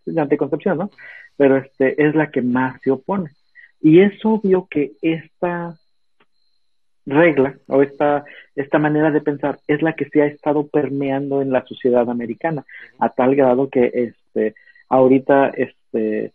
de 0.06 0.20
anticoncepción, 0.20 0.78
¿no? 0.78 0.90
Pero 1.36 1.56
este 1.56 2.00
es 2.04 2.14
la 2.14 2.30
que 2.30 2.42
más 2.42 2.80
se 2.82 2.90
opone. 2.90 3.30
Y 3.80 4.00
es 4.00 4.12
obvio 4.24 4.66
que 4.70 4.92
esta 5.02 5.76
regla 7.04 7.56
o 7.66 7.82
esta, 7.82 8.24
esta 8.54 8.78
manera 8.78 9.10
de 9.10 9.20
pensar 9.20 9.58
es 9.66 9.82
la 9.82 9.94
que 9.94 10.08
se 10.08 10.22
ha 10.22 10.26
estado 10.26 10.68
permeando 10.68 11.42
en 11.42 11.50
la 11.50 11.64
sociedad 11.66 12.08
americana 12.08 12.64
a 13.00 13.08
tal 13.08 13.34
grado 13.34 13.68
que 13.68 13.90
este 13.92 14.54
ahorita 14.88 15.48
este 15.56 16.32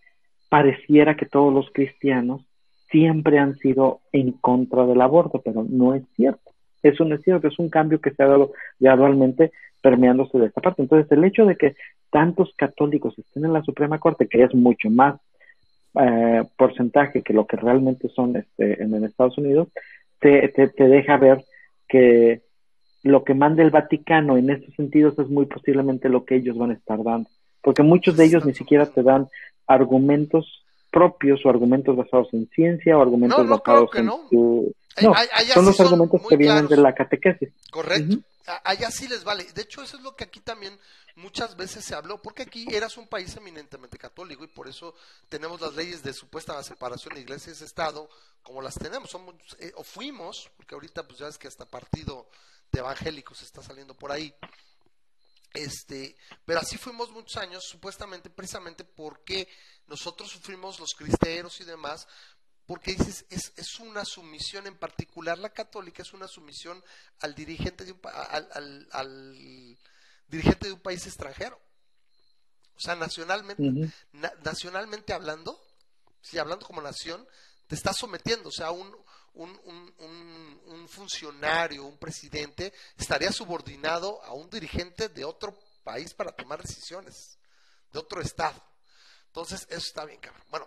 pareciera 0.50 1.16
que 1.16 1.26
todos 1.26 1.54
los 1.54 1.70
cristianos 1.72 2.42
siempre 2.90 3.38
han 3.40 3.56
sido 3.58 4.00
en 4.12 4.32
contra 4.34 4.86
del 4.86 5.02
aborto, 5.02 5.42
pero 5.44 5.66
no 5.68 5.94
es 5.94 6.04
cierto. 6.16 6.47
Eso 6.84 7.06
no 7.06 7.16
es 7.16 7.22
cierto, 7.24 7.48
es 7.48 7.60
un 7.60 7.70
cambio 7.70 7.99
que 7.99 8.12
se 8.12 8.24
ha 8.24 8.28
dado 8.28 8.52
gradualmente 8.80 9.52
permeándose 9.82 10.38
de 10.40 10.48
esta 10.48 10.62
parte. 10.62 10.82
Entonces, 10.82 11.12
el 11.12 11.24
hecho 11.24 11.45
de 11.45 11.56
que 11.56 11.76
tantos 12.12 12.54
católicos 12.56 13.18
estén 13.18 13.45
en 13.45 13.54
la 13.54 13.64
Suprema 13.64 13.99
Corte, 13.99 14.28
que 14.28 14.44
es 14.44 14.54
mucho 14.54 14.90
más 14.90 15.20
eh, 15.99 16.44
porcentaje 16.58 17.22
que 17.24 17.34
lo 17.34 17.45
que 17.48 17.58
realmente 17.58 18.10
son 18.10 18.36
este, 18.36 18.82
en, 18.82 18.94
en 18.94 19.04
Estados 19.04 19.38
Unidos, 19.38 19.68
te, 20.20 20.48
te, 20.49 20.68
te 20.68 20.88
deja 20.88 21.18
ver 21.18 21.44
que 21.88 22.41
lo 23.04 23.24
que 23.24 23.34
manda 23.34 23.64
el 23.64 23.70
Vaticano 23.70 24.38
en 24.38 24.49
estos 24.49 24.74
sentidos 24.76 25.18
es 25.20 25.28
muy 25.30 25.45
posiblemente 25.45 26.10
lo 26.10 26.26
que 26.26 26.36
ellos 26.36 26.58
van 26.58 26.72
a 26.72 26.74
estar 26.76 27.02
dando. 27.04 27.30
Porque 27.62 27.84
muchos 27.84 28.18
de 28.18 28.26
ellos 28.26 28.45
ni 28.45 28.54
siquiera 28.54 28.86
te 28.86 29.04
dan 29.04 29.28
argumentos 29.68 30.64
propios 30.91 31.45
o 31.45 31.49
argumentos 31.49 31.95
basados 31.95 32.30
en 32.34 32.48
ciencia 32.48 32.98
o 32.98 33.02
argumentos 33.02 33.38
No, 33.40 33.44
no, 33.44 33.60
claro 33.60 33.82
basados 33.86 33.91
que 33.91 33.99
en 33.99 34.06
no. 34.06 34.20
tu- 34.30 34.66
Ay- 34.68 34.87
No, 35.02 35.14
son 35.14 35.64
sí 35.64 35.68
los 35.68 35.76
son 35.76 35.86
argumentos 35.88 36.22
que 36.28 36.38
vienen 36.38 36.68
claros. 36.68 36.69
de 36.69 36.78
la 36.78 36.95
catequesis. 36.95 37.49
Correcto. 37.72 38.18
Allá 38.64 38.90
sí 38.91 39.07
les 39.07 39.24
vale. 39.24 39.44
De 39.53 39.64
hecho, 39.64 39.84
eso 39.84 39.98
es 39.98 40.03
lo 40.03 40.15
que 40.15 40.24
aquí 40.24 40.40
también 40.40 40.80
muchas 41.15 41.57
veces 41.57 41.84
se 41.84 41.95
habló, 41.95 42.22
porque 42.22 42.44
aquí 42.44 42.65
eras 42.74 42.95
un 42.98 43.07
país 43.07 43.36
eminentemente 43.36 43.98
católico 43.98 44.44
y 44.44 44.48
por 44.48 44.69
eso 44.69 44.95
tenemos 45.28 45.60
las 45.60 45.74
leyes 45.76 46.02
de 46.02 46.14
supuesta 46.14 46.61
separación 46.64 47.15
de 47.15 47.22
iglesias 47.22 47.60
y 47.60 47.65
Estado 47.65 48.10
como 48.41 48.61
las 48.61 48.76
tenemos. 48.76 49.10
Somos, 49.10 49.36
eh, 49.60 49.74
o 49.76 49.84
fuimos, 49.84 50.49
porque 50.56 50.76
ahorita 50.76 51.06
pues 51.06 51.19
ya 51.19 51.28
es 51.28 51.38
que 51.38 51.48
hasta 51.48 51.65
partido 51.65 52.30
de 52.72 52.80
evangélicos 52.80 53.41
está 53.41 53.61
saliendo 53.61 53.94
por 53.94 54.11
ahí. 54.11 54.34
Este, 55.53 56.15
pero 56.45 56.60
así 56.60 56.78
fuimos 56.78 57.10
muchos 57.11 57.36
años, 57.38 57.64
supuestamente, 57.64 58.30
precisamente 58.30 58.84
porque 58.84 59.48
nosotros 59.88 60.30
sufrimos 60.30 60.80
los 60.80 60.94
cristeros 60.94 61.60
y 61.61 61.64
demás, 61.64 62.07
porque 62.68 62.94
dices, 62.94 63.26
es, 63.30 63.53
es 63.56 63.80
una 63.80 64.06
sumisión, 64.06 64.68
en 64.68 64.77
particular 64.77 65.39
la 65.39 65.49
católica, 65.52 66.03
es 66.03 66.14
una 66.14 66.27
sumisión 66.27 66.84
al 67.22 67.34
dirigente 67.34 67.84
de 67.85 67.94
un, 67.94 68.02
al, 68.03 68.48
al- 68.53 68.88
al 68.91 69.77
dirigente 70.27 70.68
de 70.68 70.73
un 70.73 70.81
país 70.81 71.07
extranjero. 71.07 71.60
O 72.76 72.80
sea, 72.80 72.95
nacionalmente, 72.95 73.64
na- 74.11 74.34
nacionalmente 74.44 75.14
hablando, 75.14 75.60
si 76.22 76.38
hablando 76.38 76.65
como 76.68 76.81
nación, 76.81 77.26
te 77.68 77.76
estás 77.76 77.98
sometiendo, 77.98 78.49
o 78.49 78.52
sea, 78.52 78.72
un, 78.72 78.95
un, 79.34 79.49
un- 79.65 80.61
un 80.65 80.88
funcionario, 80.89 81.85
un 81.85 81.98
presidente, 81.98 82.73
estaría 82.98 83.31
subordinado 83.31 84.22
a 84.23 84.34
un 84.34 84.49
dirigente 84.49 85.10
de 85.10 85.23
otro 85.26 85.57
país 85.84 86.14
para 86.14 86.31
tomar 86.34 86.61
decisiones, 86.61 87.38
de 87.94 87.99
otro 87.99 88.22
estado. 88.22 88.61
Entonces, 89.27 89.65
eso 89.69 89.77
está 89.88 90.06
bien, 90.06 90.19
cabrón. 90.19 90.41
Bueno, 90.49 90.56